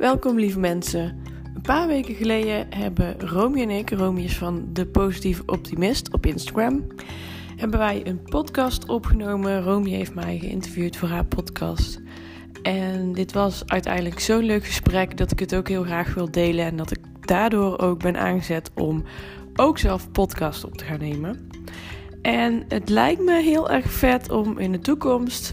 Welkom 0.00 0.38
lieve 0.38 0.58
mensen. 0.58 1.22
Een 1.54 1.62
paar 1.62 1.86
weken 1.86 2.14
geleden 2.14 2.66
hebben 2.70 3.20
Romy 3.20 3.60
en 3.60 3.70
ik, 3.70 3.90
Romy 3.90 4.22
is 4.22 4.36
van 4.36 4.68
De 4.72 4.86
Positieve 4.86 5.42
Optimist 5.46 6.12
op 6.12 6.26
Instagram, 6.26 6.86
hebben 7.56 7.78
wij 7.78 8.06
een 8.06 8.22
podcast 8.22 8.88
opgenomen. 8.88 9.62
Romy 9.62 9.90
heeft 9.90 10.14
mij 10.14 10.38
geïnterviewd 10.38 10.96
voor 10.96 11.08
haar 11.08 11.24
podcast. 11.24 12.00
En 12.62 13.12
dit 13.12 13.32
was 13.32 13.62
uiteindelijk 13.66 14.20
zo'n 14.20 14.44
leuk 14.44 14.64
gesprek 14.64 15.16
dat 15.16 15.30
ik 15.30 15.38
het 15.38 15.54
ook 15.54 15.68
heel 15.68 15.82
graag 15.82 16.14
wil 16.14 16.30
delen 16.30 16.64
en 16.64 16.76
dat 16.76 16.90
ik 16.90 17.00
daardoor 17.20 17.78
ook 17.78 18.02
ben 18.02 18.16
aangezet 18.16 18.70
om 18.74 19.04
ook 19.56 19.78
zelf 19.78 20.10
podcast 20.10 20.64
op 20.64 20.76
te 20.76 20.84
gaan 20.84 21.00
nemen. 21.00 21.50
En 22.22 22.64
het 22.68 22.88
lijkt 22.88 23.22
me 23.22 23.42
heel 23.42 23.70
erg 23.70 23.90
vet 23.90 24.30
om 24.30 24.58
in 24.58 24.72
de 24.72 24.78
toekomst 24.78 25.52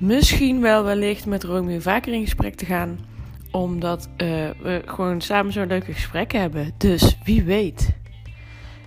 misschien 0.00 0.60
wel 0.60 0.84
wellicht 0.84 1.26
met 1.26 1.44
Romy 1.44 1.80
vaker 1.80 2.12
in 2.12 2.22
gesprek 2.22 2.54
te 2.54 2.64
gaan. 2.64 3.16
Omdat 3.50 4.08
uh, 4.08 4.16
we 4.50 4.82
gewoon 4.84 5.20
samen 5.20 5.52
zo'n 5.52 5.66
leuke 5.66 5.92
gesprekken 5.92 6.40
hebben. 6.40 6.74
Dus 6.78 7.18
wie 7.24 7.42
weet. 7.42 7.96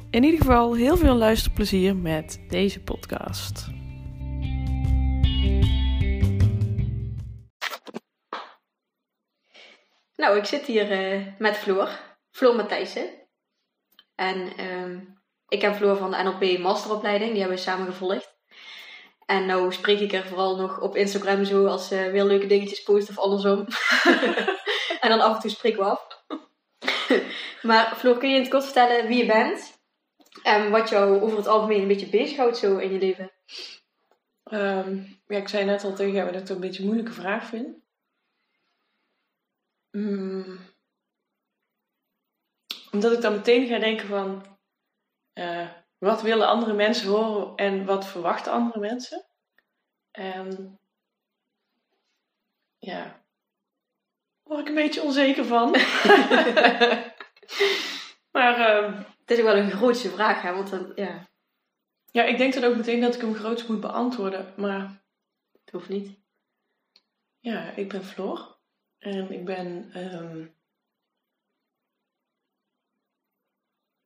In 0.09 0.23
ieder 0.23 0.39
geval 0.39 0.75
heel 0.75 0.97
veel 0.97 1.15
luisterplezier 1.15 1.95
met 1.95 2.39
deze 2.47 2.79
podcast. 2.79 3.69
Nou, 10.15 10.37
ik 10.37 10.45
zit 10.45 10.65
hier 10.65 11.15
uh, 11.15 11.27
met 11.37 11.57
Floor. 11.57 11.89
Floor 12.31 12.55
Matthijssen. 12.55 13.09
En 14.15 14.37
uh, 14.59 15.01
ik 15.47 15.59
ken 15.59 15.75
Floor 15.75 15.97
van 15.97 16.11
de 16.11 16.23
NLP 16.23 16.59
masteropleiding. 16.59 17.31
Die 17.31 17.39
hebben 17.39 17.57
we 17.57 17.63
samen 17.63 17.85
gevolgd. 17.85 18.40
En 19.25 19.45
nou 19.45 19.73
spreek 19.73 19.99
ik 19.99 20.13
er 20.13 20.27
vooral 20.27 20.55
nog 20.55 20.81
op 20.81 20.95
Instagram 20.95 21.45
zo 21.45 21.65
als 21.65 21.87
ze 21.87 22.09
weer 22.11 22.23
leuke 22.23 22.47
dingetjes 22.47 22.83
post 22.83 23.09
of 23.09 23.19
andersom. 23.19 23.67
en 25.01 25.09
dan 25.09 25.21
af 25.21 25.35
en 25.35 25.41
toe 25.41 25.49
spreken 25.49 25.79
we 25.79 25.85
af. 25.85 26.07
maar 27.69 27.95
Floor, 27.95 28.17
kun 28.17 28.29
je 28.29 28.35
in 28.35 28.41
het 28.41 28.51
kort 28.51 28.63
vertellen 28.63 29.07
wie 29.07 29.17
je 29.17 29.25
bent? 29.25 29.79
En 30.43 30.71
wat 30.71 30.89
jou 30.89 31.21
over 31.21 31.37
het 31.37 31.47
algemeen 31.47 31.81
een 31.81 31.87
beetje 31.87 32.09
bezighoudt 32.09 32.57
zo 32.57 32.77
in 32.77 32.91
je 32.91 32.99
leven? 32.99 33.31
Um, 34.51 35.21
ja, 35.27 35.37
ik 35.37 35.47
zei 35.47 35.65
net 35.65 35.83
al 35.83 35.95
tegen 35.95 36.13
jou 36.13 36.25
dat 36.25 36.33
ik 36.33 36.39
het 36.41 36.49
een 36.49 36.59
beetje 36.59 36.79
een 36.79 36.85
moeilijke 36.85 37.13
vraag 37.13 37.45
vind. 37.45 37.77
Mm. 39.91 40.59
Omdat 42.91 43.11
ik 43.11 43.21
dan 43.21 43.33
meteen 43.33 43.67
ga 43.67 43.79
denken 43.79 44.07
van... 44.07 44.45
Uh, 45.33 45.69
wat 46.01 46.21
willen 46.21 46.47
andere 46.47 46.73
mensen 46.73 47.09
horen 47.09 47.55
en 47.55 47.85
wat 47.85 48.05
verwachten 48.05 48.51
andere 48.51 48.79
mensen? 48.79 49.25
En 50.11 50.79
ja, 52.77 53.03
daar 53.03 53.23
word 54.43 54.59
ik 54.59 54.67
een 54.67 54.73
beetje 54.73 55.01
onzeker 55.01 55.45
van. 55.45 55.71
maar 58.35 58.59
uh, 58.59 58.99
het 59.19 59.31
is 59.31 59.37
ook 59.37 59.45
wel 59.45 59.57
een 59.57 59.71
grootste 59.71 60.09
vraag, 60.09 60.41
hè? 60.41 60.53
Want 60.53 60.69
dan, 60.69 60.91
ja. 60.95 61.29
Ja, 62.11 62.23
ik 62.23 62.37
denk 62.37 62.53
dan 62.53 62.63
ook 62.63 62.75
meteen 62.75 63.01
dat 63.01 63.15
ik 63.15 63.21
hem 63.21 63.35
groots 63.35 63.67
moet 63.67 63.81
beantwoorden, 63.81 64.53
maar 64.57 65.03
het 65.51 65.71
hoeft 65.71 65.89
niet. 65.89 66.19
Ja, 67.39 67.71
ik 67.71 67.89
ben 67.89 68.03
Floor 68.03 68.59
en 68.97 69.31
ik 69.31 69.45
ben 69.45 69.97
um, 69.97 70.55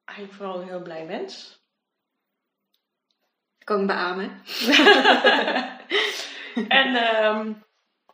eigenlijk 0.04 0.38
vooral 0.38 0.62
een 0.62 0.68
heel 0.68 0.82
blij 0.82 1.06
mens. 1.06 1.65
Kan 3.66 3.82
ik 3.82 3.88
beamen. 3.88 4.42
en 6.80 6.88
um, 7.26 7.64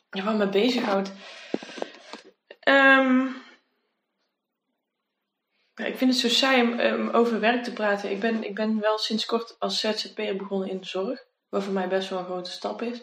ja, 0.10 0.24
wat 0.24 0.36
me 0.36 0.50
bezighoudt. 0.50 1.12
Um, 2.68 3.36
ik 5.76 5.98
vind 5.98 6.12
het 6.12 6.20
zo 6.20 6.28
saai 6.28 6.62
om 6.94 7.10
over 7.10 7.40
werk 7.40 7.64
te 7.64 7.74
praten. 7.74 8.12
Ik 8.12 8.20
ben, 8.20 8.44
ik 8.44 8.56
ben 8.56 8.80
wel 8.80 8.98
sinds 8.98 9.26
kort 9.26 9.56
als 9.60 9.80
ZZP'er 9.80 10.36
begonnen 10.36 10.70
in 10.70 10.80
de 10.80 10.88
zorg. 10.88 11.26
Wat 11.50 11.64
voor 11.64 11.74
mij 11.74 11.88
best 11.88 12.10
wel 12.10 12.20
een 12.20 12.26
grote 12.26 12.52
stap 12.52 12.82
is. 12.82 13.02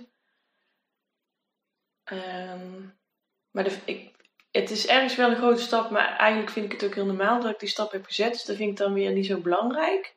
maar 3.50 3.64
de, 3.64 3.78
ik, 3.84 4.14
het 4.50 4.70
is 4.70 4.86
ergens 4.86 5.16
wel 5.16 5.30
een 5.30 5.36
grote 5.36 5.62
stap, 5.62 5.90
maar 5.90 6.16
eigenlijk 6.16 6.50
vind 6.50 6.64
ik 6.64 6.72
het 6.72 6.84
ook 6.84 6.94
heel 6.94 7.06
normaal 7.06 7.40
dat 7.40 7.50
ik 7.50 7.58
die 7.58 7.68
stap 7.68 7.92
heb 7.92 8.04
gezet. 8.04 8.32
Dus 8.32 8.44
dat 8.44 8.56
vind 8.56 8.70
ik 8.70 8.76
dan 8.76 8.92
weer 8.92 9.12
niet 9.12 9.26
zo 9.26 9.40
belangrijk. 9.40 10.16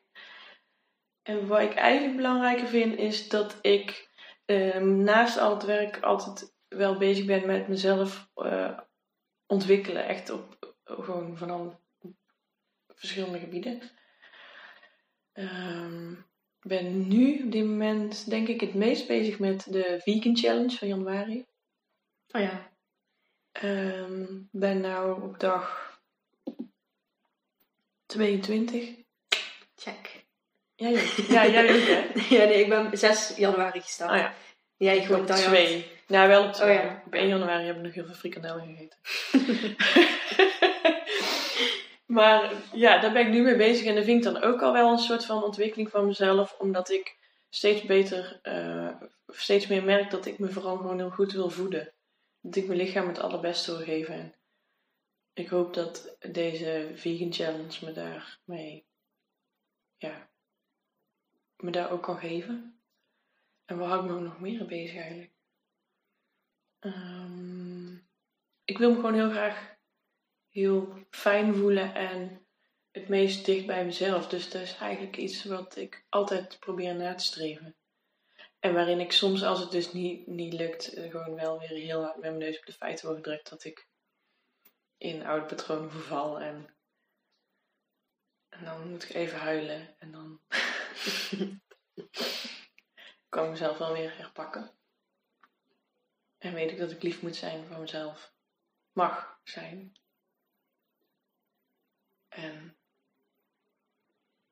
En 1.22 1.46
wat 1.46 1.60
ik 1.60 1.74
eigenlijk 1.74 2.16
belangrijker 2.16 2.66
vind, 2.66 2.98
is 2.98 3.28
dat 3.28 3.58
ik 3.60 4.10
um, 4.46 5.02
naast 5.02 5.38
al 5.38 5.54
het 5.54 5.64
werk 5.64 6.00
altijd 6.00 6.54
wel 6.68 6.98
bezig 6.98 7.24
ben 7.24 7.46
met 7.46 7.68
mezelf 7.68 8.28
uh, 8.36 8.78
ontwikkelen. 9.46 10.06
Echt 10.06 10.30
op 10.30 10.74
gewoon 10.84 11.36
van 11.36 11.50
al 11.50 11.80
verschillende 12.88 13.38
gebieden. 13.38 13.80
Um, 15.34 16.26
ik 16.62 16.68
ben 16.68 17.08
nu 17.08 17.42
op 17.44 17.52
dit 17.52 17.64
moment 17.64 18.30
denk 18.30 18.48
ik 18.48 18.60
het 18.60 18.74
meest 18.74 19.06
bezig 19.06 19.38
met 19.38 19.72
de 19.72 20.00
Vegan 20.02 20.36
Challenge 20.36 20.76
van 20.76 20.88
januari. 20.88 21.46
Oh 22.28 22.40
ja. 22.40 22.70
Um, 23.62 24.48
ben 24.50 24.80
nou 24.80 25.22
op 25.22 25.40
dag 25.40 25.92
22. 28.06 28.94
Check. 29.74 30.11
Ja, 30.74 30.88
ja. 30.88 31.00
ja 31.28 31.46
jij 31.46 31.74
ook 31.74 31.86
hè? 31.86 32.20
ja, 32.36 32.44
nee, 32.44 32.60
ik 32.60 32.68
ben 32.68 32.98
6 32.98 33.32
januari 33.36 33.80
gestart. 33.80 34.10
Oh 34.10 34.16
ja. 34.16 34.34
Jij 34.76 34.96
ik 34.96 35.04
gewoon 35.04 35.20
op 35.20 35.26
2. 35.26 35.90
Nou, 36.06 36.28
wel 36.28 36.44
op 36.44 36.52
2. 36.52 36.78
Oh, 36.78 36.84
ja. 36.84 37.02
Op 37.06 37.14
1 37.14 37.28
januari 37.28 37.66
heb 37.66 37.76
ik 37.76 37.82
nog 37.82 37.94
heel 37.94 38.04
veel 38.04 38.14
frikandellen 38.14 38.66
gegeten. 38.66 38.98
maar 42.16 42.52
ja, 42.72 42.98
daar 42.98 43.12
ben 43.12 43.26
ik 43.26 43.32
nu 43.32 43.42
mee 43.42 43.56
bezig. 43.56 43.86
En 43.86 43.94
dat 43.94 44.04
vind 44.04 44.26
ik 44.26 44.32
dan 44.32 44.42
ook 44.42 44.62
al 44.62 44.72
wel 44.72 44.90
een 44.90 44.98
soort 44.98 45.24
van 45.24 45.42
ontwikkeling 45.42 45.90
van 45.90 46.06
mezelf. 46.06 46.56
Omdat 46.58 46.90
ik 46.90 47.16
steeds 47.48 47.82
beter, 47.82 48.40
uh, 48.42 48.90
steeds 49.26 49.66
meer 49.66 49.84
merk 49.84 50.10
dat 50.10 50.26
ik 50.26 50.38
me 50.38 50.48
vooral 50.48 50.76
gewoon 50.76 50.98
heel 50.98 51.10
goed 51.10 51.32
wil 51.32 51.50
voeden. 51.50 51.92
Dat 52.40 52.56
ik 52.56 52.66
mijn 52.66 52.78
lichaam 52.78 53.08
het 53.08 53.18
allerbeste 53.18 53.76
wil 53.76 53.84
geven. 53.84 54.14
En 54.14 54.34
ik 55.32 55.48
hoop 55.48 55.74
dat 55.74 56.16
deze 56.18 56.90
vegan 56.94 57.32
challenge 57.32 57.84
me 57.84 57.92
daarmee, 57.92 58.84
ja, 59.96 60.30
me 61.62 61.70
daar 61.70 61.90
ook 61.90 62.02
kan 62.02 62.18
geven. 62.18 62.80
En 63.64 63.78
waar 63.78 63.88
hou 63.88 64.04
ik 64.04 64.10
me 64.10 64.20
nog 64.20 64.40
meer 64.40 64.66
bezig 64.66 64.96
eigenlijk? 64.96 65.30
Um, 66.80 68.08
ik 68.64 68.78
wil 68.78 68.90
me 68.90 68.94
gewoon 68.94 69.14
heel 69.14 69.30
graag 69.30 69.76
heel 70.48 71.06
fijn 71.10 71.54
voelen 71.54 71.94
en 71.94 72.46
het 72.90 73.08
meest 73.08 73.44
dicht 73.44 73.66
bij 73.66 73.84
mezelf. 73.84 74.28
Dus 74.28 74.50
dat 74.50 74.62
is 74.62 74.76
eigenlijk 74.76 75.16
iets 75.16 75.44
wat 75.44 75.76
ik 75.76 76.04
altijd 76.08 76.56
probeer 76.58 76.94
na 76.94 77.14
te 77.14 77.24
streven. 77.24 77.76
En 78.58 78.74
waarin 78.74 79.00
ik 79.00 79.12
soms, 79.12 79.42
als 79.42 79.60
het 79.60 79.70
dus 79.70 79.92
niet, 79.92 80.26
niet 80.26 80.52
lukt, 80.52 80.92
gewoon 80.94 81.34
wel 81.34 81.58
weer 81.58 81.68
heel 81.68 82.02
hard 82.02 82.14
met 82.14 82.24
mijn 82.24 82.38
neus 82.38 82.58
op 82.58 82.66
de 82.66 82.72
feiten 82.72 83.06
word 83.06 83.16
gedrukt 83.16 83.50
dat 83.50 83.64
ik 83.64 83.86
in 84.98 85.26
oude 85.26 85.46
patronen 85.46 85.90
verval. 85.90 86.40
En, 86.40 86.74
en 88.48 88.64
dan 88.64 88.90
moet 88.90 89.02
ik 89.02 89.14
even 89.14 89.38
huilen 89.38 89.94
en 89.98 90.12
dan 90.12 90.40
kan 93.28 93.44
ik 93.44 93.50
mezelf 93.50 93.78
wel 93.78 93.92
weer 93.92 94.16
herpakken. 94.16 94.70
En 96.38 96.54
weet 96.54 96.70
ik 96.70 96.78
dat 96.78 96.90
ik 96.90 97.02
lief 97.02 97.22
moet 97.22 97.36
zijn 97.36 97.66
voor 97.66 97.78
mezelf. 97.78 98.32
Mag 98.92 99.40
zijn. 99.44 99.92
En 102.28 102.76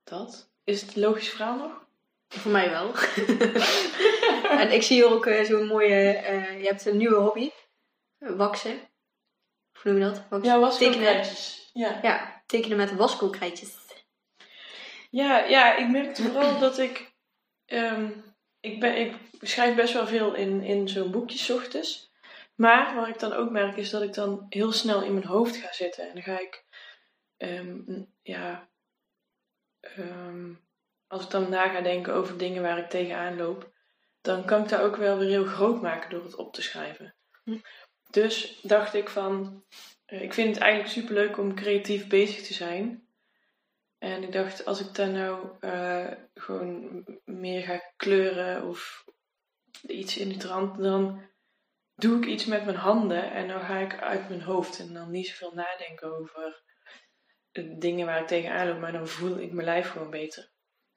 dat. 0.04 0.50
Is 0.64 0.80
het 0.80 0.94
een 0.94 1.02
logisch 1.02 1.28
verhaal 1.28 1.56
nog? 1.56 1.88
Voor 2.28 2.50
mij 2.50 2.70
wel. 2.70 2.94
en 4.62 4.72
ik 4.72 4.82
zie 4.82 4.96
hier 4.96 5.12
ook 5.12 5.26
uh, 5.26 5.44
zo'n 5.44 5.66
mooie. 5.66 6.22
Uh, 6.30 6.60
je 6.60 6.66
hebt 6.66 6.86
een 6.86 6.96
nieuwe 6.96 7.16
hobby: 7.16 7.50
waksen. 8.18 8.90
Hoe 9.72 9.92
noem 9.92 10.00
je 10.00 10.04
dat? 10.04 10.28
Waksen. 10.28 10.52
Ja, 10.52 10.58
waskoolkrijtjes. 10.58 11.70
Ja. 11.72 11.98
ja, 12.02 12.42
tekenen 12.46 12.76
met 12.76 12.94
waskoolkrijtjes. 12.94 13.79
Ja, 15.10 15.44
ja, 15.44 15.76
ik 15.76 15.88
merkte 15.88 16.22
vooral 16.22 16.58
dat 16.58 16.78
ik. 16.78 17.12
Um, 17.66 18.24
ik, 18.60 18.80
ben, 18.80 18.96
ik 18.96 19.14
schrijf 19.40 19.76
best 19.76 19.92
wel 19.92 20.06
veel 20.06 20.34
in, 20.34 20.62
in 20.62 20.88
zo'n 20.88 21.10
boekje 21.10 21.54
ochtends. 21.54 22.10
Maar 22.54 22.94
wat 22.94 23.08
ik 23.08 23.18
dan 23.18 23.32
ook 23.32 23.50
merk 23.50 23.76
is 23.76 23.90
dat 23.90 24.02
ik 24.02 24.14
dan 24.14 24.46
heel 24.48 24.72
snel 24.72 25.02
in 25.02 25.14
mijn 25.14 25.26
hoofd 25.26 25.56
ga 25.56 25.72
zitten. 25.72 26.08
En 26.08 26.14
dan 26.14 26.22
ga 26.22 26.40
ik. 26.40 26.64
Um, 27.36 28.06
ja. 28.22 28.68
Um, 29.98 30.60
als 31.06 31.24
ik 31.24 31.30
dan 31.30 31.50
na 31.50 31.68
ga 31.68 31.80
denken 31.80 32.14
over 32.14 32.38
dingen 32.38 32.62
waar 32.62 32.78
ik 32.78 32.88
tegenaan 32.88 33.36
loop, 33.36 33.72
dan 34.20 34.44
kan 34.44 34.62
ik 34.62 34.68
daar 34.68 34.82
ook 34.82 34.96
wel 34.96 35.18
weer 35.18 35.28
heel 35.28 35.44
groot 35.44 35.82
maken 35.82 36.10
door 36.10 36.24
het 36.24 36.36
op 36.36 36.52
te 36.52 36.62
schrijven. 36.62 37.14
Hm. 37.44 37.58
Dus 38.10 38.60
dacht 38.62 38.94
ik 38.94 39.08
van, 39.08 39.64
uh, 40.06 40.22
ik 40.22 40.32
vind 40.32 40.54
het 40.54 40.62
eigenlijk 40.62 40.92
super 40.92 41.14
leuk 41.14 41.38
om 41.38 41.54
creatief 41.54 42.06
bezig 42.06 42.46
te 42.46 42.54
zijn. 42.54 43.08
En 44.00 44.22
ik 44.22 44.32
dacht, 44.32 44.64
als 44.64 44.80
ik 44.80 44.94
daar 44.94 45.10
nou 45.10 45.48
uh, 45.60 46.12
gewoon 46.34 47.04
meer 47.24 47.62
ga 47.62 47.92
kleuren 47.96 48.68
of 48.68 49.04
iets 49.86 50.16
in 50.16 50.28
die 50.28 50.38
trant, 50.38 50.78
dan 50.78 51.28
doe 51.94 52.18
ik 52.18 52.26
iets 52.26 52.46
met 52.46 52.64
mijn 52.64 52.76
handen 52.76 53.32
en 53.32 53.48
dan 53.48 53.60
ga 53.60 53.78
ik 53.78 54.00
uit 54.00 54.28
mijn 54.28 54.42
hoofd 54.42 54.78
en 54.78 54.94
dan 54.94 55.10
niet 55.10 55.26
zoveel 55.26 55.54
nadenken 55.54 56.18
over 56.18 56.62
de 57.50 57.78
dingen 57.78 58.06
waar 58.06 58.20
ik 58.20 58.26
tegenaan 58.26 58.68
loop, 58.68 58.78
maar 58.78 58.92
dan 58.92 59.08
voel 59.08 59.38
ik 59.38 59.52
mijn 59.52 59.66
lijf 59.66 59.90
gewoon 59.90 60.10
beter. 60.10 60.50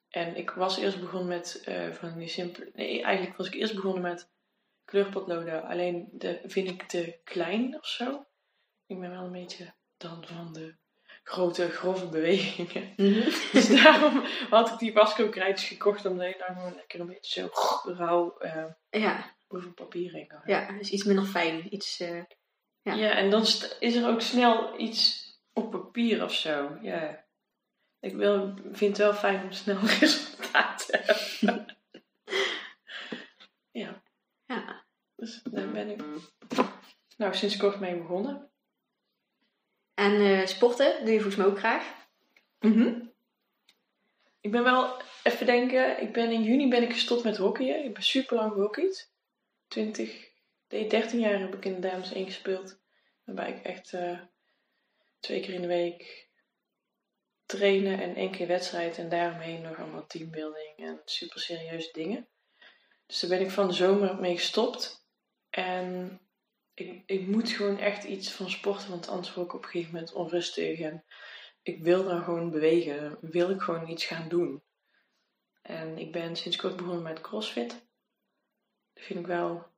En 0.10 0.36
ik 0.36 0.50
was 0.50 0.78
eerst 0.78 1.00
begonnen 1.00 1.28
met 1.28 1.62
eh, 1.66 1.92
van 1.92 2.18
die 2.18 2.28
simpele. 2.28 2.70
Nee, 2.74 3.04
eigenlijk 3.04 3.38
was 3.38 3.48
ik 3.48 3.54
eerst 3.54 3.76
begonnen 3.76 4.02
met 4.02 4.32
kleurpotloden. 4.86 5.64
Alleen 5.64 6.10
de 6.12 6.42
vind 6.44 6.70
ik 6.70 6.84
te 6.84 7.20
klein 7.24 7.76
of 7.76 7.86
zo. 7.86 8.26
Ik 8.86 9.00
ben 9.00 9.10
wel 9.10 9.24
een 9.24 9.32
beetje 9.32 9.74
dan 9.98 10.28
van 10.28 10.54
de 10.54 10.76
grote, 11.24 11.70
grove 11.70 12.08
bewegingen. 12.08 12.94
Mhm. 12.98 13.30
Dus 13.54 13.68
daarom 13.84 14.24
had 14.50 14.70
ik 14.70 14.80
die 14.80 14.94
Wasco 14.94 15.30
krijtjes 15.30 15.68
gekocht. 15.70 16.06
Omdat 16.06 16.28
je 16.28 16.44
dan 16.48 16.56
gewoon 16.56 16.76
lekker 16.76 17.00
een 17.00 17.08
beetje 17.08 17.42
zo 17.42 17.50
rauw 17.94 18.38
eh, 18.38 18.66
Ja, 18.90 19.36
over 19.48 19.74
papier 19.74 20.12
heen 20.12 20.28
kan. 20.28 20.42
ja, 20.46 20.72
dus 20.72 20.90
iets 20.90 21.04
minder 21.04 21.26
fijn. 21.26 21.74
Iets, 21.74 22.00
eh, 22.00 22.24
Ja. 22.82 22.94
ja, 22.94 23.12
en 23.12 23.30
dan 23.30 23.42
is 23.80 23.96
er 23.96 24.08
ook 24.10 24.22
snel 24.22 24.80
iets 24.80 25.32
op 25.54 25.72
papier 25.72 26.24
of 26.24 26.34
zo. 26.34 26.78
Ja. 26.82 27.26
Ik 28.00 28.16
wil, 28.16 28.54
vind 28.72 28.98
het 28.98 28.98
wel 28.98 29.14
fijn 29.14 29.44
om 29.44 29.52
snel 29.52 29.80
resultaat 30.00 30.86
te 30.88 30.98
hebben. 31.02 31.78
ja, 33.82 34.04
ja. 34.46 34.86
dus 35.16 35.42
daar 35.44 35.72
ben 35.72 35.90
ik 35.90 36.04
nou 37.18 37.34
sinds 37.36 37.58
kort 37.58 37.80
mee 37.80 37.98
begonnen. 37.98 38.52
En 39.94 40.22
eh, 40.22 40.46
sporten 40.46 41.06
doe 41.06 41.14
je 41.14 41.20
volgens 41.20 41.36
mij 41.36 41.46
ook 41.46 41.58
graag. 41.58 41.94
Ik 44.42 44.52
ben 44.52 44.64
wel, 44.64 45.02
even 45.24 45.46
denken, 45.46 46.02
ik 46.02 46.14
ben 46.14 46.32
in 46.32 46.44
juni 46.44 46.70
ben 46.70 46.84
ik 46.84 46.92
gestopt 46.92 47.24
met 47.24 47.38
hockeyen. 47.38 47.84
Ik 47.84 47.94
ben 47.94 48.04
super 48.04 48.36
lang 48.36 48.52
gehockeyd. 48.52 49.12
20, 49.68 50.30
nee, 50.70 50.90
13 50.90 51.20
jaar 51.20 51.40
heb 51.40 51.56
ik 51.56 51.66
in 51.66 51.74
de 51.74 51.88
dames 51.88 52.14
1 52.14 52.26
gespeeld. 52.26 52.80
Waarbij 53.24 53.50
ik 53.50 53.64
echt 53.64 53.94
eh, 53.94 54.20
twee 55.20 55.42
keer 55.42 55.54
in 55.54 55.62
de 55.62 55.68
week 55.68 56.30
trainen 57.46 58.02
en 58.02 58.16
één 58.16 58.32
keer 58.32 58.48
wedstrijd. 58.48 58.98
En 58.98 59.10
daaromheen 59.10 59.62
nog 59.62 59.80
allemaal 59.80 60.08
teambuilding 60.08 60.78
en 60.78 61.02
super 61.06 61.40
serieuze 61.40 61.90
dingen. 61.92 62.28
Dus 63.06 63.20
daar 63.20 63.30
ben 63.30 63.42
ik 63.42 63.52
van 63.52 63.68
de 63.68 63.74
zomer 63.74 64.16
mee 64.16 64.36
gestopt. 64.36 65.06
En 65.50 66.20
ik, 66.74 67.04
ik 67.06 67.28
moet 67.28 67.50
gewoon 67.50 67.78
echt 67.78 68.04
iets 68.04 68.32
van 68.32 68.50
sporten, 68.50 68.90
want 68.90 69.08
anders 69.08 69.34
word 69.34 69.48
ik 69.48 69.54
op 69.54 69.64
een 69.64 69.70
gegeven 69.70 69.94
moment 69.94 70.14
onrustig. 70.14 70.80
En 70.80 71.04
ik 71.62 71.84
wil 71.84 72.04
dan 72.04 72.24
gewoon 72.24 72.52
bewegen. 72.52 73.18
Wil 73.22 73.50
ik 73.50 73.62
gewoon 73.62 73.90
iets 73.90 74.06
gaan 74.06 74.30
doen. 74.30 74.64
En 75.62 75.98
ik 75.98 76.12
ben 76.12 76.36
sinds 76.36 76.58
kort 76.58 76.76
begonnen 76.76 77.04
met 77.04 77.22
crossfit. 77.22 77.70
Dat 78.94 79.04
vind 79.04 79.20
ik 79.20 79.28
wel... 79.28 79.72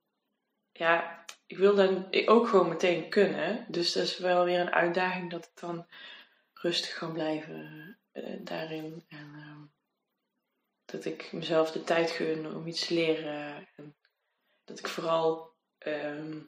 Ja, 0.72 1.26
ik 1.46 1.58
wil 1.58 1.76
dan 1.76 2.08
ook 2.26 2.48
gewoon 2.48 2.70
meteen 2.70 3.10
kunnen. 3.10 3.66
Dus 3.68 3.94
dat 3.94 4.04
is 4.04 4.18
wel 4.18 4.44
weer 4.44 4.60
een 4.60 4.74
uitdaging 4.74 5.32
dat 5.32 5.46
ik 5.46 5.60
dan 5.60 5.88
rustig 6.54 6.98
kan 6.98 7.14
blijven 7.14 7.98
eh, 8.12 8.36
daarin. 8.40 9.04
En 9.08 9.34
ehm, 9.36 9.62
dat 10.86 11.06
ik 11.06 11.32
mezelf 11.32 11.72
de 11.72 11.84
tijd 11.84 12.12
gun 12.12 12.56
om 12.56 12.68
iets 12.68 12.88
te 12.88 12.94
leren. 12.94 13.68
En 13.76 13.96
dat 14.64 14.80
ik 14.80 14.88
vooral 14.88 15.54
ehm, 15.78 16.42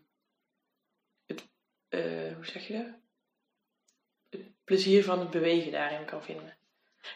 eh, 1.90 2.36
hoe 2.36 2.46
zeg 2.46 2.68
je 2.68 2.74
dat? 2.74 2.86
Het 4.30 4.52
plezier 4.64 5.04
van 5.04 5.20
het 5.20 5.30
bewegen 5.30 5.72
daarin 5.72 6.06
kan 6.06 6.24
vinden. 6.24 6.58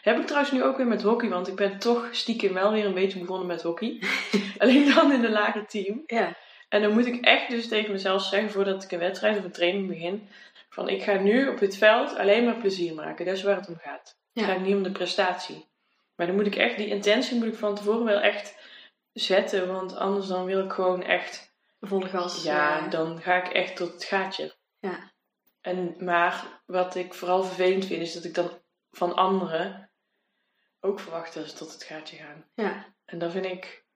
Heb 0.02 0.18
ik 0.18 0.26
trouwens 0.26 0.52
nu 0.52 0.62
ook 0.62 0.76
weer 0.76 0.86
met 0.86 1.02
hockey, 1.02 1.28
want 1.28 1.48
ik 1.48 1.54
ben 1.54 1.78
toch 1.78 2.08
stiekem 2.10 2.52
wel 2.52 2.72
weer 2.72 2.84
een 2.84 2.94
beetje 2.94 3.18
begonnen 3.18 3.46
met 3.46 3.62
hockey. 3.62 4.02
Alleen 4.58 4.94
dan 4.94 5.12
in 5.12 5.24
een 5.24 5.32
lager 5.32 5.66
team. 5.66 6.02
Ja, 6.06 6.36
En 6.68 6.82
dan 6.82 6.92
moet 6.92 7.06
ik 7.06 7.24
echt 7.24 7.50
dus 7.50 7.68
tegen 7.68 7.92
mezelf 7.92 8.22
zeggen, 8.22 8.50
voordat 8.50 8.84
ik 8.84 8.92
een 8.92 8.98
wedstrijd 8.98 9.38
of 9.38 9.44
een 9.44 9.52
training 9.52 9.88
begin, 9.88 10.28
van 10.68 10.88
ik 10.88 11.02
ga 11.02 11.14
nu 11.14 11.48
op 11.48 11.60
het 11.60 11.76
veld 11.76 12.16
alleen 12.16 12.44
maar 12.44 12.56
plezier 12.56 12.94
maken. 12.94 13.26
Dat 13.26 13.36
is 13.36 13.42
waar 13.42 13.56
het 13.56 13.68
om 13.68 13.76
gaat. 13.76 14.16
Het 14.32 14.44
gaat 14.44 14.60
niet 14.60 14.74
om 14.74 14.82
de 14.82 14.92
prestatie. 14.92 15.66
Maar 16.16 16.26
dan 16.26 16.36
moet 16.36 16.46
ik 16.46 16.56
echt, 16.56 16.76
die 16.76 16.86
intentie 16.86 17.36
moet 17.36 17.46
ik 17.46 17.54
van 17.54 17.74
tevoren 17.74 18.04
wel 18.04 18.20
echt 18.20 18.56
zetten, 19.12 19.72
want 19.72 19.96
anders 19.96 20.26
dan 20.26 20.44
wil 20.44 20.64
ik 20.64 20.72
gewoon 20.72 21.02
echt, 21.02 21.54
volle 21.80 22.08
gas. 22.08 22.42
ja, 22.42 22.88
dan 22.88 23.20
ga 23.20 23.44
ik 23.44 23.52
echt 23.52 23.76
tot 23.76 23.92
het 23.92 24.04
gaatje. 24.04 24.54
Ja. 24.82 25.12
En, 25.60 26.04
maar 26.04 26.62
wat 26.66 26.94
ik 26.94 27.14
vooral 27.14 27.42
vervelend 27.44 27.86
vind, 27.86 28.02
is 28.02 28.12
dat 28.12 28.24
ik 28.24 28.34
dan 28.34 28.62
van 28.90 29.14
anderen 29.14 29.92
ook 30.80 31.00
verwacht 31.00 31.34
dat 31.34 31.48
ze 31.50 31.56
tot 31.56 31.72
het 31.72 31.82
gaatje 31.82 32.16
gaan. 32.16 32.50
ja. 32.54 32.94
En 33.04 33.18
dat 33.18 33.32
vind 33.32 33.44
ik, 33.44 33.86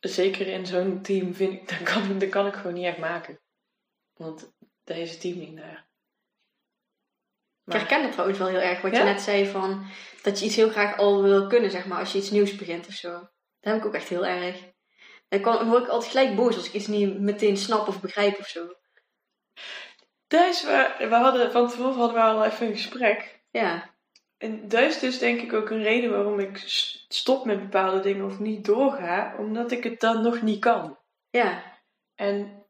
zeker 0.00 0.46
in 0.46 0.66
zo'n 0.66 1.02
team, 1.02 1.34
vind 1.34 1.52
ik, 1.52 1.68
dat 1.78 1.82
kan, 1.82 2.18
dat 2.18 2.28
kan 2.28 2.46
ik 2.46 2.54
gewoon 2.54 2.74
niet 2.74 2.84
echt 2.84 2.98
maken. 2.98 3.40
Want 4.14 4.52
daar 4.84 4.98
is 4.98 5.10
het 5.10 5.20
team 5.20 5.38
niet 5.38 5.52
naar. 5.52 5.88
Ik 7.64 7.72
herken 7.72 8.02
dat 8.02 8.12
trouwens 8.12 8.38
wel 8.38 8.48
heel 8.48 8.60
erg, 8.60 8.80
wat 8.80 8.92
Ja? 8.92 8.98
je 8.98 9.04
net 9.04 9.20
zei 9.20 9.46
van 9.46 9.86
dat 10.22 10.38
je 10.38 10.44
iets 10.46 10.56
heel 10.56 10.70
graag 10.70 10.98
al 10.98 11.22
wil 11.22 11.46
kunnen, 11.46 11.70
zeg 11.70 11.86
maar, 11.86 11.98
als 11.98 12.12
je 12.12 12.18
iets 12.18 12.30
nieuws 12.30 12.56
begint 12.56 12.86
of 12.86 12.92
zo. 12.94 13.10
Dat 13.10 13.28
heb 13.72 13.76
ik 13.76 13.84
ook 13.86 13.94
echt 13.94 14.08
heel 14.08 14.26
erg. 14.26 14.70
Dan 15.28 15.68
word 15.68 15.82
ik 15.82 15.88
altijd 15.88 16.10
gelijk 16.10 16.36
boos 16.36 16.56
als 16.56 16.66
ik 16.66 16.72
iets 16.72 16.86
niet 16.86 17.20
meteen 17.20 17.56
snap 17.56 17.88
of 17.88 18.00
begrijp 18.00 18.38
of 18.38 18.46
zo. 18.46 18.79
Is 20.28 20.64
waar, 20.64 20.96
we 20.98 21.14
hadden, 21.14 21.52
van 21.52 21.68
tevoren 21.68 21.94
hadden 21.94 22.14
we 22.14 22.22
al 22.22 22.44
even 22.44 22.66
een 22.66 22.72
gesprek. 22.72 23.40
Ja, 23.50 23.90
En 24.38 24.68
dat 24.68 24.80
is 24.82 24.98
dus 24.98 25.18
denk 25.18 25.40
ik 25.40 25.52
ook 25.52 25.70
een 25.70 25.82
reden 25.82 26.10
waarom 26.10 26.40
ik 26.40 26.62
stop 27.08 27.44
met 27.44 27.60
bepaalde 27.60 28.00
dingen 28.00 28.24
of 28.26 28.38
niet 28.38 28.64
doorga. 28.64 29.34
Omdat 29.38 29.70
ik 29.70 29.84
het 29.84 30.00
dan 30.00 30.22
nog 30.22 30.42
niet 30.42 30.60
kan. 30.60 30.98
ja, 31.30 31.62
En 32.14 32.64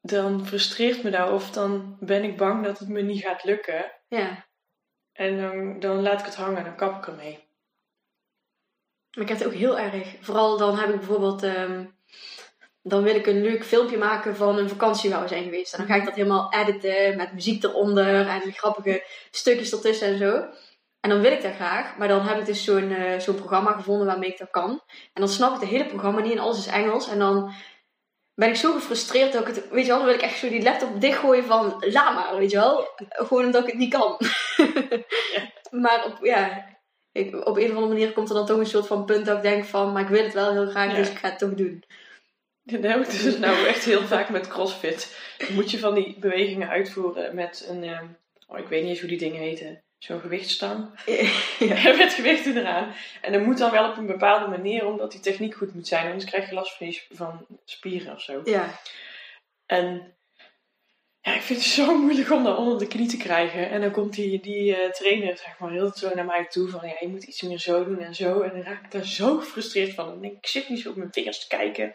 dan 0.00 0.46
frustreert 0.46 1.02
me 1.02 1.10
dat 1.10 1.30
of 1.30 1.50
dan 1.50 1.96
ben 2.00 2.24
ik 2.24 2.36
bang 2.36 2.64
dat 2.64 2.78
het 2.78 2.88
me 2.88 3.00
niet 3.02 3.22
gaat 3.22 3.44
lukken. 3.44 3.92
ja. 4.08 4.46
En 5.12 5.40
dan, 5.40 5.80
dan 5.80 6.02
laat 6.02 6.18
ik 6.20 6.24
het 6.24 6.34
hangen, 6.34 6.64
dan 6.64 6.76
kap 6.76 6.96
ik 6.98 7.06
ermee. 7.06 7.48
Maar 9.14 9.22
ik 9.24 9.28
heb 9.28 9.38
het 9.38 9.46
ook 9.46 9.54
heel 9.54 9.78
erg. 9.78 10.16
Vooral 10.20 10.58
dan 10.58 10.78
heb 10.78 10.88
ik 10.88 10.96
bijvoorbeeld, 10.96 11.42
ehm, 11.42 11.84
dan 12.82 13.02
wil 13.02 13.14
ik 13.14 13.26
een 13.26 13.42
leuk 13.42 13.64
filmpje 13.64 13.98
maken 13.98 14.36
van 14.36 14.58
een 14.58 14.68
vakantie 14.68 15.10
waar 15.10 15.22
we 15.22 15.28
zijn 15.28 15.44
geweest. 15.44 15.72
En 15.72 15.78
dan 15.78 15.86
ga 15.88 15.94
ik 15.94 16.04
dat 16.04 16.14
helemaal 16.14 16.52
editen 16.52 17.16
met 17.16 17.32
muziek 17.32 17.64
eronder 17.64 18.26
en 18.26 18.52
grappige 18.52 19.04
stukjes 19.30 19.72
ertussen 19.72 20.08
en 20.08 20.18
zo. 20.18 20.44
En 21.00 21.10
dan 21.10 21.20
wil 21.20 21.32
ik 21.32 21.42
dat 21.42 21.54
graag, 21.54 21.96
maar 21.96 22.08
dan 22.08 22.20
heb 22.26 22.38
ik 22.38 22.46
dus 22.46 22.64
zo'n 22.64 22.90
eh, 22.92 23.18
zo'n 23.18 23.34
programma 23.34 23.72
gevonden 23.72 24.06
waarmee 24.06 24.30
ik 24.30 24.38
dat 24.38 24.50
kan. 24.50 24.70
En 24.88 25.20
dan 25.20 25.28
snap 25.28 25.54
ik 25.54 25.60
het 25.60 25.68
hele 25.70 25.86
programma 25.86 26.20
niet 26.20 26.32
en 26.32 26.38
alles 26.38 26.58
is 26.58 26.66
Engels. 26.66 27.08
En 27.08 27.18
dan 27.18 27.52
ben 28.34 28.48
ik 28.48 28.56
zo 28.56 28.72
gefrustreerd 28.72 29.32
dat 29.32 29.48
ik 29.48 29.54
het, 29.54 29.68
weet 29.70 29.82
je 29.84 29.88
wel, 29.90 29.96
dan 29.98 30.06
wil 30.06 30.16
ik 30.16 30.22
echt 30.22 30.38
zo 30.38 30.48
die 30.48 30.62
laptop 30.62 31.00
dichtgooien 31.00 31.44
van, 31.44 31.76
laat 31.78 32.14
maar, 32.14 32.36
weet 32.38 32.50
je 32.50 32.56
wel. 32.56 32.88
Gewoon 33.08 33.44
omdat 33.44 33.62
ik 33.62 33.66
het 33.70 33.78
niet 33.78 33.92
kan. 33.94 34.18
Maar 35.82 36.04
op, 36.06 36.24
ja, 36.24 36.66
ik, 37.12 37.46
op 37.46 37.56
een 37.56 37.70
of 37.70 37.76
andere 37.76 37.86
manier 37.86 38.12
komt 38.12 38.28
er 38.28 38.34
dan 38.34 38.46
toch 38.46 38.58
een 38.58 38.66
soort 38.66 38.86
van 38.86 39.04
punt 39.04 39.26
dat 39.26 39.36
ik 39.36 39.42
denk 39.42 39.64
van, 39.64 39.92
maar 39.92 40.02
ik 40.02 40.08
wil 40.08 40.22
het 40.24 40.32
wel 40.34 40.52
heel 40.52 40.66
graag, 40.66 40.90
Ja. 40.90 40.96
dus 40.96 41.10
ik 41.10 41.18
ga 41.18 41.28
het 41.28 41.38
toch 41.38 41.54
doen. 41.54 41.84
Dat 42.70 42.82
heb 42.82 43.00
ik 43.00 43.22
dus 43.22 43.38
nou 43.38 43.66
echt 43.66 43.84
heel 43.84 44.06
vaak 44.06 44.28
met 44.28 44.48
crossfit. 44.48 45.18
Dan 45.38 45.54
moet 45.54 45.70
je 45.70 45.78
van 45.78 45.94
die 45.94 46.16
bewegingen 46.18 46.68
uitvoeren 46.68 47.34
met 47.34 47.66
een, 47.68 47.84
ehm, 47.84 48.06
oh, 48.46 48.58
ik 48.58 48.68
weet 48.68 48.80
niet 48.80 48.90
eens 48.90 49.00
hoe 49.00 49.08
die 49.08 49.18
dingen 49.18 49.40
heten, 49.40 49.82
zo'n 49.98 50.20
gewichtstang. 50.20 50.88
ja. 51.58 51.96
met 51.96 52.12
gewichten 52.12 52.56
eraan. 52.56 52.94
En 53.20 53.32
dat 53.32 53.42
moet 53.42 53.58
dan 53.58 53.70
wel 53.70 53.90
op 53.90 53.96
een 53.96 54.06
bepaalde 54.06 54.46
manier, 54.46 54.86
omdat 54.86 55.12
die 55.12 55.20
techniek 55.20 55.54
goed 55.54 55.74
moet 55.74 55.88
zijn. 55.88 56.06
Anders 56.06 56.24
krijg 56.24 56.48
je 56.48 56.54
last 56.54 56.76
van, 56.76 56.94
van 57.10 57.46
spieren 57.64 58.14
of 58.14 58.20
zo. 58.20 58.40
ja, 58.44 58.80
En 59.66 60.14
ja, 61.22 61.34
ik 61.34 61.42
vind 61.42 61.58
het 61.58 61.68
zo 61.68 61.94
moeilijk 61.98 62.30
om 62.30 62.44
dat 62.44 62.56
onder 62.58 62.78
de 62.78 62.86
knie 62.86 63.08
te 63.08 63.16
krijgen. 63.16 63.70
En 63.70 63.80
dan 63.80 63.90
komt 63.90 64.14
die, 64.14 64.40
die 64.40 64.76
eh, 64.76 64.90
trainer 64.90 65.36
zeg 65.36 65.58
maar 65.58 65.70
heel 65.70 65.92
zo 65.94 66.14
naar 66.14 66.24
mij 66.24 66.46
toe 66.46 66.68
van 66.68 66.88
ja, 66.88 66.94
je 67.00 67.08
moet 67.08 67.22
iets 67.22 67.42
meer 67.42 67.58
zo 67.58 67.84
doen 67.84 68.00
en 68.00 68.14
zo. 68.14 68.40
En 68.40 68.50
dan 68.50 68.62
raak 68.62 68.84
ik 68.84 68.90
daar 68.90 69.06
zo 69.06 69.38
gefrustreerd 69.38 69.94
van. 69.94 70.06
Dan 70.06 70.20
denk 70.20 70.32
ik, 70.32 70.38
ik 70.38 70.46
zit 70.46 70.68
niet 70.68 70.80
zo 70.80 70.90
op 70.90 70.96
mijn 70.96 71.12
vingers 71.12 71.40
te 71.40 71.56
kijken. 71.56 71.94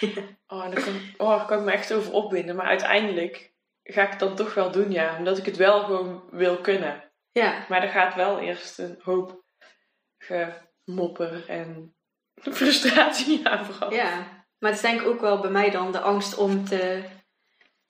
Oh, 0.52 0.64
en 0.64 0.70
dan 0.70 0.82
kan, 0.84 0.94
oh, 1.16 1.36
daar 1.36 1.46
kan 1.46 1.58
ik 1.58 1.64
me 1.64 1.70
echt 1.70 1.92
over 1.92 2.12
opwinden. 2.12 2.56
Maar 2.56 2.66
uiteindelijk 2.66 3.52
ga 3.82 4.02
ik 4.02 4.10
het 4.10 4.18
dan 4.18 4.36
toch 4.36 4.54
wel 4.54 4.70
doen, 4.70 4.92
ja. 4.92 5.16
Omdat 5.18 5.38
ik 5.38 5.44
het 5.44 5.56
wel 5.56 5.84
gewoon 5.84 6.24
wil 6.30 6.56
kunnen. 6.56 7.10
ja, 7.32 7.66
Maar 7.68 7.82
er 7.82 7.88
gaat 7.88 8.14
wel 8.14 8.38
eerst 8.38 8.78
een 8.78 8.98
hoop 9.02 9.44
gemopper 10.18 11.48
en 11.48 11.94
frustratie 12.58 13.48
aan 13.48 13.64
vooraf. 13.64 13.94
ja. 13.94 14.38
Maar 14.58 14.70
het 14.70 14.80
is 14.80 14.90
denk 14.90 15.00
ik 15.00 15.06
ook 15.06 15.20
wel 15.20 15.40
bij 15.40 15.50
mij 15.50 15.70
dan 15.70 15.92
de 15.92 16.00
angst 16.00 16.36
om 16.36 16.64
te 16.64 17.02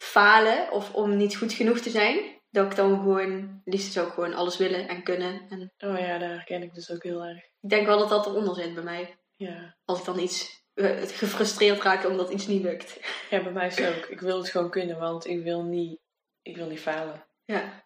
falen 0.02 0.72
of 0.72 0.94
om 0.94 1.16
niet 1.16 1.36
goed 1.36 1.52
genoeg 1.52 1.78
te 1.78 1.90
zijn. 1.90 2.38
Dat 2.50 2.66
ik 2.66 2.76
dan 2.76 2.96
gewoon, 2.96 3.60
liefst 3.64 3.92
zou 3.92 4.06
ik 4.06 4.12
gewoon 4.12 4.34
alles 4.34 4.56
willen 4.56 4.88
en 4.88 5.02
kunnen. 5.02 5.46
En 5.48 5.72
Oh 5.78 5.98
ja, 5.98 6.18
daar 6.18 6.30
herken 6.30 6.62
ik 6.62 6.74
dus 6.74 6.90
ook 6.90 7.02
heel 7.02 7.24
erg. 7.24 7.38
ik 7.60 7.68
denk 7.68 7.86
wel 7.86 7.98
dat 7.98 8.08
dat 8.08 8.26
eronder 8.26 8.54
zit 8.54 8.74
bij 8.74 8.82
mij. 8.82 9.18
Ja. 9.36 9.76
Als 9.84 9.98
ik 9.98 10.04
dan 10.04 10.18
iets 10.18 10.64
eh, 10.74 11.02
gefrustreerd 11.02 11.82
raak 11.82 12.06
omdat 12.06 12.30
iets 12.30 12.46
niet 12.46 12.62
lukt. 12.62 13.00
ja, 13.30 13.42
bij 13.42 13.52
mij 13.52 13.66
is 13.66 13.76
het 13.78 13.96
ook. 13.96 14.04
Ik 14.04 14.20
wil 14.20 14.38
het 14.38 14.48
gewoon 14.48 14.70
kunnen, 14.70 14.98
want 14.98 15.26
ik 15.26 15.42
wil 15.42 15.62
niet, 15.62 16.00
ik 16.42 16.56
wil 16.56 16.66
niet 16.66 16.80
falen. 16.80 17.26
Ja, 17.44 17.84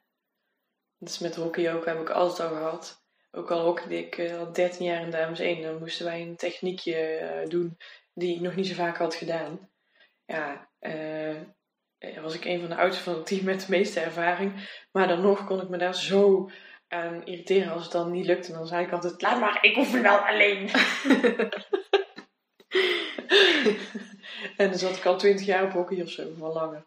Dat 0.99 1.09
is 1.09 1.18
met 1.18 1.37
hockey 1.37 1.75
ook, 1.75 1.85
heb 1.85 2.00
ik 2.00 2.11
altijd 2.11 2.50
al 2.50 2.56
gehad. 2.56 3.02
Ook 3.30 3.50
al 3.50 3.64
hockeyde 3.64 3.99
ik 3.99 4.18
eh, 4.18 4.38
al 4.38 4.52
13 4.52 4.87
jaar 4.87 5.02
in 5.02 5.11
Dames 5.11 5.38
1, 5.38 5.62
dan 5.62 5.78
moesten 5.78 6.04
wij 6.04 6.23
een 6.23 6.37
techniekje 6.37 6.97
eh, 6.97 7.49
doen 7.49 7.78
die 8.14 8.35
ik 8.35 8.40
nog 8.40 8.54
niet 8.54 8.66
zo 8.66 8.75
vaak 8.75 8.97
had 8.97 9.14
gedaan. 9.14 9.71
ja, 10.25 10.68
was 12.23 12.34
ik 12.34 12.44
een 12.44 12.61
van 12.61 12.68
de 12.68 12.76
oudste 12.76 13.02
van 13.02 13.14
het 13.14 13.26
team 13.26 13.44
met 13.44 13.61
de 13.61 13.66
meeste 13.68 14.00
ervaring. 14.00 14.52
Maar 14.92 15.08
dan 15.08 15.20
nog 15.20 15.44
kon 15.44 15.61
ik 15.61 15.68
me 15.68 15.78
daar 15.78 15.94
zo 15.94 16.50
aan 16.88 17.26
irriteren 17.26 17.73
als 17.73 17.82
het 17.82 17.92
dan 17.92 18.11
niet 18.11 18.26
lukte. 18.26 18.52
Dan 18.52 18.66
zei 18.66 18.84
ik 18.87 18.92
altijd, 18.92 19.23
laat 19.23 19.40
maar, 19.40 19.58
ik 19.64 19.76
oefen 19.76 20.02
wel 20.02 20.18
alleen. 20.18 20.68
en 24.56 24.68
dan 24.70 24.78
zat 24.78 24.96
ik 24.96 25.04
al 25.04 25.18
twintig 25.18 25.46
jaar 25.46 25.64
op 25.64 25.73
hockey 25.73 26.02
of 26.02 26.11
zo, 26.11 26.32
van 26.38 26.52
langer. 26.52 26.87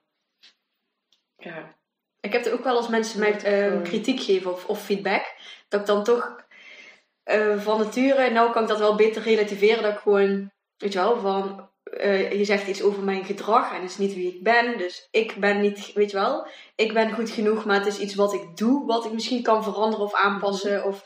Ja. 1.37 1.75
Ik 2.19 2.33
heb 2.33 2.45
er 2.45 2.53
ook 2.53 2.63
wel 2.63 2.75
als 2.75 2.87
mensen 2.87 3.19
mij 3.19 3.71
uh, 3.71 3.81
kritiek 3.81 4.19
geven 4.19 4.51
of, 4.51 4.65
of, 4.65 4.83
feedback, 4.83 5.35
dat 5.67 5.79
ik 5.79 5.85
dan 5.85 6.03
toch 6.03 6.45
uh, 7.25 7.59
van 7.59 7.77
nature, 7.77 8.29
nou 8.29 8.51
kan 8.51 8.61
ik 8.61 8.67
dat 8.67 8.79
wel 8.79 8.95
beter 8.95 9.21
relativeren, 9.21 9.83
dat 9.83 9.93
ik 9.93 9.99
gewoon, 9.99 10.51
weet 10.77 10.93
je 10.93 10.99
wel, 10.99 11.19
van 11.19 11.69
uh, 11.91 12.31
je 12.31 12.45
zegt 12.45 12.67
iets 12.67 12.81
over 12.81 13.03
mijn 13.03 13.25
gedrag 13.25 13.73
en 13.73 13.81
het 13.81 13.89
is 13.89 13.97
niet 13.97 14.13
wie 14.13 14.35
ik 14.35 14.43
ben. 14.43 14.77
Dus 14.77 15.07
ik 15.11 15.35
ben 15.35 15.61
niet, 15.61 15.93
weet 15.93 16.11
je 16.11 16.17
wel, 16.17 16.47
ik 16.75 16.93
ben 16.93 17.11
goed 17.11 17.29
genoeg, 17.29 17.65
maar 17.65 17.77
het 17.77 17.87
is 17.87 17.99
iets 17.99 18.15
wat 18.15 18.33
ik 18.33 18.57
doe, 18.57 18.85
wat 18.85 19.05
ik 19.05 19.11
misschien 19.11 19.43
kan 19.43 19.63
veranderen 19.63 20.05
of 20.05 20.13
aanpassen. 20.13 20.83
Of, 20.83 21.05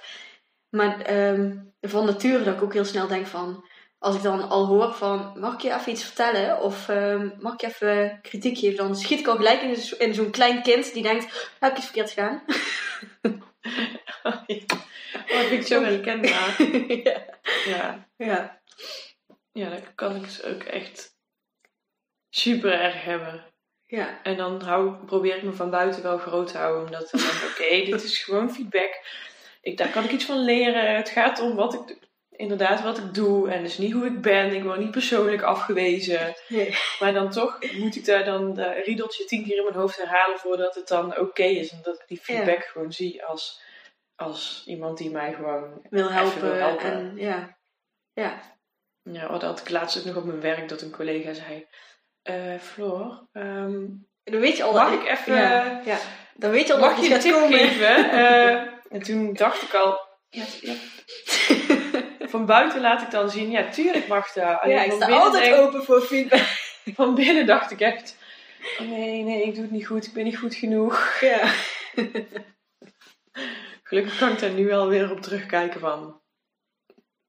maar 0.69 1.13
um, 1.29 1.73
van 1.81 2.05
nature 2.05 2.43
dat 2.43 2.55
ik 2.55 2.63
ook 2.63 2.73
heel 2.73 2.85
snel 2.85 3.07
denk 3.07 3.27
van, 3.27 3.65
als 3.99 4.15
ik 4.15 4.21
dan 4.21 4.49
al 4.49 4.65
hoor 4.65 4.93
van, 4.93 5.33
mag 5.39 5.53
ik 5.53 5.61
je 5.61 5.73
even 5.73 5.91
iets 5.91 6.03
vertellen? 6.03 6.61
Of 6.61 6.87
um, 6.87 7.33
mag 7.39 7.53
ik 7.53 7.61
je 7.61 7.67
even 7.67 8.19
kritiek 8.21 8.57
geven? 8.57 8.77
Dan 8.77 8.95
schiet 8.95 9.19
ik 9.19 9.27
al 9.27 9.35
gelijk 9.35 9.61
in, 9.61 9.99
in 9.99 10.13
zo'n 10.13 10.31
klein 10.31 10.61
kind 10.61 10.93
die 10.93 11.03
denkt, 11.03 11.53
heb 11.59 11.71
ik 11.71 11.77
iets 11.77 11.85
verkeerd 11.85 12.09
gedaan? 12.09 12.43
oh, 14.23 14.33
dat 14.57 15.45
vind 15.47 15.61
ik 15.61 15.67
zo 15.67 15.83
herkenbaar. 15.83 16.63
ja. 17.03 17.25
ja. 17.65 18.07
ja. 18.17 18.61
Ja, 19.51 19.69
dat 19.69 19.95
kan 19.95 20.15
ik 20.15 20.23
dus 20.23 20.43
ook 20.43 20.63
echt 20.63 21.15
super 22.29 22.71
erg 22.71 23.03
hebben. 23.03 23.45
Ja. 23.85 24.23
En 24.23 24.37
dan 24.37 24.61
hou, 24.61 25.05
probeer 25.05 25.35
ik 25.35 25.43
me 25.43 25.51
van 25.51 25.69
buiten 25.69 26.03
wel 26.03 26.17
groot 26.17 26.47
te 26.51 26.57
houden. 26.57 26.85
Omdat 26.85 27.11
dan 27.11 27.21
denk 27.21 27.51
oké, 27.51 27.85
dit 27.91 28.03
is 28.03 28.23
gewoon 28.23 28.53
feedback. 28.53 29.05
Ik, 29.61 29.77
daar 29.77 29.89
kan 29.89 30.03
ik 30.03 30.11
iets 30.11 30.25
van 30.25 30.43
leren. 30.43 30.95
Het 30.95 31.09
gaat 31.09 31.39
om 31.39 31.55
wat 31.55 31.73
ik, 31.73 31.97
inderdaad 32.29 32.81
wat 32.81 32.97
ik 32.97 33.13
doe. 33.13 33.49
En 33.49 33.63
dus 33.63 33.77
niet 33.77 33.93
hoe 33.93 34.05
ik 34.05 34.21
ben. 34.21 34.53
Ik 34.53 34.63
word 34.63 34.79
niet 34.79 34.91
persoonlijk 34.91 35.41
afgewezen. 35.41 36.35
Nee. 36.47 36.75
Maar 36.99 37.13
dan 37.13 37.29
toch 37.29 37.59
moet 37.73 37.95
ik 37.95 38.05
daar 38.05 38.25
dan 38.25 38.53
de 38.53 38.81
riedeltje 38.85 39.25
tien 39.25 39.43
keer 39.43 39.57
in 39.57 39.63
mijn 39.63 39.75
hoofd 39.75 39.97
herhalen 39.97 40.39
voordat 40.39 40.75
het 40.75 40.87
dan 40.87 41.17
oké 41.17 41.43
is. 41.43 41.71
En 41.71 41.79
dat 41.83 41.95
ik 41.95 42.07
die 42.07 42.21
feedback 42.21 42.63
gewoon 42.63 42.91
zie 42.91 43.25
als, 43.25 43.61
als 44.15 44.63
iemand 44.65 44.97
die 44.97 45.11
mij 45.11 45.33
gewoon 45.33 45.81
wil 45.89 46.11
helpen. 46.11 46.41
Wil 46.41 46.53
helpen. 46.53 46.91
En, 46.91 47.17
ja. 47.17 47.57
ja. 48.13 48.59
Ja, 49.03 49.31
wat 49.31 49.41
had 49.41 49.59
ik 49.59 49.69
laatst 49.69 49.97
ook 49.97 50.05
nog 50.05 50.15
op 50.15 50.25
mijn 50.25 50.41
werk 50.41 50.69
dat 50.69 50.81
een 50.81 50.91
collega 50.91 51.33
zei: 51.33 51.67
uh, 52.23 52.59
Floor, 52.59 53.27
um, 53.33 54.07
dan 54.23 54.39
weet 54.39 54.57
je 54.57 54.63
al 54.63 54.73
mag 54.73 54.93
ik 54.93 55.07
even. 55.07 55.35
Ja, 55.35 55.81
ja. 55.85 55.97
Dan 56.35 56.51
weet 56.51 56.67
je 56.67 56.73
al 56.73 56.79
mag 56.79 57.01
je 57.01 57.13
een 57.13 57.19
tip 57.19 57.33
komen. 57.33 57.59
geven? 57.59 58.05
Uh, 58.05 58.51
en 58.95 59.01
toen 59.03 59.33
dacht 59.33 59.61
ik 59.61 59.73
al: 59.73 59.99
ja, 60.29 60.43
ja. 60.61 60.73
van 62.33 62.45
buiten 62.45 62.81
laat 62.81 63.01
ik 63.01 63.11
dan 63.11 63.29
zien, 63.29 63.51
ja, 63.51 63.69
tuurlijk 63.69 64.07
mag 64.07 64.31
dat. 64.31 64.59
Alleen 64.59 64.75
ja, 64.75 64.83
ik 64.83 64.91
sta 64.91 65.07
altijd 65.07 65.43
denk, 65.43 65.55
open 65.55 65.83
voor 65.83 66.01
feedback. 66.01 66.59
Van 66.95 67.15
binnen 67.15 67.45
dacht 67.45 67.71
ik 67.71 67.79
echt: 67.79 68.17
oh 68.79 68.87
nee, 68.87 69.23
nee, 69.23 69.43
ik 69.43 69.53
doe 69.53 69.63
het 69.63 69.71
niet 69.71 69.87
goed, 69.87 70.05
ik 70.05 70.13
ben 70.13 70.23
niet 70.23 70.37
goed 70.37 70.55
genoeg. 70.55 71.19
Ja. 71.19 71.53
Gelukkig 73.83 74.17
kan 74.17 74.31
ik 74.31 74.39
daar 74.39 74.49
nu 74.49 74.67
wel 74.67 74.87
weer 74.87 75.11
op 75.11 75.21
terugkijken 75.21 75.79
van 75.79 76.20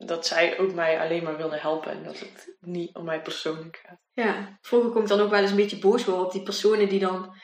dat 0.06 0.26
zij 0.26 0.59
ook 0.59 0.73
mij 0.73 1.00
alleen 1.00 1.23
maar 1.23 1.37
wilde 1.37 1.59
helpen 1.59 1.92
en 1.92 2.04
dat 2.04 2.18
het 2.18 2.54
niet 2.61 2.94
om 2.94 3.04
mij 3.04 3.23
persoonlijk 3.23 3.80
gaat. 3.87 3.99
Ja, 4.12 4.59
vroeger 4.61 4.90
kon 4.90 5.02
ik 5.02 5.09
dan 5.09 5.21
ook 5.21 5.30
wel 5.30 5.40
eens 5.40 5.50
een 5.50 5.56
beetje 5.56 5.78
boos 5.78 6.04
worden 6.04 6.25
op 6.25 6.32
die 6.32 6.42
personen 6.42 6.88
die 6.88 7.00
dan 7.00 7.35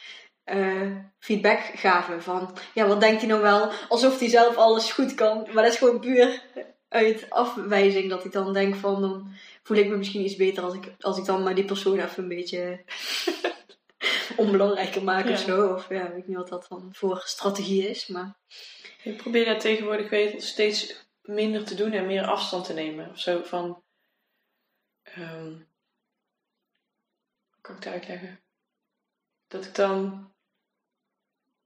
uh, 0.52 0.96
feedback 1.18 1.60
gaven 1.74 2.22
van, 2.22 2.56
ja, 2.74 2.86
wat 2.86 3.00
denkt 3.00 3.20
hij 3.20 3.30
nou 3.30 3.42
wel? 3.42 3.70
Alsof 3.88 4.18
hij 4.18 4.28
zelf 4.28 4.56
alles 4.56 4.92
goed 4.92 5.14
kan. 5.14 5.48
Maar 5.52 5.62
dat 5.62 5.72
is 5.72 5.78
gewoon 5.78 6.00
puur 6.00 6.42
uit 6.88 7.30
afwijzing 7.30 8.10
dat 8.10 8.24
ik 8.24 8.32
dan 8.32 8.52
denk 8.52 8.74
van, 8.74 9.00
dan 9.00 9.32
voel 9.62 9.76
ik 9.76 9.88
me 9.88 9.96
misschien 9.96 10.24
iets 10.24 10.36
beter 10.36 10.62
als 10.62 10.74
ik, 10.74 10.92
als 11.00 11.18
ik 11.18 11.24
dan 11.24 11.42
maar 11.42 11.54
die 11.54 11.64
persoon 11.64 11.98
even 11.98 12.22
een 12.22 12.28
beetje 12.28 12.84
onbelangrijker 14.36 15.04
maak 15.04 15.26
ja. 15.26 15.32
of 15.32 15.38
zo. 15.38 15.72
Of 15.72 15.88
ja, 15.88 16.08
weet 16.08 16.18
ik 16.18 16.26
niet 16.26 16.36
wat 16.36 16.48
dat 16.48 16.66
dan 16.68 16.88
voor 16.92 17.22
strategie 17.24 17.88
is, 17.88 18.06
maar... 18.06 18.36
Ik 19.02 19.16
probeer 19.16 19.44
daar 19.44 19.58
tegenwoordig 19.58 20.10
weet, 20.10 20.42
steeds 20.42 21.07
minder 21.28 21.64
te 21.64 21.74
doen 21.74 21.92
en 21.92 22.06
meer 22.06 22.26
afstand 22.26 22.64
te 22.64 22.72
nemen. 22.72 23.10
Of 23.10 23.18
zo 23.18 23.42
van. 23.42 23.82
Um, 25.18 25.68
hoe 27.50 27.60
kan 27.60 27.76
ik 27.76 27.84
het 27.84 27.92
uitleggen? 27.92 28.40
Dat 29.48 29.64
ik 29.64 29.74
dan 29.74 30.30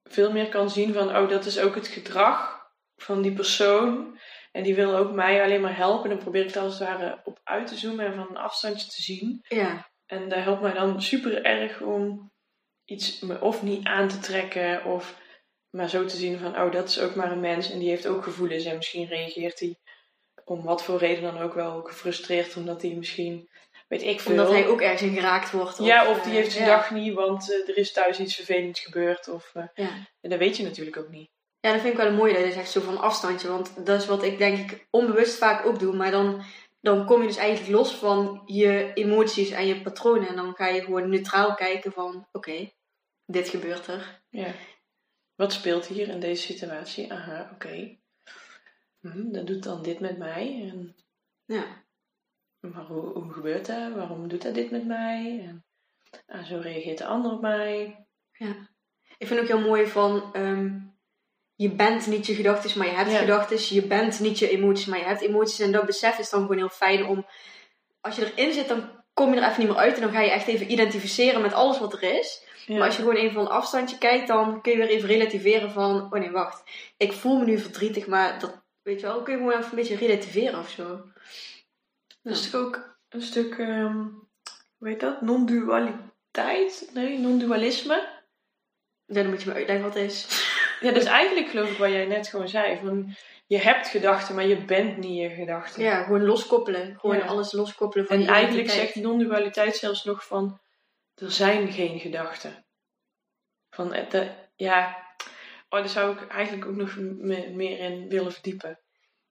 veel 0.04 0.32
meer 0.32 0.48
kan 0.48 0.70
zien 0.70 0.92
van, 0.92 1.16
oh, 1.16 1.28
dat 1.28 1.46
is 1.46 1.58
ook 1.58 1.74
het 1.74 1.86
gedrag 1.86 2.66
van 2.96 3.22
die 3.22 3.32
persoon. 3.32 4.18
En 4.52 4.62
die 4.62 4.74
wil 4.74 4.96
ook 4.96 5.12
mij 5.12 5.42
alleen 5.42 5.60
maar 5.60 5.76
helpen. 5.76 6.10
Dan 6.10 6.18
probeer 6.18 6.44
ik 6.46 6.52
daar 6.52 6.62
als 6.62 6.78
het 6.78 6.88
ware 6.88 7.20
op 7.24 7.40
uit 7.42 7.66
te 7.66 7.76
zoomen 7.76 8.06
en 8.06 8.14
van 8.14 8.28
een 8.28 8.36
afstandje 8.36 8.88
te 8.88 9.02
zien. 9.02 9.44
Ja. 9.48 9.90
En 10.06 10.28
dat 10.28 10.42
helpt 10.42 10.62
mij 10.62 10.72
dan 10.72 11.02
super 11.02 11.44
erg 11.44 11.80
om 11.80 12.32
iets 12.84 13.20
me 13.20 13.40
of 13.40 13.62
niet 13.62 13.86
aan 13.86 14.08
te 14.08 14.18
trekken 14.18 14.84
of 14.84 15.20
maar 15.72 15.88
zo 15.88 16.04
te 16.04 16.16
zien 16.16 16.38
van, 16.38 16.60
oh, 16.60 16.72
dat 16.72 16.88
is 16.88 17.00
ook 17.00 17.14
maar 17.14 17.32
een 17.32 17.40
mens 17.40 17.70
en 17.70 17.78
die 17.78 17.88
heeft 17.88 18.06
ook 18.06 18.22
gevoelens. 18.22 18.64
En 18.64 18.76
misschien 18.76 19.06
reageert 19.06 19.60
hij 19.60 19.76
om 20.44 20.62
wat 20.62 20.82
voor 20.82 20.98
reden 20.98 21.22
dan 21.22 21.42
ook 21.42 21.54
wel 21.54 21.82
gefrustreerd, 21.82 22.56
omdat 22.56 22.82
hij 22.82 22.90
misschien, 22.90 23.48
weet 23.88 24.02
ik 24.02 24.20
veel. 24.20 24.32
Omdat 24.32 24.50
hij 24.50 24.66
ook 24.66 24.80
ergens 24.80 25.02
in 25.02 25.14
geraakt 25.14 25.50
wordt. 25.50 25.80
Of, 25.80 25.86
ja, 25.86 26.10
of 26.10 26.22
die 26.22 26.32
heeft 26.32 26.52
zijn 26.52 26.66
dag 26.66 26.90
niet, 26.90 27.14
want 27.14 27.52
eh, 27.52 27.68
er 27.68 27.76
is 27.76 27.92
thuis 27.92 28.20
iets 28.20 28.34
vervelends 28.34 28.80
gebeurd. 28.80 29.28
Of, 29.28 29.52
uh, 29.56 29.64
ja. 29.74 29.90
En 30.20 30.30
dat 30.30 30.38
weet 30.38 30.56
je 30.56 30.62
natuurlijk 30.62 30.96
ook 30.96 31.08
niet. 31.08 31.30
Ja, 31.60 31.72
dat 31.72 31.80
vind 31.80 31.92
ik 31.92 31.98
wel 31.98 32.08
een 32.08 32.16
mooie, 32.16 32.34
dat 32.34 32.42
is 32.42 32.56
echt 32.56 32.70
zo 32.70 32.80
van 32.80 33.00
afstandje. 33.00 33.48
Want 33.48 33.86
dat 33.86 34.00
is 34.00 34.06
wat 34.06 34.22
ik 34.22 34.38
denk 34.38 34.70
ik 34.70 34.86
onbewust 34.90 35.38
vaak 35.38 35.66
ook 35.66 35.78
doe. 35.78 35.96
Maar 35.96 36.10
dan, 36.10 36.42
dan 36.80 37.06
kom 37.06 37.20
je 37.20 37.26
dus 37.26 37.36
eigenlijk 37.36 37.70
los 37.70 37.94
van 37.94 38.42
je 38.46 38.90
emoties 38.94 39.50
en 39.50 39.66
je 39.66 39.80
patronen. 39.80 40.28
En 40.28 40.36
dan 40.36 40.54
ga 40.54 40.66
je 40.66 40.82
gewoon 40.82 41.08
neutraal 41.08 41.54
kijken 41.54 41.92
van, 41.92 42.26
oké, 42.32 42.70
dit 43.26 43.48
gebeurt 43.48 43.86
er. 43.86 44.22
Ja. 44.28 44.54
Wat 45.42 45.52
speelt 45.52 45.86
hier 45.86 46.08
in 46.08 46.20
deze 46.20 46.42
situatie? 46.42 47.12
Aha, 47.12 47.40
oké. 47.52 47.52
Okay. 47.52 48.00
Hm, 49.00 49.32
dat 49.32 49.46
doet 49.46 49.62
dan 49.62 49.82
dit 49.82 50.00
met 50.00 50.18
mij. 50.18 50.70
En, 50.70 50.96
ja. 51.44 51.64
Maar 52.60 52.84
hoe, 52.84 53.00
hoe 53.00 53.32
gebeurt 53.32 53.66
dat? 53.66 53.92
Waarom 53.92 54.28
doet 54.28 54.42
dat 54.42 54.54
dit 54.54 54.70
met 54.70 54.86
mij? 54.86 55.42
En, 55.46 55.64
ah, 56.26 56.44
zo 56.44 56.58
reageert 56.58 56.98
de 56.98 57.04
ander 57.04 57.32
op 57.32 57.40
mij. 57.40 58.06
Ja. 58.32 58.68
Ik 59.18 59.26
vind 59.26 59.40
ook 59.40 59.46
heel 59.46 59.60
mooi 59.60 59.86
van... 59.86 60.34
Ehm, 60.34 60.78
je 61.54 61.70
bent 61.70 62.06
niet 62.06 62.26
je 62.26 62.34
gedachten, 62.34 62.78
maar 62.78 62.86
je 62.86 62.94
hebt 62.94 63.10
ja. 63.10 63.18
gedachten. 63.18 63.74
Je 63.74 63.86
bent 63.86 64.20
niet 64.20 64.38
je 64.38 64.48
emoties, 64.48 64.86
maar 64.86 64.98
je 64.98 65.04
hebt 65.04 65.20
emoties. 65.20 65.60
En 65.60 65.72
dat 65.72 65.86
besef 65.86 66.18
is 66.18 66.30
dan 66.30 66.40
gewoon 66.40 66.56
heel 66.56 66.68
fijn 66.68 67.06
om... 67.06 67.26
Als 68.00 68.16
je 68.16 68.32
erin 68.34 68.52
zit, 68.52 68.68
dan 68.68 68.90
kom 69.12 69.34
je 69.34 69.40
er 69.40 69.48
even 69.48 69.58
niet 69.58 69.68
meer 69.68 69.78
uit. 69.78 69.94
En 69.94 70.00
dan 70.00 70.12
ga 70.12 70.20
je 70.20 70.30
echt 70.30 70.46
even 70.46 70.72
identificeren 70.72 71.42
met 71.42 71.52
alles 71.52 71.78
wat 71.78 71.92
er 71.92 72.02
is. 72.02 72.50
Maar 72.66 72.82
als 72.82 72.96
je 72.96 73.02
gewoon 73.02 73.16
even 73.16 73.32
van 73.32 73.44
een 73.44 73.50
afstandje 73.50 73.98
kijkt, 73.98 74.26
dan 74.26 74.60
kun 74.60 74.72
je 74.72 74.78
weer 74.78 74.88
even 74.88 75.08
relativeren 75.08 75.70
van... 75.70 76.02
Oh 76.02 76.20
nee, 76.20 76.30
wacht. 76.30 76.62
Ik 76.96 77.12
voel 77.12 77.38
me 77.38 77.44
nu 77.44 77.58
verdrietig, 77.58 78.06
maar 78.06 78.38
dat, 78.38 78.62
weet 78.82 79.00
je 79.00 79.06
wel, 79.06 79.22
kun 79.22 79.32
je 79.32 79.38
gewoon 79.38 79.58
even 79.58 79.70
een 79.70 79.76
beetje 79.76 79.96
relativeren 79.96 80.58
of 80.58 80.68
zo. 80.68 81.00
Dat 82.22 82.36
is 82.36 82.50
toch 82.50 82.60
ook 82.60 82.96
een 83.08 83.22
stuk, 83.22 83.58
um, 83.58 84.28
hoe 84.78 84.88
heet 84.88 85.00
dat? 85.00 85.20
Non-dualiteit? 85.20 86.90
Nee, 86.94 87.18
non-dualisme? 87.18 88.20
Ja, 89.06 89.22
dan 89.22 89.30
moet 89.30 89.42
je 89.42 89.48
me 89.48 89.54
uitleggen 89.54 89.84
wat 89.84 89.94
het 89.94 90.10
is. 90.10 90.46
Ja, 90.80 90.92
dus 90.92 91.04
eigenlijk 91.20 91.48
geloof 91.48 91.70
ik 91.70 91.78
wat 91.78 91.90
jij 91.90 92.06
net 92.06 92.28
gewoon 92.28 92.48
zei. 92.48 92.78
Van, 92.78 93.16
je 93.46 93.58
hebt 93.58 93.88
gedachten, 93.88 94.34
maar 94.34 94.46
je 94.46 94.64
bent 94.64 94.96
niet 94.96 95.18
je 95.18 95.28
gedachten. 95.28 95.82
Ja, 95.82 96.02
gewoon 96.02 96.24
loskoppelen. 96.24 96.96
Gewoon 96.98 97.22
alles 97.22 97.52
loskoppelen 97.52 98.06
van 98.06 98.16
En 98.16 98.26
eigenlijk 98.26 98.70
zegt 98.70 98.94
non-dualiteit 98.94 99.76
zelfs 99.76 100.04
nog 100.04 100.26
van 100.26 100.60
er 101.14 101.30
zijn 101.30 101.72
geen 101.72 102.00
gedachten. 102.00 102.64
Van, 103.70 103.92
eh, 103.92 104.30
ja, 104.56 105.06
oh, 105.68 105.78
daar 105.78 105.88
zou 105.88 106.16
ik 106.16 106.28
eigenlijk 106.28 106.66
ook 106.66 106.76
nog 106.76 106.96
meer 106.96 107.78
in 107.78 108.08
willen 108.08 108.32
verdiepen. 108.32 108.80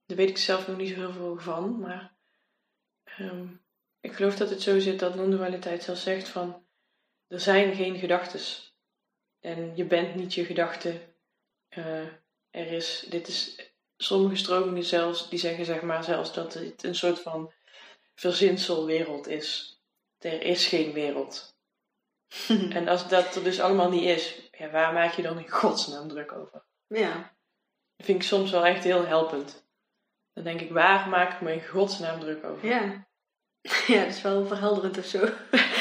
Daar 0.06 0.18
weet 0.18 0.30
ik 0.30 0.38
zelf 0.38 0.68
nog 0.68 0.78
niet 0.78 0.90
zo 0.90 0.96
heel 0.96 1.14
veel 1.14 1.40
van, 1.40 1.80
maar 1.80 2.16
um, 3.20 3.66
ik 4.00 4.14
geloof 4.14 4.36
dat 4.36 4.50
het 4.50 4.62
zo 4.62 4.80
zit 4.80 5.00
dat 5.00 5.16
non-dualiteit 5.16 5.84
zelfs 5.84 6.04
zegt 6.04 6.30
van 6.30 6.66
er 7.28 7.40
zijn 7.40 7.76
geen 7.76 7.98
gedachten. 7.98 8.40
En 9.40 9.76
je 9.76 9.86
bent 9.86 10.16
niet 10.16 10.34
je 10.34 10.46
gedachte. 10.46 11.02
Uh, 11.70 12.08
er 12.50 12.72
is, 12.72 13.06
dit 13.10 13.28
is, 13.28 13.72
sommige 13.98 14.36
stromingen 14.36 14.84
zelfs, 14.84 15.30
die 15.30 15.40
zeggen 15.40 15.66
zeg 15.66 15.82
maar 15.82 16.04
zelfs 16.04 16.34
dat 16.34 16.54
het 16.54 16.84
een 16.84 16.96
soort 16.96 17.20
van 17.20 17.54
verzinselwereld 18.16 19.28
is. 19.28 19.80
Er 20.20 20.42
is 20.42 20.68
geen 20.68 20.94
wereld. 20.94 21.51
en 22.78 22.88
als 22.88 23.08
dat 23.08 23.36
er 23.36 23.44
dus 23.44 23.60
allemaal 23.60 23.90
niet 23.90 24.04
is, 24.04 24.50
ja, 24.52 24.70
waar 24.70 24.94
maak 24.94 25.14
je 25.14 25.22
dan 25.22 25.38
in 25.38 25.50
godsnaam 25.50 26.08
druk 26.08 26.32
over? 26.32 26.64
Ja. 26.88 27.14
Dat 27.96 28.06
vind 28.06 28.22
ik 28.22 28.28
soms 28.28 28.52
wel 28.52 28.66
echt 28.66 28.84
heel 28.84 29.06
helpend. 29.06 29.66
Dan 30.34 30.44
denk 30.44 30.62
ik, 30.62 30.72
waar 30.72 31.10
maak 31.10 31.34
ik 31.34 31.42
me 31.42 31.54
in 31.54 31.68
godsnaam 31.68 32.20
druk 32.20 32.46
over? 32.46 32.68
Ja. 32.68 33.10
Ja, 33.88 34.00
dat 34.04 34.14
is 34.14 34.22
wel 34.22 34.46
verhelderend 34.46 34.98
of 34.98 35.06
zo. 35.06 35.20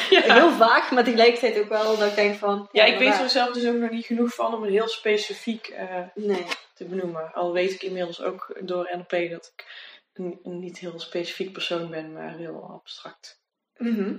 Ja, 0.09 0.33
Heel 0.33 0.51
vaag, 0.51 0.91
maar 0.91 1.03
tegelijkertijd 1.03 1.59
ook 1.59 1.69
wel 1.69 1.97
dat 1.97 2.09
ik 2.09 2.15
denk 2.15 2.35
van... 2.37 2.69
ja 2.71 2.83
ik 2.83 2.89
weet 2.91 2.99
inderdaad. 3.01 3.21
er 3.23 3.29
zelf 3.29 3.53
dus 3.53 3.67
ook 3.67 3.75
nog 3.75 3.89
niet 3.89 4.05
genoeg 4.05 4.33
van 4.33 4.53
om 4.53 4.61
het 4.61 4.71
heel 4.71 4.87
specifiek 4.87 5.67
eh, 5.67 6.01
Nee. 6.13 6.45
te 6.73 6.85
benoemen. 6.85 7.33
Al 7.33 7.51
weet 7.53 7.71
ik 7.71 7.81
inmiddels 7.83 8.21
ook 8.21 8.59
door 8.61 8.89
NLP 8.95 9.29
dat 9.29 9.53
ik 9.55 9.65
een, 10.13 10.39
een 10.43 10.59
niet 10.59 10.77
heel 10.77 10.99
specifiek 10.99 11.53
persoon 11.53 11.89
ben, 11.89 12.13
maar 12.13 12.35
heel 12.35 12.69
abstract. 12.73 13.41
Mhm. 13.77 14.15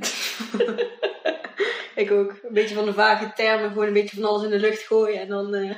Ik 1.95 2.11
ook. 2.11 2.31
Een 2.31 2.55
beetje 2.55 2.75
van 2.75 2.85
de 2.85 2.93
vage 2.93 3.33
termen, 3.35 3.71
gewoon 3.71 3.87
een 3.87 3.93
beetje 3.93 4.17
van 4.17 4.29
alles 4.29 4.43
in 4.43 4.51
de 4.51 4.59
lucht 4.59 4.83
gooien. 4.83 5.21
En 5.21 5.29
dan 5.29 5.55
eh, 5.55 5.77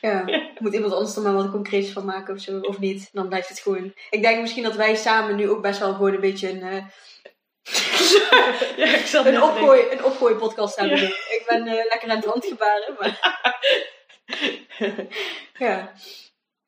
ja, 0.00 0.24
moet 0.58 0.74
iemand 0.74 0.92
anders 0.92 1.16
er 1.16 1.22
maar 1.22 1.32
wat 1.32 1.50
concreets 1.50 1.90
van 1.90 2.04
maken 2.04 2.34
of 2.34 2.40
zo. 2.40 2.60
Of 2.60 2.78
niet. 2.78 3.08
Dan 3.12 3.28
blijft 3.28 3.48
het 3.48 3.60
gewoon... 3.60 3.94
Ik 4.10 4.22
denk 4.22 4.40
misschien 4.40 4.62
dat 4.62 4.74
wij 4.74 4.94
samen 4.94 5.36
nu 5.36 5.48
ook 5.48 5.62
best 5.62 5.78
wel 5.78 5.92
gewoon 5.92 6.14
een 6.14 6.20
beetje 6.20 6.50
een... 6.50 6.62
eh, 6.62 6.86
ja, 8.76 8.94
ik 8.94 9.12
een, 9.12 9.42
opgooi, 9.42 9.90
een 9.90 10.04
opgooi 10.04 10.34
podcast 10.34 10.76
hebben. 10.76 11.00
Ja. 11.00 11.06
Ik 11.06 11.44
ben 11.48 11.66
eh, 11.66 11.74
lekker 11.74 12.10
aan 12.10 12.16
het 12.16 12.24
randgebaren, 12.24 12.96
maar 12.98 13.18
ja. 15.66 15.92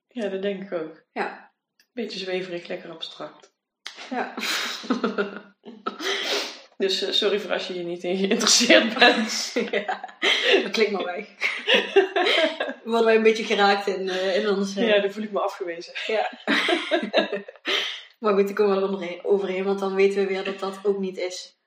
ja, 0.09 0.29
dat 0.29 0.43
denk 0.43 0.63
ik 0.63 0.73
ook. 0.73 1.03
Ja. 1.13 1.53
Beetje 1.93 2.19
zweverig, 2.19 2.67
lekker 2.67 2.91
abstract. 2.91 3.53
ja. 4.11 4.35
Dus 6.77 7.03
eh, 7.03 7.13
sorry 7.13 7.41
voor 7.41 7.53
als 7.53 7.67
je 7.67 7.73
hier 7.73 7.85
niet 7.85 8.03
in 8.05 8.17
geïnteresseerd 8.17 8.99
bent. 8.99 9.53
ja. 9.71 10.17
Dat 10.63 10.71
klinkt 10.73 10.93
maar 10.93 11.05
weg. 11.05 11.29
Worden 12.85 13.05
wij 13.05 13.17
een 13.17 13.23
beetje 13.23 13.45
geraakt 13.45 13.87
in, 13.87 14.09
eh, 14.09 14.37
in 14.37 14.49
ons... 14.49 14.77
eh, 14.77 14.89
Ja, 14.89 15.01
dan 15.01 15.11
voel 15.11 15.23
ik 15.23 15.33
me 15.33 15.41
afgewezen. 15.41 15.93
Ja. 16.07 16.31
maar 18.19 18.35
goed, 18.35 18.47
dan 18.47 18.55
komen 18.55 18.99
we 18.99 19.07
er 19.07 19.25
overheen, 19.25 19.65
want 19.65 19.79
dan 19.79 19.95
weten 19.95 20.19
we 20.19 20.27
weer 20.27 20.45
dat 20.45 20.59
dat 20.59 20.79
ook 20.83 20.99
niet 20.99 21.17
is 21.17 21.59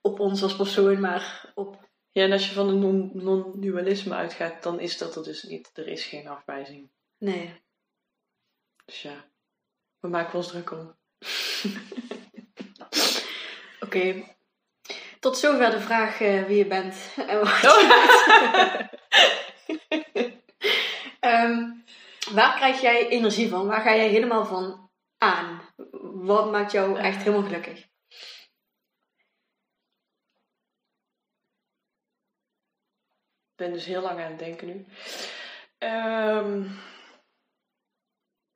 op 0.00 0.20
ons 0.20 0.42
als 0.42 0.56
persoon, 0.56 1.00
maar 1.00 1.52
op. 1.54 1.88
Ja, 2.10 2.22
en 2.24 2.32
als 2.32 2.48
je 2.48 2.54
van 2.54 2.68
een 2.68 2.78
non- 2.78 3.10
non-dualisme 3.14 4.14
uitgaat, 4.14 4.62
dan 4.62 4.80
is 4.80 4.98
dat 4.98 5.16
er 5.16 5.22
dus 5.24 5.42
niet. 5.42 5.70
Er 5.74 5.88
is 5.88 6.04
geen 6.04 6.28
afwijzing. 6.28 6.90
Nee. 7.18 7.62
Dus 8.84 9.02
ja, 9.02 9.24
we 10.00 10.08
maken 10.08 10.34
ons 10.34 10.48
druk 10.48 10.70
om. 10.70 10.96
Oké. 13.94 14.24
Tot 15.20 15.38
zover 15.38 15.70
de 15.70 15.80
vraag 15.80 16.20
eh, 16.20 16.42
wie 16.44 16.56
je 16.56 16.66
bent. 16.66 17.14
En 17.16 17.38
wat 17.38 17.48
Oh. 17.64 18.80
Ehm, 21.20 21.70
waar 22.32 22.56
krijg 22.56 22.80
jij 22.80 23.08
energie 23.08 23.48
van? 23.48 23.66
Waar 23.66 23.80
ga 23.80 23.94
jij 23.94 24.08
helemaal 24.08 24.44
van 24.44 24.90
aan? 25.18 25.60
Wat 26.00 26.50
maakt 26.50 26.72
jou 26.72 26.98
echt 26.98 27.22
helemaal 27.22 27.42
gelukkig? 27.42 27.78
Ik 33.50 33.56
ben 33.56 33.72
dus 33.72 33.84
heel 33.84 34.02
lang 34.02 34.20
aan 34.20 34.30
het 34.30 34.38
denken 34.38 34.66
nu. 34.66 34.86
Ehm, 35.78 36.62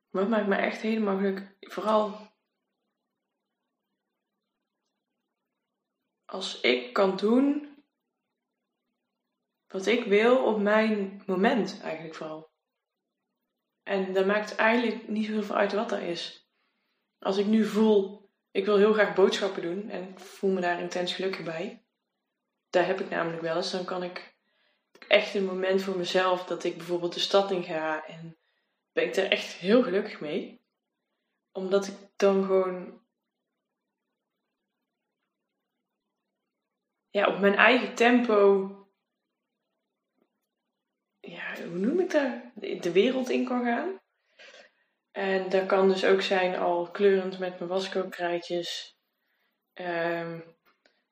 wat 0.09 0.27
maakt 0.27 0.47
me 0.47 0.55
echt 0.55 0.81
helemaal 0.81 1.17
gelukkig? 1.17 1.53
Vooral 1.59 2.28
als 6.29 6.59
ik 6.61 6.93
kan 6.93 7.17
doen 7.17 7.77
wat 9.67 9.85
ik 9.85 10.03
wil 10.03 10.45
op 10.45 10.59
mijn 10.59 11.23
moment 11.25 11.79
eigenlijk 11.81 12.15
vooral. 12.15 12.49
En 13.83 14.13
dat 14.13 14.25
maakt 14.25 14.55
eigenlijk 14.55 15.07
niet 15.07 15.27
zoveel 15.27 15.55
uit 15.55 15.73
wat 15.73 15.89
dat 15.89 15.99
is. 15.99 16.47
Als 17.19 17.37
ik 17.37 17.45
nu 17.45 17.65
voel, 17.65 18.29
ik 18.51 18.65
wil 18.65 18.77
heel 18.77 18.93
graag 18.93 19.15
boodschappen 19.15 19.61
doen 19.61 19.89
en 19.89 20.09
ik 20.09 20.19
voel 20.19 20.49
me 20.49 20.61
daar 20.61 20.79
intens 20.79 21.13
gelukkig 21.13 21.43
bij. 21.43 21.83
Daar 22.69 22.85
heb 22.85 22.99
ik 22.99 23.09
namelijk 23.09 23.41
wel 23.41 23.55
eens. 23.55 23.71
Dan 23.71 23.85
kan 23.85 24.03
ik 24.03 24.37
echt 25.07 25.33
een 25.33 25.45
moment 25.45 25.81
voor 25.81 25.97
mezelf 25.97 26.45
dat 26.45 26.63
ik 26.63 26.77
bijvoorbeeld 26.77 27.13
de 27.13 27.19
stad 27.19 27.51
in 27.51 27.63
ga 27.63 28.05
en 28.05 28.37
ben 28.91 29.03
ik 29.03 29.13
daar 29.13 29.25
echt 29.25 29.53
heel 29.53 29.83
gelukkig 29.83 30.19
mee. 30.19 30.61
Omdat 31.51 31.87
ik 31.87 31.95
dan 32.15 32.43
gewoon 32.43 33.01
ja, 37.09 37.27
op 37.27 37.39
mijn 37.39 37.55
eigen 37.55 37.95
tempo 37.95 38.67
ja, 41.19 41.55
hoe 41.55 41.77
noem 41.77 41.99
ik 41.99 42.11
dat? 42.11 42.31
De 42.83 42.91
wereld 42.91 43.29
in 43.29 43.45
kan 43.45 43.63
gaan. 43.63 43.99
En 45.11 45.49
dat 45.49 45.65
kan 45.65 45.87
dus 45.87 46.05
ook 46.05 46.21
zijn 46.21 46.55
al 46.55 46.91
kleurend 46.91 47.39
met 47.39 47.59
mijn 47.59 47.71
waskookrijtjes, 47.71 48.97
ehm, 49.73 50.39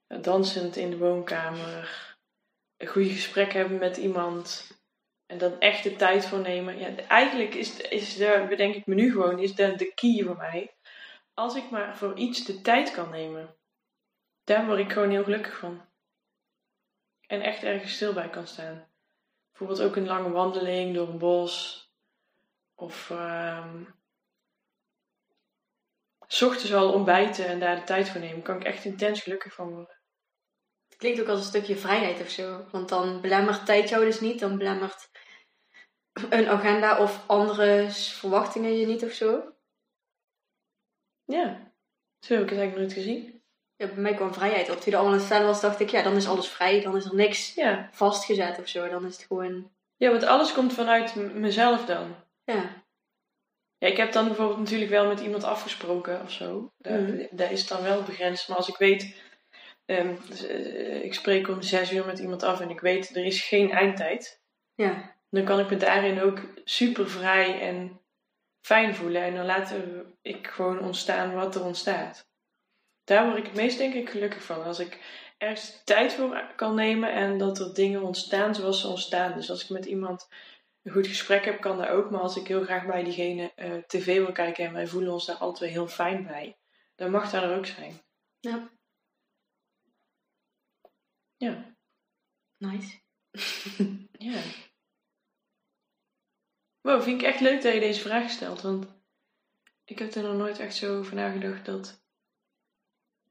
dansend 0.08 0.76
in 0.76 0.90
de 0.90 0.98
woonkamer, 0.98 2.16
een 2.78 2.88
goede 2.88 3.10
gesprek 3.10 3.54
hebben 3.54 3.78
met 3.78 3.98
iemand 3.98 4.72
en 5.26 5.38
dan 5.38 5.60
echt 5.60 5.84
de 5.84 5.96
tijd 5.96 6.26
voor 6.26 6.40
nemen. 6.40 6.78
Ja, 6.78 6.96
eigenlijk 6.96 7.54
is, 7.54 7.78
is 7.78 8.16
de, 8.16 8.46
bedenk 8.50 8.76
ik 8.76 8.86
me 8.86 8.96
nu 8.96 9.12
gewoon, 9.12 9.40
is 9.40 9.56
de, 9.56 9.76
de 9.76 9.94
key 9.94 10.24
voor 10.24 10.38
mij. 10.38 10.76
Als 11.34 11.56
ik 11.56 11.70
maar 11.70 11.98
voor 11.98 12.18
iets 12.18 12.46
de 12.46 12.62
tijd 12.62 12.92
kan 12.92 13.10
nemen, 13.10 13.56
daar 14.44 14.66
word 14.66 14.80
ik 14.80 14.92
gewoon 14.92 15.10
heel 15.10 15.24
gelukkig 15.24 15.58
van. 15.58 15.87
En 17.28 17.42
echt 17.42 17.64
ergens 17.64 17.94
stil 17.96 18.14
bij 18.14 18.30
kan 18.30 18.48
staan. 18.48 18.88
Bijvoorbeeld 19.52 19.82
ook 19.82 19.96
een 19.96 20.08
lange 20.08 20.30
wandeling 20.30 20.96
door 20.96 21.08
een 21.08 21.18
bos. 21.18 21.86
Of 22.76 23.10
ehm 23.10 23.84
s 26.28 26.42
ochtends 26.42 26.74
al 26.74 26.94
ontbijten 26.94 27.48
en 27.48 27.60
daar 27.60 27.76
de 27.76 27.84
tijd 27.84 28.10
voor 28.10 28.22
nemen. 28.22 28.42
Kan 28.42 28.56
ik 28.56 28.64
echt 28.64 28.86
intens 28.86 29.22
gelukkig 29.22 29.54
van 29.54 29.70
worden. 29.70 30.00
Het 30.88 30.98
klinkt 30.98 31.22
ook 31.22 31.28
als 31.28 31.40
een 31.40 31.46
stukje 31.46 31.76
vrijheid 31.76 32.22
of 32.22 32.30
zo. 32.30 32.66
Want 32.72 32.90
dan 32.90 33.22
belemmert 33.22 33.66
tijd 33.66 33.90
jou 33.90 34.06
dus 34.06 34.20
niet. 34.20 34.40
Dan 34.40 34.58
belemmert 34.58 35.10
een 36.30 36.48
agenda 36.48 37.00
of 37.00 37.28
andere 37.28 37.88
verwachtingen 37.92 38.78
je 38.78 38.86
niet 38.86 39.04
of 39.04 39.12
zo. 39.12 39.54
Ja, 41.26 41.72
zo 42.20 42.34
heb 42.34 42.44
ik 42.44 42.50
het 42.50 42.60
eigenlijk 42.60 42.76
nooit 42.76 42.94
gezien. 42.94 43.37
Ja, 43.78 43.88
bij 43.88 43.96
mij 43.98 44.14
kwam 44.14 44.34
vrijheid 44.34 44.70
op. 44.70 44.76
Toen 44.76 44.84
je 44.86 44.92
er 44.92 44.98
allemaal 44.98 45.20
aan 45.20 45.28
het 45.32 45.44
was, 45.46 45.62
dacht 45.62 45.80
ik, 45.80 45.90
ja, 45.90 46.02
dan 46.02 46.16
is 46.16 46.28
alles 46.28 46.48
vrij. 46.48 46.82
Dan 46.82 46.96
is 46.96 47.06
er 47.06 47.16
niks 47.16 47.54
Ja, 47.54 47.90
vastgezet 47.92 48.60
of 48.60 48.68
zo. 48.68 48.90
Dan 48.90 49.06
is 49.06 49.18
het 49.18 49.26
gewoon, 49.26 49.72
ja 49.98 50.10
want 50.12 50.24
alles 50.24 50.54
komt 50.54 50.74
vanuit 50.74 51.16
mezelf 51.16 51.86
dan. 51.86 52.16
ja. 52.44 52.86
Ja, 53.80 53.88
ik 53.88 53.98
heb 53.98 54.12
dan 54.12 54.26
bijvoorbeeld 54.26 54.60
natuurlijk 54.60 54.90
wel 54.92 55.08
met 55.08 55.20
iemand 55.20 55.44
afgesproken 55.44 56.22
of 56.22 56.32
zo. 56.32 56.72
Daar, 56.78 57.00
Mhm. 57.02 57.26
daar 57.32 57.52
is 57.52 57.68
dan 57.68 57.84
wel 57.84 58.04
begrensd. 58.04 58.48
Maar 58.48 58.58
als 58.58 58.68
ik 58.68 58.78
weet, 58.78 59.16
ehm, 59.86 60.16
dus, 60.28 60.48
eh, 60.48 61.04
ik 61.04 61.14
spreek 61.14 61.48
om 61.48 61.62
zes 61.62 61.92
uur 61.92 62.06
met 62.06 62.20
iemand 62.20 62.44
af 62.44 62.60
en 62.62 62.70
ik 62.70 62.80
weet 62.80 63.16
er 63.16 63.26
is 63.26 63.42
geen 63.44 63.72
eindtijd. 63.72 64.42
Ja, 64.76 65.16
dan 65.30 65.44
kan 65.44 65.60
ik 65.60 65.70
me 65.70 65.78
daarin 65.78 66.22
ook 66.22 66.40
super 66.64 67.10
vrij 67.10 67.62
en 67.62 68.02
fijn 68.62 68.96
voelen. 68.96 69.22
En 69.22 69.36
dan 69.36 69.46
laat 69.46 69.74
ik 70.22 70.48
gewoon 70.48 70.80
ontstaan 70.80 71.34
wat 71.34 71.56
er 71.56 71.64
ontstaat. 71.64 72.28
Daar 73.08 73.26
word 73.26 73.38
ik 73.38 73.46
het 73.46 73.56
meest 73.56 73.78
denk 73.78 73.94
ik 73.94 74.10
gelukkig 74.10 74.44
van. 74.44 74.64
Als 74.64 74.80
ik 74.80 75.00
ergens 75.38 75.82
tijd 75.84 76.14
voor 76.14 76.54
kan 76.56 76.76
nemen 76.76 77.12
en 77.14 77.38
dat 77.38 77.60
er 77.60 77.74
dingen 77.74 78.02
ontstaan 78.02 78.56
zoals 78.56 78.82
ze 78.82 78.88
ontstaan. 78.88 79.34
Dus 79.34 79.50
als 79.50 79.64
ik 79.64 79.70
met 79.70 79.86
iemand 79.86 80.30
een 80.84 80.92
goed 80.92 81.08
gesprek 81.08 81.46
heb, 81.46 81.62
kan 81.62 81.78
dat 81.78 81.88
ook. 81.88 82.12
Maar 82.12 82.20
als 82.20 82.36
ik 82.36 82.48
heel 82.48 82.64
graag 82.64 82.86
bij 82.86 83.04
diegene 83.04 83.54
eh, 83.56 83.74
tv 83.74 84.06
wil 84.06 84.32
kijken 84.32 84.66
en 84.66 84.74
wij 84.74 84.88
voelen 84.88 85.14
ons 85.14 85.26
daar 85.26 85.54
twee 85.54 85.70
heel 85.70 85.88
fijn 85.88 86.26
bij, 86.26 86.58
dan 86.96 87.12
mag 87.12 87.32
dat 87.32 87.44
er 87.44 87.58
ook 87.58 87.66
zijn. 87.66 88.02
Ja. 88.40 88.70
Ja. 91.38 91.76
nice. 92.58 92.98
Ja. 94.12 94.42
Wow, 96.82 97.02
vind 97.02 97.22
ik 97.22 97.28
echt 97.28 97.40
leuk 97.40 97.62
dat 97.62 97.74
je 97.74 97.80
deze 97.80 98.02
vraag 98.02 98.30
stelt, 98.30 98.62
want 98.62 98.88
ik 99.86 100.00
heb 100.00 100.14
er 100.14 100.24
nog 100.24 100.36
nooit 100.36 100.60
echt 100.60 100.76
zo 100.76 100.98
over 100.98 101.16
nagedacht 101.16 101.66
dat 101.66 102.07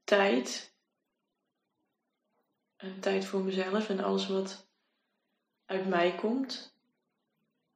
tijd 0.07 0.73
en 2.75 2.99
tijd 2.99 3.25
voor 3.25 3.41
mezelf 3.41 3.89
en 3.89 3.99
alles 3.99 4.27
wat 4.27 4.69
uit 5.65 5.87
mij 5.87 6.15
komt, 6.15 6.75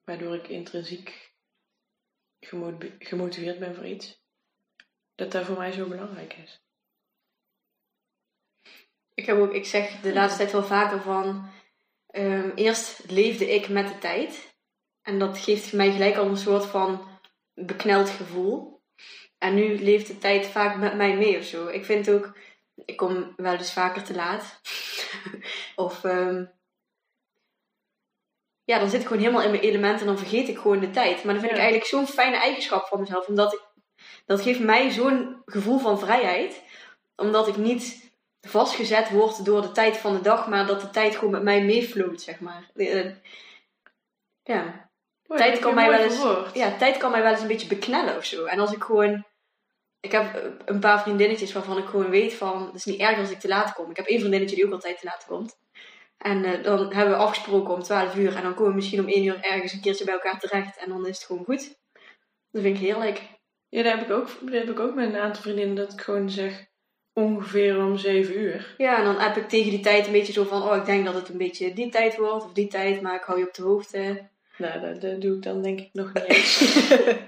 waardoor 0.03 0.35
ik 0.35 0.47
intrinsiek 0.47 1.33
gemo- 2.39 2.77
gemotiveerd 2.99 3.59
ben 3.59 3.75
voor 3.75 3.85
iets, 3.85 4.21
dat 5.15 5.31
dat 5.31 5.45
voor 5.45 5.57
mij 5.57 5.71
zo 5.71 5.87
belangrijk 5.87 6.33
is. 6.33 6.61
Ik, 9.13 9.25
heb 9.25 9.37
ook, 9.37 9.53
ik 9.53 9.65
zeg 9.65 10.01
de 10.01 10.13
laatste 10.13 10.37
tijd 10.37 10.51
wel 10.51 10.63
vaker 10.63 11.01
van... 11.01 11.51
ehm, 12.07 12.51
eerst 12.55 13.09
leefde 13.09 13.53
ik 13.53 13.69
met 13.69 13.87
de 13.87 13.97
tijd. 13.97 14.55
En 15.01 15.19
dat 15.19 15.37
geeft 15.37 15.73
mij 15.73 15.91
gelijk 15.91 16.15
al 16.15 16.27
een 16.27 16.37
soort 16.37 16.65
van 16.65 17.19
bekneld 17.53 18.09
gevoel. 18.09 18.80
En 19.41 19.53
nu 19.55 19.83
leeft 19.83 20.07
de 20.07 20.17
tijd 20.17 20.47
vaak 20.47 20.75
met 20.77 20.95
mij 20.95 21.15
mee 21.17 21.37
of 21.37 21.43
zo. 21.43 21.67
Ik 21.67 21.85
vind 21.85 22.09
ook... 22.09 22.37
Ik 22.85 22.97
kom 22.97 23.33
wel 23.35 23.53
eens 23.53 23.73
vaker 23.73 24.03
te 24.03 24.15
laat. 24.15 24.61
of... 25.75 26.03
ehm, 26.03 26.45
ja, 28.63 28.79
dan 28.79 28.89
zit 28.89 29.01
ik 29.01 29.07
gewoon 29.07 29.21
helemaal 29.21 29.43
in 29.43 29.51
mijn 29.51 29.63
element 29.63 29.99
en 29.99 30.05
dan 30.05 30.17
vergeet 30.17 30.47
ik 30.47 30.57
gewoon 30.57 30.79
de 30.79 30.91
tijd. 30.91 31.23
Maar 31.23 31.33
dat 31.33 31.43
vind 31.43 31.51
ik 31.55 31.57
Ja. 31.57 31.63
eigenlijk 31.63 31.85
zo'n 31.85 32.07
fijne 32.07 32.37
eigenschap 32.37 32.87
van 32.87 32.99
mezelf. 32.99 33.27
Omdat 33.27 33.53
ik... 33.53 33.61
Dat 34.25 34.41
geeft 34.41 34.59
mij 34.59 34.89
zo'n 34.89 35.41
gevoel 35.45 35.79
van 35.79 35.99
vrijheid 35.99 36.61
omdat 37.15 37.47
ik 37.47 37.57
niet 37.57 38.11
vastgezet 38.41 39.09
word 39.09 39.45
door 39.45 39.61
de 39.61 39.71
tijd 39.71 39.97
van 39.97 40.13
de 40.13 40.21
dag, 40.21 40.47
maar 40.47 40.65
dat 40.65 40.81
de 40.81 40.89
tijd 40.89 41.15
gewoon 41.15 41.31
met 41.31 41.43
mij 41.43 41.63
meefloot, 41.63 42.21
zeg 42.21 42.39
maar. 42.39 42.69
Eh, 42.75 43.11
ja. 44.43 44.89
Oh, 45.27 45.37
tijd, 45.37 45.59
kan 45.59 45.75
mij 45.75 45.89
wel 45.89 45.99
eens, 45.99 46.23
ja, 46.53 46.77
tijd 46.77 46.97
kan 46.97 47.11
mij 47.11 47.21
wel 47.21 47.31
eens 47.31 47.41
een 47.41 47.47
beetje 47.47 47.67
beknellen 47.67 48.17
of 48.17 48.25
zo. 48.25 48.45
En 48.45 48.59
als 48.59 48.71
ik 48.71 48.83
gewoon... 48.83 49.25
Ik 50.01 50.11
heb 50.11 50.35
eh, 50.35 50.41
een 50.65 50.79
paar 50.79 51.01
vriendinnetjes 51.01 51.53
waarvan 51.53 51.77
ik 51.77 51.85
gewoon 51.85 52.09
weet 52.09 52.33
van... 52.33 52.65
Het 52.65 52.75
is 52.75 52.85
niet 52.85 52.99
erg 52.99 53.19
als 53.19 53.31
ik 53.31 53.39
te 53.39 53.47
laat 53.47 53.73
kom. 53.73 53.89
Ik 53.89 53.97
heb 53.97 54.05
één 54.05 54.19
vriendinnetje 54.19 54.55
die 54.55 54.65
ook 54.65 54.71
altijd 54.71 54.99
te 54.99 55.05
laat 55.05 55.25
komt. 55.27 55.57
En 56.17 56.43
eh, 56.43 56.63
dan 56.63 56.93
hebben 56.93 57.15
we 57.15 57.23
afgesproken 57.23 57.73
om 57.73 57.83
12 57.83 58.15
uur. 58.15 58.35
En 58.35 58.43
dan 58.43 58.53
komen 58.53 58.69
we 58.69 58.75
misschien 58.75 58.99
om 58.99 59.07
1 59.07 59.23
uur 59.23 59.39
ergens 59.41 59.73
een 59.73 59.81
keertje 59.81 60.05
bij 60.05 60.13
elkaar 60.13 60.39
terecht. 60.39 60.77
En 60.77 60.89
dan 60.89 61.07
is 61.07 61.15
het 61.15 61.25
gewoon 61.25 61.43
goed. 61.43 61.79
Dat 62.51 62.61
vind 62.61 62.77
ik 62.77 62.83
heerlijk. 62.83 63.21
Ja, 63.69 63.83
dat 63.83 63.93
heb 63.93 64.01
ik 64.01 64.11
ook, 64.11 64.27
dat 64.41 64.53
heb 64.53 64.69
ik 64.69 64.79
ook 64.79 64.95
met 64.95 65.13
een 65.13 65.19
aantal 65.19 65.41
vriendinnen 65.41 65.75
dat 65.75 65.93
ik 65.93 66.01
gewoon 66.01 66.29
zeg 66.29 66.65
ongeveer 67.13 67.77
om 67.77 67.97
7 67.97 68.39
uur. 68.39 68.73
Ja, 68.77 68.97
en 68.97 69.03
dan 69.03 69.19
heb 69.19 69.37
ik 69.37 69.49
tegen 69.49 69.69
die 69.69 69.79
tijd 69.79 70.05
een 70.05 70.11
beetje 70.11 70.33
zo 70.33 70.43
van... 70.43 70.63
Oh, 70.63 70.75
ik 70.75 70.85
denk 70.85 71.05
dat 71.05 71.13
het 71.13 71.29
een 71.29 71.37
beetje 71.37 71.73
die 71.73 71.89
tijd 71.89 72.17
wordt. 72.17 72.45
Of 72.45 72.53
die 72.53 72.67
tijd. 72.67 73.01
Maar 73.01 73.15
ik 73.15 73.23
hou 73.23 73.39
je 73.39 73.47
op 73.47 73.53
de 73.53 73.63
hoogte. 73.63 74.29
Nou, 74.61 74.79
dat, 74.81 75.01
dat 75.01 75.21
doe 75.21 75.35
ik 75.35 75.43
dan 75.43 75.61
denk 75.61 75.79
ik 75.79 75.89
nog 75.93 76.13
niet 76.13 76.23
eens. 76.23 76.59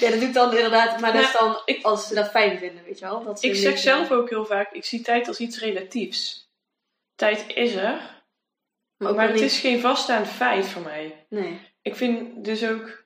Ja, 0.00 0.10
dat 0.10 0.18
doe 0.18 0.28
ik 0.28 0.34
dan 0.34 0.54
inderdaad. 0.56 1.00
Maar 1.00 1.12
dat 1.12 1.22
is 1.22 1.32
dan 1.32 1.62
ik- 1.64 1.84
als 1.84 2.06
ze 2.08 2.14
dat 2.14 2.30
fijn 2.30 2.58
vinden, 2.58 2.84
weet 2.84 2.98
je 2.98 3.04
wel. 3.04 3.22
Dat 3.24 3.42
ik 3.42 3.54
zeg 3.54 3.78
zelf 3.78 4.10
ook 4.10 4.30
heel 4.30 4.46
vaak, 4.46 4.72
ik 4.72 4.84
zie 4.84 5.00
tijd 5.02 5.28
als 5.28 5.38
iets 5.38 5.58
relatiefs. 5.58 6.50
Tijd 7.14 7.44
is 7.54 7.74
er, 7.74 8.22
Maar 8.96 9.26
het 9.26 9.32
niet... 9.34 9.42
is 9.42 9.60
geen 9.60 9.80
vaststaand 9.80 10.28
feit 10.28 10.66
voor 10.66 10.82
mij. 10.82 11.26
Nee. 11.28 11.60
Ik 11.82 11.96
vind 11.96 12.44
dus 12.44 12.66
ook, 12.68 13.04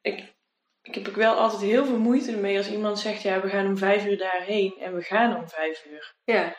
ik, 0.00 0.34
ik 0.82 0.94
heb 0.94 1.08
ook 1.08 1.14
wel 1.16 1.34
altijd 1.34 1.62
heel 1.62 1.84
veel 1.86 1.98
moeite 1.98 2.36
mee 2.36 2.56
als 2.56 2.70
iemand 2.70 2.98
zegt, 2.98 3.22
ja, 3.22 3.40
we 3.40 3.48
gaan 3.48 3.66
om 3.66 3.78
vijf 3.78 4.06
uur 4.06 4.18
daarheen 4.18 4.74
en 4.80 4.94
we 4.94 5.02
gaan 5.02 5.36
om 5.36 5.48
vijf 5.48 5.84
uur. 5.90 6.14
Ja. 6.24 6.56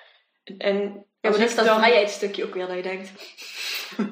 En 0.58 1.06
Ja, 1.26 1.30
maar 1.32 1.40
dat 1.40 1.50
is 1.50 1.56
dat 1.56 1.66
dan- 1.66 1.78
vrijheidsstukje 1.80 2.46
ook 2.46 2.54
weer 2.54 2.68
dat 2.68 2.76
je 2.76 2.82
denkt. 2.82 3.12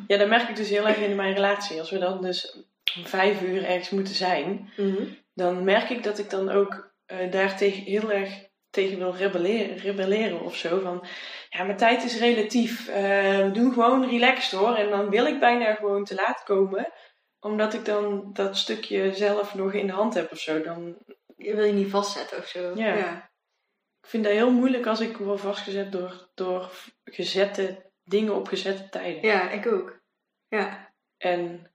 Ja, 0.08 0.18
dat 0.18 0.28
merk 0.28 0.50
ik 0.50 0.56
dus 0.56 0.70
heel 0.70 0.88
erg 0.88 0.98
in 0.98 1.16
mijn 1.16 1.34
relatie. 1.34 1.80
Als 1.80 1.90
we 1.92 1.98
dan 1.98 2.22
dus 2.22 2.56
om 2.98 3.06
vijf 3.06 3.42
uur 3.42 3.66
ergens 3.66 3.90
moeten 3.90 4.14
zijn, 4.16 4.72
Mhm. 4.78 5.04
dan 5.34 5.64
merk 5.64 5.90
ik 5.90 6.04
dat 6.04 6.20
ik 6.20 6.30
dan 6.30 6.50
ook 6.50 6.92
eh 7.06 7.32
daar 7.32 7.58
tegen, 7.58 7.82
heel 7.84 8.12
erg 8.12 8.30
tegen 8.70 8.98
wil 8.98 9.16
rebelleren, 9.16 9.78
rebelleren 9.78 10.42
of 10.42 10.56
zo. 10.56 10.80
Van, 10.80 11.06
ja, 11.50 11.64
maar 11.64 11.78
tijd 11.78 12.04
is 12.04 12.20
relatief. 12.20 12.88
Eh, 12.88 13.38
we 13.38 13.50
doen 13.54 13.74
gewoon 13.74 14.10
relaxed 14.10 14.60
hoor. 14.60 14.76
En 14.76 14.90
dan 14.90 15.10
wil 15.10 15.26
ik 15.26 15.40
bijna 15.40 15.74
gewoon 15.74 16.04
te 16.04 16.16
laat 16.16 16.44
komen. 16.44 16.92
Omdat 17.40 17.74
ik 17.74 17.86
dan 17.86 18.30
dat 18.34 18.58
stukje 18.58 19.14
zelf 19.14 19.54
nog 19.56 19.74
in 19.74 19.88
de 19.88 19.94
hand 19.94 20.14
heb 20.14 20.32
of 20.32 20.40
zo. 20.40 20.62
Dan, 20.62 20.98
Je 21.38 21.56
wil 21.56 21.66
je 21.66 21.74
niet 21.74 21.90
vastzetten 21.90 22.38
of 22.38 22.48
zo. 22.48 22.72
Ja. 22.76 22.94
ja. 22.96 23.32
Ik 24.04 24.10
vind 24.10 24.24
dat 24.24 24.34
heel 24.34 24.52
moeilijk 24.52 24.86
als 24.86 25.00
ik 25.00 25.18
word 25.18 25.40
vastgezet 25.40 25.92
door, 25.92 26.30
door 26.34 26.72
gezette 27.04 27.92
dingen 28.04 28.36
op 28.36 28.48
gezette 28.48 28.90
tijden. 28.90 29.22
Ja, 29.22 29.50
ik 29.50 29.68
ook. 29.68 30.02
Ja. 30.48 30.94
En 31.18 31.72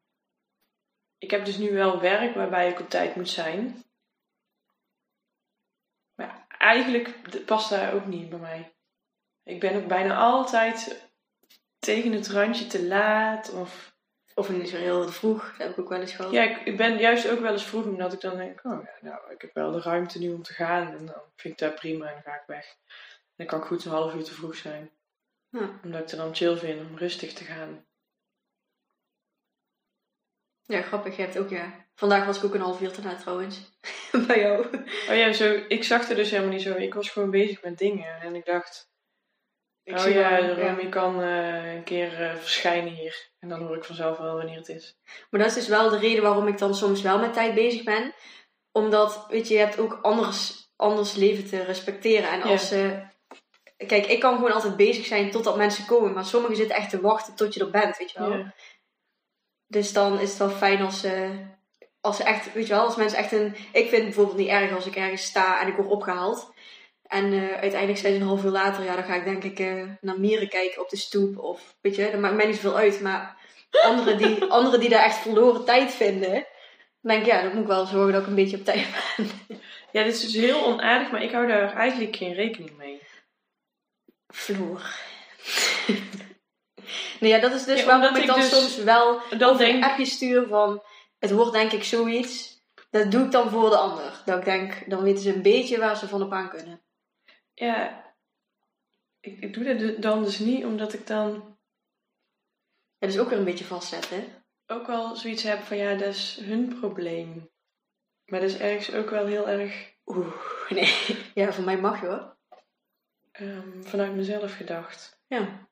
ik 1.19 1.31
heb 1.31 1.45
dus 1.45 1.57
nu 1.57 1.73
wel 1.73 2.01
werk 2.01 2.35
waarbij 2.35 2.69
ik 2.71 2.81
op 2.81 2.88
tijd 2.91 3.17
moet 3.17 3.29
zijn. 3.29 3.83
Maar 6.14 6.47
eigenlijk 6.49 7.45
past 7.45 7.71
daar 7.71 7.95
ook 7.95 8.07
niet 8.07 8.29
bij 8.29 8.38
mij. 8.38 8.75
Ik 9.43 9.61
ben 9.61 9.83
ook 9.83 9.88
bijna 9.88 10.17
altijd 10.17 11.09
tegen 11.79 12.12
het 12.12 12.29
randje 12.29 12.67
te 12.67 12.87
laat. 12.87 13.53
Of 13.53 13.97
Of 14.38 14.48
niet 14.48 14.68
zo 14.68 14.77
heel 14.77 15.09
vroeg. 15.09 15.42
Dat 15.42 15.66
heb 15.66 15.70
ik 15.70 15.79
ook 15.79 15.88
wel 15.88 16.01
eens 16.01 16.12
gehad. 16.12 16.33
ja, 16.33 16.42
ik, 16.42 16.66
ik 16.66 16.77
ben 16.77 16.98
juist 16.98 17.31
ook 17.31 17.40
wel 17.40 17.53
eens 17.53 17.64
vroeg 17.64 17.85
omdat 17.85 18.12
ik 18.12 18.20
dan 18.20 18.37
denk: 18.37 18.61
oh 18.64 18.83
ja, 18.85 19.09
nou, 19.09 19.33
ik 19.33 19.40
heb 19.40 19.55
wel 19.55 19.72
de 19.72 19.81
ruimte 19.81 20.18
nu 20.18 20.33
om 20.33 20.42
te 20.42 20.53
gaan. 20.53 20.87
En 20.87 21.07
dan 21.07 21.22
vind 21.37 21.55
ik 21.55 21.59
dat 21.59 21.74
prima 21.74 22.07
en 22.07 22.12
dan 22.12 22.22
ga 22.22 22.35
ik 22.35 22.46
weg. 22.46 22.77
Dan 23.37 23.46
kan 23.46 23.59
ik 23.59 23.64
goed 23.64 23.85
een 23.85 23.90
half 23.90 24.14
uur 24.14 24.24
te 24.24 24.35
vroeg 24.35 24.57
zijn. 24.57 24.90
Ja. 25.48 25.81
Omdat 25.85 26.01
ik 26.03 26.11
het 26.11 26.18
dan 26.18 26.35
chill 26.35 26.57
vind 26.57 26.81
om 26.81 26.96
rustig 26.96 27.33
te 27.33 27.44
gaan. 27.44 27.87
Ja, 30.62 30.83
grappig. 30.83 31.16
Je 31.16 31.22
hebt 31.22 31.38
ook, 31.38 31.48
ja. 31.48 31.87
Vandaag 31.94 32.27
was 32.27 32.38
ik 32.38 32.44
ook 32.44 32.55
een 32.55 32.61
half 32.61 32.81
uur 32.81 32.92
te 32.92 33.03
laat 33.03 33.20
trouwens. 33.20 33.70
Bij 34.27 34.40
jou. 34.40 34.66
Oh 35.09 35.16
ja, 35.16 35.33
zo, 35.33 35.64
ik 35.68 35.85
zag 35.85 36.09
er 36.09 36.16
dus 36.16 36.31
helemaal 36.31 36.53
niet 36.53 36.62
zo. 36.62 36.74
Ik 36.74 36.94
was 36.94 37.11
gewoon 37.11 37.31
bezig 37.31 37.62
met 37.62 37.79
dingen. 37.79 38.20
En 38.20 38.35
ik 38.35 38.44
dacht, 38.44 38.90
Ik 39.88 39.94
oh 39.94 40.01
zie 40.01 40.14
ja, 40.14 40.31
wel, 40.31 40.55
Romy 40.55 40.88
kan 40.88 41.22
eh, 41.22 41.74
een 41.74 41.85
keer 41.85 42.22
eh, 42.22 42.35
verschijnen 42.35 42.92
hier. 42.92 43.31
En 43.38 43.48
dan 43.48 43.61
hoor 43.61 43.77
ik 43.77 43.85
vanzelf 43.85 44.18
wel 44.18 44.37
wanneer 44.37 44.57
het 44.57 44.68
is. 44.68 44.98
Maar 45.31 45.40
dat 45.40 45.48
is 45.48 45.55
dus 45.55 45.68
wel 45.68 45.90
de 45.90 45.98
reden 45.98 46.22
waarom 46.22 46.46
ik 46.46 46.59
dan 46.59 46.74
soms 46.74 47.03
wel 47.03 47.18
met 47.18 47.33
tijd 47.33 47.55
bezig 47.55 47.85
ben. 47.85 48.14
Omdat, 48.72 49.27
weet 49.29 49.48
je, 49.48 49.55
je 49.55 49.61
hebt 49.61 49.79
ook 49.79 49.98
anders, 50.03 50.70
anders 50.77 51.14
leven 51.14 51.48
te 51.48 51.62
respecteren. 51.62 52.31
En 52.31 52.42
als 52.42 52.68
ze... 52.68 53.07
Kijk, 53.87 54.07
ik 54.07 54.20
kan 54.20 54.35
gewoon 54.35 54.53
altijd 54.53 54.77
bezig 54.77 55.07
zijn 55.07 55.31
totdat 55.31 55.57
mensen 55.57 55.87
komen. 55.87 56.12
Maar 56.12 56.24
sommigen 56.24 56.57
zitten 56.57 56.77
echt 56.77 56.90
te 56.90 57.01
wachten 57.01 57.35
tot 57.35 57.55
je 57.55 57.61
er 57.61 57.70
bent, 57.70 57.96
weet 57.98 58.11
je 58.11 58.18
wel. 58.18 58.33
Ja. 58.33 58.55
Dus 59.66 59.92
dan 59.92 60.20
is 60.20 60.29
het 60.29 60.38
wel 60.38 60.51
fijn 60.51 60.83
als 60.83 61.01
ze, 61.01 61.44
als 62.01 62.16
ze 62.16 62.22
echt, 62.22 62.53
weet 62.53 62.66
je 62.66 62.74
wel, 62.74 62.85
als 62.85 62.96
mensen 62.96 63.18
echt 63.18 63.33
een. 63.33 63.55
Ik 63.72 63.88
vind 63.88 63.92
het 63.92 64.05
bijvoorbeeld 64.05 64.37
niet 64.37 64.48
erg 64.48 64.74
als 64.74 64.87
ik 64.87 64.96
ergens 64.96 65.22
sta 65.22 65.61
en 65.61 65.68
ik 65.68 65.77
word 65.77 65.88
opgehaald. 65.88 66.53
En 67.09 67.33
eh, 67.33 67.61
uiteindelijk 67.61 67.99
zijn 67.99 68.12
ze 68.14 68.21
een 68.21 68.27
half 68.27 68.44
uur 68.44 68.51
later, 68.51 68.85
ja, 68.85 68.94
dan 68.94 69.05
ga 69.05 69.14
ik 69.14 69.25
denk 69.25 69.44
ik 69.44 69.59
eh, 69.59 69.83
naar 70.01 70.21
mieren 70.21 70.49
kijken 70.49 70.83
op 70.83 70.88
de 70.88 70.97
stoep. 70.97 71.38
Of 71.38 71.77
weet 71.81 71.97
je, 71.97 72.11
dat 72.11 72.21
maakt 72.21 72.35
mij 72.35 72.47
niet 72.47 72.55
zoveel 72.55 72.77
uit. 72.77 73.01
Maar 73.01 73.37
anderen 73.71 74.18
die, 74.18 74.44
anderen 74.59 74.81
die 74.81 74.88
daar 74.88 75.05
echt 75.05 75.16
verloren 75.18 75.64
tijd 75.64 75.90
vinden, 75.92 76.33
dan 76.33 77.12
denk 77.12 77.21
ik, 77.21 77.27
ja, 77.27 77.42
dan 77.42 77.53
moet 77.53 77.62
ik 77.62 77.66
wel 77.66 77.87
zorgen 77.87 78.12
dat 78.12 78.23
ik 78.23 78.29
een 78.29 78.35
beetje 78.35 78.57
op 78.57 78.64
tijd 78.64 78.87
ben. 79.16 79.31
ja, 79.92 80.03
dit 80.03 80.14
is 80.14 80.21
dus 80.21 80.35
heel 80.35 80.64
onaardig, 80.64 81.11
maar 81.11 81.23
ik 81.23 81.33
hou 81.33 81.47
daar 81.47 81.75
eigenlijk 81.75 82.16
geen 82.16 82.35
rekening 82.35 82.77
mee. 82.77 83.03
Vloer. 84.27 84.83
nee, 87.21 87.31
ja, 87.31 87.38
dat 87.38 87.53
is 87.53 87.64
dus 87.64 87.81
Ja, 87.81 87.87
waarom 87.87 88.16
ik 88.16 88.27
dan 88.27 88.40
dus- 88.40 88.49
soms 88.49 88.77
wel 88.77 89.21
Dan 89.38 89.51
of 89.51 89.61
een 89.61 89.85
appje 89.85 90.05
stuur 90.05 90.47
van 90.47 90.83
het 91.18 91.31
wordt 91.31 91.53
denk 91.53 91.73
ik 91.73 91.85
zoiets. 91.85 92.57
Dat 92.90 93.11
doe 93.11 93.25
ik 93.25 93.31
dan 93.31 93.51
voor 93.51 93.71
de 93.71 93.77
ander. 93.77 94.23
Dat 94.25 94.38
ik 94.38 94.44
denk, 94.44 94.90
dan 94.90 95.03
weten 95.03 95.23
ze 95.23 95.35
een 95.35 95.42
beetje 95.42 95.79
waar 95.79 95.97
ze 95.97 96.09
van 96.09 96.23
op 96.23 96.33
aan 96.33 96.49
kunnen. 96.49 96.83
Ja, 97.59 98.07
ik, 99.21 99.40
ik 99.40 99.55
doe 99.55 99.64
dat 99.64 99.79
du- 99.79 99.99
dan 99.99 100.23
dus 100.23 100.38
niet 100.38 100.64
omdat 100.64 100.92
ik 100.92 101.07
dan 101.07 101.59
Ja, 102.99 103.07
dus 103.07 103.18
ook 103.18 103.29
weer 103.29 103.38
een 103.38 103.44
beetje 103.44 103.64
vastzetten. 103.64 104.44
ook 104.66 104.87
wel 104.87 105.16
zoiets 105.16 105.42
heb 105.42 105.61
van 105.61 105.77
ja, 105.77 105.94
dat 105.94 106.14
is 106.14 106.37
hun 106.37 106.79
probleem. 106.79 107.51
Maar 108.31 108.40
dat 108.40 108.51
is 108.51 108.59
ergens 108.59 108.92
ook 108.94 109.11
wel 109.11 109.27
heel 109.27 109.49
erg 109.49 109.97
Oeh, 110.07 110.35
nee. 110.71 111.16
Ja, 111.35 111.53
voor 111.53 111.64
mij 111.64 111.81
mag 111.81 112.01
je 112.01 112.07
hoor. 112.07 112.37
ehm, 113.33 113.83
vanuit 113.83 114.14
mezelf 114.14 114.57
gedacht. 114.57 115.21
Ja. 115.27 115.68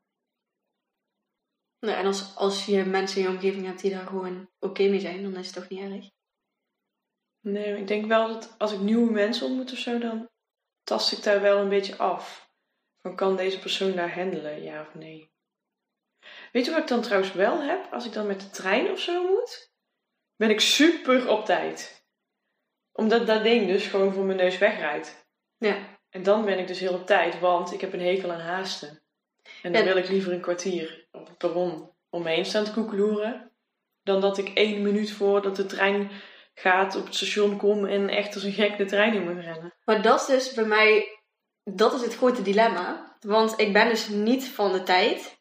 Nou, 1.79 1.99
en 1.99 2.07
als, 2.07 2.37
als 2.37 2.67
je 2.67 2.85
mensen 2.85 3.17
in 3.21 3.23
je 3.29 3.35
omgeving 3.35 3.67
hebt 3.67 3.81
die 3.81 3.91
daar 3.91 4.07
gewoon 4.07 4.51
oké 4.59 4.89
mee 4.89 5.01
zijn, 5.01 5.23
dan 5.23 5.37
is 5.37 5.47
het 5.47 5.55
toch 5.55 5.69
niet 5.69 5.81
erg. 5.81 6.11
Nee, 7.41 7.77
ik 7.81 7.87
denk 7.87 8.07
wel 8.07 8.29
dat 8.29 8.59
als 8.59 8.73
ik 8.73 8.81
nieuwe 8.81 9.11
mensen 9.13 9.47
ontmoet 9.47 9.73
of 9.73 9.79
zo, 9.79 9.99
dan 9.99 10.31
tast 10.87 11.13
ik 11.13 11.23
daar 11.23 11.41
wel 11.41 11.59
een 11.59 11.69
beetje 11.69 11.97
af. 11.97 12.51
Van 13.03 13.17
kan 13.17 13.37
deze 13.37 13.59
persoon 13.59 13.93
daar 13.93 14.15
handelen, 14.15 14.63
ja 14.63 14.81
of 14.81 14.95
nee? 14.95 15.31
Weet 16.53 16.65
je 16.65 16.71
wat 16.71 16.81
ik 16.81 16.89
dan 16.89 17.03
trouwens 17.03 17.33
wel 17.33 17.61
heb? 17.63 17.93
Als 17.93 18.07
ik 18.07 18.13
dan 18.13 18.27
met 18.27 18.41
de 18.41 18.51
trein 18.51 18.91
of 18.91 19.01
zo 19.01 19.27
moet, 19.27 19.73
ben 20.37 20.51
ik 20.51 20.61
super 20.61 21.29
op 21.29 21.45
tijd. 21.45 22.05
Omdat 22.93 23.27
dat 23.27 23.43
ding 23.43 23.67
dus 23.67 23.87
gewoon 23.87 24.13
voor 24.13 24.25
mijn 24.25 24.39
neus 24.39 24.59
wegrijdt. 24.59 25.27
Ja. 25.57 25.99
En 26.11 26.23
dan 26.23 26.45
ben 26.45 26.59
ik 26.59 26.67
dus 26.67 26.79
heel 26.79 26.95
op 26.95 27.07
tijd, 27.07 27.39
want 27.39 27.73
ik 27.73 27.81
heb 27.81 27.93
een 27.93 28.01
hekel 28.01 28.33
aan 28.33 28.41
haasten. 28.41 29.03
En 29.63 29.73
dan 29.73 29.85
Ja. 29.85 29.89
wil 29.93 29.97
ik 30.03 30.09
liever 30.09 30.33
een 30.33 30.41
kwartier 30.41 31.07
op 31.11 31.27
het 31.27 31.39
perron 31.39 31.93
om 32.11 32.23
me 32.23 32.31
heen 32.31 32.45
staan 32.47 32.65
te 32.65 32.73
koekeloeren. 32.73 33.51
Dan 34.03 34.21
dat 34.21 34.39
ik 34.39 34.49
één 34.49 34.83
minuut 34.83 35.11
voordat 35.13 35.57
de 35.57 35.67
trein 35.67 36.11
gaat 36.59 36.97
op 36.97 37.05
het 37.05 37.15
station 37.15 37.57
kom 37.57 37.85
en 37.85 38.09
echt 38.09 38.35
als 38.35 38.45
een 38.45 38.53
gek 38.53 38.77
de 38.77 38.85
trein 38.85 39.15
in 39.15 39.25
moet 39.25 39.45
rennen. 39.45 39.75
Maar 39.85 40.03
dat 40.03 40.21
is 40.21 40.27
dus 40.27 40.55
bij 40.55 40.65
mij, 40.65 41.19
dat 41.65 41.95
is 41.95 42.01
het 42.01 42.17
grote 42.17 42.43
dilemma. 42.43 43.17
Want 43.21 43.61
ik 43.61 43.73
ben 43.73 43.89
dus 43.89 44.09
niet 44.09 44.49
van 44.49 44.73
de 44.73 44.83
tijd. 44.83 45.39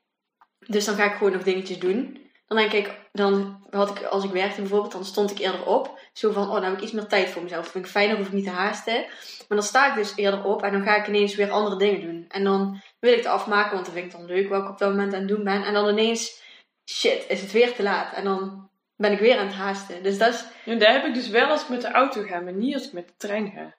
Dus 0.67 0.85
dan 0.85 0.95
ga 0.95 1.05
ik 1.05 1.17
gewoon 1.17 1.33
nog 1.33 1.43
dingetjes 1.43 1.79
doen. 1.79 2.23
Dan 2.47 2.57
denk 2.57 2.71
ik, 2.71 2.99
dan 3.11 3.65
had 3.69 3.89
ik, 3.89 4.03
als 4.03 4.23
ik 4.23 4.31
werkte 4.31 4.61
bijvoorbeeld, 4.61 4.91
dan 4.91 5.05
stond 5.05 5.31
ik 5.31 5.39
eerder 5.39 5.65
op. 5.65 5.99
Zo 6.13 6.31
van, 6.31 6.47
oh, 6.47 6.53
dan 6.53 6.63
heb 6.63 6.73
ik 6.73 6.81
iets 6.81 6.91
meer 6.91 7.07
tijd 7.07 7.29
voor 7.29 7.43
mezelf. 7.43 7.67
Vind 7.67 7.85
ik 7.85 7.91
fijner, 7.91 8.17
hoef 8.17 8.27
ik 8.27 8.33
niet 8.33 8.43
te 8.43 8.49
haasten. 8.49 9.01
Maar 9.47 9.57
dan 9.57 9.63
sta 9.63 9.89
ik 9.89 9.95
dus 9.95 10.13
eerder 10.15 10.43
op 10.43 10.63
en 10.63 10.71
dan 10.71 10.83
ga 10.83 10.95
ik 10.95 11.07
ineens 11.07 11.35
weer 11.35 11.51
andere 11.51 11.77
dingen 11.77 12.01
doen. 12.01 12.25
En 12.27 12.43
dan 12.43 12.81
wil 12.99 13.11
ik 13.11 13.17
het 13.17 13.25
afmaken, 13.25 13.73
want 13.73 13.85
dat 13.85 13.93
vind 13.93 14.05
ik 14.05 14.11
dan 14.11 14.25
leuk 14.25 14.49
wat 14.49 14.61
ik 14.61 14.69
op 14.69 14.77
dat 14.77 14.89
moment 14.89 15.13
aan 15.13 15.19
het 15.19 15.27
doen 15.27 15.43
ben. 15.43 15.63
En 15.63 15.73
dan 15.73 15.89
ineens, 15.89 16.41
shit, 16.89 17.25
is 17.27 17.41
het 17.41 17.51
weer 17.51 17.73
te 17.73 17.83
laat. 17.83 18.13
En 18.13 18.23
dan 18.23 18.69
ben 18.95 19.11
ik 19.11 19.19
weer 19.19 19.37
aan 19.37 19.45
het 19.47 19.55
haasten. 19.55 20.03
Dus 20.03 20.17
dat 20.17 20.33
is, 20.33 20.45
Ja, 20.63 20.75
daar 20.75 20.91
heb 20.93 21.05
ik 21.05 21.13
dus 21.13 21.27
wel 21.29 21.47
als 21.49 21.61
ik 21.61 21.69
met 21.69 21.81
de 21.81 21.91
auto 21.91 22.21
ga, 22.23 22.39
maar 22.39 22.53
niet 22.53 22.73
als 22.73 22.85
ik 22.87 22.93
met 22.93 23.07
de 23.07 23.13
trein 23.17 23.51
ga. 23.51 23.75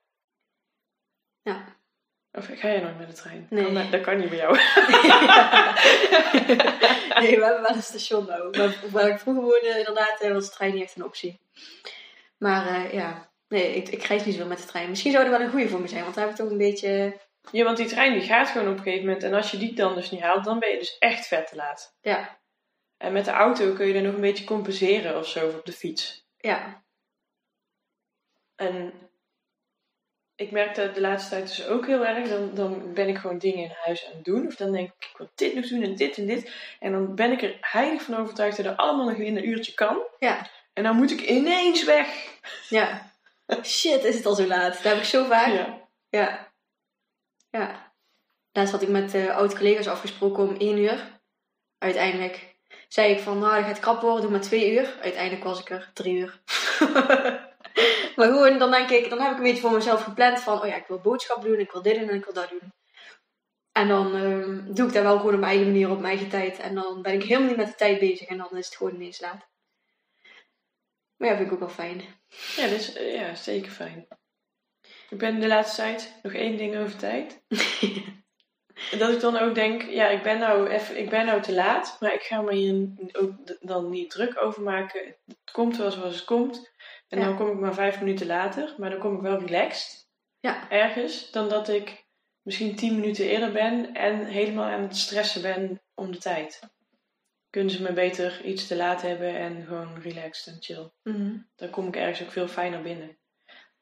ja. 1.43 1.75
Of 2.33 2.47
ga 2.47 2.69
jij 2.69 2.81
nooit 2.81 2.99
met 2.99 3.09
de 3.09 3.15
trein? 3.15 3.47
Nee. 3.51 3.65
Kan 3.65 3.75
dat, 3.75 3.91
dat 3.91 4.01
kan 4.01 4.19
niet 4.19 4.29
bij 4.29 4.39
jou. 4.39 4.57
nee, 7.21 7.37
we 7.37 7.45
hebben 7.45 7.63
wel 7.63 7.75
een 7.77 7.83
station 7.83 8.27
nou. 8.27 8.57
Maar 8.59 8.75
waar 8.91 9.09
ik 9.09 9.19
vroeger 9.19 9.43
woonde, 9.43 9.75
inderdaad, 9.79 10.21
eh, 10.21 10.33
was 10.33 10.45
de 10.45 10.55
trein 10.55 10.75
niet 10.75 10.83
echt 10.83 10.97
een 10.97 11.05
optie. 11.05 11.41
Maar 12.39 12.67
eh, 12.67 12.93
ja, 12.93 13.31
nee, 13.49 13.75
ik, 13.75 13.89
ik 13.89 14.03
reis 14.03 14.25
niet 14.25 14.35
zo 14.35 14.47
met 14.47 14.59
de 14.59 14.65
trein. 14.65 14.89
Misschien 14.89 15.13
zou 15.13 15.25
dat 15.25 15.33
wel 15.39 15.47
een 15.47 15.51
goede 15.53 15.69
voor 15.69 15.81
me 15.81 15.89
zijn, 15.89 16.03
want 16.03 16.15
dan 16.15 16.23
heb 16.25 16.33
ik 16.33 16.39
toch 16.39 16.51
een 16.51 16.59
beetje 16.59 17.21
Ja, 17.51 17.65
want 17.65 17.77
die 17.77 17.87
trein 17.87 18.13
die 18.13 18.23
gaat 18.29 18.49
gewoon 18.49 18.69
op 18.69 18.77
een 18.77 18.83
gegeven 18.83 19.05
moment. 19.07 19.23
En 19.25 19.35
als 19.35 19.51
je 19.51 19.57
die 19.57 19.75
dan 19.75 19.95
dus 19.95 20.11
niet 20.11 20.21
haalt, 20.23 20.45
dan 20.45 20.59
ben 20.59 20.71
je 20.71 20.79
dus 20.79 20.99
echt 20.99 21.27
vet 21.27 21.47
te 21.49 21.57
laat. 21.57 21.97
Ja. 22.01 22.39
En 22.97 23.13
met 23.13 23.25
de 23.25 23.31
auto 23.31 23.73
kun 23.73 23.87
je 23.87 23.93
dan 23.93 24.03
nog 24.03 24.15
een 24.15 24.21
beetje 24.21 24.45
compenseren 24.45 25.19
of 25.19 25.29
zo 25.29 25.47
of 25.47 25.55
op 25.55 25.67
de 25.67 25.73
fiets. 25.73 26.27
Ja. 26.37 26.85
En 28.55 28.93
ik 30.35 30.51
merk 30.51 30.75
dat 30.75 30.95
de 30.95 31.01
laatste 31.01 31.31
tijd 31.31 31.47
dus 31.47 31.67
ook 31.67 31.87
heel 31.87 32.07
erg. 32.07 32.29
Dan, 32.29 32.55
dan 32.55 32.95
ben 32.95 33.09
ik 33.09 33.19
gewoon 33.19 33.39
dingen 33.39 33.65
in 33.65 33.77
huis 33.85 34.07
aan 34.07 34.15
het 34.15 34.25
doen. 34.25 34.47
Of 34.47 34.57
dan 34.57 34.73
denk 34.73 34.89
ik, 34.89 35.09
ik 35.11 35.17
wil 35.17 35.31
dit 35.35 35.55
nog 35.55 35.67
doen 35.67 35.83
en 35.83 35.95
dit 35.95 36.17
en 36.17 36.27
dit. 36.27 36.53
En 36.79 36.93
dan 36.93 37.15
ben 37.15 37.33
ik 37.33 37.43
er 37.43 37.59
heilig 37.61 38.03
van 38.03 38.15
overtuigd 38.15 38.57
dat 38.57 38.67
er 38.67 38.77
allemaal 38.77 39.09
nog 39.09 39.19
in 39.19 39.37
een 39.37 39.49
uurtje 39.49 39.75
kan. 39.75 40.03
Ja. 40.19 40.51
En 40.73 40.83
dan 40.83 40.97
moet 40.97 41.11
ik 41.11 41.21
ineens 41.21 41.85
weg. 41.85 42.39
Ja. 42.69 43.13
Shit, 43.63 44.05
is 44.05 44.17
het 44.17 44.27
al 44.27 44.35
zo 44.35 44.47
laat? 44.47 44.73
Dat 44.73 44.83
heb 44.83 44.97
ik 44.97 45.05
zo 45.05 45.25
vaak. 45.25 45.53
Ja. 45.53 45.89
Ja. 46.09 46.53
Ja. 47.51 47.95
Laatst 48.53 48.73
had 48.73 48.83
ik 48.83 48.89
met 48.89 49.15
uh, 49.15 49.37
oud-collega's 49.37 49.87
afgesproken 49.87 50.49
om 50.49 50.57
één 50.57 50.79
uur. 50.79 51.21
Uiteindelijk 51.79 52.56
zei 52.89 53.13
ik 53.13 53.21
van, 53.21 53.39
nou, 53.39 53.57
dat 53.57 53.65
gaat 53.65 53.79
krap 53.79 54.01
worden, 54.01 54.21
doe 54.23 54.31
maar 54.31 54.41
twee 54.41 54.73
uur. 54.73 54.97
Uiteindelijk 55.03 55.45
was 55.45 55.61
ik 55.61 55.71
er 55.71 55.91
drie 55.95 56.17
uur. 56.17 56.41
maar 58.17 58.27
gewoon, 58.27 58.59
dan 58.59 58.71
denk 58.71 58.91
ik, 58.91 59.11
dan 59.11 59.21
heb 59.21 59.31
ik 59.31 59.37
een 59.37 59.43
beetje 59.43 59.61
voor 59.61 59.73
mezelf 59.73 60.03
gepland 60.03 60.41
van, 60.41 60.61
oh 60.61 60.67
ja, 60.67 60.75
ik 60.75 60.87
wil 60.87 61.01
boodschap 61.01 61.43
doen, 61.43 61.59
ik 61.59 61.73
wil 61.73 61.83
dit 61.83 61.99
doen 61.99 62.09
en 62.09 62.15
ik 62.15 62.25
wil 62.25 62.35
dat 62.35 62.49
doen. 62.49 62.73
En 63.73 63.89
dan 63.89 64.15
um, 64.15 64.75
doe 64.75 64.87
ik 64.87 64.93
dat 64.93 65.03
wel 65.03 65.17
gewoon 65.17 65.35
op 65.35 65.41
mijn 65.41 65.53
eigen 65.53 65.73
manier, 65.73 65.91
op 65.91 66.01
mijn 66.01 66.17
eigen 66.17 66.29
tijd. 66.29 66.59
En 66.59 66.75
dan 66.75 67.03
ben 67.03 67.13
ik 67.13 67.23
helemaal 67.23 67.49
niet 67.49 67.57
met 67.57 67.67
de 67.67 67.75
tijd 67.75 67.99
bezig 67.99 68.29
en 68.29 68.37
dan 68.37 68.57
is 68.57 68.67
het 68.67 68.77
gewoon 68.77 68.95
ineens 68.95 69.21
laat. 69.21 69.47
Maar 71.17 71.29
ja, 71.29 71.37
vind 71.37 71.47
ik 71.47 71.53
ook 71.53 71.59
wel 71.59 71.69
fijn. 71.69 72.03
Ja, 72.57 72.63
dat 72.69 72.79
is 72.79 72.93
ja, 72.93 73.35
zeker 73.35 73.71
fijn. 73.71 74.07
Ik 75.11 75.19
ben 75.19 75.41
de 75.41 75.47
laatste 75.47 75.77
tijd 75.77 76.19
nog 76.23 76.33
één 76.33 76.57
ding 76.57 76.77
over 76.77 76.97
tijd. 76.97 77.43
dat 78.99 79.11
ik 79.11 79.21
dan 79.21 79.37
ook 79.37 79.55
denk, 79.55 79.83
ja, 79.83 80.09
ik 80.09 80.23
ben 80.23 80.39
nou, 80.39 80.69
even, 80.69 80.99
ik 80.99 81.11
ben 81.11 81.27
nou 81.27 81.43
te 81.43 81.55
laat, 81.55 81.97
maar 82.01 82.15
ik 82.15 82.23
ga 82.23 82.41
me 82.41 82.55
hier 82.55 82.89
ook 83.13 83.33
dan 83.61 83.91
niet 83.91 84.11
druk 84.11 84.43
over 84.43 84.63
maken. 84.63 85.17
Het 85.27 85.51
komt 85.53 85.77
wel 85.77 85.91
zoals 85.91 86.15
het 86.15 86.25
komt. 86.25 86.75
En 87.09 87.21
dan 87.21 87.37
kom 87.37 87.51
ik 87.51 87.59
maar 87.59 87.75
vijf 87.75 88.01
minuten 88.01 88.27
later, 88.27 88.75
maar 88.77 88.91
dan 88.91 88.99
kom 88.99 89.15
ik 89.15 89.21
wel 89.21 89.39
relaxed. 89.39 90.09
Ja. 90.41 90.71
Ergens, 90.71 91.31
dan 91.31 91.49
dat 91.49 91.69
ik 91.69 92.05
misschien 92.43 92.77
tien 92.77 92.95
minuten 92.95 93.25
eerder 93.25 93.53
ben 93.53 93.95
en 93.95 94.25
helemaal 94.25 94.71
aan 94.71 94.83
het 94.83 94.97
stressen 94.97 95.43
ben 95.43 95.83
om 95.95 96.13
de 96.13 96.19
tijd. 96.19 96.61
Kunnen 97.51 97.73
ze 97.73 97.83
me 97.83 97.93
beter 97.93 98.45
iets 98.45 98.67
te 98.67 98.77
laat 98.77 99.03
hebben 99.03 99.37
en 99.37 99.67
gewoon 99.67 100.01
relaxed 100.01 100.55
en 100.55 100.63
chill. 100.63 100.91
Mm 101.03 101.49
Dan 101.57 101.71
kom 101.71 101.87
ik 101.87 101.97
ergens 101.97 102.23
ook 102.23 102.33
veel 102.33 102.49
fijner 102.49 102.83
binnen. 102.83 103.19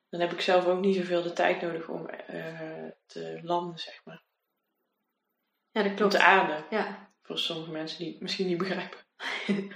Dan 0.08 0.20
heb 0.20 0.32
ik 0.32 0.40
zelf 0.40 0.66
ook 0.66 0.80
niet 0.80 0.96
zoveel 0.96 1.22
de 1.22 1.32
tijd 1.32 1.60
nodig 1.60 1.88
om 1.88 2.08
uh, 2.30 2.90
te 3.06 3.40
landen, 3.42 3.78
zeg 3.78 4.00
maar. 4.04 4.23
Ja, 5.74 5.82
dat 5.82 5.94
klopt. 5.94 6.14
Om 6.14 6.20
te 6.20 6.26
aarden. 6.26 6.64
Ja. 6.70 7.10
Voor 7.22 7.38
sommige 7.38 7.70
mensen 7.70 7.98
die 7.98 8.12
het 8.12 8.20
misschien 8.20 8.46
niet 8.46 8.58
begrijpen. 8.58 8.98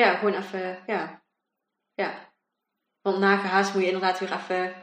ja, 0.00 0.14
gewoon 0.14 0.34
even, 0.34 0.82
ja. 0.86 1.22
Ja. 1.94 2.34
Want 3.00 3.18
na 3.18 3.36
gehaast 3.36 3.72
moet 3.74 3.82
je 3.82 3.90
inderdaad 3.90 4.18
weer 4.18 4.32
even 4.32 4.74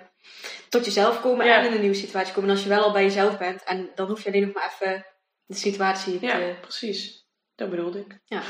tot 0.70 0.86
jezelf 0.86 1.22
komen 1.22 1.46
Ja. 1.46 1.58
en 1.60 1.66
in 1.66 1.74
een 1.74 1.80
nieuwe 1.80 1.96
situatie 1.96 2.34
komen. 2.34 2.50
En 2.50 2.56
als 2.56 2.64
je 2.64 2.70
wel 2.70 2.84
al 2.84 2.92
bij 2.92 3.04
jezelf 3.04 3.38
bent, 3.38 3.64
en 3.64 3.92
dan 3.96 4.08
hoef 4.08 4.24
je 4.24 4.30
alleen 4.30 4.46
nog 4.46 4.54
maar 4.54 4.78
even 4.80 5.06
de 5.46 5.56
situatie 5.56 6.18
Ja, 6.22 6.38
te... 6.38 6.58
precies. 6.62 7.28
Dat 7.56 7.70
bedoelde 7.70 8.00
ik. 8.00 8.20
Ja. 8.26 8.42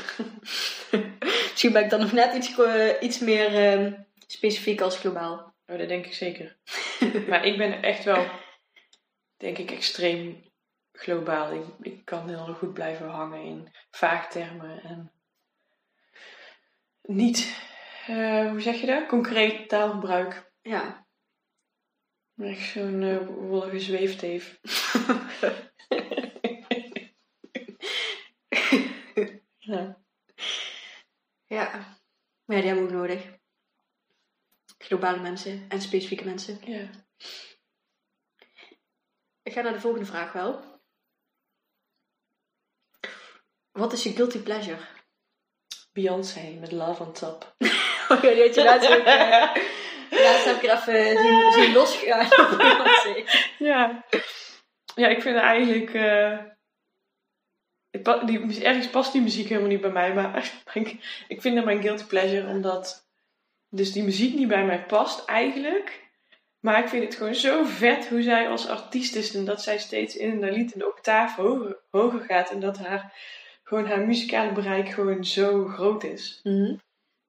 Misschien 1.50 1.72
ben 1.72 1.84
ik 1.84 1.90
dan 1.90 2.00
nog 2.00 2.12
net 2.12 2.34
iets, 2.34 2.58
eh, 2.58 3.02
iets 3.02 3.18
meer 3.18 3.54
ehm, 3.54 3.92
specifiek 4.26 4.80
als 4.80 4.98
globaal. 4.98 5.54
Oh, 5.66 5.78
dat 5.78 5.88
denk 5.88 6.06
ik 6.06 6.14
zeker. 6.14 6.56
maar 7.28 7.44
ik 7.44 7.58
ben 7.58 7.82
echt 7.82 8.04
wel, 8.04 8.26
denk 9.36 9.58
ik, 9.58 9.70
extreem 9.70 10.49
globaal. 10.92 11.52
Ik, 11.52 11.64
ik 11.80 12.04
kan 12.04 12.28
heel 12.28 12.54
goed 12.54 12.72
blijven 12.72 13.08
hangen 13.08 13.42
in 13.42 13.68
vaagtermen 13.90 14.82
en 14.82 15.12
niet, 17.02 17.62
eh, 18.06 18.50
hoe 18.50 18.60
zeg 18.60 18.80
je 18.80 18.86
dat? 18.86 19.06
Concreet 19.06 19.68
taalgebruik. 19.68 20.52
Ja. 20.62 21.06
Echt 22.36 22.70
zo'n 22.70 23.02
eh 23.02 23.26
wollige 23.26 23.80
zweefteef. 23.80 24.60
ja. 29.58 29.98
Ja. 31.46 31.98
Maar 32.44 32.56
ja, 32.56 32.62
die 32.62 32.72
hebben 32.72 32.86
we 32.86 32.90
ook 32.92 32.96
nodig. 32.96 33.38
Globale 34.78 35.20
mensen 35.20 35.68
en 35.68 35.80
specifieke 35.80 36.24
mensen. 36.24 36.58
ja. 36.64 36.90
Ik 39.42 39.52
ga 39.52 39.60
naar 39.62 39.72
de 39.72 39.80
volgende 39.80 40.06
vraag 40.06 40.32
wel. 40.32 40.69
Wat 43.80 43.92
is 43.92 44.02
je 44.02 44.12
guilty 44.12 44.38
pleasure? 44.38 44.78
Beyoncé 45.92 46.56
met 46.60 46.72
Love 46.72 47.02
on 47.02 47.12
Top. 47.12 47.54
Oh 48.08 48.22
ja, 48.22 48.30
die 48.30 48.42
had 48.42 48.54
je 48.54 48.64
laatst 48.64 48.90
ook... 48.90 49.04
laatst 50.24 50.44
heb 50.44 50.56
ik 50.56 50.62
er 50.62 50.76
even 50.76 51.22
zien, 51.22 51.52
zien 51.52 51.72
losgegaan 51.72 52.52
op 52.52 52.58
Beyoncé. 52.58 53.24
Ja. 53.58 54.04
Ja, 54.94 55.08
ik 55.08 55.22
vind 55.22 55.36
eigenlijk... 55.36 55.94
eh, 55.94 56.38
ik 57.90 58.26
die, 58.26 58.64
ergens 58.64 58.88
past 58.88 59.12
die 59.12 59.22
muziek 59.22 59.48
helemaal 59.48 59.68
niet 59.68 59.80
bij 59.80 59.90
mij, 59.90 60.14
maar 60.14 60.52
ik, 60.72 60.88
ik 61.28 61.40
vind 61.40 61.56
het 61.56 61.64
mijn 61.64 61.82
guilty 61.82 62.04
pleasure 62.04 62.48
omdat 62.48 63.08
dus 63.68 63.92
die 63.92 64.02
muziek 64.02 64.34
niet 64.34 64.48
bij 64.48 64.64
mij 64.64 64.84
past 64.84 65.24
eigenlijk. 65.24 66.08
Maar 66.60 66.78
ik 66.78 66.88
vind 66.88 67.04
het 67.04 67.14
gewoon 67.14 67.34
zo 67.34 67.64
vet 67.64 68.08
hoe 68.08 68.22
zij 68.22 68.48
als 68.48 68.68
artiest 68.68 69.14
is 69.14 69.34
en 69.34 69.44
dat 69.44 69.62
zij 69.62 69.78
steeds 69.78 70.16
in 70.16 70.42
een 70.42 70.52
lied 70.52 70.74
een 70.74 70.86
octaaf 70.86 71.36
hoger, 71.36 71.78
hoger 71.90 72.20
gaat 72.20 72.50
en 72.50 72.60
dat 72.60 72.78
haar, 72.78 73.12
gewoon 73.70 73.86
haar 73.86 74.06
muzikale 74.06 74.52
bereik 74.52 74.88
gewoon 74.88 75.24
zo 75.24 75.66
groot 75.66 76.04
is. 76.04 76.40
Mhm. 76.42 76.76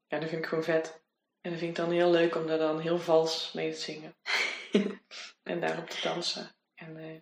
Ja, 0.08 0.20
dat 0.20 0.30
vind 0.30 0.42
ik 0.42 0.46
gewoon 0.46 0.64
vet. 0.64 1.02
En 1.42 1.50
dat 1.50 1.60
vind 1.60 1.72
ik 1.72 1.84
dan 1.84 1.92
heel 1.92 2.12
leuk 2.12 2.36
om 2.36 2.48
daar 2.48 2.58
dan 2.58 2.80
heel 2.80 3.00
vals 3.00 3.52
mee 3.54 3.72
te 3.72 3.80
zingen. 3.80 4.16
en 5.44 5.60
daarop 5.60 5.90
te 5.90 6.02
dansen. 6.02 6.52
En 6.76 6.98
eh, 6.98 7.22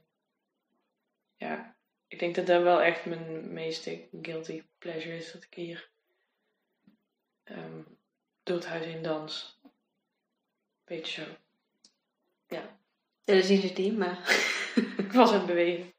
ja, 1.35 1.75
ik 2.07 2.19
denk 2.19 2.35
dat 2.35 2.45
dat 2.45 2.61
wel 2.61 2.81
echt 2.81 3.05
mijn 3.05 3.53
meeste 3.53 4.07
guilty 4.21 4.63
pleasure 4.77 5.17
is. 5.17 5.31
Dat 5.31 5.43
ik 5.43 5.53
hier 5.53 5.89
ehm, 7.43 7.81
door 8.43 8.55
het 8.55 8.67
huis 8.67 8.85
in 8.85 9.03
dans. 9.03 9.59
Beetje 10.83 11.21
zo. 11.21 11.27
Ja, 12.47 12.79
dat 13.23 13.45
zien 13.45 13.61
ze 13.61 13.73
die, 13.73 13.93
maar... 13.93 14.47
Ik 14.97 15.11
was 15.11 15.29
aan 15.31 15.37
het 15.37 15.45
bewegen, 15.45 15.93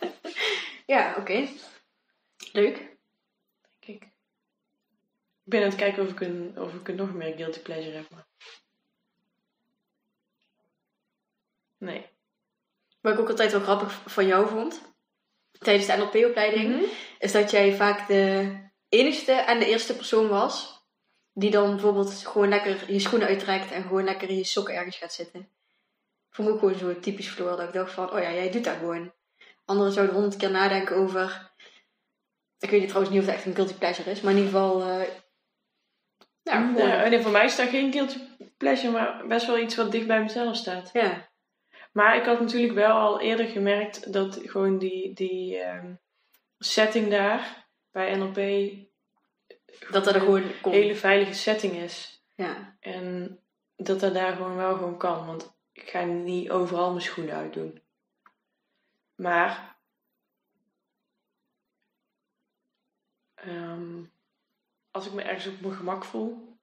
ja, 0.94 1.14
oké. 1.18 1.48
Leuk. 2.58 2.76
denk 3.78 4.02
ik. 4.02 4.02
Ik 5.44 5.54
ben 5.54 5.62
aan 5.62 5.68
het 5.68 5.78
kijken 5.78 6.02
of 6.02 6.10
ik 6.10 6.20
een, 6.20 6.60
of 6.60 6.74
ik 6.74 6.88
een 6.88 6.96
nog 6.96 7.14
meer 7.14 7.36
guilty 7.36 7.60
pleasure 7.60 7.96
heb. 7.96 8.10
Maar... 8.10 8.26
Nee. 11.78 12.06
Wat 13.00 13.12
ik 13.12 13.20
ook 13.20 13.28
altijd 13.28 13.52
wel 13.52 13.60
grappig 13.60 13.92
van 13.92 14.26
jou 14.26 14.48
vond, 14.48 14.80
tijdens 15.58 15.86
de 15.86 15.96
NLP-opleiding, 15.96 16.90
is 17.18 17.32
dat 17.32 17.50
jij 17.50 17.76
vaak 17.76 18.08
de 18.08 18.54
enigste 18.88 19.32
en 19.32 19.58
de 19.58 19.66
eerste 19.66 19.96
persoon 19.96 20.28
was 20.28 20.86
die 21.32 21.50
dan 21.50 21.70
bijvoorbeeld 21.70 22.12
gewoon 22.12 22.48
lekker 22.48 22.92
je 22.92 22.98
schoenen 22.98 23.28
uittrekt 23.28 23.70
en 23.70 23.82
gewoon 23.82 24.04
lekker 24.04 24.28
in 24.28 24.36
je 24.36 24.44
sokken 24.44 24.74
ergens 24.74 24.96
gaat 24.96 25.12
zitten. 25.12 25.48
Vond 26.30 26.48
ik 26.48 26.54
ook 26.54 26.60
gewoon 26.60 26.78
zo 26.78 27.00
typisch 27.00 27.28
Floor, 27.28 27.56
dat 27.56 27.68
ik 27.68 27.72
dacht 27.72 27.92
van, 27.92 28.12
oh 28.12 28.20
ja, 28.20 28.32
jij 28.32 28.50
doet 28.50 28.64
dat 28.64 28.76
gewoon. 28.76 29.12
Anderen 29.64 29.92
zouden 29.92 30.14
honderd 30.14 30.36
keer 30.36 30.50
nadenken 30.50 30.96
over, 30.96 31.47
ik 32.58 32.70
weet 32.70 32.86
trouwens 32.88 33.12
niet 33.12 33.20
of 33.20 33.26
het 33.26 33.34
echt 33.36 33.46
een 33.46 33.54
guilty 33.54 33.74
pleasure 33.74 34.10
is, 34.10 34.20
maar 34.20 34.32
in 34.32 34.38
ieder 34.38 34.52
geval, 34.52 34.82
eh 34.82 35.08
ja, 36.42 36.60
gewoon, 36.66 36.76
Ja, 36.76 37.08
nee, 37.08 37.20
voor 37.20 37.30
mij 37.30 37.48
staat 37.48 37.68
geen 37.68 37.92
guilty 37.92 38.18
pleasure, 38.56 38.92
maar 38.92 39.26
best 39.26 39.46
wel 39.46 39.58
iets 39.58 39.76
wat 39.76 39.90
dicht 39.92 40.06
bij 40.06 40.22
mezelf 40.22 40.56
staat. 40.56 40.90
ja, 40.92 41.28
Maar 41.92 42.16
ik 42.16 42.24
had 42.24 42.40
natuurlijk 42.40 42.72
wel 42.72 42.96
al 42.96 43.20
eerder 43.20 43.46
gemerkt 43.46 44.12
dat 44.12 44.38
gewoon 44.42 44.78
die, 44.78 45.14
die 45.14 45.58
ehm, 45.58 45.94
setting 46.58 47.10
daar 47.10 47.66
bij 47.90 48.14
NLP 48.16 48.36
dat 49.90 50.04
dat 50.04 50.14
er 50.14 50.20
gewoon 50.20 50.42
een 50.42 50.60
komt. 50.60 50.74
hele 50.74 50.94
veilige 50.94 51.34
setting 51.34 51.72
is. 51.72 52.22
Ja, 52.34 52.76
En 52.80 53.38
dat 53.76 54.00
dat 54.00 54.14
daar 54.14 54.32
gewoon 54.36 54.56
wel 54.56 54.74
gewoon 54.74 54.98
kan. 54.98 55.26
Want 55.26 55.56
ik 55.72 55.88
ga 55.90 56.04
niet 56.04 56.50
overal 56.50 56.90
mijn 56.90 57.02
schoenen 57.02 57.34
uitdoen. 57.34 57.82
Maar 59.14 59.77
ehm, 63.48 64.02
als 64.90 65.06
ik 65.06 65.12
me 65.12 65.22
ergens 65.22 65.46
op 65.46 65.60
mijn 65.60 65.74
gemak 65.74 66.04
voel, 66.04 66.56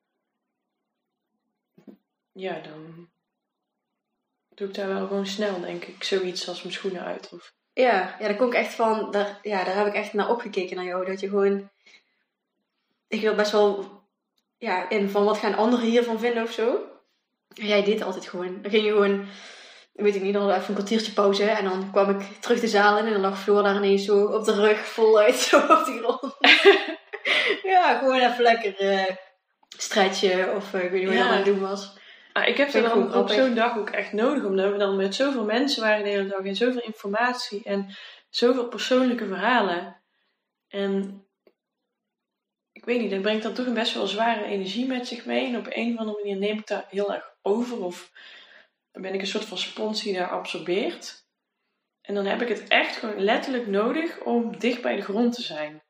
ja, 2.31 2.59
dan 2.59 3.09
doe 4.55 4.67
ik 4.67 4.73
daar 4.73 4.87
wel 4.87 5.07
gewoon 5.07 5.27
snel, 5.27 5.59
denk 5.59 5.83
ik. 5.83 6.03
Zoiets 6.03 6.47
als 6.47 6.61
mijn 6.61 6.73
schoenen 6.73 7.03
uit. 7.03 7.29
Of, 7.33 7.53
Ja, 7.73 8.15
ja, 8.19 8.27
daar 8.27 8.35
kom 8.35 8.47
ik 8.47 8.53
echt 8.53 8.73
van. 8.73 9.11
Daar, 9.11 9.39
ja, 9.41 9.63
daar 9.63 9.75
heb 9.75 9.87
ik 9.87 9.93
echt 9.93 10.13
naar 10.13 10.29
opgekeken 10.29 10.75
naar 10.75 10.85
jou. 10.85 11.05
Dat 11.05 11.19
je 11.19 11.29
gewoon. 11.29 11.69
Ik 13.07 13.21
wil 13.21 13.35
best 13.35 13.51
wel. 13.51 14.03
Ja, 14.57 14.89
in 14.89 15.09
van 15.09 15.23
wat 15.23 15.37
gaan 15.37 15.55
anderen 15.55 15.85
hiervan 15.85 16.19
vinden 16.19 16.43
of 16.43 16.51
zo. 16.51 16.89
En 17.55 17.67
jij 17.67 17.83
deed 17.83 18.01
altijd 18.01 18.27
gewoon. 18.27 18.61
Dan 18.61 18.71
ging 18.71 18.85
je 18.85 18.91
gewoon. 18.91 19.27
Weet 19.95 20.15
ik 20.15 20.21
niet, 20.21 20.33
dan 20.33 20.41
hadden 20.41 20.57
we 20.59 20.63
even 20.63 20.75
een 20.75 20.83
kwartiertje 20.83 21.13
pauze. 21.13 21.43
En 21.43 21.63
dan 21.63 21.91
kwam 21.91 22.09
ik 22.09 22.21
terug 22.39 22.59
de 22.59 22.67
zaal 22.67 22.97
in 22.97 23.05
en 23.05 23.11
dan 23.11 23.21
lag 23.21 23.41
Floor 23.41 23.63
daar 23.63 23.75
ineens 23.75 24.05
zo 24.05 24.25
op 24.25 24.45
de 24.45 24.53
rug, 24.53 24.85
voluit 24.85 25.35
zo 25.49 25.57
op 25.57 25.85
die 25.85 25.99
grond. 25.99 26.35
ja, 27.73 27.97
gewoon 27.97 28.19
even 28.19 28.43
lekker 28.43 28.75
eh 28.79 29.15
stretchen 29.77 30.55
of 30.55 30.73
eh, 30.73 30.83
ik 30.83 30.91
weet 30.91 30.99
niet 30.99 31.09
wat 31.09 31.17
je 31.17 31.23
Ja. 31.23 31.29
aan 31.29 31.35
het 31.35 31.45
doen 31.45 31.59
was. 31.59 31.97
Ah, 32.33 32.47
ik 32.47 32.57
heb 32.57 32.71
dan 32.71 33.13
op 33.15 33.29
zo'n 33.29 33.55
dag 33.55 33.77
ook 33.77 33.89
echt 33.89 34.13
nodig, 34.13 34.43
omdat 34.43 34.71
we 34.71 34.77
dan 34.77 34.95
met 34.95 35.15
zoveel 35.15 35.43
mensen 35.45 35.83
waren 35.83 36.03
de 36.03 36.09
hele 36.09 36.27
dag 36.27 36.43
en 36.45 36.55
zoveel 36.55 36.81
informatie 36.81 37.63
en 37.63 37.95
zoveel 38.29 38.67
persoonlijke 38.67 39.27
verhalen. 39.27 40.01
En 40.67 41.25
ik 42.71 42.85
weet 42.85 42.99
niet, 42.99 43.11
dat 43.11 43.21
brengt 43.21 43.43
dan 43.43 43.53
toch 43.53 43.65
een 43.65 43.73
best 43.73 43.93
wel 43.93 44.07
zware 44.07 44.43
energie 44.43 44.87
met 44.87 45.07
zich 45.07 45.25
mee. 45.25 45.47
En 45.47 45.57
op 45.57 45.67
een 45.69 45.93
of 45.93 45.99
andere 45.99 46.17
manier 46.17 46.37
neem 46.37 46.57
ik 46.57 46.67
daar 46.67 46.85
heel 46.89 47.13
erg 47.13 47.35
over 47.41 47.83
of 47.83 48.11
dan 48.95 49.03
ben 49.03 49.13
ik 49.13 49.21
een 49.21 49.27
soort 49.27 49.45
van 49.45 49.57
spons 49.57 50.03
die 50.03 50.13
daar 50.13 50.29
absorbeert. 50.29 51.27
En 52.01 52.15
dan 52.15 52.25
heb 52.25 52.41
ik 52.41 52.47
het 52.47 52.67
echt 52.67 52.95
gewoon 52.95 53.19
letterlijk 53.19 53.67
nodig 53.67 54.23
om 54.23 54.59
dicht 54.59 54.81
bij 54.81 54.95
de 54.95 55.01
grond 55.01 55.33
te 55.33 55.41
zijn. 55.41 55.83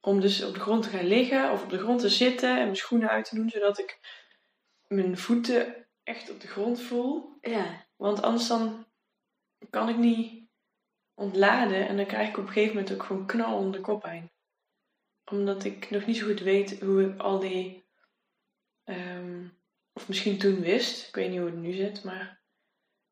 Om 0.00 0.20
dus 0.20 0.44
op 0.44 0.54
de 0.54 0.60
grond 0.60 0.82
te 0.82 0.88
gaan 0.88 1.06
liggen 1.06 1.52
of 1.52 1.62
op 1.62 1.70
de 1.70 1.78
grond 1.78 2.00
te 2.00 2.08
zitten 2.08 2.50
en 2.50 2.62
mijn 2.62 2.76
schoenen 2.76 3.08
uit 3.08 3.24
te 3.24 3.34
doen, 3.34 3.48
zodat 3.48 3.78
ik 3.78 3.98
mijn 4.86 5.18
voeten 5.18 5.88
echt 6.02 6.30
op 6.30 6.40
de 6.40 6.48
grond 6.48 6.80
voel. 6.80 7.36
Ja, 7.40 7.86
Want 7.96 8.22
anders 8.22 8.48
dan 8.48 8.86
kan 9.70 9.88
ik 9.88 9.96
niet 9.96 10.48
ontladen 11.14 11.88
en 11.88 11.96
dan 11.96 12.06
krijg 12.06 12.28
ik 12.28 12.36
op 12.36 12.46
een 12.46 12.52
gegeven 12.52 12.74
moment 12.74 12.92
ook 12.92 13.02
gewoon 13.02 13.26
knal 13.26 13.56
onder 13.56 13.72
de 13.72 13.80
koppijn. 13.80 14.32
Omdat 15.24 15.64
ik 15.64 15.90
nog 15.90 16.06
niet 16.06 16.16
zo 16.16 16.26
goed 16.26 16.40
weet 16.40 16.80
hoe 16.80 17.02
ik 17.02 17.20
al 17.20 17.38
die, 17.38 17.84
ehm, 18.84 19.48
of 20.00 20.08
misschien 20.08 20.38
toen 20.38 20.60
wist, 20.60 21.08
ik 21.08 21.14
weet 21.14 21.30
niet 21.30 21.38
hoe 21.38 21.48
het 21.50 21.58
nu 21.58 21.72
zit, 21.72 22.04
maar 22.04 22.42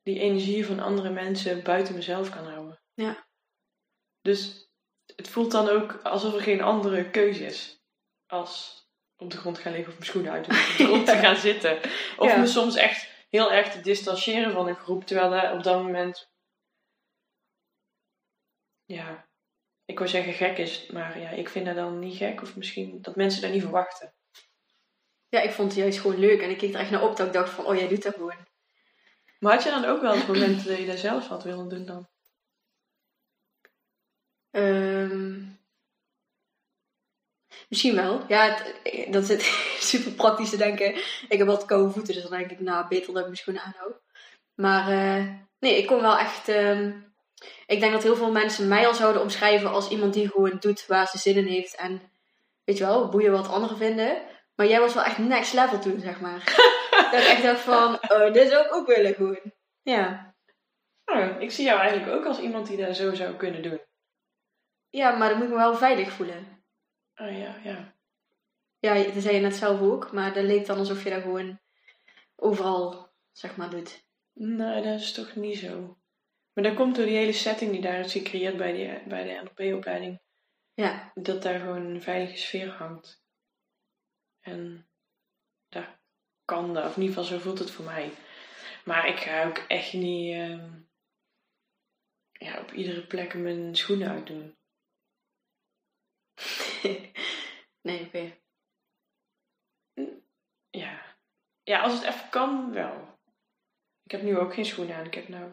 die 0.03 0.19
energie 0.19 0.67
van 0.67 0.81
andere 0.81 1.11
mensen 1.11 1.63
buiten 1.63 1.95
mezelf 1.95 2.31
kan 2.31 2.47
houden. 2.47 2.81
Ja. 2.95 3.27
Dus 4.21 4.71
het 5.17 5.29
voelt 5.29 5.51
dan 5.51 5.69
ook 5.69 5.93
alsof 6.03 6.35
er 6.35 6.41
geen 6.41 6.61
andere 6.63 7.11
keuze 7.11 7.45
is 7.45 7.83
als 8.27 8.87
op 9.17 9.31
de 9.31 9.37
grond 9.37 9.59
gaan 9.59 9.73
liggen 9.73 9.93
of 9.93 9.99
mijn 9.99 10.11
schoenen 10.11 10.33
uit 10.33 10.45
doen, 10.45 10.55
of 10.55 10.71
op 10.71 10.77
de 10.77 10.85
grond 10.85 11.07
te 11.07 11.17
gaan 11.25 11.37
zitten. 11.37 11.77
Of 12.17 12.31
Ja. 12.31 12.37
me 12.37 12.47
soms 12.47 12.75
echt 12.77 13.27
heel 13.29 13.53
erg 13.53 13.73
te 13.73 13.81
distancieren 13.81 14.53
van 14.53 14.69
een 14.69 14.77
groep, 14.77 15.05
terwijl 15.05 15.31
dat 15.31 15.53
op 15.53 15.63
dat 15.63 15.83
moment, 15.83 16.31
ja, 18.85 19.29
ik 19.85 19.99
wil 19.99 20.09
zeggen 20.09 20.33
gek 20.33 20.59
is, 20.59 20.87
maar 20.87 21.19
ja, 21.19 21.31
ik 21.31 21.49
vind 21.49 21.67
dat 21.67 21.75
dan 21.75 21.99
niet 21.99 22.17
gek, 22.17 22.43
of 22.43 22.57
misschien 22.57 23.03
dat 23.03 23.17
mensen 23.17 23.43
dat 23.43 23.51
niet 23.51 23.63
verwachten. 23.63 24.15
Ja, 25.29 25.41
ik 25.41 25.53
vond 25.53 25.69
het 25.73 25.81
juist 25.81 26.01
gewoon 26.01 26.19
leuk. 26.19 26.43
En 26.43 26.51
ik 26.51 26.59
keek 26.59 26.75
er 26.75 26.81
echt 26.81 26.91
naar 26.91 27.03
op 27.03 27.17
dat 27.17 27.27
ik 27.27 27.33
dacht 27.33 27.51
van, 27.51 27.67
oh 27.67 27.77
jij 27.77 27.89
doet 27.89 28.03
dat 28.03 28.15
gewoon. 28.15 28.47
Maar 29.39 29.53
had 29.53 29.63
je 29.63 29.71
dan 29.71 29.85
ook 29.85 30.01
wel 30.01 30.15
eens 30.15 30.27
momenten 30.27 30.67
dat 30.69 30.79
je 30.79 30.87
dat 30.87 30.99
zelf 30.99 31.27
had 31.27 31.43
willen 31.43 31.69
doen 31.69 31.87
dan? 31.87 32.09
Ehm, 34.51 35.43
misschien 37.69 37.95
wel. 37.95 38.25
Ja, 38.29 38.45
het, 38.83 39.13
dat 39.13 39.29
is 39.29 39.47
super 39.91 40.13
praktisch 40.13 40.51
te 40.51 40.57
denken. 40.57 40.95
Ik 41.29 41.39
heb 41.39 41.47
wat 41.47 41.65
koude 41.65 41.93
voeten, 41.93 42.15
dus 42.15 42.23
dan 42.23 42.39
denk 42.39 42.51
ik, 42.51 42.61
nou, 42.61 42.89
beter 42.89 43.07
dat 43.07 43.17
ik 43.17 43.25
mijn 43.25 43.37
schoenen 43.37 43.63
aanhoud. 43.63 44.01
Maar 44.55 44.89
eh, 44.91 45.35
nee, 45.59 45.77
ik 45.77 45.87
kon 45.87 46.01
wel 46.01 46.19
echt... 46.19 46.49
ehm, 46.49 46.93
ik 47.67 47.81
denk 47.81 47.93
dat 47.93 48.03
heel 48.03 48.17
veel 48.17 48.33
mensen 48.33 48.69
mij 48.69 48.87
al 48.87 48.95
zouden 48.95 49.23
omschrijven 49.23 49.71
als 49.71 49.89
iemand 49.89 50.15
die 50.15 50.31
gewoon 50.31 50.57
doet 50.61 50.87
waar 50.87 51.07
ze 51.07 51.19
zin 51.19 51.37
in 51.37 51.47
heeft. 51.47 51.75
En 51.75 52.03
weet 52.65 52.79
je 52.79 52.85
wel, 52.85 53.09
boeien 53.09 53.33
wat 53.33 53.49
anderen 53.49 53.77
vinden. 53.77 54.23
Maar 54.59 54.67
jij 54.67 54.81
was 54.81 54.95
wel 54.95 55.05
echt 55.05 55.19
next 55.19 55.53
level 55.53 55.79
toen, 55.79 56.01
zeg 56.01 56.21
maar. 56.21 56.45
dat 57.11 57.21
ik 57.23 57.29
echt 57.29 57.43
dacht 57.43 57.61
van, 57.61 57.95
oh, 57.95 58.33
dit 58.33 58.51
zou 58.51 58.67
ik 58.67 58.75
ook 58.75 58.87
willen 58.87 59.15
gewoon. 59.15 59.53
Ja. 59.83 60.35
Nou, 61.05 61.41
ik 61.41 61.51
zie 61.51 61.65
jou 61.65 61.81
eigenlijk 61.81 62.11
ook 62.13 62.25
als 62.25 62.39
iemand 62.39 62.67
die 62.67 62.77
dat 62.77 62.97
zo 62.97 63.15
zou 63.15 63.35
kunnen 63.37 63.63
doen. 63.63 63.81
Ja, 64.91 65.17
maar 65.17 65.29
dan 65.29 65.39
moet 65.39 65.47
ik 65.47 65.53
me 65.53 65.59
wel 65.59 65.75
veilig 65.75 66.13
voelen. 66.13 66.63
Oh 67.17 67.39
ja, 67.39 67.57
ja. 67.63 67.95
Ja, 68.79 68.95
dat 69.13 69.23
zei 69.23 69.35
je 69.35 69.41
net 69.41 69.55
zelf 69.55 69.81
ook, 69.81 70.13
maar 70.13 70.33
dat 70.33 70.45
leek 70.45 70.67
dan 70.67 70.79
alsof 70.79 71.05
je 71.05 71.11
dat 71.11 71.23
gewoon 71.23 71.61
overal, 72.37 73.11
zeg 73.33 73.57
maar, 73.57 73.71
doet. 73.71 74.05
Nee, 74.33 74.83
dat 74.83 75.01
is 75.01 75.13
toch 75.13 75.35
niet 75.37 75.59
zo. 75.59 75.99
Maar 76.53 76.65
dat 76.65 76.75
komt 76.75 76.97
door 76.97 77.07
die 77.07 77.17
hele 77.17 77.33
setting 77.33 77.71
die 77.71 77.81
daar 77.81 77.99
is 77.99 78.13
gecreëerd 78.13 78.57
bij, 78.57 78.73
die, 78.73 79.09
bij 79.09 79.25
de 79.25 79.41
NLP-opleiding. 79.43 80.21
Ja, 80.75 81.13
Dat 81.15 81.43
daar 81.43 81.59
gewoon 81.61 81.85
een 81.85 82.03
veilige 82.03 82.37
sfeer 82.37 82.71
hangt. 82.71 83.27
En 84.49 84.89
daar 85.69 86.01
kan 86.45 86.75
dat, 86.75 86.85
of 86.85 86.97
in 86.97 87.03
ieder 87.03 87.17
geval 87.17 87.39
zo 87.39 87.43
voelt 87.45 87.59
het 87.59 87.71
voor 87.71 87.85
mij. 87.85 88.11
Maar 88.85 89.09
ik 89.09 89.19
ga 89.19 89.45
ook 89.45 89.59
echt 89.59 89.93
niet 89.93 90.35
ehm, 90.35 90.71
ja, 92.33 92.61
op 92.61 92.73
iedere 92.73 93.07
plek 93.07 93.35
mijn 93.35 93.77
schoenen 93.77 94.11
uitdoen. 94.11 94.57
nee, 97.87 98.07
oké. 98.07 98.37
Ja. 100.71 101.17
ja, 101.63 101.81
als 101.81 101.93
het 101.93 102.03
even 102.03 102.29
kan, 102.31 102.73
wel. 102.73 103.19
Ik 104.05 104.11
heb 104.11 104.23
nu 104.23 104.39
ook 104.39 104.55
geen 104.55 104.65
schoenen 104.65 104.97
aan. 104.97 105.07
Ik 105.07 105.15
heb 105.15 105.29
nou 105.29 105.53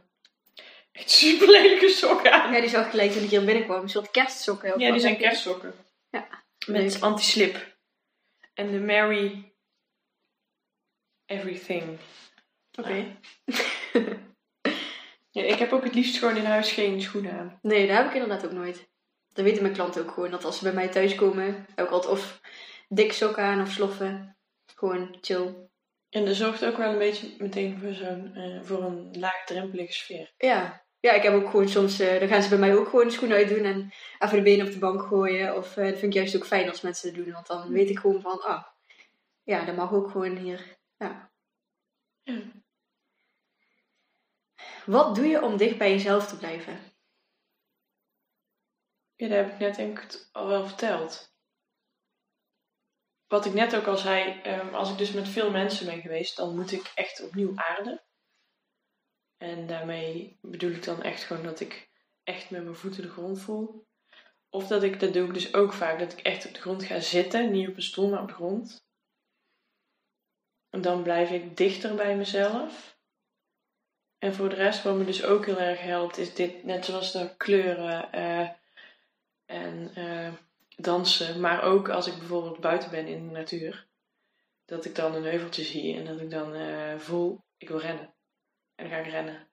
echt 0.91 1.09
super 1.21 1.47
lelijke 1.47 1.89
sokken 1.89 2.31
aan. 2.31 2.53
Ja, 2.53 2.59
die 2.59 2.69
zag 2.69 2.85
ik 2.85 2.91
gelijk 2.91 3.11
toen 3.11 3.23
ik 3.23 3.29
hier 3.29 3.45
binnenkwam. 3.45 3.81
Een 3.81 3.89
soort 3.89 4.11
kerstsokken. 4.11 4.79
Ja, 4.79 4.91
die 4.91 4.99
zijn 4.99 5.17
kerstsokken. 5.17 5.73
Ja, 6.09 6.43
Met 6.67 7.01
anti-slip. 7.01 7.74
En 8.55 8.71
de 8.71 8.79
Mary 8.79 9.55
Everything. 11.25 11.99
Oké. 12.79 13.05
Ja, 15.35 15.43
ik 15.43 15.59
heb 15.59 15.71
ook 15.71 15.83
het 15.83 15.95
liefst 15.95 16.17
gewoon 16.17 16.37
in 16.37 16.45
huis 16.45 16.71
geen 16.71 17.01
schoenen 17.01 17.39
aan. 17.39 17.59
Nee, 17.61 17.87
dat 17.87 17.97
heb 17.97 18.05
ik 18.05 18.13
inderdaad 18.13 18.45
ook 18.45 18.51
nooit. 18.51 18.89
Dat 19.27 19.45
weten 19.45 19.61
mijn 19.61 19.73
klanten 19.73 20.01
ook 20.01 20.11
gewoon. 20.11 20.31
Dat 20.31 20.45
als 20.45 20.57
ze 20.57 20.63
bij 20.63 20.73
mij 20.73 20.87
thuis 20.87 21.15
komen, 21.15 21.65
heb 21.75 21.85
ik 21.85 21.91
altijd 21.91 22.13
of 22.13 22.41
dik 22.87 23.13
sokken 23.13 23.43
aan 23.43 23.61
of 23.61 23.71
sloffen. 23.71 24.37
Gewoon 24.75 25.17
chill. 25.21 25.69
En 26.09 26.25
dat 26.25 26.35
zorgt 26.35 26.65
ook 26.65 26.77
wel 26.77 26.91
een 26.91 26.97
beetje 26.97 27.35
meteen 27.37 27.79
voor, 27.79 27.93
zo'n, 27.93 28.35
eh, 28.35 28.63
voor 28.63 28.83
een 28.83 29.19
laagdrempelige 29.19 29.93
sfeer. 29.93 30.33
Ja. 30.37 30.84
Ja, 31.05 31.13
ik 31.13 31.23
heb 31.23 31.33
ook 31.33 31.49
gewoon 31.49 31.69
soms, 31.69 31.99
eh, 31.99 32.19
dan 32.19 32.27
gaan 32.27 32.41
ze 32.41 32.49
bij 32.49 32.57
mij 32.57 32.75
ook 32.75 32.89
gewoon 32.89 33.05
de 33.05 33.13
schoenen 33.13 33.37
uitdoen 33.37 33.65
en 33.65 33.93
even 34.19 34.37
de 34.37 34.43
benen 34.43 34.65
op 34.65 34.71
de 34.71 34.79
bank 34.79 35.01
gooien. 35.01 35.55
Of 35.55 35.77
eh, 35.77 35.83
dat 35.83 35.99
vind 35.99 36.03
ik 36.03 36.13
juist 36.13 36.35
ook 36.35 36.45
fijn 36.45 36.69
als 36.69 36.81
mensen 36.81 37.13
dat 37.13 37.23
doen, 37.23 37.33
want 37.33 37.47
dan 37.47 37.71
weet 37.71 37.89
ik 37.89 37.99
gewoon 37.99 38.21
van, 38.21 38.41
ah, 38.41 38.63
ja, 39.43 39.65
dat 39.65 39.75
mag 39.75 39.91
ook 39.93 40.09
gewoon 40.11 40.37
hier. 40.37 40.77
Ja. 40.97 41.31
Ja. 42.23 42.41
Wat 44.85 45.15
doe 45.15 45.25
je 45.25 45.41
om 45.41 45.57
dicht 45.57 45.77
bij 45.77 45.91
jezelf 45.91 46.27
te 46.27 46.37
blijven? 46.37 46.79
Ja, 49.15 49.27
dat 49.27 49.37
heb 49.37 49.53
ik 49.53 49.59
net 49.59 49.75
denk 49.75 49.99
ik 49.99 50.29
al 50.31 50.47
wel 50.47 50.67
verteld. 50.67 51.33
Wat 53.27 53.45
ik 53.45 53.53
net 53.53 53.75
ook 53.75 53.87
al 53.87 53.97
zei, 53.97 54.41
ehm, 54.41 54.73
als 54.73 54.91
ik 54.91 54.97
dus 54.97 55.11
met 55.11 55.27
veel 55.27 55.51
mensen 55.51 55.85
ben 55.85 56.01
geweest, 56.01 56.37
dan 56.37 56.55
moet 56.55 56.71
ik 56.71 56.91
echt 56.95 57.23
opnieuw 57.23 57.51
aarden. 57.55 58.03
En 59.45 59.67
daarmee 59.67 60.37
bedoel 60.41 60.71
ik 60.71 60.83
dan 60.83 61.03
echt 61.03 61.23
gewoon 61.23 61.43
dat 61.43 61.59
ik 61.59 61.89
echt 62.23 62.49
met 62.49 62.63
mijn 62.63 62.75
voeten 62.75 63.01
de 63.01 63.09
grond 63.09 63.41
voel. 63.41 63.87
Of 64.49 64.67
dat 64.67 64.83
ik, 64.83 64.99
dat 64.99 65.13
doe 65.13 65.27
ik 65.27 65.33
dus 65.33 65.53
ook 65.53 65.73
vaak, 65.73 65.99
dat 65.99 66.11
ik 66.13 66.19
echt 66.19 66.45
op 66.45 66.53
de 66.53 66.61
grond 66.61 66.83
ga 66.83 66.99
zitten, 66.99 67.51
niet 67.51 67.67
op 67.67 67.75
een 67.75 67.81
stoel, 67.81 68.09
maar 68.09 68.21
op 68.21 68.27
de 68.27 68.33
grond. 68.33 68.85
En 70.69 70.81
dan 70.81 71.03
blijf 71.03 71.29
ik 71.29 71.57
dichter 71.57 71.95
bij 71.95 72.17
mezelf. 72.17 72.97
En 74.17 74.33
voor 74.33 74.49
de 74.49 74.55
rest, 74.55 74.83
wat 74.83 74.95
me 74.95 75.05
dus 75.05 75.23
ook 75.23 75.45
heel 75.45 75.59
erg 75.59 75.81
helpt, 75.81 76.17
is 76.17 76.33
dit, 76.33 76.63
net 76.63 76.85
zoals 76.85 77.11
de 77.11 77.35
kleuren 77.37 78.11
eh, 78.11 78.49
en 79.45 79.91
eh, 79.95 80.33
dansen. 80.75 81.39
Maar 81.39 81.63
ook 81.63 81.89
als 81.89 82.07
ik 82.07 82.17
bijvoorbeeld 82.17 82.59
buiten 82.59 82.89
ben 82.89 83.07
in 83.07 83.27
de 83.27 83.33
natuur. 83.33 83.87
Dat 84.65 84.85
ik 84.85 84.95
dan 84.95 85.15
een 85.15 85.23
heuveltje 85.23 85.63
zie 85.63 85.95
en 85.95 86.05
dat 86.05 86.19
ik 86.19 86.29
dan 86.29 86.53
eh, 86.53 86.97
voel, 86.97 87.43
ik 87.57 87.67
wil 87.67 87.79
rennen. 87.79 88.14
En 88.75 88.89
ga 88.89 88.95
ik 88.97 89.07
rennen. 89.07 89.47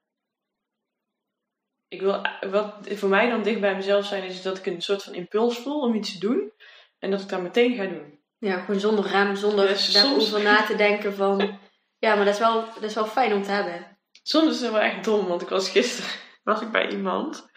Ik 1.89 2.01
wil, 2.01 2.27
wat 2.51 2.75
voor 2.91 3.09
mij 3.09 3.31
dan 3.31 3.43
dicht 3.43 3.61
bij 3.61 3.75
mezelf 3.77 4.05
zijn, 4.07 4.23
is 4.23 4.43
dat 4.43 4.59
ik 4.59 4.67
een 4.67 4.81
soort 4.83 5.03
van 5.03 5.15
impuls 5.15 5.59
voel 5.59 5.81
om 5.81 5.95
iets 5.95 6.13
te 6.13 6.19
doen. 6.27 6.53
En 6.99 7.11
dat 7.11 7.21
ik 7.21 7.29
dat 7.29 7.41
meteen 7.43 7.75
ga 7.75 7.85
doen. 7.85 8.21
Ja, 8.39 8.59
gewoon 8.61 8.81
zonder 8.81 9.07
rem, 9.07 9.37
zonder 9.37 9.69
soms- 9.77 9.93
daarover 9.93 10.43
na 10.43 10.65
te 10.65 10.75
denken 10.77 11.15
van... 11.15 11.59
Ja, 11.99 12.15
maar 12.15 12.25
dat 12.25 12.35
is, 12.35 12.41
wel, 12.41 12.65
dat 12.75 12.83
is 12.83 12.95
wel 12.95 13.07
fijn 13.07 13.33
om 13.33 13.43
te 13.43 13.51
hebben. 13.51 13.99
Soms 14.23 14.55
is 14.55 14.61
het 14.61 14.71
wel 14.71 14.81
echt 14.81 15.05
dom, 15.05 15.27
want 15.27 15.43
ik 15.43 15.49
was 15.49 15.69
gisteren 15.71 16.11
was 16.45 16.61
ik 16.61 16.71
bij 16.71 16.89
iemand. 16.89 17.51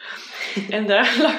En 0.70 0.86
daar 0.88 1.16
lag, 1.22 1.36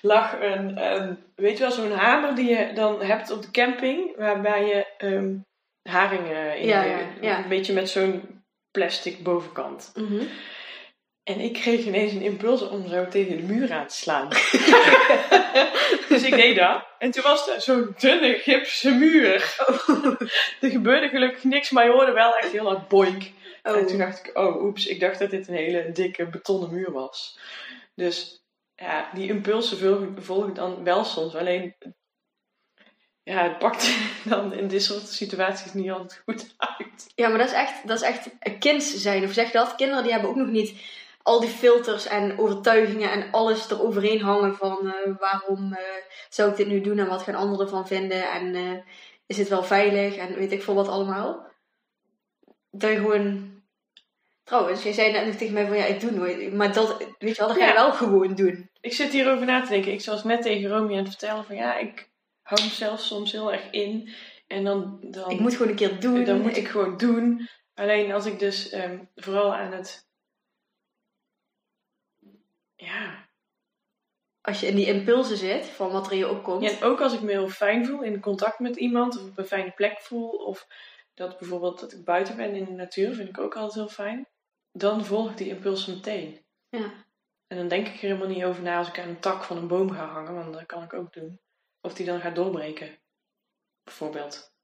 lag 0.00 0.40
een, 0.40 0.76
een, 0.92 1.18
weet 1.34 1.56
je 1.58 1.62
wel, 1.62 1.72
zo'n 1.72 1.90
hamer 1.92 2.34
die 2.34 2.48
je 2.56 2.72
dan 2.74 3.02
hebt 3.02 3.30
op 3.30 3.42
de 3.42 3.50
camping. 3.50 4.16
Waarbij 4.16 4.66
je 4.66 4.86
ehm, 4.98 5.36
haringen 5.82 6.58
in 6.58 6.66
Ja, 6.66 6.82
de- 6.82 6.88
ja, 6.88 7.06
ja. 7.20 7.42
een 7.42 7.48
beetje 7.48 7.72
met 7.72 7.88
zo'n 7.90 8.41
plastic 8.72 9.22
bovenkant. 9.22 9.92
En 11.22 11.40
ik 11.40 11.52
kreeg 11.52 11.84
ineens 11.84 12.12
een 12.12 12.22
impuls 12.22 12.68
om 12.68 12.88
zo 12.88 13.08
tegen 13.08 13.36
de 13.36 13.42
muur 13.42 13.72
aan 13.72 13.86
te 13.86 13.94
slaan. 13.94 14.28
dus 16.08 16.22
ik 16.22 16.34
deed 16.34 16.56
dat. 16.56 16.86
En 16.98 17.10
toen 17.10 17.22
was 17.22 17.48
er 17.48 17.60
zo'n 17.60 17.94
dunne 17.98 18.34
gipsen 18.34 18.98
muur. 18.98 19.56
er 20.60 20.70
gebeurde 20.70 21.08
gelukkig 21.08 21.44
niks, 21.44 21.70
maar 21.70 21.84
je 21.84 21.90
hoorde 21.90 22.12
wel 22.12 22.36
echt 22.36 22.52
heel 22.52 22.66
hard 22.66 22.88
boink. 22.88 23.30
Oh. 23.62 23.76
En 23.76 23.86
toen 23.86 23.98
dacht 23.98 24.26
ik, 24.26 24.38
oh 24.38 24.62
oeps, 24.62 24.86
ik 24.86 25.00
dacht 25.00 25.18
dat 25.18 25.30
dit 25.30 25.48
een 25.48 25.54
hele 25.54 25.92
dikke 25.92 26.26
betonnen 26.26 26.70
muur 26.70 26.92
was. 26.92 27.38
Dus 27.94 28.44
ja, 28.74 29.10
die 29.14 29.28
impulsen 29.28 29.78
volg, 29.78 30.06
volg 30.16 30.48
ik 30.48 30.54
dan 30.54 30.84
wel 30.84 31.04
soms. 31.04 31.34
Alleen, 31.34 31.74
ja, 33.22 33.42
het 33.42 33.58
pakt 33.58 33.96
dan 34.24 34.52
in 34.52 34.68
dit 34.68 34.82
soort 34.82 35.08
situaties 35.08 35.72
niet 35.72 35.90
altijd 35.90 36.22
goed 36.24 36.54
uit. 36.56 37.12
Ja, 37.14 37.28
maar 37.28 37.38
dat 37.38 37.46
is 37.46 37.54
echt, 37.54 37.86
dat 37.86 37.96
is 37.96 38.06
echt 38.08 38.28
een 38.40 38.58
kind 38.58 38.82
zijn. 38.82 39.24
Of 39.24 39.32
zeg 39.32 39.46
je 39.46 39.58
dat? 39.58 39.74
Kinderen 39.74 40.02
die 40.02 40.12
hebben 40.12 40.30
ook 40.30 40.36
nog 40.36 40.48
niet 40.48 40.80
al 41.22 41.40
die 41.40 41.48
filters 41.48 42.06
en 42.06 42.38
overtuigingen 42.38 43.10
en 43.10 43.30
alles 43.30 43.70
eroverheen 43.70 44.20
hangen 44.20 44.56
van 44.56 44.92
eh, 44.92 45.12
waarom 45.18 45.72
eh, 45.72 45.84
zou 46.28 46.50
ik 46.50 46.56
dit 46.56 46.66
nu 46.66 46.80
doen 46.80 46.98
en 46.98 47.08
wat 47.08 47.22
gaan 47.22 47.34
anderen 47.34 47.66
ervan 47.66 47.86
vinden 47.86 48.30
en 48.30 48.54
eh, 48.54 48.78
is 49.26 49.38
het 49.38 49.48
wel 49.48 49.62
veilig 49.64 50.16
en 50.16 50.34
weet 50.34 50.52
ik 50.52 50.62
veel 50.62 50.74
wat 50.74 50.88
allemaal. 50.88 51.46
Dat 52.70 52.90
je 52.90 52.96
gewoon... 52.96 53.50
Trouwens, 54.44 54.82
jij 54.82 54.92
zei 54.92 55.12
net 55.12 55.26
nog 55.26 55.34
tegen 55.34 55.54
mij 55.54 55.66
van 55.66 55.76
ja, 55.76 55.84
ik 55.84 56.00
doe 56.00 56.10
nooit. 56.10 56.52
Maar 56.52 56.72
dat, 56.72 56.96
weet 57.18 57.36
je 57.36 57.42
wel, 57.42 57.48
dat 57.48 57.56
ga 57.56 57.64
je 57.66 57.72
Ja. 57.72 57.74
wel 57.74 57.92
gewoon 57.92 58.34
doen. 58.34 58.70
Ik 58.80 58.92
zit 58.92 59.12
hierover 59.12 59.46
na 59.46 59.62
te 59.62 59.68
denken. 59.68 59.92
Ik 59.92 60.04
was 60.04 60.24
net 60.24 60.42
tegen 60.42 60.70
Romy 60.70 60.92
aan 60.92 60.98
het 60.98 61.08
vertellen 61.08 61.44
van 61.44 61.56
ja, 61.56 61.78
ik 61.78 62.10
hou 62.58 62.68
mezelf 62.68 63.00
soms 63.00 63.32
heel 63.32 63.52
erg 63.52 63.70
in. 63.70 64.14
En 64.46 64.64
dan, 64.64 64.98
dan, 65.00 65.30
Ik 65.30 65.40
moet 65.40 65.52
gewoon 65.52 65.68
een 65.68 65.76
keer 65.76 66.00
doen. 66.00 66.24
dan 66.24 66.40
moet 66.40 66.56
ik 66.56 66.68
gewoon 66.68 66.96
doen. 66.96 67.48
Alleen 67.74 68.12
als 68.12 68.26
ik 68.26 68.38
dus 68.38 68.70
ehm, 68.70 69.04
vooral 69.14 69.54
aan 69.54 69.72
het... 69.72 70.10
Ja, 72.74 73.28
Als 74.40 74.60
je 74.60 74.66
in 74.66 74.76
die 74.76 74.86
impulsen 74.86 75.36
zit 75.36 75.66
van 75.66 75.90
wat 75.90 76.06
er 76.06 76.12
in 76.12 76.18
je 76.18 76.28
opkomt. 76.28 76.62
Ja, 76.62 76.70
en 76.70 76.82
ook 76.82 77.00
als 77.00 77.14
ik 77.14 77.20
me 77.20 77.30
heel 77.30 77.48
fijn 77.48 77.86
voel 77.86 78.02
in 78.02 78.20
contact 78.20 78.58
met 78.58 78.76
iemand 78.76 79.16
of 79.16 79.28
op 79.28 79.38
een 79.38 79.46
fijne 79.46 79.70
plek 79.70 80.00
voel 80.00 80.30
of 80.30 80.66
dat 81.14 81.38
bijvoorbeeld 81.38 81.80
dat 81.80 81.92
ik 81.92 82.04
buiten 82.04 82.36
ben 82.36 82.54
in 82.54 82.64
de 82.64 82.70
natuur, 82.70 83.14
vind 83.14 83.28
ik 83.28 83.38
ook 83.38 83.56
altijd 83.56 83.74
heel 83.74 83.88
fijn. 83.88 84.28
Dan 84.72 85.04
volg 85.04 85.30
ik 85.30 85.36
die 85.36 85.48
impulsen 85.48 85.94
meteen. 85.94 86.44
Ja. 86.68 86.92
En 87.46 87.56
dan 87.56 87.68
denk 87.68 87.86
ik 87.86 87.94
er 87.94 88.00
helemaal 88.00 88.28
niet 88.28 88.44
over 88.44 88.62
na 88.62 88.78
als 88.78 88.88
ik 88.88 88.98
aan 88.98 89.08
een 89.08 89.20
tak 89.20 89.44
van 89.44 89.56
een 89.56 89.68
boom 89.68 89.90
ga 89.90 90.06
hangen, 90.06 90.34
want 90.34 90.52
dat 90.52 90.66
kan 90.66 90.82
ik 90.82 90.92
ook 90.92 91.12
doen. 91.12 91.40
Of 91.84 91.94
die 91.94 92.06
dan 92.06 92.20
gaat 92.20 92.34
doorbreken, 92.34 92.98
bijvoorbeeld. 93.82 94.54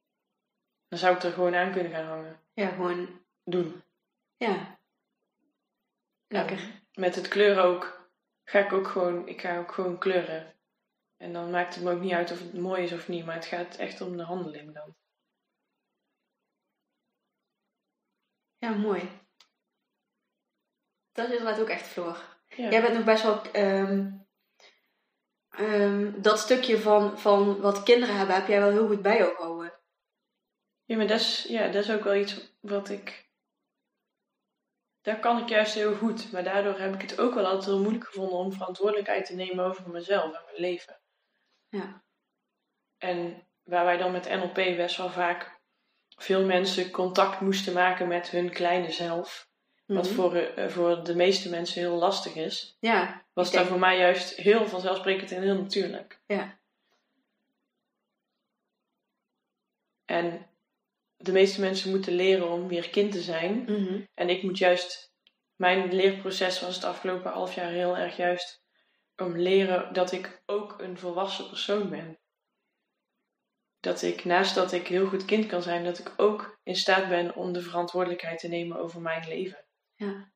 Dan 0.88 0.98
zou 0.98 1.16
ik 1.16 1.22
er 1.22 1.32
gewoon 1.32 1.54
aan 1.54 1.72
kunnen 1.72 1.92
gaan 1.92 2.06
hangen. 2.06 2.40
ja, 2.52 2.68
gewoon. 2.68 3.26
Doen. 3.44 3.82
Ja. 4.36 4.80
Lekker. 6.26 6.82
Met 6.92 7.14
het 7.14 7.28
kleuren 7.28 7.64
ook, 7.64 8.10
ga 8.44 8.58
ik 8.58 8.72
ook 8.72 8.86
gewoon, 8.88 9.28
ik 9.28 9.40
ga 9.40 9.58
ook 9.58 9.72
gewoon 9.72 9.98
kleuren. 9.98 10.54
En 11.16 11.32
dan 11.32 11.50
maakt 11.50 11.74
het 11.74 11.84
me 11.84 11.92
ook 11.92 12.00
niet 12.00 12.12
uit 12.12 12.30
of 12.32 12.38
het 12.38 12.52
mooi 12.54 12.82
is 12.82 12.92
of 12.92 13.08
niet, 13.08 13.24
maar 13.24 13.34
het 13.34 13.44
gaat 13.46 13.76
echt 13.76 14.00
om 14.00 14.16
de 14.16 14.22
handeling 14.22 14.74
dan. 14.74 14.96
Ja, 18.58 18.70
mooi. 18.70 19.10
Dat 21.12 21.26
is 21.28 21.36
inderdaad 21.38 21.60
ook 21.60 21.68
echt 21.68 21.86
Floor. 21.86 22.38
Ja. 22.48 22.70
Jij 22.70 22.82
bent 22.82 22.94
nog 22.94 23.04
best 23.04 23.22
wel. 23.22 23.42
ehm, 23.42 24.17
ehm, 25.58 26.20
dat 26.20 26.38
stukje 26.38 26.78
van, 26.78 27.18
van 27.18 27.60
wat 27.60 27.82
kinderen 27.82 28.16
hebben, 28.16 28.34
heb 28.34 28.46
jij 28.46 28.60
wel 28.60 28.70
heel 28.70 28.86
goed 28.86 29.02
bij 29.02 29.16
jou 29.16 29.34
gehouden. 29.34 29.72
Ja, 30.84 30.96
maar 30.96 31.06
dat 31.06 31.20
is, 31.20 31.44
ja, 31.48 31.66
dat 31.66 31.84
is 31.84 31.90
ook 31.90 32.04
wel 32.04 32.14
iets 32.14 32.56
wat 32.60 32.88
ik. 32.88 33.28
Daar 35.00 35.20
kan 35.20 35.38
ik 35.38 35.48
juist 35.48 35.74
heel 35.74 35.94
goed. 35.94 36.32
Maar 36.32 36.44
daardoor 36.44 36.78
heb 36.78 36.94
ik 36.94 37.00
het 37.00 37.20
ook 37.20 37.34
wel 37.34 37.46
altijd 37.46 37.64
heel 37.64 37.80
moeilijk 37.80 38.04
gevonden 38.04 38.38
om 38.38 38.52
verantwoordelijkheid 38.52 39.26
te 39.26 39.34
nemen 39.34 39.64
over 39.64 39.90
mezelf 39.90 40.24
en 40.24 40.44
mijn 40.44 40.60
leven. 40.60 41.00
Ja. 41.68 42.04
En 42.98 43.48
waar 43.62 43.84
wij 43.84 43.96
dan 43.96 44.12
met 44.12 44.28
NLP 44.28 44.54
best 44.54 44.96
wel 44.96 45.10
vaak 45.10 45.60
veel 46.16 46.44
mensen 46.44 46.90
contact 46.90 47.40
moesten 47.40 47.72
maken 47.72 48.08
met 48.08 48.30
hun 48.30 48.50
kleine 48.50 48.90
zelf. 48.90 49.47
Wat 49.88 50.04
Mhm. 50.04 50.14
voor, 50.14 50.34
eh, 50.34 50.68
voor 50.68 51.04
de 51.04 51.14
meeste 51.14 51.50
mensen 51.50 51.80
heel 51.80 51.96
lastig 51.96 52.34
is. 52.34 52.76
Ja, 52.80 53.26
Was 53.32 53.50
daar 53.50 53.66
voor 53.66 53.78
mij 53.78 53.98
juist 53.98 54.36
heel 54.36 54.66
vanzelfsprekend 54.66 55.32
en 55.32 55.42
heel 55.42 55.54
natuurlijk. 55.54 56.20
Ja. 56.26 56.58
En 60.04 60.46
de 61.16 61.32
meeste 61.32 61.60
mensen 61.60 61.90
moeten 61.90 62.12
leren 62.12 62.50
om 62.50 62.68
weer 62.68 62.90
kind 62.90 63.12
te 63.12 63.20
zijn. 63.22 63.62
Mhm. 63.62 64.00
En 64.14 64.28
ik 64.28 64.42
moet 64.42 64.58
juist, 64.58 65.12
mijn 65.56 65.92
leerproces 65.94 66.60
was 66.60 66.74
het 66.74 66.84
afgelopen 66.84 67.32
half 67.32 67.54
jaar 67.54 67.70
heel 67.70 67.96
erg 67.96 68.16
juist 68.16 68.62
om 69.16 69.38
leren 69.38 69.92
dat 69.92 70.12
ik 70.12 70.42
ook 70.46 70.80
een 70.80 70.98
volwassen 70.98 71.48
persoon 71.48 71.88
ben. 71.90 72.18
Dat 73.80 74.02
ik, 74.02 74.24
naast 74.24 74.54
dat 74.54 74.72
ik 74.72 74.86
heel 74.86 75.06
goed 75.06 75.24
kind 75.24 75.46
kan 75.46 75.62
zijn, 75.62 75.84
dat 75.84 75.98
ik 75.98 76.12
ook 76.16 76.58
in 76.62 76.76
staat 76.76 77.08
ben 77.08 77.34
om 77.36 77.52
de 77.52 77.62
verantwoordelijkheid 77.62 78.38
te 78.38 78.48
nemen 78.48 78.78
over 78.78 79.00
mijn 79.00 79.28
leven. 79.28 79.66
Ja. 79.98 80.32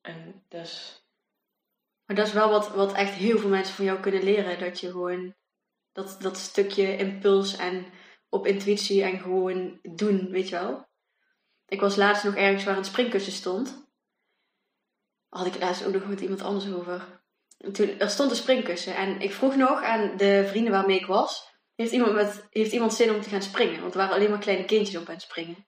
En 0.00 0.44
dat 0.48 0.64
is, 0.64 1.04
Maar 2.04 2.16
dat 2.16 2.26
is 2.26 2.32
wel 2.32 2.50
wat, 2.50 2.68
wat 2.74 2.92
echt 2.92 3.14
heel 3.14 3.38
veel 3.38 3.48
mensen 3.48 3.74
van 3.74 3.84
jou 3.84 4.00
kunnen 4.00 4.22
leren. 4.22 4.58
Dat 4.58 4.80
je 4.80 4.90
gewoon 4.90 5.34
dat, 5.92 6.16
dat 6.20 6.36
stukje 6.36 6.96
impuls 6.96 7.56
en 7.56 7.86
op 8.28 8.46
intuïtie 8.46 9.02
en 9.02 9.20
gewoon 9.20 9.78
doen, 9.82 10.30
weet 10.30 10.48
je 10.48 10.58
wel. 10.58 10.88
Ik 11.66 11.80
was 11.80 11.96
laatst 11.96 12.24
nog 12.24 12.34
ergens 12.34 12.64
waar 12.64 12.76
een 12.76 12.84
springkussen 12.84 13.32
stond. 13.32 13.84
Had 15.28 15.46
ik 15.46 15.60
laatst 15.60 15.84
ook 15.84 15.92
nog 15.92 16.08
met 16.08 16.20
iemand 16.20 16.42
anders 16.42 16.72
over. 16.72 17.22
En 17.56 17.72
toen, 17.72 17.98
er 17.98 18.10
stond 18.10 18.30
een 18.30 18.36
springkussen 18.36 18.96
en 18.96 19.20
ik 19.20 19.32
vroeg 19.32 19.56
nog 19.56 19.82
aan 19.82 20.16
de 20.16 20.44
vrienden 20.46 20.72
waarmee 20.72 20.98
ik 20.98 21.06
was. 21.06 21.54
Heeft 21.74 21.92
iemand, 21.92 22.12
met, 22.12 22.46
heeft 22.50 22.72
iemand 22.72 22.94
zin 22.94 23.14
om 23.14 23.20
te 23.20 23.28
gaan 23.28 23.42
springen? 23.42 23.80
Want 23.80 23.92
er 23.92 23.98
waren 23.98 24.14
alleen 24.14 24.30
maar 24.30 24.38
kleine 24.38 24.64
kindjes 24.64 25.00
op 25.00 25.08
aan 25.08 25.14
het 25.14 25.22
springen. 25.22 25.66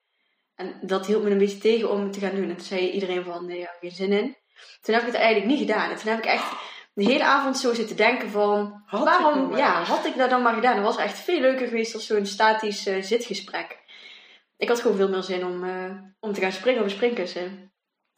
En 0.58 0.78
dat 0.82 1.06
hield 1.06 1.22
me 1.22 1.30
een 1.30 1.38
beetje 1.38 1.58
tegen 1.58 1.90
om 1.90 2.02
het 2.02 2.12
te 2.12 2.20
gaan 2.20 2.34
doen. 2.34 2.48
En 2.48 2.56
toen 2.56 2.66
zei 2.66 2.90
iedereen 2.90 3.24
van, 3.24 3.46
nee, 3.46 3.58
ja, 3.58 3.74
geen 3.80 3.90
zin 3.90 4.12
in. 4.12 4.36
Toen 4.80 4.94
heb 4.94 5.02
ik 5.02 5.12
het 5.12 5.20
eigenlijk 5.20 5.46
niet 5.46 5.58
gedaan. 5.58 5.90
En 5.90 5.96
toen 5.96 6.10
heb 6.10 6.18
ik 6.18 6.24
echt 6.24 6.52
de 6.94 7.04
hele 7.04 7.24
avond 7.24 7.58
zo 7.58 7.74
zitten 7.74 7.96
denken 7.96 8.30
van... 8.30 8.82
Had 8.86 9.04
waarom, 9.04 9.56
ja, 9.56 9.82
had 9.82 10.06
ik 10.06 10.16
dat 10.16 10.30
dan 10.30 10.42
maar 10.42 10.54
gedaan? 10.54 10.76
Dat 10.76 10.84
was 10.84 10.96
echt 10.96 11.18
veel 11.18 11.40
leuker 11.40 11.66
geweest 11.66 11.92
dan 11.92 12.00
zo'n 12.00 12.26
statisch 12.26 12.86
eh, 12.86 13.02
zitgesprek. 13.02 13.78
Ik 14.56 14.68
had 14.68 14.80
gewoon 14.80 14.96
veel 14.96 15.08
meer 15.08 15.22
zin 15.22 15.44
om, 15.44 15.64
eh, 15.64 15.92
om 16.20 16.32
te 16.32 16.40
gaan 16.40 16.52
springen 16.52 16.80
op 16.80 16.86
een 16.86 16.94
springkussen. 16.94 17.72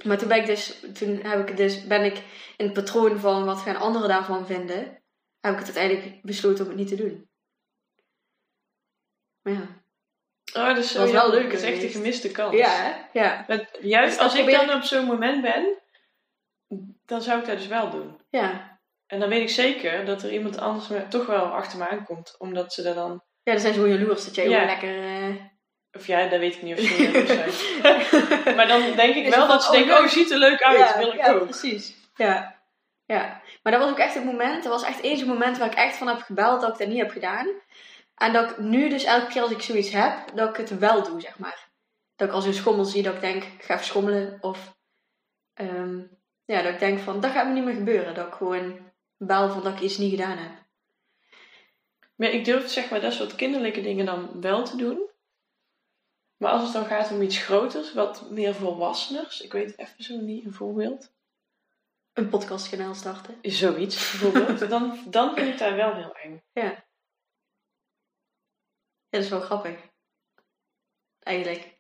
Maar 0.05 0.19
toen 0.19 0.29
ben 0.29 0.39
ik 0.39 0.47
dus, 0.47 0.85
toen 0.95 1.21
heb 1.23 1.49
ik 1.49 1.57
dus, 1.57 1.87
ben 1.87 2.05
ik 2.05 2.17
in 2.57 2.65
het 2.65 2.73
patroon 2.73 3.19
van 3.19 3.45
wat 3.45 3.61
gaan 3.61 3.77
anderen 3.77 4.09
daarvan 4.09 4.47
vinden, 4.47 5.03
heb 5.41 5.53
ik 5.53 5.67
het 5.67 5.77
uiteindelijk 5.77 6.23
besloten 6.23 6.65
om 6.65 6.71
het 6.71 6.79
niet 6.79 6.89
te 6.89 6.97
doen. 6.97 7.29
Maar 9.43 9.53
ja. 9.53 9.80
Oh, 10.55 10.67
dat 10.67 10.77
is 10.79 10.93
Was 10.97 11.11
wel 11.11 11.31
leuk 11.31 11.53
Het 11.53 11.63
is 11.63 11.69
echt 11.73 11.83
een 11.83 11.89
gemiste 11.89 12.31
kans. 12.31 12.57
Ja? 12.57 13.09
Ja. 13.13 13.45
Juist 13.81 14.19
Dus 14.19 14.25
als 14.25 14.35
ik 14.35 14.51
dan 14.51 14.73
op 14.75 14.83
zo'n 14.83 15.05
moment 15.05 15.43
ben, 15.43 15.79
dan 17.07 17.23
zou 17.23 17.41
ik 17.41 17.47
dat 17.47 17.57
dus 17.57 17.67
wel 17.67 17.91
doen. 17.91 18.21
Ja. 18.31 18.79
En 19.07 19.21
dan 19.21 19.29
weet 19.29 19.43
ik 19.43 19.49
zeker 19.51 20.05
dat 20.05 20.23
er 20.23 20.33
iemand 20.33 20.59
anders 20.59 20.89
me, 20.89 21.09
toch 21.09 21.27
wel 21.27 21.45
achter 21.45 21.79
me 21.79 21.89
aankomt. 21.89 22.35
Omdat 22.39 22.73
ze 22.73 22.89
er 22.89 22.95
dan... 22.95 23.23
Ja, 23.43 23.53
dan 23.53 23.61
zijn 23.61 23.75
ze 23.75 23.81
gewoon 23.81 23.99
jaloers 23.99 24.25
dat 24.25 24.35
jij 24.35 24.49
Ja. 24.49 24.65
lekker... 24.65 25.05
eh, 25.05 25.35
Of 25.93 26.07
ja, 26.07 26.27
dat 26.27 26.39
weet 26.39 26.55
ik 26.55 26.63
niet 26.63 26.79
of 26.79 26.85
ze 26.85 27.03
jaloers 27.03 27.29
zijn. 28.43 28.57
maar 28.57 28.69
dan 28.69 28.83
denk 28.97 29.15
ik 29.15 29.35
wel 29.35 29.49
dat 29.49 29.63
ze 29.63 29.69
oh, 29.69 29.75
denken, 29.75 29.99
oh, 29.99 30.07
ziet 30.07 30.31
er 30.31 30.39
leuk 30.39 30.63
uit. 30.63 30.79
ja, 30.79 30.99
wil 30.99 31.13
ik 31.13 31.15
ja, 31.27 31.33
ook. 31.33 31.45
precies. 31.45 31.95
Ja. 32.17 32.57
ja. 33.07 33.41
Maar 33.63 33.73
dat 33.73 33.83
was 33.83 33.91
ook 33.91 33.99
echt 33.99 34.15
het 34.15 34.25
moment, 34.25 34.63
dat 34.63 34.73
was 34.73 34.85
echt 34.85 35.03
eens 35.03 35.21
een 35.21 35.27
moment 35.29 35.59
waar 35.59 35.69
ik 35.71 35.75
echt 35.79 35.97
van 35.97 36.09
heb 36.09 36.21
gebeld 36.21 36.61
dat 36.61 36.73
ik 36.73 36.79
dat 36.79 36.89
niet 36.89 36.99
heb 37.01 37.11
gedaan. 37.11 37.47
En 38.21 38.33
dat 38.33 38.51
ik 38.51 38.59
nu 38.59 38.89
dus 38.89 39.05
elke 39.05 39.27
keer 39.27 39.43
als 39.43 39.51
ik 39.51 39.63
zoiets 39.63 39.91
heb, 39.91 40.31
dat 40.35 40.49
ik 40.49 40.57
het 40.57 40.79
wel 40.79 41.03
doe, 41.03 41.21
zeg 41.21 41.39
maar. 41.39 41.69
Dat 42.17 42.29
ik 42.29 42.35
als 42.35 42.45
een 42.45 42.55
schommel 42.55 42.85
zie, 42.85 43.03
dat 43.03 43.15
ik 43.15 43.21
denk, 43.21 43.45
ik 43.45 43.63
ga 43.63 43.75
even 43.75 43.87
schommelen. 43.87 44.39
Of 44.41 44.77
ehm, 45.55 46.03
ja, 46.45 46.63
dat 46.63 46.73
ik 46.73 46.79
denk 46.79 46.99
van, 46.99 47.21
dat 47.21 47.31
gaat 47.31 47.47
me 47.47 47.53
niet 47.53 47.65
meer 47.65 47.75
gebeuren. 47.75 48.15
Dat 48.15 48.27
ik 48.27 48.33
gewoon 48.33 48.79
bel 49.17 49.51
van 49.51 49.63
dat 49.63 49.73
ik 49.73 49.81
iets 49.81 49.99
niet 49.99 50.11
gedaan 50.11 50.37
heb. 50.39 50.53
Maar 52.15 52.29
ik 52.29 52.45
durf 52.45 52.69
zeg 52.69 52.91
maar 52.91 53.01
dat 53.01 53.13
soort 53.13 53.35
kinderlijke 53.35 53.81
dingen 53.81 54.07
dan 54.07 54.41
wel 54.41 54.65
te 54.65 54.77
doen. 54.77 55.09
Maar 56.37 56.51
als 56.51 56.63
het 56.63 56.73
dan 56.73 56.85
gaat 56.85 57.11
om 57.11 57.23
iets 57.23 57.39
groters, 57.39 57.95
wat 57.95 58.31
meer 58.31 58.55
volwasseners. 58.55 59.41
Ik 59.41 59.53
weet 59.53 59.79
even 59.79 60.05
zo 60.05 60.17
niet 60.17 60.45
een 60.45 60.55
voorbeeld. 60.55 61.13
Een 62.13 62.29
podcastkanaal 62.29 62.95
starten. 62.95 63.39
Zoiets 63.43 63.97
bijvoorbeeld. 63.97 64.69
dan, 64.71 64.99
dan 65.07 65.35
vind 65.35 65.49
ik 65.49 65.59
dat 65.59 65.75
wel 65.75 65.95
heel 65.95 66.15
eng. 66.15 66.43
Ja, 66.53 66.85
dat 69.11 69.23
is 69.23 69.29
wel 69.29 69.41
grappig. 69.41 69.77
Eigenlijk. 71.21 71.79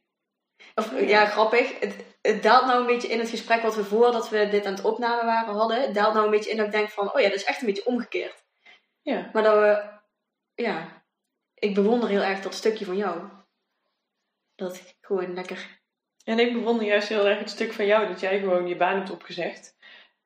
Of 0.75 0.91
Ja. 0.91 0.99
ja, 0.99 1.27
grappig. 1.27 1.79
Het, 1.79 2.05
het 2.23 2.43
daalt 2.43 2.67
nou 2.67 2.81
een 2.81 2.87
beetje 2.87 3.09
in 3.09 3.19
het 3.19 3.29
gesprek 3.29 3.63
wat 3.63 3.75
we 3.75 3.85
voordat 3.85 4.29
we 4.29 4.49
dit 4.49 4.67
aan 4.67 4.75
het 4.75 4.85
opnemen 4.85 5.25
waren 5.25 5.55
hadden. 5.55 5.83
Het 5.83 5.95
daalt 5.95 6.15
nou 6.15 6.25
een 6.25 6.31
beetje 6.31 6.51
in 6.51 6.57
dat 6.57 6.67
ik 6.67 6.73
denk 6.73 6.89
van, 6.89 7.15
oh 7.15 7.21
ja, 7.21 7.29
dat 7.29 7.37
is 7.37 7.45
echt 7.45 7.61
een 7.61 7.67
beetje 7.67 7.87
omgekeerd. 7.87 8.45
Ja. 9.03 9.31
Maar 9.33 9.43
dat 9.43 9.55
we, 9.55 10.01
ja, 10.63 11.05
ik 11.55 11.75
bewonder 11.75 12.09
heel 12.09 12.23
erg 12.23 12.41
dat 12.41 12.55
stukje 12.55 12.85
van 12.85 12.97
jou. 12.97 13.29
Dat 14.55 14.77
ik 14.77 14.97
gewoon 15.01 15.35
lekker, 15.35 15.81
En 16.25 16.39
ik 16.39 16.53
bewonder 16.53 16.87
juist 16.87 17.09
heel 17.09 17.27
erg 17.27 17.39
het 17.39 17.51
stuk 17.51 17.73
van 17.73 17.87
jou 17.87 18.07
dat 18.07 18.21
jij 18.21 18.39
gewoon 18.39 18.67
je 18.67 18.77
baan 18.77 18.97
hebt 18.97 19.11
opgezegd. 19.11 19.77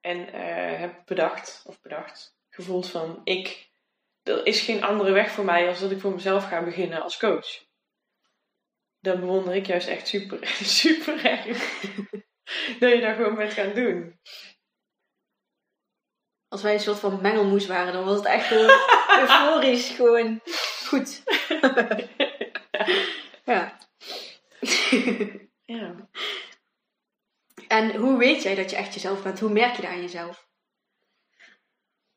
En 0.01 0.33
eh, 0.33 0.79
hebt 0.79 1.05
bedacht, 1.05 1.63
of 1.67 1.81
bedacht, 1.81 2.37
gevoeld 2.51 2.91
van 2.91 3.21
ik, 3.25 3.71
er 4.25 4.47
is 4.47 4.61
geen 4.61 4.83
andere 4.83 5.13
weg 5.13 5.31
voor 5.31 5.45
mij 5.45 5.69
als 5.69 5.81
dat 5.81 5.91
ik 5.91 6.01
voor 6.01 6.13
mezelf 6.13 6.49
ga 6.49 6.65
beginnen 6.65 7.03
als 7.03 7.19
coach. 7.19 7.65
dat 9.01 9.21
bewonder 9.21 9.55
ik 9.55 9.67
juist 9.67 9.89
echt 9.89 10.09
super, 10.09 10.47
super 10.81 11.25
erg. 11.25 11.83
dat 12.81 12.93
je 12.93 13.01
daar 13.01 13.15
gewoon 13.15 13.35
bent 13.35 13.53
gaan 13.53 13.75
doen. 13.75 14.21
Als 16.49 16.63
wij 16.63 16.75
een 16.75 16.81
soort 16.81 16.99
van 16.99 17.21
mengelmoes 17.23 17.67
waren, 17.67 17.93
dan 17.93 18.05
was 18.05 18.17
het 18.17 18.27
echt 18.27 18.47
gewoon 18.47 18.71
euforisch, 19.21 19.89
gewoon 19.89 20.41
goed. 20.87 21.23
ja. 23.45 23.79
Ja. 25.65 26.09
En 27.69 27.97
hoe 27.97 28.19
weet 28.19 28.43
jij 28.43 28.55
dat 28.55 28.71
je 28.71 28.77
echt 28.77 28.95
jezelf 28.95 29.23
bent? 29.23 29.41
Hoe 29.41 29.51
merk 29.51 29.77
je 29.77 29.83
dat 29.83 29.91
aan 29.91 30.01
jezelf? 30.01 30.49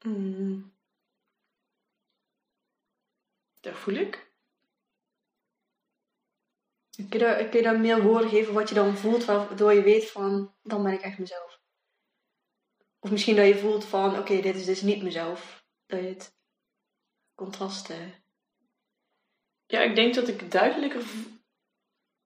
Mm. 0.01 0.76
Dat 3.67 3.75
voel 3.77 3.95
ik. 3.95 4.31
Kun 7.09 7.19
je, 7.19 7.47
kun 7.51 7.61
je 7.61 7.77
meer 7.77 8.01
woorden 8.03 8.29
geven 8.29 8.53
wat 8.53 8.69
je 8.69 8.75
dan 8.75 8.97
voelt, 8.97 9.25
waardoor 9.25 9.73
je 9.73 9.81
weet 9.81 10.11
van, 10.11 10.55
dan 10.63 10.83
ben 10.83 10.93
ik 10.93 11.01
echt 11.01 11.17
mezelf? 11.17 11.61
Of 12.99 13.11
misschien 13.11 13.35
dat 13.35 13.47
je 13.47 13.57
voelt 13.57 13.85
van, 13.85 14.19
oké, 14.19 14.41
dit 14.41 14.55
is 14.55 14.65
dus 14.65 14.81
niet 14.81 15.03
mezelf. 15.03 15.65
Dat 15.85 15.99
je 15.99 16.07
het 16.07 16.35
contrast... 17.35 17.89
eh, 17.89 18.11
Ja, 19.65 19.81
ik 19.81 19.95
denk 19.95 20.13
dat 20.15 20.27
ik 20.27 20.51
duidelijker 20.51 21.03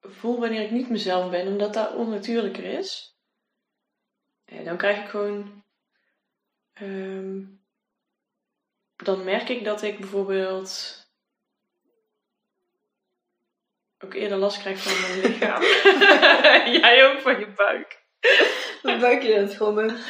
voel 0.01 0.39
wanneer 0.39 0.61
ik 0.61 0.71
niet 0.71 0.89
mezelf 0.89 1.29
ben, 1.31 1.47
omdat 1.47 1.73
dat 1.73 1.95
onnatuurlijker 1.95 2.63
is. 2.63 3.17
En 4.45 4.63
dan 4.65 4.77
krijg 4.77 5.03
ik 5.03 5.09
gewoon. 5.09 5.63
ehm, 6.73 7.45
dan 8.95 9.23
merk 9.23 9.49
ik 9.49 9.63
dat 9.63 9.81
ik 9.81 9.99
bijvoorbeeld. 9.99 11.00
Ook 14.03 14.13
eerder 14.13 14.37
last 14.37 14.59
krijg 14.59 14.83
van 14.83 15.01
mijn 15.01 15.21
lichaam. 15.31 15.61
Jij 16.81 17.05
ook 17.05 17.19
van 17.19 17.39
je 17.39 17.47
buik. 17.47 17.99
Mijn 18.81 18.99
buikje 18.99 19.39
dat 19.39 19.55
gewoon 19.55 19.75
me. 19.75 20.03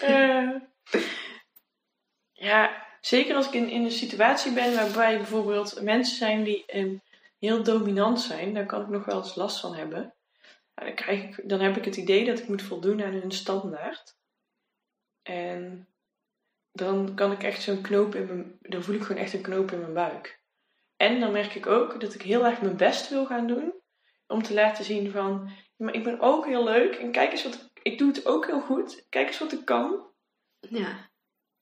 Eh, 0.00 0.50
ja, 2.32 2.86
zeker 3.00 3.34
als 3.34 3.46
ik 3.46 3.52
in, 3.52 3.68
in 3.68 3.84
een 3.84 3.90
situatie 3.90 4.52
ben 4.52 4.74
waarbij 4.74 5.16
bijvoorbeeld 5.16 5.82
mensen 5.82 6.16
zijn 6.16 6.42
die 6.42 6.66
ehm, 6.66 6.94
heel 7.38 7.62
dominant 7.62 8.20
zijn, 8.20 8.54
daar 8.54 8.66
kan 8.66 8.80
ik 8.80 8.88
nog 8.88 9.04
wel 9.04 9.18
eens 9.18 9.34
last 9.34 9.60
van 9.60 9.74
hebben. 9.74 10.14
Ja, 10.74 10.84
dan, 10.84 10.94
krijg 10.94 11.22
ik, 11.22 11.48
dan 11.48 11.60
heb 11.60 11.76
ik 11.76 11.84
het 11.84 11.96
idee 11.96 12.24
dat 12.24 12.38
ik 12.38 12.48
moet 12.48 12.62
voldoen 12.62 13.02
aan 13.02 13.12
hun 13.12 13.32
standaard. 13.32 14.16
En 15.22 15.88
dan 16.72 17.14
kan 17.14 17.32
ik 17.32 17.42
echt 17.42 17.62
zo'n 17.62 17.80
knoop 17.80 18.14
in 18.14 18.26
mijn, 18.26 18.58
dan 18.60 18.82
voel 18.82 18.94
ik 18.94 19.02
gewoon 19.02 19.22
echt 19.22 19.32
een 19.32 19.42
knoop 19.42 19.72
in 19.72 19.80
mijn 19.80 19.92
buik. 19.94 20.39
En 21.00 21.20
dan 21.20 21.32
merk 21.32 21.54
ik 21.54 21.66
ook 21.66 22.00
dat 22.00 22.14
ik 22.14 22.22
heel 22.22 22.44
erg 22.44 22.60
mijn 22.60 22.76
best 22.76 23.08
wil 23.08 23.26
gaan 23.26 23.46
doen 23.46 23.82
om 24.26 24.42
te 24.42 24.54
laten 24.54 24.84
zien 24.84 25.10
van, 25.10 25.50
maar 25.76 25.94
ik 25.94 26.04
ben 26.04 26.20
ook 26.20 26.46
heel 26.46 26.64
leuk 26.64 26.94
en 26.94 27.12
kijk 27.12 27.30
eens 27.30 27.42
wat 27.42 27.54
ik, 27.54 27.80
ik 27.82 27.98
doe 27.98 28.08
het 28.08 28.26
ook 28.26 28.46
heel 28.46 28.60
goed. 28.60 29.06
Kijk 29.08 29.26
eens 29.26 29.38
wat 29.38 29.52
ik 29.52 29.64
kan. 29.64 30.12
Ja. 30.58 31.10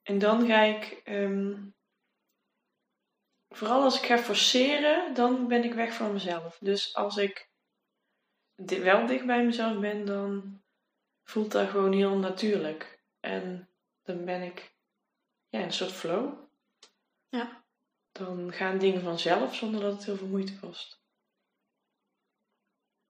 En 0.02 0.18
dan 0.18 0.46
ga 0.46 0.62
ik, 0.62 1.00
ehm, 1.04 1.56
vooral 3.48 3.82
als 3.82 4.00
ik 4.00 4.06
ga 4.06 4.18
forceren, 4.18 5.14
dan 5.14 5.48
ben 5.48 5.64
ik 5.64 5.74
weg 5.74 5.94
van 5.94 6.12
mezelf. 6.12 6.58
Dus 6.60 6.94
als 6.94 7.16
ik 7.16 7.50
wel 8.64 9.06
dicht 9.06 9.26
bij 9.26 9.44
mezelf 9.44 9.78
ben, 9.80 10.06
dan 10.06 10.62
voelt 11.24 11.52
dat 11.52 11.68
gewoon 11.68 11.92
heel 11.92 12.18
natuurlijk. 12.18 13.02
En 13.20 13.70
dan 14.02 14.24
ben 14.24 14.42
ik 14.42 14.74
ja, 15.48 15.58
in 15.58 15.64
een 15.64 15.72
soort 15.72 15.92
flow. 15.92 16.46
Ja. 17.28 17.66
Dan 18.18 18.52
gaan 18.52 18.78
dingen 18.78 19.02
vanzelf 19.02 19.54
zonder 19.54 19.80
dat 19.80 19.92
het 19.92 20.04
heel 20.04 20.16
veel 20.16 20.26
moeite 20.26 20.58
kost. 20.58 21.00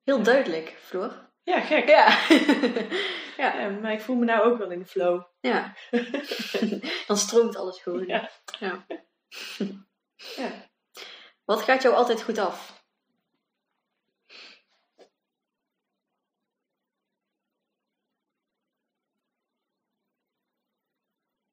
Heel 0.02 0.22
duidelijk, 0.22 0.68
Floor. 0.68 1.30
Ja, 1.42 1.60
gek. 1.60 1.88
Ja. 1.88 2.26
ja. 3.42 3.60
Ja, 3.60 3.68
maar 3.68 3.92
ik 3.92 4.00
voel 4.00 4.16
me 4.16 4.24
nou 4.24 4.52
ook 4.52 4.58
wel 4.58 4.70
in 4.70 4.78
de 4.78 4.86
flow. 4.86 5.22
Ja. 5.40 5.76
Dan 7.06 7.16
stroomt 7.16 7.56
alles 7.56 7.82
gewoon. 7.82 8.06
Ja. 8.06 8.30
Ja. 8.58 8.86
Ja. 10.36 10.70
Wat 11.44 11.62
gaat 11.62 11.82
jou 11.82 11.94
altijd 11.94 12.22
goed 12.22 12.38
af? 12.38 12.82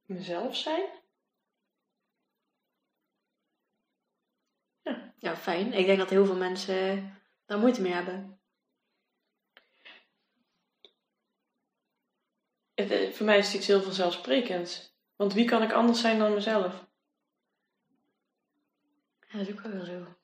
Mezelf 0.06 0.56
zijn? 0.56 1.05
Ja, 5.18 5.36
fijn. 5.36 5.74
Ik 5.74 5.86
denk 5.86 5.97
dat 5.97 6.09
heel 6.09 6.26
veel 6.26 6.36
mensen 6.36 7.13
daar 7.45 7.59
moeite 7.59 7.82
mee 7.82 7.91
hebben. 7.91 8.39
Het, 12.74 12.91
eh, 12.91 13.11
voor 13.11 13.26
mij 13.26 13.38
is 13.38 13.45
het 13.45 13.55
iets 13.55 13.68
heel 13.68 13.82
vanzelfsprekends. 13.82 14.93
Want 15.16 15.34
wie 15.34 15.45
kan 15.45 15.63
ik 15.63 15.72
anders 15.72 16.01
zijn 16.01 16.20
dan 16.20 16.34
mezelf? 16.34 16.86
Ja, 19.28 19.38
dat 19.38 19.47
is 19.47 19.53
ook 19.53 19.61
wel 19.61 19.86
zo. 19.86 20.16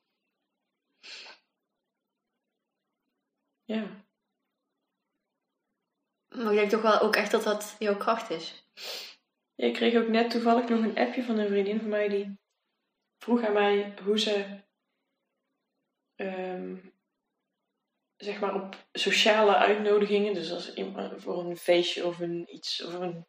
Ja. 3.64 4.04
Maar 6.28 6.52
ik 6.52 6.58
denk 6.58 6.70
toch 6.70 6.82
wel 6.82 7.00
ook 7.00 7.16
echt 7.16 7.30
dat 7.30 7.42
dat 7.42 7.76
jouw 7.78 7.96
kracht 7.96 8.30
is. 8.30 8.68
Ja, 9.54 9.66
Ik 9.66 9.74
kreeg 9.74 10.02
ook 10.02 10.08
net 10.08 10.30
toevallig 10.30 10.68
nog 10.68 10.80
een 10.80 10.98
appje 10.98 11.24
van 11.24 11.38
een 11.38 11.48
vriendin 11.48 11.80
van 11.80 11.88
mij 11.88 12.08
die 12.08 12.38
vroeg 13.18 13.44
aan 13.44 13.52
mij 13.52 13.94
hoe 14.04 14.18
ze 14.18 14.60
ehm, 16.16 16.76
zeg 18.16 18.40
maar 18.40 18.54
op 18.54 18.86
sociale 18.92 19.56
uitnodigingen, 19.56 20.34
dus 20.34 20.52
als 20.52 20.72
voor 21.16 21.44
een 21.44 21.56
feestje 21.56 22.06
of 22.06 22.20
een 22.20 22.54
iets, 22.54 22.84
of 22.84 22.94
een, 22.94 23.26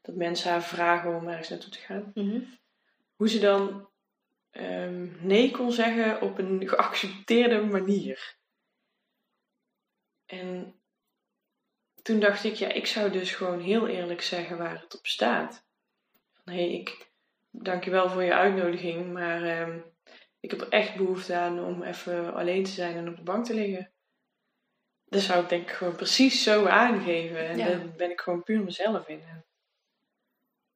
dat 0.00 0.14
mensen 0.14 0.50
haar 0.50 0.62
vragen 0.62 1.16
om 1.16 1.28
ergens 1.28 1.48
naartoe 1.48 1.70
te 1.70 1.78
gaan, 1.78 2.12
hoe 3.14 3.28
ze 3.28 3.38
dan 3.38 3.88
ehm, 4.50 5.26
nee 5.26 5.50
kon 5.50 5.72
zeggen 5.72 6.20
op 6.20 6.38
een 6.38 6.68
geaccepteerde 6.68 7.60
manier. 7.60 8.38
En 10.26 10.80
toen 12.02 12.20
dacht 12.20 12.44
ik, 12.44 12.54
ja, 12.54 12.68
ik 12.68 12.86
zou 12.86 13.10
dus 13.10 13.34
gewoon 13.34 13.60
heel 13.60 13.88
eerlijk 13.88 14.22
zeggen 14.22 14.58
waar 14.58 14.80
het 14.80 14.98
op 14.98 15.06
staat. 15.06 15.66
Van 16.32 16.52
hé, 16.52 16.58
hey, 16.58 16.72
ik 16.72 17.10
dank 17.50 17.84
je 17.84 17.90
wel 17.90 18.08
voor 18.08 18.22
je 18.22 18.34
uitnodiging, 18.34 19.12
maar 19.12 19.42
ehm, 19.42 19.80
ik 20.40 20.50
heb 20.50 20.60
er 20.60 20.68
echt 20.68 20.96
behoefte 20.96 21.34
aan 21.36 21.64
om 21.64 21.82
even 21.82 22.34
alleen 22.34 22.64
te 22.64 22.70
zijn 22.70 22.96
en 22.96 23.08
op 23.08 23.16
de 23.16 23.22
bank 23.22 23.44
te 23.44 23.54
liggen. 23.54 23.92
Dat 25.04 25.22
zou 25.22 25.42
ik 25.42 25.48
denk 25.48 25.62
ik 25.62 25.74
gewoon 25.74 25.96
precies 25.96 26.42
zo 26.42 26.66
aangeven. 26.66 27.48
En 27.48 27.56
Ja. 27.58 27.66
daar 27.66 27.88
ben 27.88 28.10
ik 28.10 28.20
gewoon 28.20 28.42
puur 28.42 28.62
mezelf 28.64 29.08
in. 29.08 29.22
En 29.22 29.46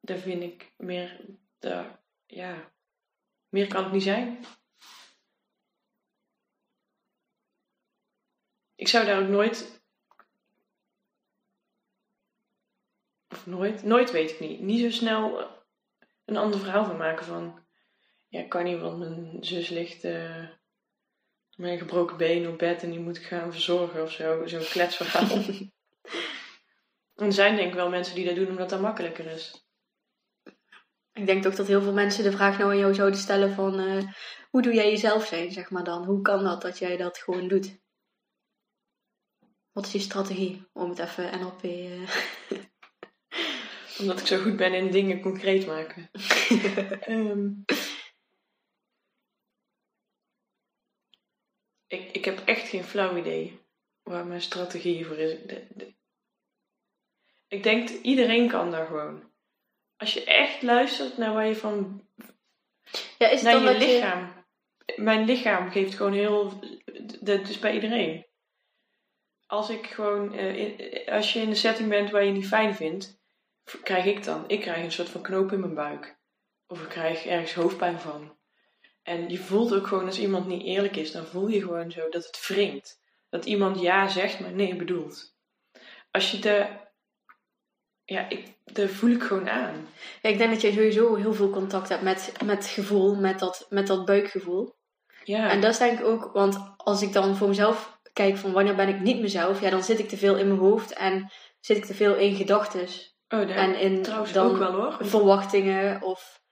daar 0.00 0.18
vind 0.18 0.42
ik 0.42 0.72
meer, 0.76 1.20
daar, 1.58 2.00
ja, 2.26 2.72
meer 3.48 3.68
kan 3.68 3.84
het 3.84 3.92
niet 3.92 4.02
zijn. 4.02 4.44
Ik 8.74 8.88
zou 8.88 9.06
daar 9.06 9.22
ook 9.22 9.28
nooit 9.28 9.82
Of 13.28 13.46
nooit, 13.46 13.82
nooit 13.82 14.10
weet 14.10 14.30
ik 14.30 14.40
niet. 14.40 14.60
Niet 14.60 14.80
zo 14.80 14.90
snel 14.90 15.50
een 16.24 16.36
ander 16.36 16.60
verhaal 16.60 16.84
van 16.84 16.96
maken 16.96 17.26
van. 17.26 17.63
Ja, 18.34 18.40
ik 18.40 18.48
kan 18.48 18.64
niet, 18.64 18.80
want 18.80 18.98
mijn 18.98 19.36
zus 19.40 19.68
ligt 19.68 20.04
eh, 20.04 20.48
met 21.56 21.70
een 21.70 21.78
gebroken 21.78 22.16
been 22.16 22.48
op 22.48 22.58
bed 22.58 22.82
en 22.82 22.90
die 22.90 23.00
moet 23.00 23.16
ik 23.16 23.22
gaan 23.22 23.52
verzorgen 23.52 24.02
of 24.02 24.12
zo. 24.12 24.46
Zo'n 24.46 24.64
kletsverhaal. 24.64 25.30
en 27.20 27.26
er 27.26 27.32
zijn 27.32 27.56
denk 27.56 27.68
ik 27.68 27.74
wel 27.74 27.88
mensen 27.88 28.14
die 28.14 28.26
dat 28.26 28.34
doen 28.34 28.48
omdat 28.48 28.70
dat 28.70 28.80
makkelijker 28.80 29.26
is. 29.26 29.66
Ik 31.12 31.26
denk 31.26 31.42
toch 31.42 31.54
dat 31.54 31.66
heel 31.66 31.82
veel 31.82 31.92
mensen 31.92 32.24
de 32.24 32.32
vraag 32.32 32.58
nou 32.58 32.70
aan 32.70 32.78
jou 32.78 32.94
zouden 32.94 33.18
stellen 33.18 33.54
van... 33.54 33.78
eh, 33.78 34.04
hoe 34.50 34.62
doe 34.62 34.74
jij 34.74 34.90
jezelf 34.90 35.26
zijn, 35.26 35.52
zeg 35.52 35.70
maar 35.70 35.84
dan? 35.84 36.04
Hoe 36.04 36.20
kan 36.20 36.44
dat 36.44 36.62
dat 36.62 36.78
jij 36.78 36.96
dat 36.96 37.18
gewoon 37.18 37.48
doet? 37.48 37.78
Wat 39.72 39.86
is 39.86 39.92
je 39.92 39.98
strategie 39.98 40.68
om 40.72 40.88
het 40.88 40.98
even 40.98 41.40
NLP... 41.40 41.62
eh, 41.62 42.10
Omdat 43.98 44.20
ik 44.20 44.26
zo 44.26 44.38
goed 44.38 44.56
ben 44.56 44.74
in 44.74 44.90
dingen 44.90 45.20
concreet 45.20 45.66
maken. 45.66 46.10
Ehm, 47.00 47.48
ik, 51.86 52.10
ik 52.12 52.24
heb 52.24 52.38
echt 52.44 52.68
geen 52.68 52.84
flauw 52.84 53.16
idee 53.16 53.60
waar 54.02 54.26
mijn 54.26 54.42
strategie 54.42 55.06
voor 55.06 55.18
is. 55.18 55.30
De- 55.46 55.66
de- 55.74 55.94
ik 57.48 57.62
denk 57.62 57.88
dat 57.88 57.96
iedereen 58.02 58.48
kan 58.48 58.70
daar 58.70 58.86
gewoon. 58.86 59.32
Als 59.96 60.14
je 60.14 60.24
echt 60.24 60.62
luistert 60.62 61.16
naar 61.16 61.32
waar 61.32 61.46
je 61.46 61.56
van. 61.56 62.08
Ja, 63.18 63.28
is 63.28 63.42
het 63.42 63.52
naar 63.52 63.62
dan 63.62 63.72
je 63.72 63.78
lichaam. 63.78 64.44
Mijn 64.96 65.24
lichaam 65.24 65.70
geeft 65.70 65.94
gewoon 65.94 66.12
heel. 66.12 66.60
Dat 67.20 67.48
is 67.48 67.58
bij 67.58 67.74
iedereen. 67.74 68.26
Als 69.46 69.70
ik 69.70 69.86
gewoon. 69.86 70.34
eh, 70.34 70.56
in- 70.56 71.06
als 71.08 71.32
je 71.32 71.40
in 71.40 71.48
een 71.48 71.56
setting 71.56 71.88
bent 71.88 72.10
waar 72.10 72.24
je 72.24 72.32
niet 72.32 72.46
fijn 72.46 72.74
vindt, 72.74 73.20
krijg 73.82 74.04
ik 74.04 74.24
dan. 74.24 74.48
Ik 74.48 74.60
krijg 74.60 74.84
een 74.84 74.92
soort 74.92 75.08
van 75.08 75.22
knoop 75.22 75.52
in 75.52 75.60
mijn 75.60 75.74
buik. 75.74 76.16
Of 76.66 76.82
ik 76.82 76.88
krijg 76.88 77.26
ergens 77.26 77.54
hoofdpijn 77.54 77.98
van. 78.00 78.38
En 79.04 79.28
je 79.28 79.38
voelt 79.38 79.74
ook 79.74 79.86
gewoon 79.86 80.06
als 80.06 80.18
iemand 80.18 80.46
niet 80.46 80.62
eerlijk 80.62 80.96
is, 80.96 81.12
dan 81.12 81.26
voel 81.26 81.48
je 81.48 81.60
gewoon 81.60 81.90
zo 81.90 82.08
dat 82.08 82.26
het 82.26 82.46
wringt. 82.48 83.00
Dat 83.28 83.44
iemand 83.44 83.80
ja 83.80 84.08
zegt, 84.08 84.40
maar 84.40 84.52
nee 84.52 84.76
bedoelt. 84.76 85.34
Als 86.10 86.30
je 86.30 86.38
de. 86.38 86.66
Ja, 88.04 88.28
ik, 88.28 88.54
daar 88.64 88.88
voel 88.88 89.10
ik 89.10 89.22
gewoon 89.22 89.48
aan. 89.50 89.88
Ja, 90.22 90.28
ik 90.28 90.38
denk 90.38 90.50
dat 90.50 90.60
je 90.60 90.72
sowieso 90.72 91.14
heel 91.14 91.34
veel 91.34 91.50
contact 91.50 91.88
hebt 91.88 92.02
met, 92.02 92.32
met 92.44 92.66
gevoel, 92.66 93.14
met 93.14 93.38
dat, 93.38 93.66
met 93.68 93.86
dat 93.86 94.04
buikgevoel. 94.04 94.74
Ja. 95.24 95.50
En 95.50 95.60
dat 95.60 95.70
is 95.70 95.78
denk 95.78 95.98
ik 95.98 96.04
ook, 96.04 96.30
want 96.32 96.74
als 96.76 97.02
ik 97.02 97.12
dan 97.12 97.36
voor 97.36 97.48
mezelf 97.48 97.98
kijk 98.12 98.36
van 98.36 98.52
wanneer 98.52 98.74
ben 98.74 98.88
ik 98.88 99.00
niet 99.00 99.20
mezelf, 99.20 99.60
ja, 99.60 99.70
dan 99.70 99.82
zit 99.82 99.98
ik 99.98 100.08
te 100.08 100.16
veel 100.16 100.36
in 100.36 100.46
mijn 100.46 100.58
hoofd 100.58 100.92
en 100.92 101.32
zit 101.60 101.76
ik 101.76 101.84
te 101.84 101.94
veel 101.94 102.16
in 102.16 102.34
gedachten. 102.34 102.88
oh, 103.28 103.56
En 103.56 103.74
in 103.78 104.02
trouwens 104.02 104.32
dan 104.32 104.50
ook 104.50 104.56
wel 104.56 104.72
hoor. 104.72 104.96
verwachtingen 105.00 106.02
of 106.02 106.42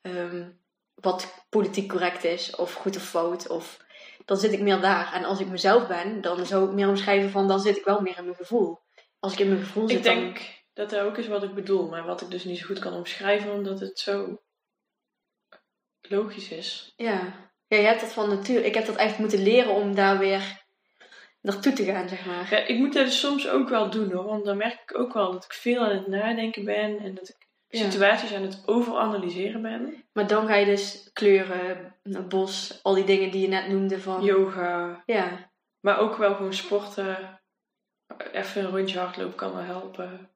ehm, 0.00 0.50
wat 0.94 1.44
politiek 1.48 1.88
correct 1.88 2.24
is 2.24 2.56
of 2.56 2.72
goed 2.72 2.96
of 2.96 3.02
fout. 3.02 3.48
Of, 3.48 3.78
dan 4.24 4.36
zit 4.36 4.52
ik 4.52 4.60
meer 4.60 4.80
daar. 4.80 5.12
En 5.12 5.24
als 5.24 5.40
ik 5.40 5.46
mezelf 5.46 5.86
ben, 5.86 6.20
dan 6.20 6.46
zou 6.46 6.66
ik 6.68 6.74
meer 6.74 6.88
omschrijven 6.88 7.30
van 7.30 7.48
dan 7.48 7.60
zit 7.60 7.76
ik 7.76 7.84
wel 7.84 8.00
meer 8.00 8.18
in 8.18 8.24
mijn 8.24 8.36
gevoel. 8.36 8.78
Als 9.18 9.32
ik 9.32 9.38
in 9.38 9.48
mijn 9.48 9.64
gevoel 9.64 9.88
zit, 9.88 9.96
Ik 9.98 10.02
denk 10.02 10.40
dat 10.72 10.90
dat 10.90 11.00
ook 11.00 11.16
is 11.16 11.28
wat 11.28 11.42
ik 11.42 11.54
bedoel, 11.54 11.88
maar 11.88 12.04
wat 12.04 12.20
ik 12.20 12.30
dus 12.30 12.44
niet 12.44 12.58
zo 12.58 12.66
goed 12.66 12.78
kan 12.78 12.92
omschrijven, 12.92 13.52
omdat 13.52 13.80
het 13.80 13.98
zo 13.98 14.40
logisch 16.00 16.48
is. 16.48 16.92
Ja. 16.96 17.50
ja, 17.66 17.76
je 17.76 17.86
hebt 17.86 18.00
dat 18.00 18.12
van 18.12 18.28
natuur. 18.28 18.64
Ik 18.64 18.74
heb 18.74 18.86
dat 18.86 18.96
echt 18.96 19.18
moeten 19.18 19.42
leren 19.42 19.72
om 19.72 19.94
daar 19.94 20.18
weer 20.18 20.64
naartoe 21.40 21.72
te 21.72 21.84
gaan, 21.84 22.08
zeg 22.08 22.26
maar. 22.26 22.50
Ja, 22.50 22.66
ik 22.66 22.78
moet 22.78 22.92
dat 22.92 23.04
dus 23.04 23.20
soms 23.20 23.48
ook 23.48 23.68
wel 23.68 23.90
doen 23.90 24.12
hoor, 24.12 24.24
want 24.24 24.44
dan 24.44 24.56
merk 24.56 24.80
ik 24.80 24.98
ook 24.98 25.12
wel 25.12 25.32
dat 25.32 25.44
ik 25.44 25.52
veel 25.52 25.84
aan 25.84 25.96
het 25.96 26.06
nadenken 26.06 26.64
ben 26.64 26.98
en 26.98 27.14
dat 27.14 27.28
ik. 27.28 27.43
Situaties 27.76 28.32
aan 28.32 28.42
het 28.42 28.62
overanalyseren 28.66 29.62
ben. 29.62 30.04
Maar 30.12 30.26
dan 30.26 30.46
ga 30.46 30.54
je 30.54 30.66
dus 30.66 31.10
kleuren, 31.12 31.96
bos, 32.28 32.80
al 32.82 32.94
die 32.94 33.04
dingen 33.04 33.30
die 33.30 33.40
je 33.40 33.48
net 33.48 33.68
noemde 33.68 34.00
van... 34.00 34.22
Yoga, 34.22 35.02
Ja, 35.06 35.50
maar 35.80 35.98
ook 35.98 36.16
wel 36.16 36.34
gewoon 36.34 36.54
sporten. 36.54 37.40
Even 38.32 38.64
een 38.64 38.70
rondje 38.70 38.98
hardlopen 38.98 39.36
kan 39.36 39.52
wel 39.52 39.62
helpen. 39.62 40.30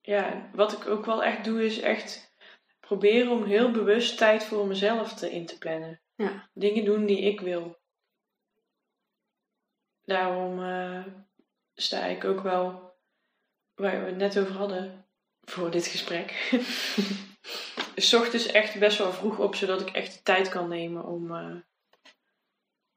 Ja, 0.00 0.50
wat 0.52 0.72
ik 0.72 0.86
ook 0.86 1.06
wel 1.06 1.24
echt 1.24 1.44
doe 1.44 1.64
is 1.64 1.80
echt 1.80 2.34
proberen 2.80 3.30
om 3.30 3.44
heel 3.44 3.70
bewust 3.70 4.18
tijd 4.18 4.44
voor 4.44 4.66
mezelf 4.66 5.14
te 5.14 5.30
in 5.30 5.46
te 5.46 5.58
plannen. 5.58 6.00
Ja. 6.14 6.48
Dingen 6.52 6.84
doen 6.84 7.06
die 7.06 7.20
ik 7.20 7.40
wil. 7.40 7.78
Daarom 10.02 10.62
eh, 10.62 11.04
sta 11.74 12.04
ik 12.04 12.24
ook 12.24 12.40
wel, 12.40 12.89
waar 13.80 14.00
we 14.00 14.06
het 14.06 14.16
net 14.16 14.38
over 14.38 14.54
hadden, 14.54 15.06
voor 15.44 15.70
dit 15.70 15.86
gesprek. 15.86 16.30
S 17.96 18.12
ochtends 18.14 18.46
echt 18.46 18.78
best 18.78 18.98
wel 18.98 19.12
vroeg 19.12 19.38
op, 19.38 19.54
zodat 19.54 19.80
ik 19.80 19.90
echt 19.90 20.14
de 20.14 20.22
tijd 20.22 20.48
kan 20.48 20.68
nemen 20.68 21.04
om 21.04 21.34
eh, 21.34 21.56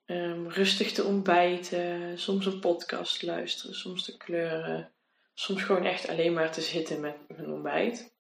ehm, 0.06 0.48
rustig 0.48 0.92
te 0.92 1.04
ontbijten. 1.04 2.20
Soms 2.20 2.46
een 2.46 2.60
podcast 2.60 3.20
te 3.20 3.26
luisteren, 3.26 3.76
soms 3.76 4.04
te 4.04 4.18
kleuren. 4.18 4.92
Soms 5.34 5.64
gewoon 5.64 5.86
echt 5.86 6.08
alleen 6.08 6.34
maar 6.34 6.52
te 6.52 6.62
zitten 6.62 7.00
met 7.00 7.16
mijn 7.28 7.52
ontbijt. 7.52 8.16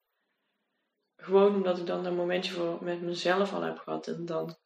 Gewoon 1.15 1.55
omdat 1.55 1.77
ik 1.77 1.85
dan 1.85 2.05
een 2.05 2.15
momentje 2.15 2.53
voor 2.53 2.83
met 2.83 3.01
mezelf 3.01 3.53
al 3.53 3.61
heb 3.61 3.77
gehad. 3.77 4.07
En 4.07 4.25
dan 4.25 4.57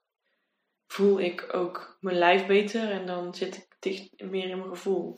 voel 0.87 1.19
ik 1.19 1.53
ook 1.53 1.97
mijn 1.99 2.17
lijf 2.17 2.45
beter 2.45 2.91
en 2.91 3.05
dan 3.05 3.35
zit 3.35 3.57
ik 3.57 3.75
dicht 3.79 4.21
meer 4.21 4.49
in 4.49 4.57
mijn 4.57 4.69
gevoel. 4.69 5.17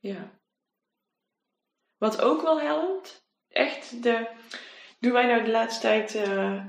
Ja. 0.00 0.38
Wat 1.96 2.22
ook 2.22 2.42
wel 2.42 2.60
helpt, 2.60 3.26
echt 3.48 4.02
de. 4.02 4.26
Doen 4.98 5.12
wij 5.12 5.26
nou 5.26 5.44
de 5.44 5.50
laatste 5.50 5.80
tijd 5.80 6.14
eh, 6.14 6.66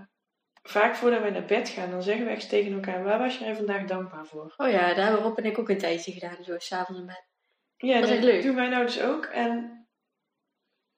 vaak 0.64 0.96
voordat 0.96 1.22
wij 1.22 1.30
naar 1.30 1.46
bed 1.46 1.70
gaan, 1.70 1.92
dan 1.92 2.04
zeggen 2.04 2.26
we 2.26 2.32
echt 2.32 2.50
tegen 2.50 2.74
elkaar: 2.74 3.04
waar 3.04 3.20
was 3.20 3.38
jij 3.38 3.56
vandaag 3.56 3.86
dankbaar 3.86 4.26
voor? 4.26 4.54
Oh 4.58 4.70
ja, 4.70 4.94
daar 4.94 5.06
hebben 5.06 5.22
Rob 5.24 5.38
en 5.38 5.46
ik 5.46 5.60
ook 5.60 5.70
een 5.70 5.78
tijdje 5.78 6.12
gedaan, 6.12 6.44
zo 6.44 6.58
s'avonds 6.58 7.02
in 7.02 7.08
bed. 7.08 7.30
Ja, 7.78 8.00
Dat 8.00 8.10
is 8.10 8.20
leuk. 8.24 8.44
doen 8.44 8.56
wij 8.56 8.68
nou 8.68 8.86
dus 8.86 9.02
ook. 9.02 9.26
En 9.26 9.88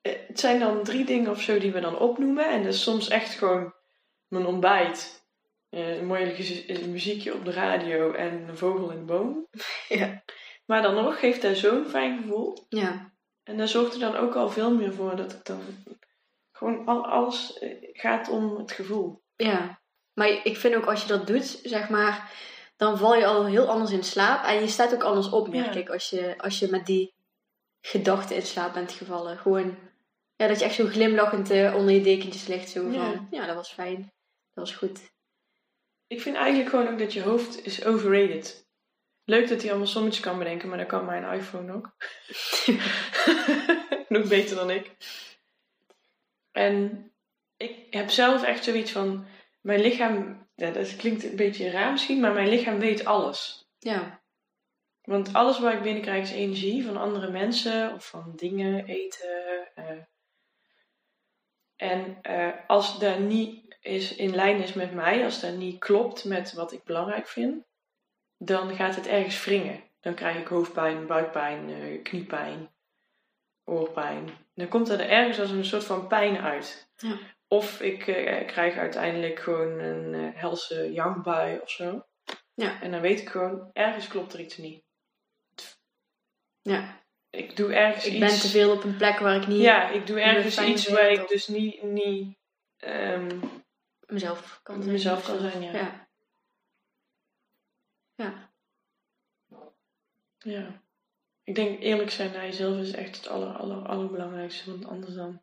eh, 0.02 0.28
het 0.28 0.40
zijn 0.40 0.60
dan 0.60 0.84
drie 0.84 1.06
dingen 1.06 1.32
of 1.32 1.42
zo 1.42 1.60
die 1.60 1.72
we 1.72 1.80
dan 1.80 2.00
opnoemen. 2.00 2.50
En 2.50 2.64
dat 2.64 2.74
is 2.74 2.84
soms 2.84 3.08
echt 3.10 3.34
gewoon 3.34 3.74
mijn 4.28 4.46
ontbijt. 4.46 5.26
eh, 5.70 5.98
een 5.98 6.06
mooi 6.06 6.26
muziekje 6.88 7.34
op 7.34 7.46
de 7.46 7.52
radio 7.52 8.12
en 8.12 8.48
een 8.48 8.58
vogel 8.58 8.92
in 8.92 8.98
de 8.98 9.06
boom. 9.06 9.48
Ja. 9.88 10.24
Maar 10.66 10.82
dan 10.82 10.94
nog 10.96 11.20
geeft 11.20 11.42
dat 11.42 11.58
zo'n 11.58 11.86
fijn 11.86 12.22
gevoel. 12.22 12.66
Ja, 12.70 13.12
En 13.44 13.58
daar 13.58 13.68
zorgt 13.68 13.94
er 13.94 14.00
dan 14.00 14.16
ook 14.16 14.36
al 14.36 14.50
veel 14.50 14.74
meer 14.76 14.94
voor 14.94 15.16
dat 15.16 15.32
het 15.32 15.46
dan 15.46 15.62
gewoon 16.52 16.86
al, 16.86 17.06
alles 17.08 17.60
eh, 17.60 17.70
gaat 17.94 18.30
om 18.30 18.56
het 18.58 18.72
gevoel. 18.72 19.22
ja. 19.36 19.82
Maar 20.14 20.28
ik 20.44 20.58
vind 20.58 20.76
ook 20.76 20.86
als 20.86 21.02
je 21.02 21.08
dat 21.08 21.28
doet, 21.28 21.60
zeg 21.64 21.90
maar, 21.90 22.32
dan 22.78 22.98
val 22.98 23.16
je 23.16 23.26
al 23.26 23.46
heel 23.46 23.68
anders 23.68 23.92
in 23.92 24.04
slaap. 24.04 24.46
En 24.46 24.60
je 24.62 24.68
staat 24.68 24.94
ook 24.94 25.04
anders 25.04 25.30
op, 25.30 25.48
merk 25.48 25.74
Ja. 25.74 25.80
ik, 25.80 25.90
als 25.90 26.10
je, 26.10 26.34
als 26.38 26.60
je 26.60 26.68
met 26.70 26.86
die 26.86 27.14
gedachten 27.82 28.36
in 28.36 28.42
slaap 28.42 28.74
bent 28.74 28.92
gevallen. 28.92 29.38
Gewoon, 29.38 29.78
ja, 30.36 30.48
dat 30.48 30.60
je 30.60 30.66
echt 30.66 30.76
zo 30.76 30.86
glimlachend 30.86 31.50
eh, 31.50 31.76
onder 31.76 31.94
je 31.94 32.02
dekentjes 32.02 32.48
ligt. 32.48 32.70
Zo 32.70 32.90
Ja. 32.92 33.12
van, 33.12 33.28
ja, 33.32 33.46
dat 33.46 33.56
was 33.56 33.72
fijn. 33.72 33.98
Dat 34.54 34.68
was 34.68 34.76
goed. 34.76 35.00
Ik 36.08 36.22
vind 36.22 36.36
eigenlijk 36.36 36.70
gewoon 36.70 36.88
ook 36.88 37.00
dat 37.00 37.14
je 37.14 37.22
hoofd 37.22 37.66
is 37.66 37.86
overrated. 37.86 38.63
Leuk 39.26 39.48
dat 39.48 39.62
hij 39.62 39.70
allemaal 39.70 39.88
sommetjes 39.88 40.24
kan 40.24 40.38
bedenken, 40.38 40.70
maar 40.70 40.78
dat 40.78 40.88
kan 40.88 41.06
mijn 41.06 41.40
iPhone 41.40 41.74
ook. 41.74 41.96
Nog 44.08 44.28
beter 44.28 44.56
dan 44.56 44.70
ik. 44.70 44.92
En 46.52 47.12
ik 47.58 47.94
heb 47.94 48.10
zelf 48.10 48.44
echt 48.44 48.64
zoiets 48.64 48.92
van, 48.92 49.26
mijn 49.62 49.82
lichaam, 49.82 50.48
ja, 50.56 50.70
dat 50.70 50.96
klinkt 50.96 51.24
een 51.24 51.36
beetje 51.36 51.70
raar 51.70 51.92
misschien, 51.92 52.20
maar 52.20 52.34
mijn 52.34 52.50
lichaam 52.50 52.80
weet 52.80 53.06
alles. 53.06 53.68
Ja, 53.80 54.22
Want 55.04 55.34
alles 55.34 55.60
waar 55.60 55.74
ik 55.74 55.82
binnenkrijg 55.82 56.24
is 56.24 56.32
energie 56.32 56.86
van 56.86 56.98
andere 56.98 57.32
mensen 57.32 57.94
of 57.94 58.08
van 58.08 58.34
dingen, 58.36 58.86
eten. 58.86 59.68
eh. 59.76 59.98
En 61.76 62.18
eh, 62.22 62.54
als 62.68 63.00
dat 63.00 63.20
niet 63.20 63.78
is, 63.82 64.16
in 64.16 64.36
lijn 64.36 64.62
is 64.62 64.74
met 64.74 64.94
mij, 64.94 65.24
als 65.24 65.40
dat 65.40 65.56
niet 65.56 65.80
klopt 65.80 66.26
met 66.26 66.54
wat 66.54 66.72
ik 66.72 66.84
belangrijk 66.84 67.28
vind, 67.28 67.66
dan 68.46 68.76
gaat 68.76 68.96
het 68.96 69.08
ergens 69.08 69.46
wringen. 69.46 69.84
Dan 70.00 70.14
krijg 70.14 70.38
ik 70.38 70.48
hoofdpijn, 70.48 71.08
buikpijn, 71.08 71.70
eh, 71.70 72.02
kniepijn, 72.04 72.70
oorpijn. 73.64 74.30
Dan 74.56 74.68
komt 74.68 74.90
er 74.90 75.10
ergens 75.10 75.40
als 75.40 75.50
een 75.50 75.66
soort 75.66 75.84
van 75.84 76.08
pijn 76.08 76.38
uit. 76.38 76.90
Ja. 76.98 77.18
Of 77.48 77.82
ik 77.82 78.08
eh, 78.08 78.48
krijg 78.48 78.76
uiteindelijk 78.76 79.40
gewoon 79.40 79.80
een 79.80 80.14
eh, 80.14 80.40
helse 80.42 80.92
jangbui 80.92 81.60
of 81.60 81.70
zo. 81.70 82.06
Ja. 82.54 82.82
En 82.82 82.92
dan 82.92 83.02
weet 83.02 83.20
ik 83.20 83.30
gewoon, 83.30 83.70
ergens 83.74 84.08
klopt 84.08 84.34
er 84.34 84.40
iets 84.40 84.58
niet. 84.58 84.84
ja. 86.62 87.02
Ik 87.30 87.56
doe 87.56 87.74
ergens 87.74 88.06
Ik 88.06 88.12
iets. 88.14 88.20
ben 88.20 88.40
te 88.40 88.48
veel 88.48 88.72
op 88.72 88.84
een 88.84 88.98
plek 88.98 89.20
waar 89.20 89.36
ik 89.36 89.48
niet 89.48 89.62
Ja, 89.62 89.90
ik 89.90 90.08
doe 90.08 90.20
ergens 90.22 90.60
iets 90.62 90.88
waar 90.88 91.10
ik 91.12 91.28
dus 91.28 91.48
niet, 91.48 91.84
niet 91.84 92.38
ehm, 92.78 93.40
mezelf 94.08 94.60
kan 94.64 94.82
zijn. 94.82 94.94
mezelf 94.94 95.26
kan 95.26 95.40
zijn. 95.40 95.62
Ja. 95.62 95.72
Ja. 95.72 96.03
Ja. 98.16 98.54
ja. 100.38 100.82
Ik 101.44 101.56
denk 101.56 101.80
eerlijk 101.80 102.10
zijn 102.10 102.32
naar 102.32 102.46
jezelf 102.46 102.78
is 102.78 102.92
echt 102.92 103.16
het 103.16 103.28
aller, 103.28 103.56
aller, 103.56 103.88
allerbelangrijkste. 103.88 104.72
Want 104.72 104.86
anders 104.86 105.14
dan. 105.14 105.42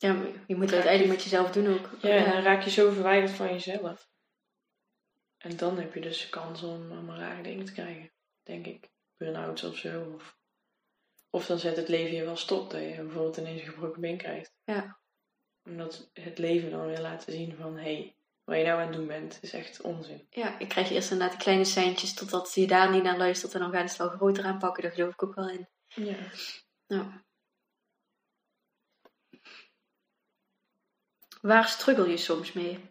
Ja, 0.00 0.12
maar 0.12 0.44
je 0.46 0.56
moet 0.56 0.64
het 0.64 0.72
uiteindelijk 0.72 1.12
met 1.12 1.22
jezelf 1.22 1.50
doen 1.50 1.66
ook. 1.66 2.02
Ja, 2.02 2.30
dan 2.30 2.42
raak 2.42 2.62
je 2.62 2.70
zo 2.70 2.90
verwijderd 2.90 3.30
van 3.30 3.46
jezelf. 3.46 4.08
En 5.38 5.56
dan 5.56 5.78
heb 5.78 5.94
je 5.94 6.00
dus 6.00 6.28
kans 6.28 6.62
om 6.62 6.92
allemaal 6.92 7.18
rare 7.18 7.42
dingen 7.42 7.64
te 7.64 7.72
krijgen. 7.72 8.12
Denk 8.42 8.66
ik. 8.66 8.90
Burn-outs 9.16 9.62
of 9.62 9.76
zo. 9.76 10.12
Of, 10.14 10.38
of 11.30 11.46
dan 11.46 11.58
zet 11.58 11.76
het 11.76 11.88
leven 11.88 12.16
je 12.16 12.24
wel 12.24 12.36
stop. 12.36 12.70
Dat 12.70 12.80
je 12.80 12.94
bijvoorbeeld 12.94 13.36
ineens 13.36 13.60
een 13.60 13.72
gebroken 13.72 14.00
been 14.00 14.18
krijgt. 14.18 14.54
Ja. 14.64 14.99
Omdat 15.64 16.10
het 16.12 16.38
leven 16.38 16.70
dan 16.70 16.86
weer 16.86 17.00
laten 17.00 17.32
zien 17.32 17.56
van... 17.56 17.76
Hé, 17.76 17.82
hey, 17.82 18.14
wat 18.44 18.56
je 18.56 18.64
nou 18.64 18.80
aan 18.80 18.86
het 18.86 18.96
doen 18.96 19.06
bent, 19.06 19.38
is 19.42 19.52
echt 19.52 19.80
onzin. 19.80 20.26
Ja, 20.30 20.58
ik 20.58 20.68
krijg 20.68 20.90
eerst 20.90 21.10
inderdaad 21.10 21.36
de 21.36 21.42
kleine 21.42 21.64
seintjes 21.64 22.14
totdat 22.14 22.54
je 22.54 22.66
daar 22.66 22.90
niet 22.90 23.02
naar 23.02 23.18
luistert 23.18 23.54
en 23.54 23.60
dan 23.60 23.72
gaan 23.72 23.88
ze 23.88 24.02
het 24.02 24.10
wel 24.10 24.16
groter 24.18 24.44
aanpakken. 24.44 24.82
Daar 24.82 24.92
geloof 24.92 25.12
ik 25.12 25.22
ook 25.22 25.34
wel 25.34 25.50
in. 25.50 25.68
Ja. 25.86 26.16
Ja. 26.86 27.24
Waar 31.40 31.68
struggle 31.68 32.08
je 32.08 32.16
soms 32.16 32.52
mee? 32.52 32.90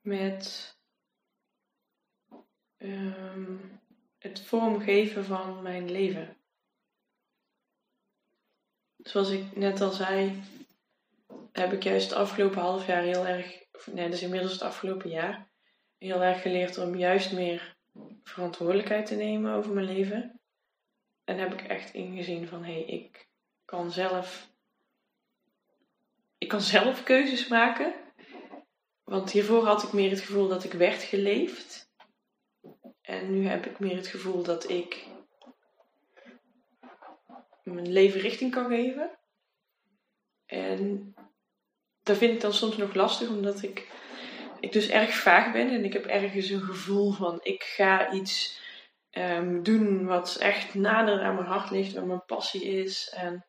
met 0.00 0.78
ehm, 2.76 3.56
het 4.18 4.40
vormgeven 4.40 5.24
van 5.24 5.62
mijn 5.62 5.90
leven. 5.90 6.36
Zoals 9.10 9.30
ik 9.30 9.56
net 9.56 9.80
al 9.80 9.90
zei, 9.90 10.42
heb 11.52 11.72
ik 11.72 11.82
juist 11.82 12.10
het 12.10 12.18
afgelopen 12.18 12.60
half 12.60 12.86
jaar 12.86 13.02
heel 13.02 13.26
erg, 13.26 13.64
nee, 13.92 14.08
dus 14.08 14.22
inmiddels 14.22 14.52
het 14.52 14.62
afgelopen 14.62 15.10
jaar, 15.10 15.48
heel 15.98 16.22
erg 16.22 16.42
geleerd 16.42 16.78
om 16.78 16.96
juist 16.96 17.32
meer 17.32 17.76
verantwoordelijkheid 18.22 19.06
te 19.06 19.14
nemen 19.14 19.54
over 19.54 19.72
mijn 19.72 19.86
leven. 19.86 20.40
En 21.24 21.38
heb 21.38 21.52
ik 21.52 21.62
echt 21.62 21.94
ingezien 21.94 22.48
van 22.48 22.64
hé, 22.64 22.72
hey, 22.72 22.84
ik 22.84 23.28
kan 23.64 23.92
zelf. 23.92 24.50
Ik 26.38 26.48
kan 26.48 26.60
zelf 26.60 27.02
keuzes 27.02 27.48
maken. 27.48 27.94
Want 29.04 29.30
hiervoor 29.30 29.66
had 29.66 29.82
ik 29.82 29.92
meer 29.92 30.10
het 30.10 30.20
gevoel 30.20 30.48
dat 30.48 30.64
ik 30.64 30.72
werd 30.72 31.02
geleefd. 31.02 31.92
En 33.00 33.32
nu 33.32 33.46
heb 33.46 33.66
ik 33.66 33.78
meer 33.78 33.96
het 33.96 34.06
gevoel 34.06 34.42
dat 34.42 34.68
ik 34.68 35.06
mijn 37.62 37.92
leven 37.92 38.20
richting 38.20 38.50
kan 38.50 38.66
geven. 38.66 39.18
En 40.46 41.14
dat 42.02 42.16
vind 42.16 42.32
ik 42.32 42.40
dan 42.40 42.52
soms 42.52 42.76
nog 42.76 42.94
lastig, 42.94 43.28
omdat 43.28 43.62
ik, 43.62 43.88
ik 44.60 44.72
dus 44.72 44.88
erg 44.88 45.14
vaag 45.14 45.52
ben 45.52 45.70
en 45.70 45.84
ik 45.84 45.92
heb 45.92 46.06
ergens 46.06 46.48
een 46.48 46.60
gevoel 46.60 47.12
van 47.12 47.40
ik 47.42 47.62
ga 47.62 48.12
iets 48.12 48.60
um, 49.10 49.62
doen 49.62 50.06
wat 50.06 50.36
echt 50.36 50.74
nader 50.74 51.20
aan 51.20 51.34
mijn 51.34 51.46
hart 51.46 51.70
ligt, 51.70 51.92
wat 51.92 52.04
mijn 52.04 52.24
passie 52.24 52.64
is. 52.64 53.12
En 53.14 53.44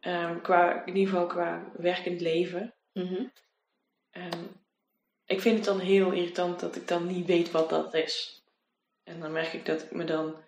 um, 0.00 0.40
qua, 0.40 0.84
in 0.84 0.96
ieder 0.96 1.12
geval 1.12 1.26
qua 1.26 1.70
werkend 1.76 2.20
leven. 2.20 2.74
Mhm. 2.92 3.24
En 4.10 4.64
ik 5.26 5.40
vind 5.40 5.56
het 5.56 5.64
dan 5.64 5.78
heel 5.78 6.12
irritant 6.12 6.60
dat 6.60 6.76
ik 6.76 6.88
dan 6.88 7.06
niet 7.06 7.26
weet 7.26 7.50
wat 7.50 7.70
dat 7.70 7.94
is. 7.94 8.42
En 9.02 9.20
dan 9.20 9.32
merk 9.32 9.52
ik 9.52 9.66
dat 9.66 9.82
ik 9.82 9.90
me 9.90 10.04
dan 10.04 10.43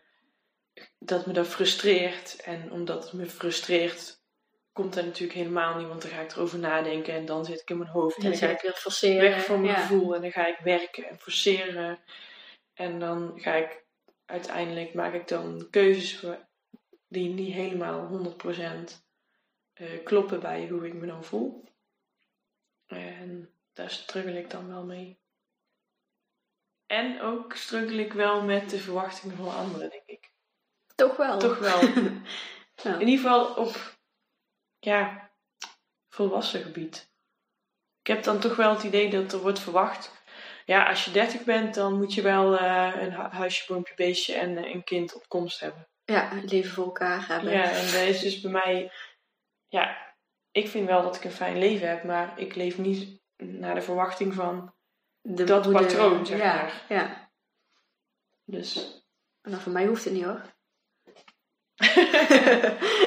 dat 0.98 1.26
me 1.26 1.32
dat 1.32 1.46
frustreert. 1.46 2.36
En 2.36 2.72
omdat 2.72 3.04
het 3.04 3.12
me 3.12 3.26
frustreert, 3.26 4.20
komt 4.72 4.94
dat 4.94 5.04
natuurlijk 5.04 5.38
helemaal 5.38 5.76
niet, 5.78 5.88
want 5.88 6.02
dan 6.02 6.10
ga 6.10 6.20
ik 6.20 6.32
erover 6.32 6.58
nadenken 6.58 7.14
en 7.14 7.24
dan 7.24 7.44
zit 7.44 7.60
ik 7.60 7.70
in 7.70 7.78
mijn 7.78 7.90
hoofd. 7.90 8.16
En 8.16 8.24
En 8.24 8.30
dan 8.30 8.38
ga 8.38 8.48
ik 8.48 8.60
weer 8.60 8.72
forceren. 8.72 9.30
weg 9.30 9.44
van 9.44 9.60
mijn 9.60 9.72
ja. 9.72 9.80
gevoel 9.80 10.14
en 10.14 10.20
dan 10.20 10.32
ga 10.32 10.46
ik 10.46 10.58
werken 10.58 11.08
en 11.08 11.18
forceren. 11.18 11.98
En 12.74 12.98
dan 12.98 13.32
ga 13.40 13.54
ik 13.54 13.84
uiteindelijk 14.24 14.94
maak 14.94 15.14
ik 15.14 15.28
dan 15.28 15.66
keuzes 15.70 16.24
die 17.08 17.28
niet 17.28 17.54
helemaal 17.54 18.34
100% 18.88 19.04
eh, 19.72 20.04
kloppen 20.04 20.40
bij 20.40 20.68
hoe 20.68 20.86
ik 20.86 20.94
me 20.94 21.06
dan 21.06 21.24
voel. 21.24 21.64
En 22.86 23.50
daar 23.72 23.90
struggle 23.90 24.38
ik 24.38 24.50
dan 24.50 24.68
wel 24.68 24.84
mee. 24.84 25.18
En 26.86 27.20
ook 27.20 27.52
struggle 27.54 28.04
ik 28.04 28.12
wel 28.12 28.42
met 28.42 28.70
de 28.70 28.78
verwachtingen 28.78 29.36
van 29.36 29.54
anderen, 29.54 29.90
denk 29.90 30.06
ik. 30.06 30.30
Toch 30.96 31.16
wel. 31.16 31.38
Toch 31.38 31.58
wel. 31.58 31.80
Ja. 32.82 32.94
In 32.98 33.08
ieder 33.08 33.24
geval 33.24 33.54
op, 33.54 33.98
ja, 34.78 35.30
volwassen 36.08 36.62
gebied. 36.62 37.10
Ik 38.00 38.06
heb 38.06 38.22
dan 38.22 38.40
toch 38.40 38.56
wel 38.56 38.70
het 38.74 38.82
idee 38.82 39.10
dat 39.10 39.32
er 39.32 39.38
wordt 39.38 39.58
verwacht. 39.58 40.12
Ja, 40.64 40.88
als 40.88 41.04
je 41.04 41.10
30 41.10 41.44
bent, 41.44 41.74
dan 41.74 41.96
moet 41.96 42.14
je 42.14 42.22
wel 42.22 42.58
eh, 42.58 42.92
een 43.02 43.12
hu- 43.12 43.28
huisje, 43.36 43.72
boompje, 43.72 43.94
beestje 43.94 44.34
en 44.34 44.56
eh, 44.56 44.74
een 44.74 44.84
kind 44.84 45.14
op 45.14 45.28
komst 45.28 45.60
hebben. 45.60 45.88
Ja, 46.04 46.28
het 46.28 46.52
leven 46.52 46.70
voor 46.70 46.84
elkaar 46.84 47.26
hebben. 47.28 47.52
Ja, 47.52 47.62
en 47.70 47.84
dat 47.84 47.94
is 47.94 48.20
dus 48.20 48.40
bij 48.40 48.50
mij, 48.50 48.92
ja, 49.68 50.14
ik 50.50 50.68
vind 50.68 50.86
wel 50.86 51.02
dat 51.02 51.16
ik 51.16 51.24
een 51.24 51.30
fijn 51.30 51.58
leven 51.58 51.88
heb, 51.88 52.04
maar 52.04 52.38
ik 52.40 52.54
leef 52.54 52.78
niet 52.78 53.20
naar 53.36 53.74
de 53.74 53.82
verwachting 53.82 54.34
van. 54.34 54.74
De 55.20 55.44
dat 55.44 55.64
moeder- 55.64 55.82
patroon, 55.82 56.26
zeg 56.26 56.38
ja, 56.38 56.54
maar. 56.54 56.82
Ja. 56.88 57.30
Dus, 58.44 59.02
Nou, 59.42 59.60
voor 59.62 59.72
mij 59.72 59.86
hoeft 59.86 60.04
het 60.04 60.12
niet 60.12 60.24
hoor. 60.24 60.54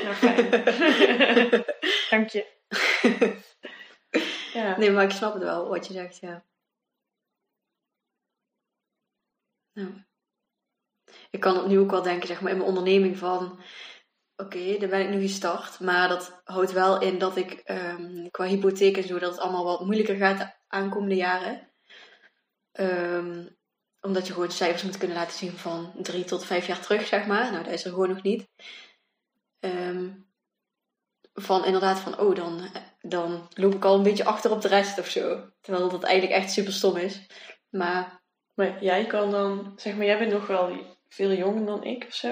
Nou 0.04 0.14
fijn. 0.14 0.50
Dank 2.10 2.30
je. 2.30 2.46
Ja. 4.54 4.78
Nee, 4.78 4.92
maar 4.92 5.04
ik 5.04 5.12
snap 5.12 5.34
het 5.34 5.44
wel, 5.44 5.68
wat 5.68 5.88
je 5.88 5.94
zegt, 5.94 6.18
ja. 6.20 6.46
Nou. 9.74 10.04
Ik 11.30 11.40
kan 11.40 11.68
nu 11.68 11.80
ook 11.80 11.92
wel 11.92 12.02
denken, 12.02 12.28
zeg 12.28 12.42
maar, 12.42 12.52
in 12.52 12.58
mijn 12.58 12.70
onderneming 12.70 13.18
van... 13.18 13.60
Oké, 14.36 14.78
daar 14.78 14.90
ben 14.90 15.02
ik 15.02 15.10
nu 15.10 15.22
gestart. 15.22 15.80
Maar 15.80 16.10
dat 16.10 16.42
houdt 16.44 16.72
wel 16.72 17.02
in 17.02 17.18
dat 17.18 17.38
ik 17.38 17.52
ehm, 17.52 18.30
qua 18.30 18.46
hypotheek 18.46 18.98
en 18.98 19.04
zo... 19.04 19.20
dat 19.20 19.32
het 19.32 19.40
allemaal 19.40 19.64
wat 19.64 19.86
moeilijker 19.86 20.16
gaat 20.16 20.38
de 20.38 20.54
aankomende 20.68 21.16
jaren. 21.16 21.72
Ehm, 22.72 23.48
omdat 24.02 24.28
je 24.28 24.34
gewoon 24.34 24.52
cijfers 24.52 24.84
moet 24.84 24.98
kunnen 24.98 25.18
laten 25.18 25.38
zien 25.38 25.52
van 25.52 25.94
drie 26.02 26.24
tot 26.24 26.46
vijf 26.46 26.68
jaar 26.68 26.80
terug, 26.80 27.08
zeg 27.08 27.26
maar. 27.26 27.52
Nou, 27.52 27.64
dat 27.64 27.74
is 27.74 27.86
er 27.86 27.92
gewoon 27.92 28.10
nog 28.10 28.22
niet. 28.24 28.48
Ehm, 29.60 30.10
van 31.34 31.66
inderdaad 31.66 32.00
van, 32.00 32.20
oh, 32.20 32.36
dan, 32.36 32.70
dan 33.02 33.48
loop 33.54 33.74
ik 33.76 33.86
al 33.86 33.96
een 33.96 34.04
beetje 34.04 34.26
achter 34.26 34.52
op 34.52 34.62
de 34.62 34.68
rest 34.68 35.00
of 35.00 35.08
zo. 35.08 35.50
Terwijl 35.62 35.90
dat 35.90 36.04
eigenlijk 36.04 36.42
echt 36.42 36.52
super 36.52 36.74
stom 36.74 36.98
is. 36.98 37.26
Maar 37.70 38.22
Maar 38.54 38.84
jij 38.84 39.06
kan 39.06 39.32
dan, 39.32 39.74
zeg 39.76 39.96
maar, 39.96 40.06
jij 40.06 40.18
bent 40.18 40.32
nog 40.32 40.48
wel 40.48 40.98
veel 41.10 41.32
jonger 41.32 41.66
dan 41.66 41.84
ik 41.84 42.06
of 42.08 42.14
zo. 42.14 42.32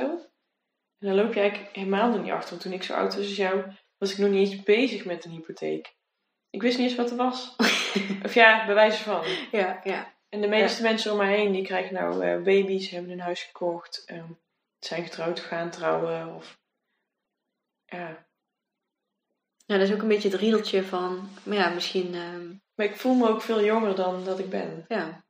En 0.99 1.07
dan 1.07 1.15
loop 1.15 1.33
je 1.33 1.39
eigenlijk 1.39 1.75
helemaal 1.75 2.09
nog 2.09 2.21
niet 2.21 2.31
achter. 2.31 2.49
Want 2.49 2.61
toen 2.61 2.73
ik 2.73 2.83
zo 2.83 2.93
oud 2.93 3.15
was 3.15 3.25
als 3.25 3.35
jou, 3.35 3.71
was 3.97 4.11
ik 4.11 4.17
nog 4.17 4.29
niet 4.29 4.51
eens 4.51 4.63
bezig 4.63 5.05
met 5.05 5.25
een 5.25 5.31
hypotheek. 5.31 5.95
Ik 6.49 6.61
wist 6.61 6.77
niet 6.77 6.87
eens 6.87 6.97
wat 6.97 7.11
er 7.11 7.17
was. 7.17 7.55
of 8.25 8.33
ja, 8.33 8.65
bij 8.65 8.75
wijze 8.75 9.03
van. 9.03 9.23
ja, 9.51 9.79
ja. 9.83 10.16
En 10.29 10.41
de 10.41 10.47
meeste 10.47 10.81
mensen 10.81 11.11
om 11.11 11.17
mij 11.17 11.35
heen, 11.35 11.51
die 11.51 11.63
krijgen 11.63 11.93
nou 11.93 12.25
eh, 12.25 12.41
baby's, 12.43 12.89
hebben 12.89 13.11
een 13.11 13.19
huis 13.19 13.43
gekocht, 13.43 14.05
ehm, 14.05 14.31
zijn 14.79 15.03
getrouwd, 15.03 15.39
gaan 15.39 15.69
trouwen. 15.71 16.35
Of, 16.35 16.59
ja. 17.85 18.25
Ja, 19.65 19.77
dat 19.77 19.87
is 19.87 19.93
ook 19.93 20.01
een 20.01 20.07
beetje 20.07 20.29
het 20.29 20.39
riedeltje 20.39 20.83
van, 20.83 21.29
maar 21.43 21.57
ja, 21.57 21.69
misschien, 21.69 22.13
ehm, 22.13 22.55
Maar 22.75 22.85
ik 22.85 22.95
voel 22.95 23.15
me 23.15 23.27
ook 23.27 23.41
veel 23.41 23.63
jonger 23.63 23.95
dan 23.95 24.23
dat 24.23 24.39
ik 24.39 24.49
ben. 24.49 24.85
ja. 24.87 25.25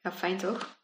Ja, 0.00 0.12
fijn 0.12 0.38
toch? 0.38 0.82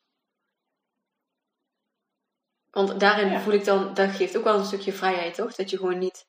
Want 2.70 3.00
daarin 3.00 3.30
Ja. 3.30 3.40
voel 3.40 3.52
ik 3.52 3.64
dan, 3.64 3.94
dat 3.94 4.10
geeft 4.10 4.36
ook 4.36 4.44
wel 4.44 4.58
een 4.58 4.64
stukje 4.64 4.92
vrijheid, 4.92 5.34
toch? 5.34 5.54
Dat 5.54 5.70
je 5.70 5.76
gewoon 5.76 5.98
niet 5.98 6.26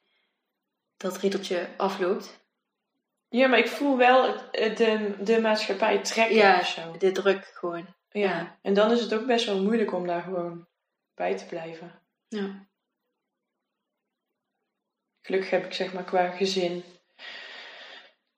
dat 0.97 1.17
riedeltje 1.17 1.69
afloopt. 1.77 2.40
Ja, 3.31 3.47
maar 3.47 3.59
ik 3.59 3.67
voel 3.67 3.97
wel 3.97 4.35
de, 4.51 5.15
de 5.19 5.41
maatschappij 5.41 6.01
trekken 6.01 6.35
Ja, 6.35 6.59
of 6.59 6.67
zo. 6.67 6.97
De 6.97 7.11
druk 7.11 7.51
gewoon. 7.53 7.95
Ja. 8.09 8.29
Ja. 8.29 8.59
en 8.61 8.73
dan 8.73 8.91
is 8.91 9.01
het 9.01 9.13
ook 9.13 9.25
best 9.25 9.45
wel 9.45 9.61
moeilijk 9.63 9.93
om 9.93 10.07
daar 10.07 10.21
gewoon 10.21 10.67
bij 11.13 11.37
te 11.37 11.45
blijven. 11.45 12.01
Ja. 12.27 12.67
Gelukkig 15.21 15.49
heb 15.49 15.65
ik 15.65 15.73
zeg 15.73 15.93
maar 15.93 16.03
qua 16.03 16.29
gezin 16.29 16.83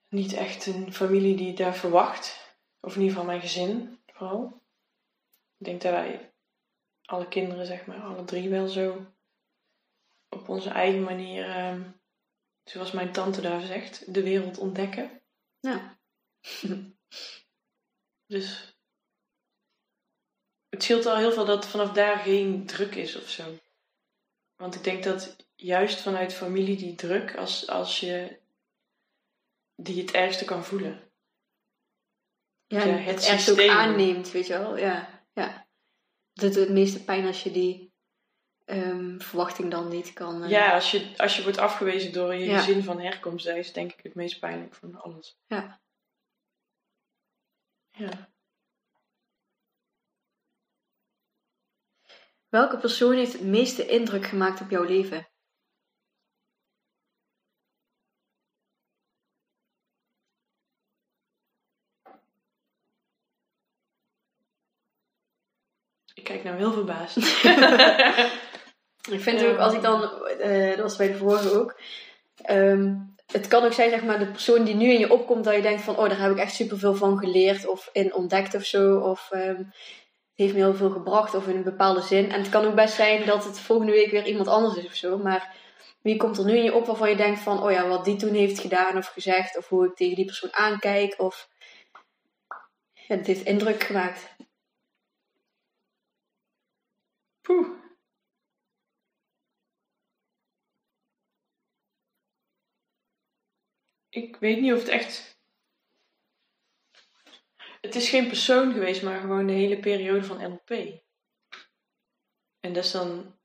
niet 0.09 0.33
echt 0.33 0.65
een 0.65 0.93
familie 0.93 1.35
die 1.35 1.53
daar 1.53 1.75
verwacht. 1.75 2.55
Of 2.79 2.95
in 2.95 3.01
ieder 3.01 3.15
geval 3.15 3.31
mijn 3.31 3.41
gezin 3.41 3.99
vooral. 4.05 4.61
Ik 5.57 5.65
denk 5.65 5.81
dat 5.81 5.91
wij 5.91 6.33
alle 7.05 7.27
kinderen, 7.27 7.65
zeg 7.65 7.85
maar, 7.85 8.01
alle 8.01 8.23
drie 8.23 8.49
wel 8.49 8.67
zo 8.67 9.05
op 10.29 10.49
onze 10.49 10.69
eigen 10.69 11.03
manier, 11.03 11.49
ehm, 11.49 11.81
zoals 12.63 12.91
mijn 12.91 13.11
tante 13.11 13.41
daar 13.41 13.61
zegt, 13.61 14.13
de 14.13 14.23
wereld 14.23 14.57
ontdekken. 14.57 15.21
Ja. 15.59 15.97
Dus 18.25 18.77
het 20.69 20.83
scheelt 20.83 21.05
al 21.05 21.17
heel 21.17 21.31
veel 21.31 21.45
dat 21.45 21.67
vanaf 21.67 21.91
daar 21.91 22.17
geen 22.17 22.65
druk 22.65 22.95
is 22.95 23.15
of 23.15 23.29
zo. 23.29 23.59
Want 24.55 24.75
ik 24.75 24.83
denk 24.83 25.03
dat 25.03 25.35
juist 25.55 26.01
vanuit 26.01 26.33
familie 26.33 26.77
die 26.77 26.95
druk, 26.95 27.35
als, 27.35 27.67
als 27.67 27.99
je 27.99 28.39
die 29.75 30.01
het 30.01 30.11
ergste 30.11 30.45
kan 30.45 30.65
voelen. 30.65 31.11
Ja, 32.67 32.79
het 32.79 33.15
het 33.15 33.25
echt 33.25 33.51
ook 33.51 33.67
aanneemt, 33.67 34.31
weet 34.31 34.47
je 34.47 34.57
wel. 34.57 34.77
Ja, 34.77 35.25
ja. 35.33 35.67
Dat 36.33 36.53
doet 36.53 36.63
het 36.63 36.73
meeste 36.73 37.03
pijn 37.03 37.25
als 37.25 37.43
je 37.43 37.51
die 37.51 37.92
ehm, 38.65 39.19
verwachting 39.19 39.71
dan 39.71 39.87
niet 39.87 40.13
kan... 40.13 40.43
eh, 40.43 40.49
Ja, 40.49 40.73
als 40.73 40.91
je, 40.91 41.13
als 41.17 41.35
je 41.37 41.43
wordt 41.43 41.57
afgewezen 41.57 42.13
door 42.13 42.33
je 42.35 42.45
Ja. 42.45 42.57
gezin 42.59 42.83
van 42.83 42.99
herkomst, 42.99 43.45
dat 43.45 43.55
is 43.55 43.73
denk 43.73 43.91
ik 43.93 44.03
het 44.03 44.15
meest 44.15 44.39
pijnlijk 44.39 44.75
van 44.75 45.01
alles. 45.01 45.37
Ja. 45.47 45.81
Ja. 47.91 48.31
Welke 52.49 52.77
persoon 52.77 53.13
heeft 53.15 53.33
het 53.33 53.41
meeste 53.41 53.85
indruk 53.87 54.25
gemaakt 54.25 54.61
op 54.61 54.69
jouw 54.69 54.83
leven? 54.83 55.27
Ik 66.13 66.23
kijk 66.23 66.43
nou 66.43 66.57
heel 66.57 66.71
verbaasd. 66.73 67.17
Ik 69.11 69.21
vind 69.21 69.41
het 69.41 69.49
ook, 69.49 69.57
als 69.57 69.73
ik 69.73 69.81
dan, 69.81 70.25
eh, 70.25 70.69
dat 70.69 70.79
was 70.79 70.95
bij 70.95 71.07
de 71.07 71.17
vorige 71.17 71.59
ook, 71.59 71.79
ehm, 72.35 72.95
het 73.25 73.47
kan 73.47 73.63
ook 73.63 73.73
zijn, 73.73 73.89
zeg 73.89 74.03
maar, 74.03 74.19
de 74.19 74.31
persoon 74.31 74.63
die 74.63 74.75
nu 74.75 74.91
in 74.91 74.99
je 74.99 75.11
opkomt, 75.11 75.43
dat 75.43 75.55
je 75.55 75.61
denkt 75.61 75.81
van, 75.81 75.97
oh, 75.97 76.09
daar 76.09 76.21
heb 76.21 76.31
ik 76.31 76.37
echt 76.37 76.55
superveel 76.55 76.95
van 76.95 77.17
geleerd 77.17 77.67
of 77.67 77.89
in 77.91 78.13
ontdekt 78.13 78.55
of 78.55 78.63
zo, 78.63 78.99
of 78.99 79.29
het 79.29 79.65
heeft 80.35 80.53
me 80.53 80.59
heel 80.59 80.75
veel 80.75 80.89
gebracht 80.89 81.35
of 81.35 81.47
in 81.47 81.55
een 81.55 81.63
bepaalde 81.63 82.01
zin. 82.01 82.31
En 82.31 82.39
het 82.39 82.49
kan 82.49 82.65
ook 82.65 82.75
best 82.75 82.95
zijn 82.95 83.25
dat 83.25 83.43
het 83.43 83.59
volgende 83.59 83.91
week 83.91 84.11
weer 84.11 84.25
iemand 84.25 84.47
anders 84.47 84.75
is 84.75 84.85
of 84.85 84.93
zo, 84.93 85.17
maar 85.17 85.55
wie 86.01 86.17
komt 86.17 86.37
er 86.37 86.45
nu 86.45 86.55
in 86.57 86.63
je 86.63 86.73
op 86.73 86.85
waarvan 86.85 87.09
je 87.09 87.15
denkt 87.15 87.39
van, 87.39 87.63
oh 87.63 87.71
ja, 87.71 87.87
wat 87.87 88.05
die 88.05 88.15
toen 88.15 88.33
heeft 88.33 88.59
gedaan 88.59 88.97
of 88.97 89.07
gezegd, 89.07 89.57
of 89.57 89.69
hoe 89.69 89.85
ik 89.85 89.95
tegen 89.95 90.15
die 90.15 90.25
persoon 90.25 90.53
aankijk, 90.53 91.15
of 91.17 91.49
dat 93.07 93.25
heeft 93.25 93.45
indruk 93.45 93.83
gemaakt. 93.83 94.35
Poeh. 97.41 97.82
Ik 104.13 104.35
weet 104.35 104.61
niet 104.61 104.73
of 104.73 104.79
het 104.79 104.87
echt. 104.87 105.41
Het 107.81 107.95
is 107.95 108.09
geen 108.09 108.27
persoon 108.27 108.73
geweest, 108.73 109.03
maar 109.03 109.19
gewoon 109.19 109.47
de 109.47 109.53
hele 109.53 109.79
periode 109.79 110.23
van 110.23 110.37
NLP. 110.37 111.01
En 112.59 112.73
dat 112.73 112.83
is 112.83 112.91
dan 112.91 113.39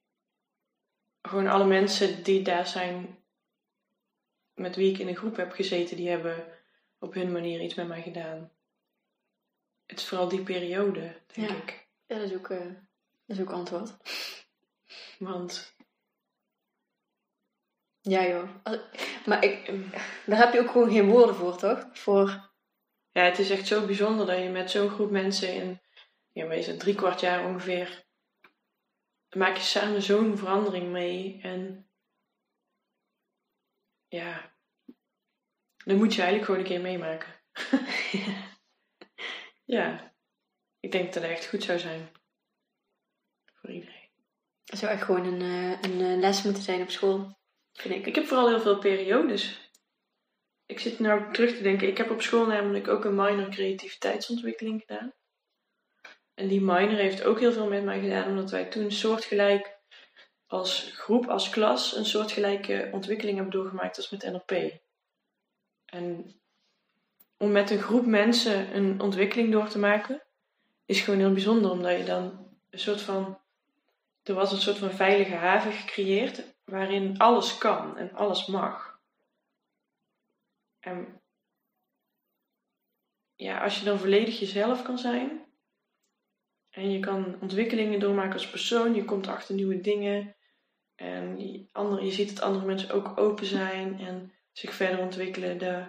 gewoon 1.22 1.46
alle 1.46 1.64
mensen 1.66 2.22
die 2.22 2.42
daar 2.42 2.66
zijn, 2.66 3.24
met 4.54 4.76
wie 4.76 4.92
ik 4.92 4.98
in 4.98 5.08
een 5.08 5.16
groep 5.16 5.36
heb 5.36 5.52
gezeten, 5.52 5.96
die 5.96 6.08
hebben 6.08 6.58
op 6.98 7.14
hun 7.14 7.32
manier 7.32 7.60
iets 7.60 7.74
met 7.74 7.88
mij 7.88 8.02
gedaan. 8.02 8.52
Het 9.86 9.98
is 9.98 10.08
vooral 10.08 10.28
die 10.28 10.42
periode, 10.42 11.22
denk 11.26 11.48
Ja. 11.50 11.56
ik. 11.56 11.88
Ja, 12.06 12.18
dat 12.18 12.30
is 12.30 12.36
ook, 12.36 12.50
eh, 12.50 12.74
dat 13.24 13.36
is 13.36 13.40
ook 13.40 13.50
antwoord. 13.50 13.96
Want 15.18 15.76
Ja, 18.08 18.26
joh. 18.26 18.48
Maar 19.26 19.44
ik, 19.44 19.66
daar 20.26 20.38
heb 20.38 20.52
je 20.52 20.60
ook 20.60 20.70
gewoon 20.70 20.90
geen 20.90 21.10
woorden 21.10 21.34
voor, 21.34 21.56
toch? 21.56 21.88
Voor, 21.92 22.50
ja, 23.10 23.22
het 23.22 23.38
is 23.38 23.50
echt 23.50 23.66
zo 23.66 23.86
bijzonder 23.86 24.26
dat 24.26 24.38
je 24.38 24.48
met 24.48 24.70
zo'n 24.70 24.88
groep 24.88 25.10
mensen 25.10 25.54
in, 25.54 25.80
ja, 26.32 26.46
meestal 26.46 26.76
drie 26.76 26.94
kwart 26.94 27.20
jaar 27.20 27.46
ongeveer, 27.46 28.06
maak 29.36 29.56
je 29.56 29.62
samen 29.62 30.02
zo'n 30.02 30.36
verandering 30.36 30.90
mee. 30.90 31.40
En 31.42 31.90
ja, 34.06 34.56
dan 35.84 35.96
moet 35.96 36.14
je 36.14 36.22
eigenlijk 36.22 36.44
gewoon 36.44 36.60
een 36.60 36.66
keer 36.66 36.80
meemaken. 36.80 37.34
ja, 39.76 40.14
ik 40.80 40.92
denk 40.92 41.12
dat 41.12 41.22
het 41.22 41.32
echt 41.32 41.48
goed 41.48 41.62
zou 41.62 41.78
zijn. 41.78 42.08
Voor 43.54 43.70
iedereen. 43.70 44.08
dat 44.64 44.78
zou 44.78 44.92
echt 44.92 45.02
gewoon 45.02 45.24
een, 45.24 45.40
eh, 45.40 45.90
een 45.90 46.00
eh, 46.00 46.18
les 46.18 46.42
moeten 46.42 46.62
zijn 46.62 46.82
op 46.82 46.90
school, 46.90 47.37
vind 47.80 47.94
ik. 47.94 48.06
Ik 48.06 48.14
heb 48.14 48.26
vooral 48.26 48.48
heel 48.48 48.60
veel 48.60 48.78
periodes. 48.78 49.70
Ik 50.66 50.80
zit 50.80 50.98
nou 50.98 51.32
terug 51.32 51.56
te 51.56 51.62
denken. 51.62 51.88
Ik 51.88 51.98
heb 51.98 52.10
op 52.10 52.22
school 52.22 52.46
namelijk 52.46 52.88
ook 52.88 53.04
een 53.04 53.14
minor 53.14 53.48
creativiteitsontwikkeling 53.48 54.80
gedaan. 54.86 55.12
En 56.34 56.48
die 56.48 56.60
minor 56.60 56.96
heeft 56.96 57.24
ook 57.24 57.40
heel 57.40 57.52
veel 57.52 57.68
met 57.68 57.84
mij 57.84 58.00
gedaan, 58.00 58.28
omdat 58.28 58.50
wij 58.50 58.64
toen 58.64 58.90
soortgelijk 58.90 59.76
als 60.46 60.92
groep, 60.94 61.26
als 61.26 61.48
klas, 61.48 61.96
een 61.96 62.04
soortgelijke 62.04 62.88
ontwikkeling 62.92 63.36
hebben 63.36 63.54
doorgemaakt 63.54 63.96
als 63.96 64.10
met 64.10 64.22
NLP. 64.22 64.80
En 65.84 66.34
om 67.36 67.52
met 67.52 67.70
een 67.70 67.82
groep 67.82 68.06
mensen 68.06 68.76
een 68.76 69.00
ontwikkeling 69.00 69.52
door 69.52 69.68
te 69.68 69.78
maken, 69.78 70.22
is 70.84 71.00
gewoon 71.00 71.18
heel 71.18 71.32
bijzonder, 71.32 71.70
omdat 71.70 71.98
je 71.98 72.04
dan 72.04 72.48
een 72.70 72.78
soort 72.78 73.00
van. 73.00 73.38
Er 74.22 74.34
was 74.34 74.52
een 74.52 74.60
soort 74.60 74.78
van 74.78 74.90
veilige 74.90 75.34
haven 75.34 75.72
gecreëerd 75.72 76.56
waarin 76.68 77.18
alles 77.18 77.58
kan 77.58 77.96
en 77.96 78.12
alles 78.12 78.46
mag. 78.46 79.00
En 80.80 81.20
ja, 83.34 83.62
als 83.62 83.78
je 83.78 83.84
dan 83.84 83.98
volledig 83.98 84.38
jezelf 84.38 84.82
kan 84.82 84.98
zijn 84.98 85.46
en 86.70 86.90
je 86.90 87.00
kan 87.00 87.40
ontwikkelingen 87.40 88.00
doormaken 88.00 88.32
als 88.32 88.50
persoon, 88.50 88.94
je 88.94 89.04
komt 89.04 89.26
achter 89.26 89.54
nieuwe 89.54 89.80
dingen 89.80 90.36
en 90.94 91.68
andere, 91.72 92.04
je 92.04 92.10
ziet 92.10 92.28
dat 92.28 92.44
andere 92.44 92.66
mensen 92.66 92.90
ook 92.90 93.18
open 93.18 93.46
zijn 93.46 94.00
en 94.00 94.32
zich 94.52 94.74
verder 94.74 94.98
ontwikkelen. 94.98 95.58
De, 95.58 95.84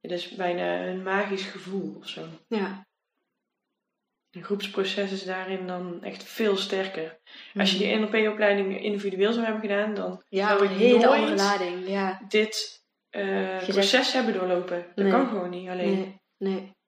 het 0.00 0.10
is 0.10 0.28
bijna 0.28 0.86
een 0.86 1.02
magisch 1.02 1.44
gevoel 1.44 1.96
of 1.96 2.08
zo. 2.08 2.26
Ja. 2.48 2.88
Een 4.30 4.44
groepsproces 4.44 5.12
is 5.12 5.24
daarin 5.24 5.66
dan 5.66 6.02
echt 6.02 6.22
veel 6.22 6.56
sterker. 6.56 7.20
Als 7.54 7.72
je 7.72 7.78
die 7.78 7.96
NLP-opleiding 7.96 8.82
individueel 8.82 9.32
zou 9.32 9.44
hebben 9.44 9.62
gedaan, 9.62 9.94
dan 9.94 10.24
Ja, 10.28 10.48
zou 10.48 10.64
een 10.66 10.70
ik 10.72 10.76
hele 10.78 10.98
nooit 10.98 11.20
andere 11.20 11.36
lading. 11.36 11.88
Ja. 11.88 12.20
dit 12.28 12.82
eh, 13.08 13.68
proces 13.68 14.12
hebben 14.12 14.34
doorlopen. 14.34 14.86
Dat 14.94 15.04
Nee. 15.04 15.12
kan 15.12 15.28
gewoon 15.28 15.50
niet 15.50 15.68
alleen. 15.68 15.94
Nee, 15.98 16.20
nee. 16.36 16.78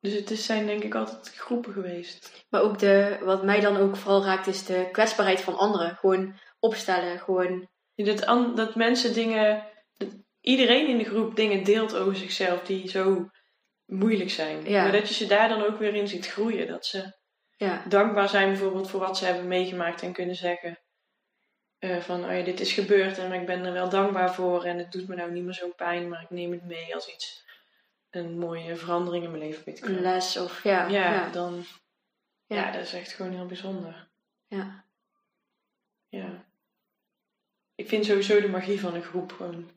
Dus 0.00 0.12
het 0.14 0.30
is, 0.30 0.46
zijn 0.46 0.66
denk 0.66 0.82
ik 0.82 0.94
altijd 0.94 1.34
groepen 1.36 1.72
geweest. 1.72 2.44
Maar 2.48 2.60
ook 2.62 2.78
de, 2.78 3.18
wat 3.22 3.44
mij 3.44 3.60
dan 3.60 3.76
ook 3.76 3.96
vooral 3.96 4.24
raakt, 4.24 4.46
is 4.46 4.64
de 4.64 4.88
kwetsbaarheid 4.92 5.40
van 5.40 5.56
anderen. 5.56 5.96
Gewoon 5.96 6.38
opstellen, 6.58 7.18
gewoon... 7.18 7.68
Dat, 7.94 8.26
an- 8.26 8.54
dat 8.54 8.74
mensen 8.74 9.14
dingen, 9.14 9.66
dat 9.96 10.08
iedereen 10.40 10.86
in 10.86 10.98
de 10.98 11.04
groep 11.04 11.36
dingen 11.36 11.64
deelt 11.64 11.94
over 11.96 12.16
zichzelf 12.16 12.62
die 12.62 12.88
zo 12.88 13.28
moeilijk 13.86 14.30
zijn. 14.30 14.64
Ja. 14.64 14.82
Maar 14.82 14.92
dat 14.92 15.08
je 15.08 15.14
ze 15.14 15.26
daar 15.26 15.48
dan 15.48 15.62
ook 15.62 15.78
weer 15.78 15.94
in 15.94 16.08
ziet 16.08 16.26
groeien. 16.26 16.66
Dat 16.66 16.86
ze 16.86 17.12
Ja, 17.56 17.82
dankbaar 17.88 18.28
zijn 18.28 18.48
bijvoorbeeld 18.48 18.90
voor 18.90 19.00
wat 19.00 19.18
ze 19.18 19.24
hebben 19.24 19.48
meegemaakt 19.48 20.02
en 20.02 20.12
kunnen 20.12 20.36
zeggen 20.36 20.78
eh, 21.78 21.98
van 21.98 22.24
oh 22.24 22.36
ja, 22.36 22.44
dit 22.44 22.60
is 22.60 22.72
gebeurd 22.72 23.18
en 23.18 23.32
ik 23.32 23.46
ben 23.46 23.64
er 23.64 23.72
wel 23.72 23.88
dankbaar 23.88 24.34
voor 24.34 24.64
en 24.64 24.78
het 24.78 24.92
doet 24.92 25.08
me 25.08 25.14
nou 25.14 25.32
niet 25.32 25.44
meer 25.44 25.54
zo 25.54 25.68
pijn, 25.68 26.08
maar 26.08 26.22
ik 26.22 26.30
neem 26.30 26.52
het 26.52 26.64
mee 26.64 26.94
als 26.94 27.08
iets, 27.14 27.44
een 28.10 28.38
mooie 28.38 28.76
verandering 28.76 29.24
in 29.24 29.30
mijn 29.30 29.42
leven. 29.42 29.64
Weet 29.64 29.78
ik 29.78 29.84
een 29.84 30.00
les 30.00 30.36
of... 30.36 30.62
Ja, 30.62 30.86
ja, 30.86 31.12
ja. 31.12 31.30
dan 31.30 31.64
ja. 32.46 32.56
Ja. 32.56 32.70
dat 32.72 32.82
is 32.82 32.92
echt 32.92 33.12
gewoon 33.12 33.32
heel 33.32 33.46
bijzonder. 33.46 34.08
ja. 34.46 34.84
Ja. 36.08 36.44
Ik 37.74 37.88
vind 37.88 38.04
sowieso 38.04 38.40
de 38.40 38.48
magie 38.48 38.80
van 38.80 38.94
een 38.94 39.02
groep 39.02 39.32
gewoon. 39.32 39.70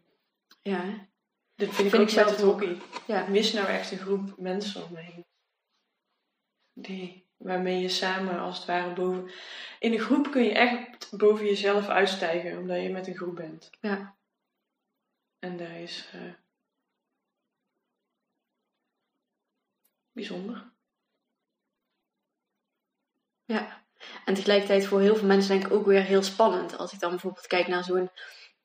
ja? 0.61 1.07
Dat 1.59 1.75
vind 1.75 1.87
ik 1.87 1.95
Vind 1.95 2.11
zelf 2.11 2.29
het 2.31 2.41
hockey. 2.41 2.81
Ja. 3.07 3.21
Ik 3.21 3.27
mis 3.27 3.53
nou 3.53 3.67
echt 3.67 3.91
een 3.91 3.97
groep 3.97 4.37
mensen 4.37 4.83
om 4.83 4.93
me 4.93 4.99
heen. 4.99 5.25
Die, 6.73 7.27
waarmee 7.37 7.81
je 7.81 7.89
samen 7.89 8.39
als 8.39 8.57
het 8.57 8.67
ware 8.67 8.93
boven... 8.93 9.31
In 9.79 9.93
een 9.93 9.99
groep 9.99 10.31
kun 10.31 10.43
je 10.43 10.53
echt 10.53 11.17
boven 11.17 11.45
jezelf 11.45 11.87
uitstijgen, 11.87 12.57
omdat 12.57 12.81
je 12.81 12.89
met 12.89 13.07
een 13.07 13.15
groep 13.15 13.35
bent. 13.35 13.69
Ja. 13.81 14.17
En 15.39 15.57
dat 15.57 15.69
is... 15.69 16.09
eh, 16.11 16.33
bijzonder. 20.11 20.71
Ja, 23.45 23.83
en 24.25 24.33
tegelijkertijd 24.33 24.85
voor 24.85 25.01
heel 25.01 25.15
veel 25.15 25.27
mensen 25.27 25.49
denk 25.49 25.65
ik 25.65 25.77
ook 25.77 25.85
weer 25.85 26.03
heel 26.03 26.23
spannend. 26.23 26.77
Als 26.77 26.93
ik 26.93 26.99
dan 26.99 27.09
bijvoorbeeld 27.09 27.47
kijk 27.47 27.67
naar 27.67 27.83
zo'n... 27.83 28.09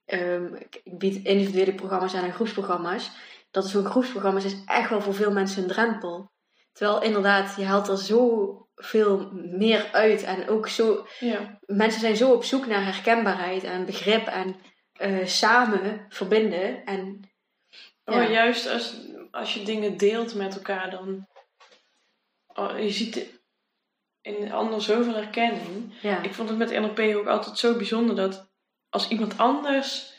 ehm, 0.05 0.55
ik 0.55 0.81
ik 0.85 0.99
bied 0.99 1.25
individuele 1.25 1.75
programma's 1.75 2.15
aan 2.15 2.25
en 2.25 2.33
groepsprogramma's. 2.33 3.11
Dat 3.51 3.69
zo'n 3.69 3.85
groepsprogramma's 3.85 4.45
is 4.45 4.57
echt 4.67 4.91
wel 4.91 5.01
voor 5.01 5.15
veel 5.15 5.33
mensen 5.33 5.63
een 5.63 5.69
drempel. 5.69 6.33
Terwijl 6.73 7.03
inderdaad, 7.03 7.57
je 7.57 7.65
haalt 7.65 7.89
er 7.89 7.99
zoveel 7.99 9.31
meer 9.33 9.89
uit. 9.93 10.23
En 10.23 10.49
ook 10.49 10.69
zo... 10.69 11.07
Ja. 11.21 11.59
Mensen 11.67 12.01
zijn 12.01 12.17
zo 12.17 12.33
op 12.33 12.45
zoek 12.45 12.67
naar 12.67 12.85
herkenbaarheid 12.85 13.65
en 13.65 13.85
begrip 13.87 14.27
en 14.27 14.57
eh, 14.93 15.27
samen 15.27 16.07
verbinden. 16.09 16.85
En 16.85 17.29
Oh, 18.05 18.15
Ja. 18.15 18.29
juist 18.29 18.69
als, 18.69 18.95
als 19.31 19.55
je 19.55 19.63
dingen 19.65 19.97
deelt 19.97 20.35
met 20.35 20.55
elkaar, 20.55 20.91
dan... 20.91 21.27
Oh, 22.47 22.79
je 22.79 22.91
ziet 22.91 23.41
in 24.21 24.53
ander 24.53 24.83
zoveel 24.83 25.15
herkenning. 25.15 25.95
ja, 26.01 26.23
Ik 26.23 26.35
vond 26.35 26.49
het 26.49 26.59
met 26.59 26.71
NLP 26.81 26.99
ook 27.17 27.27
altijd 27.27 27.59
zo 27.59 27.77
bijzonder 27.77 28.17
dat 28.17 28.53
als 28.95 29.09
iemand 29.09 29.39
anders 29.39 30.13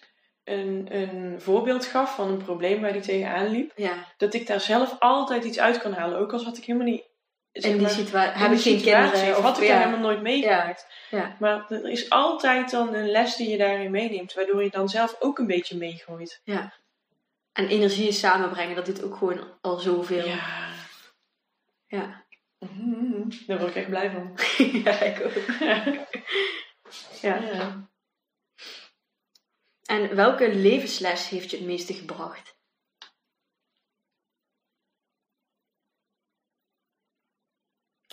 een, 0.43 0.88
een 0.89 1.41
voorbeeld 1.41 1.86
gaf 1.86 2.15
van 2.15 2.30
een 2.30 2.43
probleem 2.43 2.82
waar 2.82 2.93
die 2.93 3.01
tegenaan 3.01 3.47
liep, 3.47 3.71
ja. 3.76 3.93
dat 4.17 4.34
ik 4.34 4.47
daar 4.47 4.59
zelf 4.59 4.95
altijd 4.99 5.43
iets 5.43 5.59
uit 5.59 5.78
kan 5.78 5.93
halen. 5.93 6.19
Ook 6.19 6.34
al 6.34 6.43
had 6.43 6.57
ik 6.57 6.65
helemaal 6.65 6.88
niet. 6.88 7.03
zeg 7.51 7.71
in 7.71 7.78
die 7.78 7.88
situatie 7.88 8.34
in 8.34 8.39
heb 8.39 8.51
ik 8.51 8.63
die 8.63 8.71
geen 8.71 8.80
situatie, 8.80 9.11
kinderen. 9.11 9.38
Of 9.38 9.43
had 9.43 9.57
ik 9.57 9.63
ja, 9.63 9.69
daar 9.69 9.86
helemaal 9.86 10.09
nooit 10.09 10.21
meegemaakt. 10.21 10.88
ja. 11.09 11.36
Maar 11.39 11.65
er 11.69 11.89
is 11.89 12.09
altijd 12.09 12.71
dan 12.71 12.93
een 12.93 13.09
les 13.09 13.36
die 13.36 13.49
je 13.49 13.57
daarin 13.57 13.91
meeneemt, 13.91 14.34
waardoor 14.34 14.63
je 14.63 14.69
dan 14.69 14.89
zelf 14.89 15.15
ook 15.19 15.38
een 15.38 15.47
beetje 15.47 15.78
meegooit. 15.78 16.41
En 17.53 17.67
energie 17.67 18.11
samenbrengen, 18.11 18.76
dat 18.76 18.86
doet 18.86 19.03
ook 19.03 19.15
gewoon 19.15 19.57
al 19.61 19.78
zoveel. 19.78 20.26
Ja. 20.26 20.73
Ja. 21.88 22.23
Mhm. 22.59 23.30
Daar 23.47 23.57
word 23.57 23.69
ik 23.69 23.76
echt 23.76 23.89
blij 23.89 24.11
van. 24.11 24.38
ja, 24.84 24.99
ik 24.99 25.21
ook. 25.26 25.34
Ja. 27.21 27.89
En 29.86 30.16
welke 30.16 30.56
levensles 30.56 31.30
heeft 31.30 31.52
je 31.52 31.58
het 31.58 31.66
meeste 31.66 31.94
gebracht? 31.94 32.58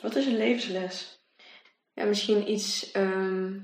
Wat 0.03 0.17
is 0.17 0.27
een 0.27 0.37
levensles? 0.37 1.21
Ja, 1.93 2.05
misschien 2.05 2.51
iets, 2.51 2.91
ehm, 2.91 3.61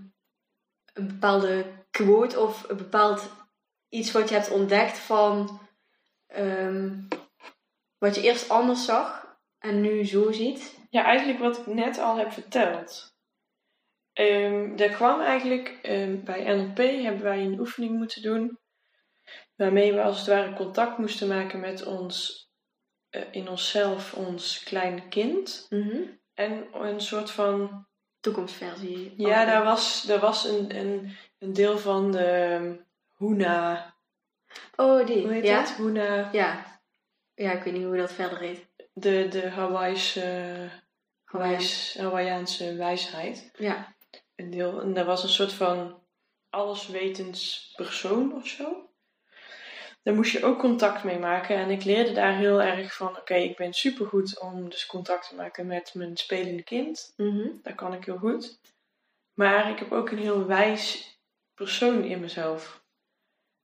een 0.93 1.07
bepaalde 1.07 1.87
quote 1.91 2.41
of 2.41 2.69
een 2.69 2.77
bepaald 2.77 3.31
iets 3.89 4.13
wat 4.13 4.29
je 4.29 4.35
hebt 4.35 4.51
ontdekt 4.51 4.99
van 4.99 5.61
ehm, 6.27 7.03
wat 7.99 8.15
je 8.15 8.23
eerst 8.23 8.49
anders 8.49 8.85
zag 8.85 9.37
en 9.59 9.81
nu 9.81 10.05
zo 10.05 10.33
ziet. 10.33 10.79
Ja, 10.91 11.05
eigenlijk 11.05 11.39
wat 11.39 11.59
ik 11.59 11.67
net 11.67 11.99
al 11.99 12.17
heb 12.17 12.33
verteld. 12.33 13.18
Ehm 14.19 14.77
er 14.77 14.91
kwam 14.91 15.21
eigenlijk 15.21 15.79
ehm, 15.83 16.25
bij 16.25 16.55
NLP 16.55 16.77
hebben 16.77 17.23
wij 17.23 17.45
een 17.45 17.61
oefening 17.61 17.99
moeten 17.99 18.23
doen. 18.23 18.59
Waarmee 19.57 19.93
we 19.93 20.03
als 20.03 20.19
het 20.19 20.27
ware 20.27 20.53
contact 20.53 20.99
moesten 20.99 21.29
maken 21.29 21.61
met 21.61 21.87
ons 21.87 22.47
eh, 23.11 23.23
in 23.31 23.49
onszelf 23.49 24.15
ons 24.15 24.63
kleine 24.63 25.09
kind. 25.09 25.67
Mhm. 25.69 26.03
En 26.35 26.67
een 26.73 27.01
soort 27.01 27.31
van. 27.31 27.87
Toekomstversie. 28.21 29.13
Ja, 29.17 29.45
daar 29.45 29.65
was, 29.65 30.03
daar 30.03 30.21
was 30.21 30.45
een, 30.45 30.77
een, 30.77 31.17
een 31.39 31.53
deel 31.53 31.79
van 31.79 32.13
de 32.13 32.25
ehm, 32.25 32.77
Huna. 33.17 33.95
Oh, 34.77 35.07
die. 35.07 35.23
Hoe 35.23 35.33
heet 35.33 35.45
ja? 35.45 35.61
dat? 35.61 35.77
Huna. 35.77 36.29
Ja. 36.33 36.81
Ja, 37.35 37.53
ik 37.53 37.63
weet 37.63 37.75
niet 37.75 37.85
hoe 37.85 37.97
dat 37.97 38.13
verder 38.13 38.39
heet. 38.39 38.67
De, 38.93 39.29
de 39.29 39.49
Hawaïsche, 39.49 40.21
Hawaii. 41.25 41.51
wijs, 41.51 41.97
Hawaiiaanse 41.99 42.75
wijsheid. 42.75 43.51
Ja. 43.59 43.97
Een 44.39 44.51
deel. 44.51 44.81
En 44.81 44.95
daar 44.95 45.05
was 45.05 45.23
een 45.23 45.29
soort 45.29 45.53
van 45.53 46.03
alleswetens 46.51 47.73
persoon 47.77 48.35
of 48.35 48.47
zo. 48.47 48.91
Daar 50.03 50.15
moest 50.15 50.33
je 50.33 50.45
ook 50.45 50.59
contact 50.59 51.05
mee 51.05 51.19
maken. 51.19 51.57
En 51.57 51.71
ik 51.71 51.85
leerde 51.85 52.13
daar 52.13 52.37
heel 52.37 52.63
erg 52.63 52.95
van: 52.95 53.17
oké, 53.17 53.35
ik 53.35 53.57
ben 53.57 53.73
supergoed 53.73 54.41
om 54.41 54.71
dus 54.71 54.87
contact 54.87 55.29
te 55.29 55.35
maken 55.35 55.67
met 55.67 55.95
mijn 55.95 56.17
spelende 56.17 56.63
kind. 56.63 57.13
Mhm. 57.17 57.49
Dat 57.63 57.75
kan 57.75 57.95
ik 57.95 58.05
heel 58.05 58.19
goed. 58.19 58.61
Maar 59.35 59.71
ik 59.71 59.79
heb 59.79 59.93
ook 59.93 60.11
een 60.11 60.19
heel 60.19 60.47
wijs 60.47 61.19
persoon 61.55 62.05
in 62.05 62.21
mezelf. 62.21 62.85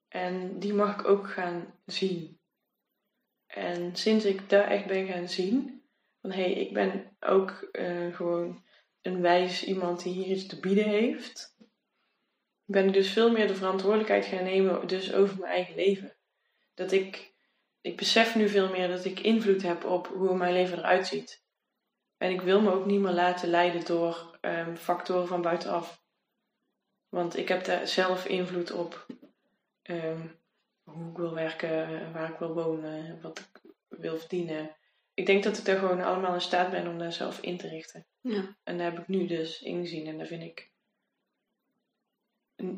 En 0.08 0.58
die 0.58 0.74
mag 0.74 1.00
ik 1.00 1.06
ook 1.06 1.30
gaan 1.30 1.74
zien. 1.86 2.38
En 3.46 3.96
sinds 3.96 4.24
ik 4.24 4.48
daar 4.48 4.68
echt 4.68 4.86
ben 4.86 5.06
gaan 5.06 5.28
zien, 5.28 5.82
van 6.20 6.30
hé, 6.30 6.42
hey, 6.42 6.52
ik 6.52 6.72
ben 6.72 7.16
ook 7.20 7.50
eh, 7.72 8.14
gewoon 8.14 8.64
een 9.04 9.20
wijs 9.20 9.64
iemand 9.64 10.02
die 10.02 10.12
hier 10.12 10.26
iets 10.26 10.46
te 10.46 10.60
bieden 10.60 10.88
heeft, 10.88 11.56
ben 12.64 12.86
ik 12.86 12.92
dus 12.92 13.10
veel 13.10 13.30
meer 13.30 13.46
de 13.46 13.54
verantwoordelijkheid 13.54 14.24
gaan 14.24 14.44
nemen 14.44 14.86
dus 14.86 15.12
over 15.12 15.38
mijn 15.38 15.52
eigen 15.52 15.74
leven. 15.74 16.16
Dat 16.74 16.92
ik, 16.92 17.34
ik 17.80 17.96
besef 17.96 18.34
nu 18.34 18.48
veel 18.48 18.70
meer 18.70 18.88
dat 18.88 19.04
ik 19.04 19.20
invloed 19.20 19.62
heb 19.62 19.84
op 19.84 20.06
hoe 20.06 20.36
mijn 20.36 20.52
leven 20.52 20.78
eruit 20.78 21.06
ziet. 21.06 21.42
En 22.16 22.30
ik 22.30 22.40
wil 22.40 22.60
me 22.60 22.72
ook 22.72 22.86
niet 22.86 23.00
meer 23.00 23.12
laten 23.12 23.48
leiden 23.48 23.84
door 23.84 24.38
ehm, 24.40 24.74
factoren 24.74 25.26
van 25.26 25.42
buitenaf. 25.42 26.02
Want 27.08 27.36
ik 27.36 27.48
heb 27.48 27.64
daar 27.64 27.88
zelf 27.88 28.26
invloed 28.26 28.72
op. 28.72 29.06
ehm, 29.82 30.26
hoe 30.82 31.10
ik 31.10 31.16
wil 31.16 31.34
werken, 31.34 32.12
waar 32.12 32.30
ik 32.30 32.38
wil 32.38 32.54
wonen, 32.54 33.20
wat 33.22 33.38
ik 33.38 33.72
wil 33.88 34.18
verdienen. 34.18 34.76
Ik 35.14 35.26
denk 35.26 35.42
dat 35.42 35.58
ik 35.58 35.64
daar 35.64 35.78
gewoon 35.78 36.00
allemaal 36.02 36.34
in 36.34 36.40
staat 36.40 36.70
ben 36.70 36.86
om 36.88 36.98
daar 36.98 37.12
zelf 37.12 37.40
in 37.40 37.56
te 37.56 37.68
richten. 37.68 38.06
Ja. 38.20 38.56
En 38.62 38.78
daar 38.78 38.90
heb 38.90 38.98
ik 39.00 39.08
nu 39.08 39.26
dus 39.26 39.62
ingezien 39.62 40.06
en 40.06 40.18
daar 40.18 40.26
vind 40.26 40.42
ik. 40.42 40.72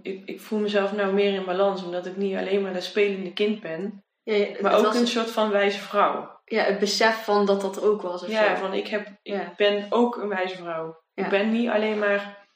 Ik, 0.02 0.22
ik 0.28 0.40
voel 0.40 0.58
mezelf 0.58 0.92
nou 0.92 1.12
meer 1.14 1.32
in 1.34 1.44
balans, 1.44 1.84
omdat 1.84 2.06
ik 2.06 2.16
niet 2.16 2.36
alleen 2.36 2.62
maar 2.62 2.72
dat 2.72 2.82
spelende 2.84 3.32
kind 3.32 3.60
ben, 3.60 4.04
Ja, 4.22 4.34
ja, 4.34 4.56
maar 4.60 4.76
ook 4.76 4.84
was- 4.84 4.96
een 4.96 5.06
soort 5.06 5.30
van 5.30 5.50
wijze 5.50 5.78
vrouw. 5.78 6.40
ja, 6.44 6.62
het 6.64 6.78
besef 6.78 7.24
van 7.24 7.46
dat 7.46 7.60
dat 7.60 7.76
er 7.76 7.84
ook 7.84 8.02
was. 8.02 8.22
Of 8.22 8.28
Ja, 8.28 8.54
zo. 8.56 8.60
van 8.62 8.74
ik, 8.74 8.86
heb, 8.86 9.08
ik 9.22 9.52
ben 9.56 9.86
ook 9.90 10.16
een 10.16 10.28
wijze 10.28 10.56
vrouw. 10.56 11.02
Ik 11.14 11.28
ben 11.28 11.52
niet 11.52 11.68
alleen 11.68 11.98
maar 11.98 12.46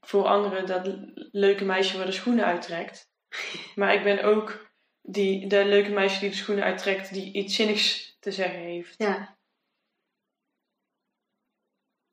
voor 0.00 0.24
anderen 0.26 0.66
dat 0.66 0.94
leuke 1.32 1.64
meisje 1.64 1.96
waar 1.96 2.06
de 2.06 2.12
schoenen 2.12 2.44
uittrekt. 2.44 3.08
maar 3.74 3.94
ik 3.94 4.02
ben 4.02 4.24
ook 4.24 4.70
die, 5.02 5.46
dat 5.46 5.66
leuke 5.66 5.90
meisje 5.90 6.20
die 6.20 6.28
de 6.30 6.34
schoenen 6.36 6.64
uittrekt, 6.64 7.12
die 7.12 7.32
iets 7.32 7.54
zinnigs 7.54 8.07
te 8.18 8.32
zeggen 8.32 8.58
heeft. 8.60 8.94
Ja, 8.96 9.38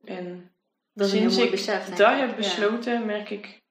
En 0.03 0.56
dat 0.93 1.10
sinds 1.10 1.38
ik 1.38 1.51
besef. 1.51 1.86
dat 1.86 1.99
ik. 1.99 2.18
heb 2.20 2.30
Ja. 2.30 2.36
besloten, 2.36 3.06
merk 3.06 3.30
ik 3.30 3.64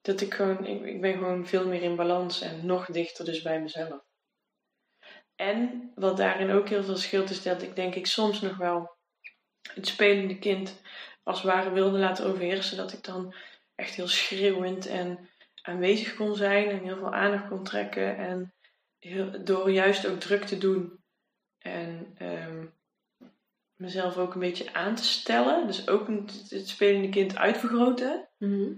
dat 0.00 0.20
ik 0.20 0.34
gewoon, 0.34 0.66
ik, 0.66 0.82
ik 0.84 1.00
ben 1.00 1.12
gewoon 1.12 1.46
veel 1.46 1.66
meer 1.66 1.82
in 1.82 1.96
balans 1.96 2.40
en 2.40 2.66
nog 2.66 2.86
dichter 2.86 3.24
dus 3.24 3.42
bij 3.42 3.60
mezelf. 3.60 4.04
En 5.34 5.90
wat 5.94 6.16
daarin 6.16 6.50
ook 6.50 6.68
heel 6.68 6.84
veel 6.84 6.96
scheelt, 6.96 7.30
is 7.30 7.42
dat 7.42 7.62
ik 7.62 7.76
denk 7.76 7.94
ik 7.94 8.06
soms 8.06 8.40
nog 8.40 8.56
wel 8.56 8.96
het 9.74 9.86
spelende 9.86 10.38
kind 10.38 10.80
als 11.22 11.42
het 11.42 11.52
ware 11.52 11.70
wilde 11.70 11.98
laten 11.98 12.26
overheersen. 12.26 12.76
Dat 12.76 12.92
ik 12.92 13.02
dan 13.02 13.34
echt 13.74 13.94
heel 13.94 14.08
schreeuwend 14.08 14.86
en 14.86 15.28
aanwezig 15.62 16.14
kon 16.14 16.34
zijn 16.34 16.68
en 16.68 16.84
heel 16.84 16.96
veel 16.96 17.14
aandacht 17.14 17.48
kon 17.48 17.64
trekken. 17.64 18.16
En 18.16 18.54
heel, 18.98 19.44
door 19.44 19.70
juist 19.70 20.06
ook 20.06 20.20
druk 20.20 20.44
te 20.44 20.58
doen 20.58 21.03
en 21.64 22.14
ehm, 22.18 22.66
mezelf 23.74 24.16
ook 24.16 24.34
een 24.34 24.40
beetje 24.40 24.72
aan 24.72 24.94
te 24.94 25.04
stellen. 25.04 25.66
Dus 25.66 25.88
ook 25.88 26.08
het 26.48 26.68
spelende 26.68 27.08
kind 27.08 27.36
uitvergroten. 27.36 28.28
Mhm. 28.38 28.72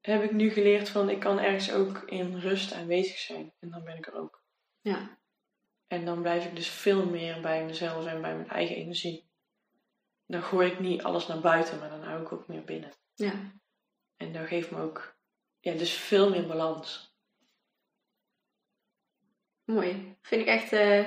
Heb 0.00 0.22
ik 0.22 0.32
nu 0.32 0.50
geleerd 0.50 0.88
van 0.88 1.10
ik 1.10 1.20
kan 1.20 1.38
ergens 1.38 1.72
ook 1.72 1.98
in 1.98 2.38
rust 2.38 2.72
aanwezig 2.72 3.18
zijn. 3.18 3.52
En 3.58 3.70
dan 3.70 3.84
ben 3.84 3.96
ik 3.96 4.06
er 4.06 4.14
ook. 4.14 4.42
Ja. 4.80 5.18
En 5.86 6.04
dan 6.04 6.22
blijf 6.22 6.44
ik 6.44 6.56
dus 6.56 6.68
veel 6.68 7.06
meer 7.06 7.40
bij 7.40 7.64
mezelf 7.64 8.06
en 8.06 8.20
bij 8.20 8.34
mijn 8.34 8.48
eigen 8.48 8.76
energie. 8.76 9.28
Dan 10.26 10.42
gooi 10.42 10.70
ik 10.70 10.80
niet 10.80 11.02
alles 11.02 11.26
naar 11.26 11.40
buiten, 11.40 11.78
maar 11.78 11.90
dan 11.90 12.02
hou 12.02 12.22
ik 12.22 12.32
ook 12.32 12.48
meer 12.48 12.64
binnen. 12.64 12.92
Ja. 13.14 13.32
En 14.16 14.32
dat 14.32 14.46
geeft 14.46 14.70
me 14.70 14.80
ook 14.80 15.16
ja, 15.60 15.72
dus 15.72 15.92
veel 15.92 16.30
meer 16.30 16.46
balans. 16.46 17.14
Mooi. 19.64 20.16
Vind 20.22 20.40
ik 20.40 20.46
echt 20.46 20.72
eh, 20.72 21.06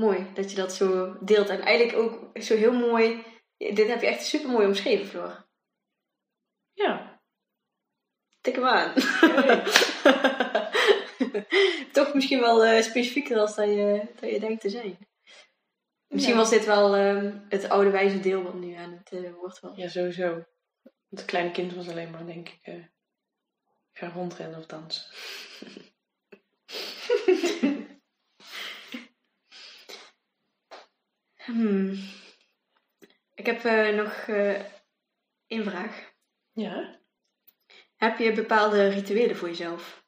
mooi 0.00 0.26
dat 0.34 0.50
je 0.50 0.56
dat 0.56 0.74
zo 0.74 1.16
deelt. 1.20 1.48
En 1.48 1.60
eigenlijk 1.60 1.98
ook 1.98 2.42
zo 2.42 2.56
heel 2.56 2.72
mooi. 2.72 3.24
Dit 3.56 3.88
heb 3.88 4.00
je 4.00 4.06
echt 4.06 4.24
super 4.24 4.50
mooi 4.50 4.66
omschreven, 4.66 5.06
Floor. 5.06 5.46
Ja, 6.72 7.20
Tik 8.40 8.54
hem 8.54 8.64
aan. 8.64 8.94
Toch 11.92 12.14
misschien 12.14 12.40
wel 12.40 12.64
eh, 12.64 12.82
specifieker 12.82 13.38
als 13.38 13.54
dat 13.54 13.66
je, 13.66 14.02
dat 14.20 14.30
je 14.30 14.40
denkt 14.40 14.60
te 14.60 14.70
zijn. 14.70 14.98
Misschien 16.08 16.34
Ja. 16.34 16.40
was 16.40 16.50
dit 16.50 16.64
wel 16.64 16.96
ehm, 16.96 17.38
het 17.48 17.68
oude 17.68 17.90
wijze 17.90 18.20
deel 18.20 18.42
wat 18.42 18.54
nu 18.54 18.74
aan 18.74 18.92
het 18.92 19.12
eh, 19.24 19.32
woord 19.34 19.60
was. 19.60 19.76
ja 19.76 19.88
sowieso. 19.88 20.30
Want 20.82 20.94
het 21.08 21.24
kleine 21.24 21.50
kind 21.50 21.74
was 21.74 21.88
alleen 21.88 22.10
maar, 22.10 22.26
denk 22.26 22.48
ik, 22.48 22.58
eh, 22.62 22.84
ga 23.92 24.08
rondrennen 24.08 24.58
of 24.58 24.66
dansen. 24.66 25.04
Hmm. 31.52 31.98
Ik 33.34 33.46
heb 33.46 33.64
eh, 33.64 33.96
nog 33.96 34.12
eh 34.12 34.64
één 35.46 35.64
vraag. 35.64 36.12
Ja. 36.52 36.98
Heb 37.96 38.18
je 38.18 38.32
bepaalde 38.32 38.88
rituelen 38.88 39.36
voor 39.36 39.48
jezelf? 39.48 40.04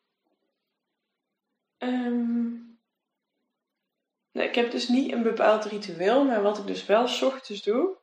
Ehm, 1.79 2.51
nou, 4.33 4.49
ik 4.49 4.55
heb 4.55 4.71
dus 4.71 4.89
niet 4.89 5.13
een 5.13 5.23
bepaald 5.23 5.65
ritueel, 5.65 6.25
maar 6.25 6.43
wat 6.43 6.59
ik 6.59 6.67
dus 6.67 6.87
wel 6.87 7.09
's 7.09 7.23
ochtends 7.23 7.63
doe, 7.63 7.97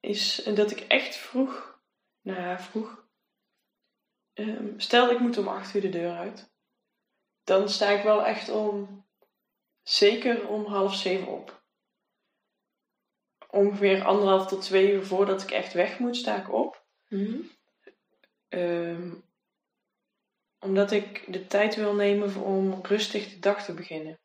is 0.00 0.34
dat 0.34 0.70
ik 0.70 0.80
echt 0.80 1.16
vroeg, 1.16 1.80
nou 2.20 2.40
ja, 2.40 2.60
vroeg, 2.60 3.06
ehm, 4.32 4.78
stel 4.78 5.10
ik 5.10 5.18
moet 5.18 5.38
om 5.38 5.48
8 5.48 5.74
uur 5.74 5.80
de 5.80 5.88
deur 5.88 6.16
uit, 6.16 6.50
dan 7.44 7.68
sta 7.68 7.88
ik 7.88 8.02
wel 8.02 8.24
echt 8.24 8.48
om, 8.48 9.04
zeker 9.82 10.48
om 10.48 10.64
half 10.64 10.94
zeven 10.94 11.28
op. 11.28 11.64
Ongeveer 13.56 14.04
anderhalf 14.04 14.46
tot 14.46 14.62
twee 14.62 14.92
uur 14.92 15.04
voordat 15.04 15.42
ik 15.42 15.50
echt 15.50 15.72
weg 15.72 15.98
moet, 15.98 16.16
sta 16.16 16.36
ik 16.36 16.52
op. 16.52 16.84
Ehm, 18.48 19.14
omdat 20.60 20.90
ik 20.90 21.32
de 21.32 21.46
tijd 21.46 21.76
wil 21.76 21.94
nemen 21.94 22.36
om 22.36 22.78
rustig 22.82 23.28
de 23.30 23.38
dag 23.38 23.64
te 23.64 23.74
beginnen. 23.74 24.18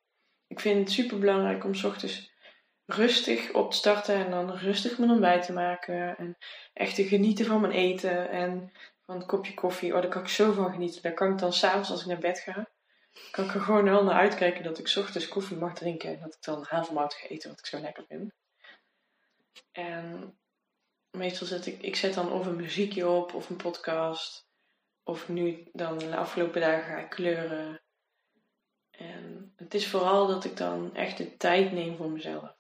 Ik 0.48 0.60
vind 0.60 0.80
het 0.80 0.92
super 0.92 1.20
belangrijk 1.20 1.64
om 1.64 1.76
's 1.76 1.84
ochtends 1.84 2.32
rustig 2.86 3.54
op 3.54 3.72
te 3.72 3.78
starten 3.78 4.16
en 4.16 4.32
dan 4.32 4.52
rustig 4.52 4.98
mijn 4.98 5.12
ontbijt 5.12 5.46
te 5.46 5.54
maken. 5.54 6.18
En 6.18 6.38
echt 6.74 6.96
te 6.96 7.08
genieten 7.08 7.46
van 7.46 7.62
mijn 7.62 7.74
eten 7.74 8.30
en 8.30 8.72
van 9.06 9.16
een 9.16 9.26
kopje 9.26 9.54
koffie. 9.54 9.96
Oh, 9.96 10.02
daar 10.02 10.12
kan 10.12 10.22
ik 10.22 10.28
zo 10.28 10.52
van 10.52 10.72
genieten. 10.72 11.02
Daar 11.02 11.14
kan 11.14 11.32
ik 11.32 11.38
dan 11.38 11.54
s'avonds 11.54 11.92
als 11.92 12.02
ik 12.02 12.08
naar 12.08 12.18
bed 12.18 12.40
ga, 12.40 12.68
kan 13.32 13.46
ik 13.46 13.54
er 13.54 13.62
gewoon 13.62 13.84
wel 13.84 14.04
naar 14.04 14.20
uitkijken 14.20 14.64
dat 14.64 14.80
ik 14.80 14.88
's 14.88 14.96
ochtends 14.98 15.28
koffie 15.28 15.58
mag 15.58 15.74
drinken. 15.74 16.10
En 16.10 16.20
dat 16.20 16.34
ik 16.34 16.44
dan 16.44 16.66
havermout 16.70 17.14
ga 17.14 17.28
eten, 17.28 17.50
wat 17.50 17.60
ik 17.60 17.66
zo 17.66 17.80
lekker 17.80 18.06
vind. 18.08 18.32
En 19.72 20.38
meestal 21.18 21.48
zet 21.48 21.66
ik, 21.66 21.82
ik 21.82 21.96
zet 21.96 22.14
dan 22.14 22.32
of 22.32 22.46
een 22.46 22.56
muziekje 22.56 23.08
op 23.08 23.34
of 23.34 23.50
een 23.50 23.56
podcast. 23.56 24.50
Of 25.04 25.30
nu 25.30 25.70
dan 25.74 25.98
de 25.98 26.16
afgelopen 26.16 26.62
dagen 26.62 26.84
ga 26.84 26.98
ik 26.98 27.10
kleuren. 27.10 27.82
En 28.92 29.54
het 29.56 29.74
is 29.74 29.88
vooral 29.88 30.28
dat 30.28 30.44
ik 30.44 30.58
dan 30.58 30.96
echt 30.96 31.18
de 31.18 31.38
tijd 31.38 31.72
neem 31.72 31.96
voor 31.96 32.10
mezelf. 32.10 32.60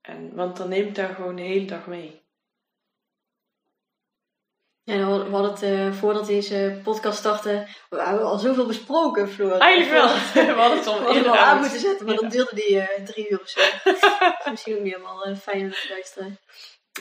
En, 0.00 0.34
want 0.34 0.56
dan 0.56 0.68
neem 0.68 0.86
ik 0.86 0.94
daar 0.94 1.14
gewoon 1.14 1.36
de 1.36 1.42
hele 1.42 1.66
dag 1.66 1.86
mee. 1.86 2.19
Ja, 4.98 5.06
we 5.06 5.30
hadden- 5.30 5.50
het 5.52 5.62
eh, 5.62 5.92
voordat 5.92 6.26
deze 6.26 6.80
podcast 6.84 7.18
startte, 7.18 7.66
we 7.88 8.02
hebben 8.02 8.24
al 8.24 8.38
zoveel 8.38 8.66
besproken, 8.66 9.28
Floor. 9.28 9.58
Eigenlijk 9.58 10.02
wel. 10.02 10.08
We 10.54 10.60
hadden 10.60 10.78
het 10.78 10.86
al 10.86 11.06
eerder 11.14 11.22
wel 11.32 11.36
aan 11.36 11.60
moeten 11.60 11.80
zetten, 11.80 12.06
maar 12.06 12.14
Ja. 12.14 12.20
dan 12.20 12.30
duurde 12.30 12.54
die 12.54 12.80
eh, 12.80 13.04
drie 13.04 13.30
uur 13.30 13.40
of 13.40 13.48
zo. 13.48 13.60
Dus 13.90 14.00
Misschien 14.50 14.74
ook 14.76 14.80
niet 14.82 14.92
helemaal 14.94 15.24
eh, 15.24 15.36
fijn 15.36 15.62
om 15.64 15.70
te 15.70 15.86
luisteren. 15.90 16.38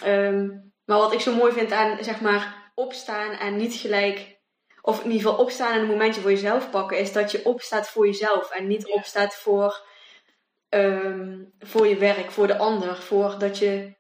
Ehm, 0.03 0.47
maar 0.85 0.97
wat 0.97 1.13
ik 1.13 1.19
zo 1.19 1.33
mooi 1.33 1.53
vind 1.53 1.71
aan, 1.71 2.03
zeg 2.03 2.21
maar, 2.21 2.71
opstaan 2.75 3.31
en 3.31 3.55
niet 3.57 3.73
gelijk 3.73 4.37
of 4.81 5.03
in 5.03 5.11
ieder 5.11 5.27
geval 5.27 5.43
opstaan 5.45 5.73
en 5.73 5.79
een 5.79 5.87
momentje 5.87 6.21
voor 6.21 6.29
jezelf 6.31 6.69
pakken, 6.69 6.97
is 6.99 7.11
dat 7.13 7.31
je 7.31 7.45
opstaat 7.45 7.89
voor 7.89 8.05
jezelf 8.05 8.49
en 8.51 8.67
niet 8.67 8.87
Ja. 8.87 8.93
opstaat 8.93 9.35
voor, 9.35 9.85
ehm, 10.69 11.37
voor 11.59 11.87
je 11.87 11.95
werk, 11.97 12.31
voor 12.31 12.47
de 12.47 12.57
ander, 12.57 12.95
voor 12.97 13.35
dat 13.39 13.57
je, 13.57 13.97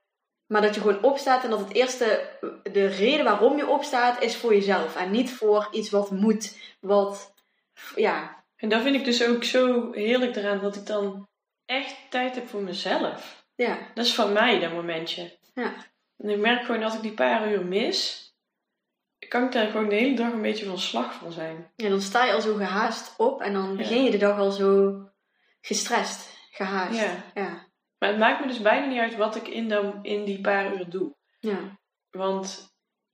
maar 0.49 0.61
dat 0.61 0.75
je 0.75 0.81
gewoon 0.81 1.03
opstaat 1.03 1.43
en 1.43 1.49
dat 1.49 1.59
het 1.59 1.73
eerste, 1.73 2.29
de 2.71 2.85
reden 2.85 3.25
waarom 3.25 3.57
je 3.57 3.67
opstaat, 3.67 4.21
is 4.21 4.35
voor 4.35 4.53
jezelf 4.53 4.95
en 4.95 5.11
niet 5.11 5.31
voor 5.33 5.67
iets 5.71 5.89
wat 5.89 6.11
moet, 6.11 6.57
wat, 6.79 7.33
ja, 7.95 8.43
En 8.55 8.69
dat 8.69 8.81
vind 8.81 8.95
ik 8.95 9.05
dus 9.05 9.27
ook 9.27 9.43
zo 9.43 9.91
heerlijk 9.91 10.35
eraan, 10.35 10.59
dat 10.61 10.75
ik 10.75 10.85
dan 10.85 11.27
echt 11.65 11.95
tijd 12.09 12.35
heb 12.35 12.47
voor 12.49 12.61
mezelf. 12.61 13.45
ja, 13.55 13.77
Dat 13.93 14.05
is 14.05 14.13
van 14.15 14.33
mij, 14.33 14.59
dat 14.59 14.71
momentje. 14.71 15.37
ja, 15.53 15.73
En 16.17 16.29
ik 16.29 16.37
merk 16.37 16.65
gewoon 16.65 16.81
dat 16.81 16.93
ik 16.93 17.01
die 17.01 17.13
paar 17.13 17.51
uur 17.51 17.65
mis, 17.65 18.27
kan 19.27 19.43
ik 19.45 19.51
daar 19.51 19.67
gewoon 19.67 19.89
de 19.89 19.95
hele 19.95 20.15
dag 20.15 20.31
een 20.31 20.41
beetje 20.41 20.65
van 20.65 20.79
slag 20.79 21.13
van 21.13 21.31
zijn. 21.31 21.71
ja, 21.75 21.89
dan 21.89 22.01
sta 22.01 22.25
je 22.25 22.33
al 22.33 22.41
zo 22.41 22.55
gehaast 22.55 23.13
op 23.17 23.41
en 23.41 23.53
dan 23.53 23.69
Ja. 23.69 23.75
begin 23.75 24.03
je 24.03 24.11
de 24.11 24.17
dag 24.17 24.37
al 24.39 24.51
zo 24.51 24.95
gestrest, 25.61 26.37
gehaast, 26.51 26.99
Ja. 26.99 27.23
ja, 27.33 27.67
Maar 27.99 28.09
het 28.09 28.17
maakt 28.17 28.39
me 28.41 28.47
dus 28.47 28.61
bijna 28.61 28.85
niet 28.85 28.99
uit 28.99 29.15
wat 29.15 29.35
ik 29.35 29.47
in, 29.47 29.69
dan, 29.69 29.99
in 30.03 30.23
die 30.25 30.41
paar 30.41 30.73
uur 30.73 30.89
doe. 30.89 31.15
ja, 31.39 31.57
Want 32.09 32.67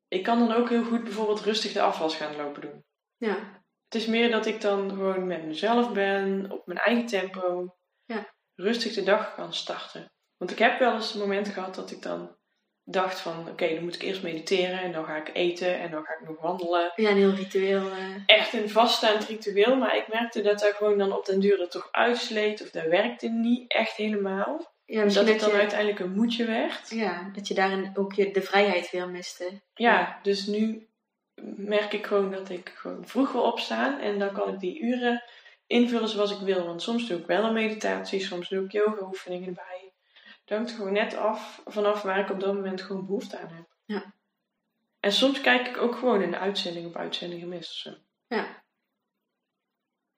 ik 0.07 0.23
kan 0.23 0.39
dan 0.39 0.51
ook 0.53 0.69
heel 0.69 0.83
goed 0.83 1.03
bijvoorbeeld 1.03 1.41
rustig 1.41 1.71
de 1.73 1.81
afwas 1.81 2.15
gaan 2.15 2.35
lopen 2.35 2.61
doen. 2.61 2.83
ja, 3.17 3.35
Het 3.89 3.95
is 4.01 4.05
meer 4.05 4.31
dat 4.31 4.45
ik 4.45 4.61
dan 4.61 4.89
gewoon 4.89 5.27
met 5.27 5.45
mezelf 5.45 5.91
ben, 5.93 6.51
op 6.51 6.65
mijn 6.67 6.79
eigen 6.79 7.05
tempo, 7.05 7.75
Ja. 8.05 8.33
rustig 8.55 8.93
de 8.93 9.03
dag 9.03 9.35
kan 9.35 9.53
starten. 9.53 10.11
Want 10.37 10.51
ik 10.51 10.59
heb 10.59 10.79
wel 10.79 10.93
eens 10.93 11.13
momenten 11.13 11.53
gehad 11.53 11.75
dat 11.75 11.91
ik 11.91 12.01
dan 12.01 12.35
dacht 12.83 13.19
van, 13.19 13.49
oké, 13.49 13.73
dan 13.73 13.83
moet 13.83 13.95
ik 13.95 14.01
eerst 14.01 14.23
mediteren 14.23 14.79
en 14.79 14.91
dan 14.91 15.05
ga 15.05 15.15
ik 15.15 15.29
eten 15.33 15.79
en 15.79 15.91
dan 15.91 16.03
ga 16.05 16.13
ik 16.13 16.27
nog 16.27 16.41
wandelen. 16.41 16.91
ja, 16.95 17.09
een 17.09 17.17
heel 17.17 17.33
ritueel, 17.33 17.89
eh, 17.91 18.15
Echt 18.25 18.53
een 18.53 18.69
vaststaand 18.69 19.25
ritueel, 19.25 19.75
maar 19.75 19.95
ik 19.97 20.07
merkte 20.07 20.41
dat 20.41 20.59
dat 20.59 20.73
gewoon 20.73 20.97
dan 20.97 21.11
op 21.11 21.25
den 21.25 21.39
duur 21.39 21.61
er 21.61 21.69
toch 21.69 21.87
uitsleet 21.91 22.61
of 22.61 22.69
dat 22.69 22.85
werkte 22.85 23.27
niet 23.29 23.71
echt 23.71 23.95
helemaal. 23.95 24.73
Ja, 24.85 24.95
Dat 24.95 25.05
misschien 25.05 25.27
het 25.27 25.39
dat 25.39 25.49
dan 25.49 25.57
je, 25.57 25.61
uiteindelijk 25.61 25.99
een 25.99 26.15
moedje 26.15 26.45
werd. 26.45 26.89
ja, 26.89 27.29
dat 27.33 27.47
je 27.47 27.53
daarin 27.53 27.91
ook 27.93 28.13
je, 28.13 28.31
de 28.31 28.41
vrijheid 28.41 28.91
weer 28.91 29.09
miste. 29.09 29.61
Ja, 29.73 30.19
dus 30.21 30.45
nu 30.45 30.87
merk 31.55 31.93
ik 31.93 32.05
gewoon 32.05 32.31
dat 32.31 32.49
ik 32.49 32.69
gewoon 32.75 33.07
vroeg 33.07 33.31
wil 33.31 33.43
opstaan 33.43 33.99
en 33.99 34.19
dan 34.19 34.33
kan 34.33 34.53
ik 34.53 34.59
die 34.59 34.79
uren 34.81 35.23
invullen 35.67 36.09
zoals 36.09 36.31
ik 36.31 36.45
wil. 36.45 36.65
Want 36.65 36.81
soms 36.81 37.07
doe 37.07 37.19
ik 37.19 37.25
wel 37.25 37.43
een 37.43 37.53
meditatie, 37.53 38.19
soms 38.19 38.49
doe 38.49 38.65
ik 38.65 38.71
yoga 38.71 39.05
oefeningen 39.05 39.47
erbij. 39.47 39.93
Dat 40.45 40.57
hangt 40.57 40.71
er 40.71 40.77
gewoon 40.77 40.93
net 40.93 41.15
af 41.15 41.61
vanaf 41.65 42.01
waar 42.01 42.19
ik 42.19 42.29
op 42.29 42.39
dat 42.39 42.53
moment 42.53 42.81
gewoon 42.81 43.05
behoefte 43.05 43.37
aan 43.37 43.53
heb. 43.53 43.65
Ja. 43.85 44.13
En 44.99 45.11
soms 45.11 45.41
kijk 45.41 45.67
ik 45.67 45.77
ook 45.77 45.95
gewoon 45.95 46.21
een 46.21 46.35
uitzending 46.35 46.85
op 46.85 46.95
uitzending 46.95 47.41
gemist 47.41 47.69
of 47.69 47.77
zo. 47.77 47.93
Ja. 48.27 48.63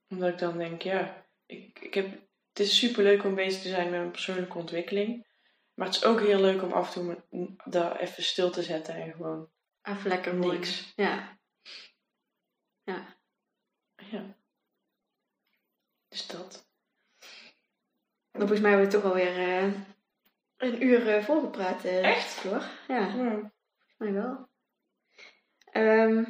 Omdat 0.09 0.29
ik 0.29 0.37
dan 0.37 0.57
denk, 0.57 0.81
ja, 0.81 1.25
ik, 1.45 1.79
ik 1.79 1.93
heb, 1.93 2.26
het 2.57 2.67
is 2.67 2.77
super 2.77 3.03
leuk 3.03 3.23
om 3.23 3.35
bezig 3.35 3.61
te 3.61 3.69
zijn 3.69 3.89
met 3.89 3.99
mijn 3.99 4.11
persoonlijke 4.11 4.57
ontwikkeling. 4.57 5.25
Maar 5.73 5.87
het 5.87 5.95
is 5.95 6.03
ook 6.03 6.19
heel 6.19 6.39
leuk 6.39 6.61
om 6.63 6.71
af 6.71 6.87
en 6.87 6.93
toe 6.93 7.23
me- 7.29 7.55
daar 7.65 7.99
even 7.99 8.23
stil 8.23 8.51
te 8.51 8.63
zetten 8.63 8.95
en 8.95 9.11
gewoon 9.11 9.49
Even 9.81 10.09
lekker 10.09 10.35
mooi. 10.35 10.57
niks. 10.57 10.93
Ja. 10.95 11.39
Ja. 12.83 13.15
Dus 16.07 16.27
dat. 16.27 16.67
Maar 18.31 18.47
volgens 18.47 18.59
mij 18.59 18.69
hebben 18.71 18.89
we 18.89 18.93
toch 18.95 19.03
alweer 19.03 19.37
eh 19.37 19.73
een 20.57 20.83
uur 20.83 21.15
eh, 21.15 21.23
volgepraat. 21.23 21.83
eh, 21.83 22.03
Echt? 22.09 22.25
Floor. 22.33 22.63
Ja, 22.87 23.11
volgens 23.11 23.41
Ja. 23.41 23.51
mij 23.97 24.13
wel. 24.13 24.49
Ehm, 25.71 26.23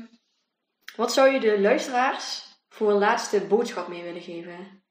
wat 0.95 1.13
zou 1.13 1.29
je 1.29 1.39
de 1.39 1.59
luisteraars 1.61 2.45
voor 2.69 2.91
een 2.91 2.97
laatste 2.97 3.45
boodschap 3.47 3.87
mee 3.87 4.03
willen 4.03 4.21
geven? 4.21 4.83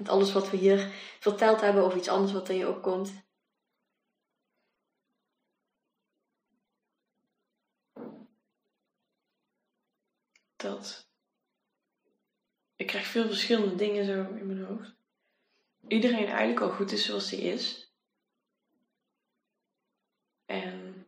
Met 0.00 0.08
alles 0.08 0.32
wat 0.32 0.50
we 0.50 0.56
hier 0.56 0.92
verteld 1.18 1.60
hebben 1.60 1.84
of 1.84 1.94
iets 1.94 2.08
anders 2.08 2.32
wat 2.32 2.48
in 2.48 2.56
je 2.56 2.68
opkomt. 2.68 3.12
Dat. 10.56 11.08
Ik 12.76 12.86
krijg 12.86 13.06
veel 13.06 13.26
verschillende 13.26 13.74
dingen 13.74 14.04
zo 14.04 14.34
in 14.34 14.46
mijn 14.46 14.64
hoofd. 14.64 14.94
Iedereen 15.88 16.26
eigenlijk 16.26 16.60
al 16.60 16.70
goed 16.70 16.92
is 16.92 17.04
zoals 17.04 17.30
hij 17.30 17.40
is. 17.40 17.92
En 20.46 21.06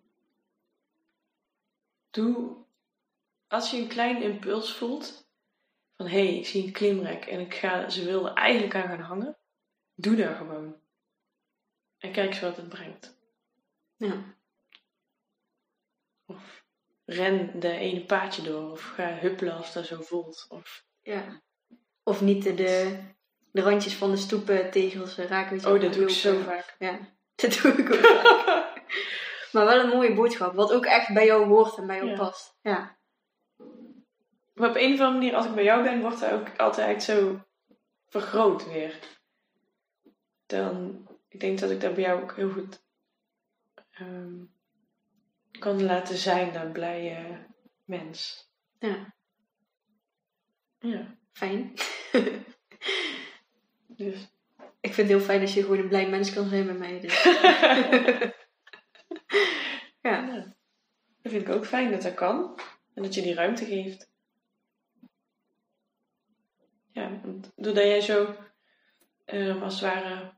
doe, 2.11 2.57
als 3.49 3.71
je 3.71 3.77
een 3.77 3.89
klein 3.89 4.23
impuls 4.23 4.73
voelt, 4.77 5.22
van 6.03 6.11
hé, 6.11 6.27
hey, 6.27 6.37
ik 6.37 6.47
zie 6.47 6.65
een 6.65 6.73
klimrek 6.73 7.25
en 7.27 7.41
ik 7.41 7.55
ga, 7.55 7.89
ze 7.89 8.05
wil 8.05 8.29
er 8.29 8.35
eigenlijk 8.35 8.75
aan 8.75 8.89
gaan 8.89 9.01
hangen, 9.01 9.37
doe 9.95 10.17
daar 10.17 10.35
gewoon. 10.37 10.77
En 11.99 12.13
kijk 12.13 12.29
eens 12.29 12.41
wat 12.41 12.57
het 12.57 12.69
brengt. 12.69 13.17
Ja. 13.97 14.37
Of 16.27 16.65
ren 17.05 17.61
de 17.61 17.71
ene 17.71 18.05
paadje 18.05 18.43
door, 18.43 18.71
of 18.71 18.83
ga 18.83 19.15
huppelen 19.19 19.55
als 19.57 19.73
dat 19.73 19.87
zo 19.87 20.03
voelt. 20.03 20.47
Of, 20.49 20.85
ja. 21.03 21.43
Of 22.03 22.21
niet 22.21 22.43
de, 22.43 22.55
de, 22.55 22.99
de 23.53 23.61
randjes 23.61 23.95
van 23.95 24.11
de 24.11 24.17
stoepen 24.17 24.71
tegels 24.71 25.17
raken. 25.17 25.51
weet 25.53 25.63
je 25.63 25.73
oh, 25.73 25.81
dat 25.81 25.93
doe 25.93 26.03
ik 26.03 26.09
zo 26.11 26.43
vaak. 26.43 26.77
Ja, 26.79 26.99
dat 27.35 27.61
doe 27.63 27.73
ik 27.73 27.93
ook 27.93 28.01
vaak. 28.01 28.81
Maar 29.53 29.65
wel 29.65 29.81
een 29.81 29.89
mooie 29.89 30.15
boodschap, 30.15 30.55
wat 30.55 30.73
ook 30.73 30.85
echt 30.85 31.13
bij 31.13 31.27
jou 31.27 31.47
hoort 31.47 31.77
en 31.77 31.87
bij 31.87 31.97
jou 31.97 32.09
Ja. 32.09 32.17
past. 32.17 32.59
Ja. 32.63 32.99
Maar 34.53 34.69
op 34.69 34.77
een 34.77 34.93
of 34.93 35.01
andere 35.01 35.13
manier, 35.13 35.35
als 35.35 35.47
ik 35.47 35.55
bij 35.55 35.65
jou 35.65 35.83
ben, 35.83 36.01
wordt 36.01 36.21
dat 36.21 36.33
ook 36.33 36.57
altijd 36.57 37.03
zo 37.03 37.41
vergroot 38.09 38.67
weer. 38.67 38.99
Dan, 40.47 41.07
ik 41.29 41.41
denk 41.41 41.59
dat 41.59 41.71
ik 41.71 41.81
dat 41.81 41.95
bij 41.95 42.03
jou 42.03 42.23
ook 42.23 42.37
heel 42.37 42.51
goed 42.51 42.83
ehm, 43.91 44.45
kan 45.59 45.83
laten 45.83 46.17
zijn, 46.17 46.53
dat 46.53 46.73
blije 46.73 47.47
mens. 47.85 48.51
ja, 48.79 49.15
Ja, 50.79 51.17
fijn. 51.33 51.73
dus. 54.03 54.31
ik 54.81 54.95
vind 54.95 54.97
het 54.97 55.09
heel 55.09 55.21
fijn 55.21 55.41
als 55.41 55.55
je 55.55 55.63
gewoon 55.63 55.79
een 55.79 55.89
blij 55.89 56.09
mens 56.09 56.33
kan 56.33 56.49
zijn 56.49 56.67
bij 56.67 56.75
mij. 56.75 57.01
Dus. 57.01 57.23
ja. 60.03 60.27
Ja. 60.27 60.55
Dat 61.23 61.33
vind 61.33 61.49
ik 61.49 61.55
ook 61.55 61.67
fijn 61.67 61.91
dat 61.91 62.03
dat 62.03 62.15
kan. 62.15 62.59
En 62.95 63.03
dat 63.03 63.15
je 63.15 63.23
die 63.23 63.35
ruimte 63.35 63.65
geeft. 63.65 64.12
Ja, 66.93 67.21
doordat 67.57 67.85
jij 67.85 68.01
zo 68.01 68.35
ehm, 69.25 69.63
als 69.63 69.81
het 69.81 69.83
ware 69.93 70.33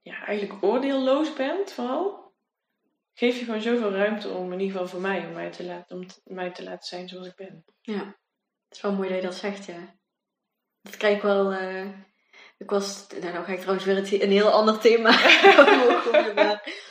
ja, 0.00 0.24
eigenlijk 0.26 0.62
oordeelloos 0.64 1.32
bent 1.34 1.72
vooral, 1.72 2.32
geef 3.14 3.38
je 3.38 3.44
gewoon 3.44 3.60
zoveel 3.60 3.90
ruimte 3.92 4.28
om 4.28 4.52
in 4.52 4.60
ieder 4.60 4.72
geval 4.72 4.88
voor 4.88 5.00
mij, 5.00 5.26
om 5.26 5.32
mij 5.32 5.50
te 5.50 5.64
laten, 5.64 5.96
om 5.96 6.06
mij 6.24 6.50
te 6.50 6.62
laten 6.62 6.86
zijn 6.88 7.08
zoals 7.08 7.26
ik 7.26 7.34
ben. 7.34 7.64
ja, 7.80 8.04
het 8.68 8.76
is 8.76 8.80
wel 8.80 8.92
mooi 8.92 9.08
dat 9.08 9.16
je 9.20 9.24
dat 9.26 9.34
zegt, 9.34 9.64
ja. 9.64 9.96
Dat 10.82 10.96
krijg 10.96 11.16
ik 11.16 11.22
wel... 11.22 11.52
eh, 11.52 11.88
ik 12.58 12.70
was... 12.70 13.06
Nou, 13.20 13.32
nou 13.32 13.44
ga 13.44 13.52
ik 13.52 13.58
trouwens 13.58 13.84
weer 13.86 13.96
het- 13.96 14.22
een 14.22 14.30
heel 14.30 14.50
ander 14.50 14.78
thema 14.78 15.10
maar... 16.34 16.86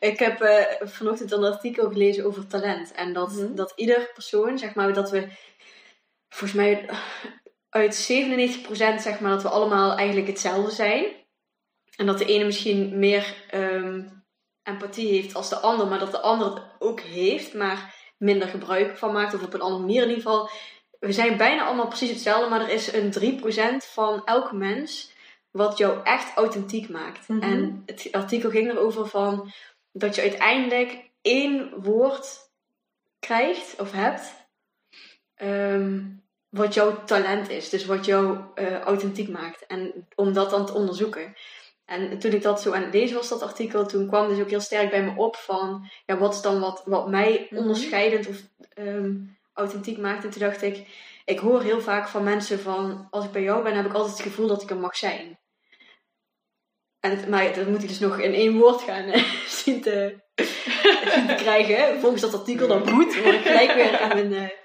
Ik 0.00 0.18
heb 0.18 0.40
eh, 0.40 0.86
vanochtend 0.88 1.32
een 1.32 1.44
artikel 1.44 1.90
gelezen 1.90 2.24
over 2.24 2.46
talent. 2.46 2.92
En 2.92 3.12
dat, 3.12 3.32
Mhm. 3.32 3.54
dat 3.54 3.72
ieder 3.76 4.10
persoon, 4.14 4.58
zeg 4.58 4.74
maar, 4.74 4.92
dat 4.92 5.10
we... 5.10 5.28
Volgens 6.28 6.52
mij 6.52 6.88
uit 7.68 8.10
97% 8.12 8.68
zeg 8.74 9.20
maar 9.20 9.30
dat 9.30 9.42
we 9.42 9.48
allemaal 9.48 9.96
eigenlijk 9.96 10.26
hetzelfde 10.28 10.70
zijn. 10.70 11.04
En 11.96 12.06
dat 12.06 12.18
de 12.18 12.24
ene 12.24 12.44
misschien 12.44 12.98
meer 12.98 13.44
ehm, 13.50 14.02
empathie 14.62 15.08
heeft 15.08 15.34
als 15.34 15.48
de 15.48 15.58
ander, 15.58 15.86
maar 15.86 15.98
dat 15.98 16.10
de 16.10 16.20
ander 16.20 16.54
het 16.54 16.62
ook 16.78 17.00
heeft, 17.00 17.54
maar 17.54 17.94
minder 18.18 18.48
gebruik 18.48 18.98
van 18.98 19.12
maakt. 19.12 19.34
Of 19.34 19.42
op 19.42 19.54
een 19.54 19.60
andere 19.60 19.80
manier 19.80 20.02
in 20.02 20.08
ieder 20.08 20.22
geval. 20.22 20.50
We 21.00 21.12
zijn 21.12 21.36
bijna 21.36 21.66
allemaal 21.66 21.88
precies 21.88 22.10
hetzelfde, 22.10 22.48
maar 22.48 22.60
er 22.60 22.68
is 22.68 22.92
een 22.92 23.12
3% 23.82 23.86
van 23.92 24.24
elke 24.24 24.54
mens 24.54 25.12
wat 25.50 25.78
jou 25.78 26.04
echt 26.04 26.36
authentiek 26.36 26.88
maakt. 26.88 27.28
Mhm. 27.28 27.42
En 27.42 27.82
het 27.86 28.08
artikel 28.12 28.50
ging 28.50 28.70
erover 28.70 29.06
van 29.06 29.52
dat 29.92 30.14
je 30.14 30.20
uiteindelijk 30.20 31.10
één 31.22 31.82
woord 31.82 32.50
krijgt 33.18 33.80
of 33.80 33.92
hebt. 33.92 34.37
Ehm, 35.38 36.00
wat 36.48 36.74
jouw 36.74 37.04
talent 37.04 37.48
is. 37.48 37.68
Dus 37.68 37.84
wat 37.86 38.04
jou 38.04 38.38
eh, 38.54 38.80
authentiek 38.80 39.28
maakt. 39.28 39.66
En 39.66 40.06
om 40.14 40.32
dat 40.32 40.50
dan 40.50 40.66
te 40.66 40.72
onderzoeken. 40.74 41.34
En 41.84 42.18
toen 42.18 42.32
ik 42.32 42.42
dat 42.42 42.62
zo 42.62 42.72
aan 42.72 42.82
het 42.82 42.94
lezen 42.94 43.16
was, 43.16 43.28
dat 43.28 43.42
artikel, 43.42 43.86
toen 43.86 44.06
kwam 44.08 44.28
dus 44.28 44.40
ook 44.40 44.50
heel 44.50 44.60
sterk 44.60 44.90
bij 44.90 45.02
me 45.02 45.12
op 45.16 45.36
van, 45.36 45.90
ja, 46.06 46.16
wat 46.18 46.34
is 46.34 46.40
dan 46.40 46.60
wat, 46.60 46.82
wat 46.84 47.08
mij 47.08 47.46
Mhm. 47.50 47.60
onderscheidend 47.62 48.26
of 48.28 48.36
ehm, 48.74 49.14
authentiek 49.52 49.98
maakt. 49.98 50.24
En 50.24 50.30
toen 50.30 50.40
dacht 50.42 50.62
ik, 50.62 50.86
ik 51.24 51.38
hoor 51.38 51.62
heel 51.62 51.80
vaak 51.80 52.08
van 52.08 52.22
mensen 52.24 52.60
van, 52.60 53.06
als 53.10 53.24
ik 53.24 53.30
bij 53.32 53.42
jou 53.42 53.62
ben, 53.62 53.74
heb 53.76 53.86
ik 53.86 53.92
altijd 53.92 54.12
het 54.16 54.26
gevoel 54.26 54.46
dat 54.46 54.62
ik 54.62 54.70
er 54.70 54.76
mag 54.76 54.96
zijn. 54.96 55.38
En 57.00 57.10
het, 57.10 57.28
maar 57.28 57.54
dat 57.54 57.66
moet 57.66 57.82
ik 57.82 57.88
dus 57.88 57.98
nog 57.98 58.18
in 58.18 58.34
één 58.34 58.58
woord 58.58 58.82
gaan 58.82 59.04
eh, 59.04 59.22
zien, 59.64 59.80
te, 59.82 60.18
zien 61.14 61.26
te 61.26 61.34
krijgen. 61.36 62.00
Volgens 62.00 62.22
dat 62.22 62.34
artikel, 62.34 62.68
dat 62.68 62.90
moet, 62.90 63.22
word 63.22 63.34
ik 63.34 63.42
gelijk 63.46 63.72
weer 63.74 63.98
aan 63.98 64.08
mijn... 64.08 64.32
eh, 64.32 64.56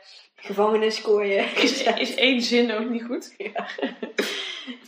gevangeniskooien. 0.44 1.56
Is, 1.56 1.84
is 1.84 2.15
één 2.15 2.41
zin 2.41 2.72
ook 2.72 2.90
niet 2.90 3.03
goed? 3.03 3.36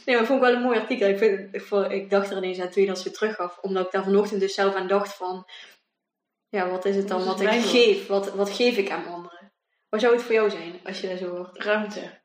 Nee, 0.06 0.16
maar 0.16 0.26
vond 0.26 0.40
ik 0.42 0.46
wel 0.46 0.56
een 0.56 0.62
mooi 0.62 0.80
artikel. 0.80 1.08
Ik, 1.08 1.18
vind, 1.18 1.56
ik, 1.92 2.10
dacht 2.10 2.32
er 2.32 2.38
ineens 2.38 2.60
aan 2.60 2.70
toen 2.70 2.82
je 2.82 2.88
dat 2.88 3.04
weer 3.04 3.14
teruggaf. 3.14 3.58
Omdat 3.62 3.86
ik 3.86 3.92
daar 3.92 4.04
vanochtend 4.04 4.40
dus 4.40 4.54
zelf 4.54 4.76
aan 4.76 4.88
dacht 4.88 5.14
van... 5.16 5.48
Ja, 6.50 6.70
wat 6.70 6.86
is 6.86 6.96
het 6.96 7.08
dan 7.08 7.26
Wat 7.26 7.42
ik 7.42 7.50
geef? 7.50 8.08
Wat, 8.08 8.34
wat 8.34 8.50
geef 8.50 8.78
ik 8.78 8.90
aan 8.90 9.06
anderen? 9.06 9.54
Wat 9.90 10.02
zou 10.02 10.14
het 10.14 10.24
voor 10.24 10.34
jou 10.34 10.50
zijn 10.50 10.80
als 10.84 11.02
je 11.02 11.08
dat 11.08 11.18
zo 11.18 11.36
hoort? 11.36 11.58
Ruimte. 11.58 12.22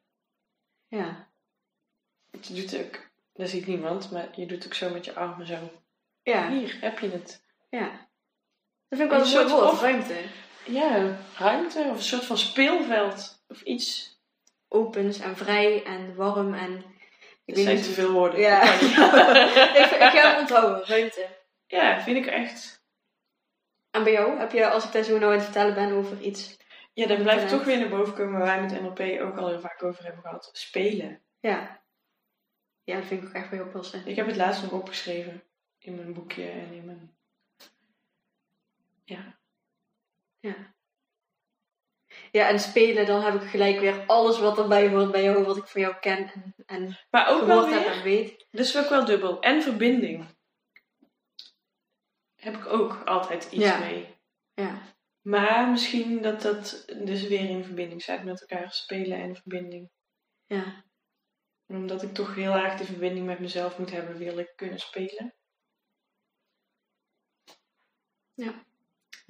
Ja. 0.88 1.28
Je 2.40 2.54
doet 2.54 2.78
ook, 2.78 3.10
dat 3.32 3.48
ziet 3.48 3.66
niemand, 3.66 4.10
maar 4.10 4.28
je 4.34 4.46
doet 4.46 4.66
ook 4.66 4.74
zo 4.74 4.90
met 4.90 5.04
je 5.04 5.14
armen 5.14 5.46
zo. 5.46 5.58
Ja, 6.22 6.50
Hier, 6.50 6.76
heb 6.80 6.98
je 6.98 7.10
het. 7.10 7.44
ja. 7.68 8.08
Dat 8.88 8.98
vind 8.98 9.02
ik 9.02 9.10
wel 9.10 9.20
een 9.20 9.26
soort 9.26 9.50
woord, 9.50 9.80
ruimte. 9.80 10.14
Ja, 10.66 11.18
ruimte 11.38 11.78
of 11.90 11.96
een 11.96 12.02
soort 12.02 12.24
van 12.24 12.38
speelveld 12.38 13.44
of 13.48 13.62
iets. 13.62 14.18
Opens 14.68 15.18
en 15.18 15.36
vrij 15.36 15.84
en 15.84 16.14
warm 16.14 16.54
en... 16.54 16.84
Ik 17.44 17.56
Het 17.56 17.64
zijn 17.64 17.76
niet- 17.76 17.84
te 17.84 17.90
veel 17.90 18.12
woorden. 18.12 18.40
Ja. 18.40 18.60
Dat 18.70 19.36
ik, 19.84 19.90
ik 19.90 20.10
ga 20.12 20.30
hem 20.30 20.38
onthouden, 20.40 20.86
ruimte. 20.86 21.28
ja, 21.66 22.00
vind 22.02 22.16
ik 22.16 22.26
echt. 22.26 22.84
En 23.90 24.02
bij 24.04 24.12
jou? 24.12 24.38
Heb 24.38 24.52
je, 24.52 24.68
als 24.70 24.84
ik 24.84 24.92
daar 24.92 25.02
zo 25.02 25.12
nou 25.18 25.24
aan 25.24 25.32
het 25.32 25.42
vertellen 25.44 25.74
ben 25.74 25.92
over 25.92 26.20
iets... 26.20 26.58
Ja, 26.92 27.06
dan 27.06 27.22
blijft 27.22 27.48
toch 27.48 27.64
weer 27.64 27.78
naar 27.78 27.88
boven 27.88 28.14
komen 28.14 28.38
waar 28.38 28.46
wij 28.46 28.60
met 28.60 28.80
NLP 28.82 29.20
ook 29.20 29.36
al 29.38 29.48
heel 29.48 29.60
vaak 29.60 29.82
over 29.82 30.04
hebben 30.04 30.22
gehad. 30.22 30.50
Spelen. 30.52 31.20
Ja. 31.40 31.82
Ja, 32.84 32.96
dat 32.96 33.04
vind 33.04 33.22
ik 33.22 33.28
ook 33.28 33.34
echt 33.34 33.48
bij 33.50 33.58
jou 33.58 33.70
passen. 33.70 34.06
Ik 34.06 34.16
heb 34.16 34.26
het 34.26 34.36
laatst 34.36 34.62
nog 34.62 34.72
opgeschreven 34.72 35.42
in 35.78 35.94
mijn 35.94 36.12
boekje 36.12 36.48
en 36.48 36.72
in 36.72 36.84
mijn. 36.84 37.14
Ja. 39.04 39.38
Ja. 40.40 40.74
Ja, 42.30 42.48
en 42.48 42.60
spelen, 42.60 43.06
dan 43.06 43.22
heb 43.22 43.42
ik 43.42 43.48
gelijk 43.48 43.78
weer 43.80 44.06
alles 44.06 44.38
wat 44.38 44.58
erbij 44.58 44.88
hoort 44.88 45.10
bij 45.10 45.22
jou, 45.22 45.44
wat 45.44 45.56
ik 45.56 45.66
van 45.66 45.80
jou 45.80 45.94
ken 46.00 46.32
en, 46.32 46.54
en 46.66 46.98
Maar 47.10 47.28
ook 47.28 47.42
wel 47.46 47.68
heb 47.68 47.82
weer. 47.84 47.92
en 47.92 48.02
weet. 48.02 48.46
Dus 48.50 48.76
ook 48.78 48.88
wel 48.88 49.04
dubbel. 49.04 49.40
En 49.40 49.62
verbinding. 49.62 50.26
Heb 52.34 52.54
ik 52.56 52.66
ook 52.66 53.02
altijd 53.04 53.44
iets 53.44 53.64
Ja. 53.64 53.78
mee. 53.78 54.16
Ja. 54.54 54.82
Maar 55.20 55.68
misschien 55.68 56.22
dat 56.22 56.42
dat 56.42 56.84
dus 57.02 57.22
weer 57.26 57.48
in 57.48 57.64
verbinding 57.64 58.02
staat 58.02 58.24
met 58.24 58.40
elkaar 58.40 58.72
spelen 58.72 59.18
en 59.18 59.36
verbinding. 59.36 59.90
Ja. 60.46 60.84
En 61.66 61.76
omdat 61.76 62.02
ik 62.02 62.14
toch 62.14 62.34
heel 62.34 62.52
erg 62.54 62.74
die 62.76 62.86
verbinding 62.86 63.26
met 63.26 63.38
mezelf 63.38 63.78
moet 63.78 63.90
hebben, 63.90 64.16
wil 64.16 64.38
ik 64.38 64.52
kunnen 64.56 64.78
spelen. 64.80 65.34
Ja. 68.34 68.64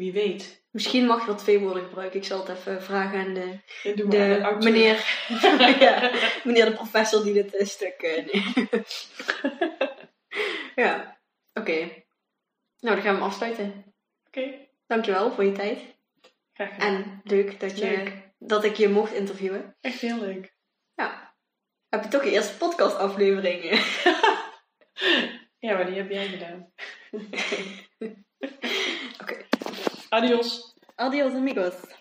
Wie 0.01 0.13
weet. 0.13 0.65
Misschien 0.71 1.07
mag 1.07 1.21
je 1.21 1.27
wel 1.27 1.35
twee 1.37 1.59
woorden 1.59 1.83
gebruiken. 1.85 2.19
Ik 2.21 2.27
zal 2.27 2.47
het 2.47 2.59
even 2.59 2.83
vragen 2.83 3.19
aan 3.19 3.35
de, 3.35 3.59
Ja, 3.83 3.93
de 3.93 4.57
meneer, 4.59 4.97
ja, 5.87 6.11
meneer 6.45 6.65
de 6.65 6.73
professor 6.73 7.25
die 7.25 7.33
dit 7.33 7.57
eh, 7.57 7.67
stuk... 7.67 8.03
eh, 8.03 8.25
nee. 8.27 8.69
ja, 10.85 11.21
oké. 11.53 11.79
Nou, 12.79 12.95
dan 12.95 13.01
gaan 13.01 13.15
we 13.15 13.21
hem 13.21 13.23
afsluiten. 13.23 13.95
Oké, 14.27 14.69
Dankjewel 14.87 15.33
voor 15.33 15.45
je 15.45 15.53
tijd. 15.53 15.79
graag 16.53 16.75
gedaan. 16.75 16.95
En 16.95 17.21
leuk 17.25 17.61
dat, 17.61 17.79
je, 17.79 17.85
Leuk. 17.85 18.13
dat 18.39 18.65
ik 18.65 18.77
je 18.77 18.89
mocht 18.89 19.13
interviewen. 19.13 19.77
Echt 19.81 20.01
heel 20.01 20.19
leuk. 20.19 20.55
Ja. 20.95 21.35
Heb 21.89 22.03
je 22.03 22.09
toch 22.09 22.25
je 22.25 22.31
eerste 22.31 22.57
podcastaflevering? 22.57 23.63
Ja, 25.59 25.75
maar 25.75 25.87
die 25.87 25.97
heb 25.97 26.11
jij 26.11 26.27
gedaan. 26.27 26.73
Adiós. 30.11 30.74
Adiós 30.99 31.35
amigos. 31.37 32.00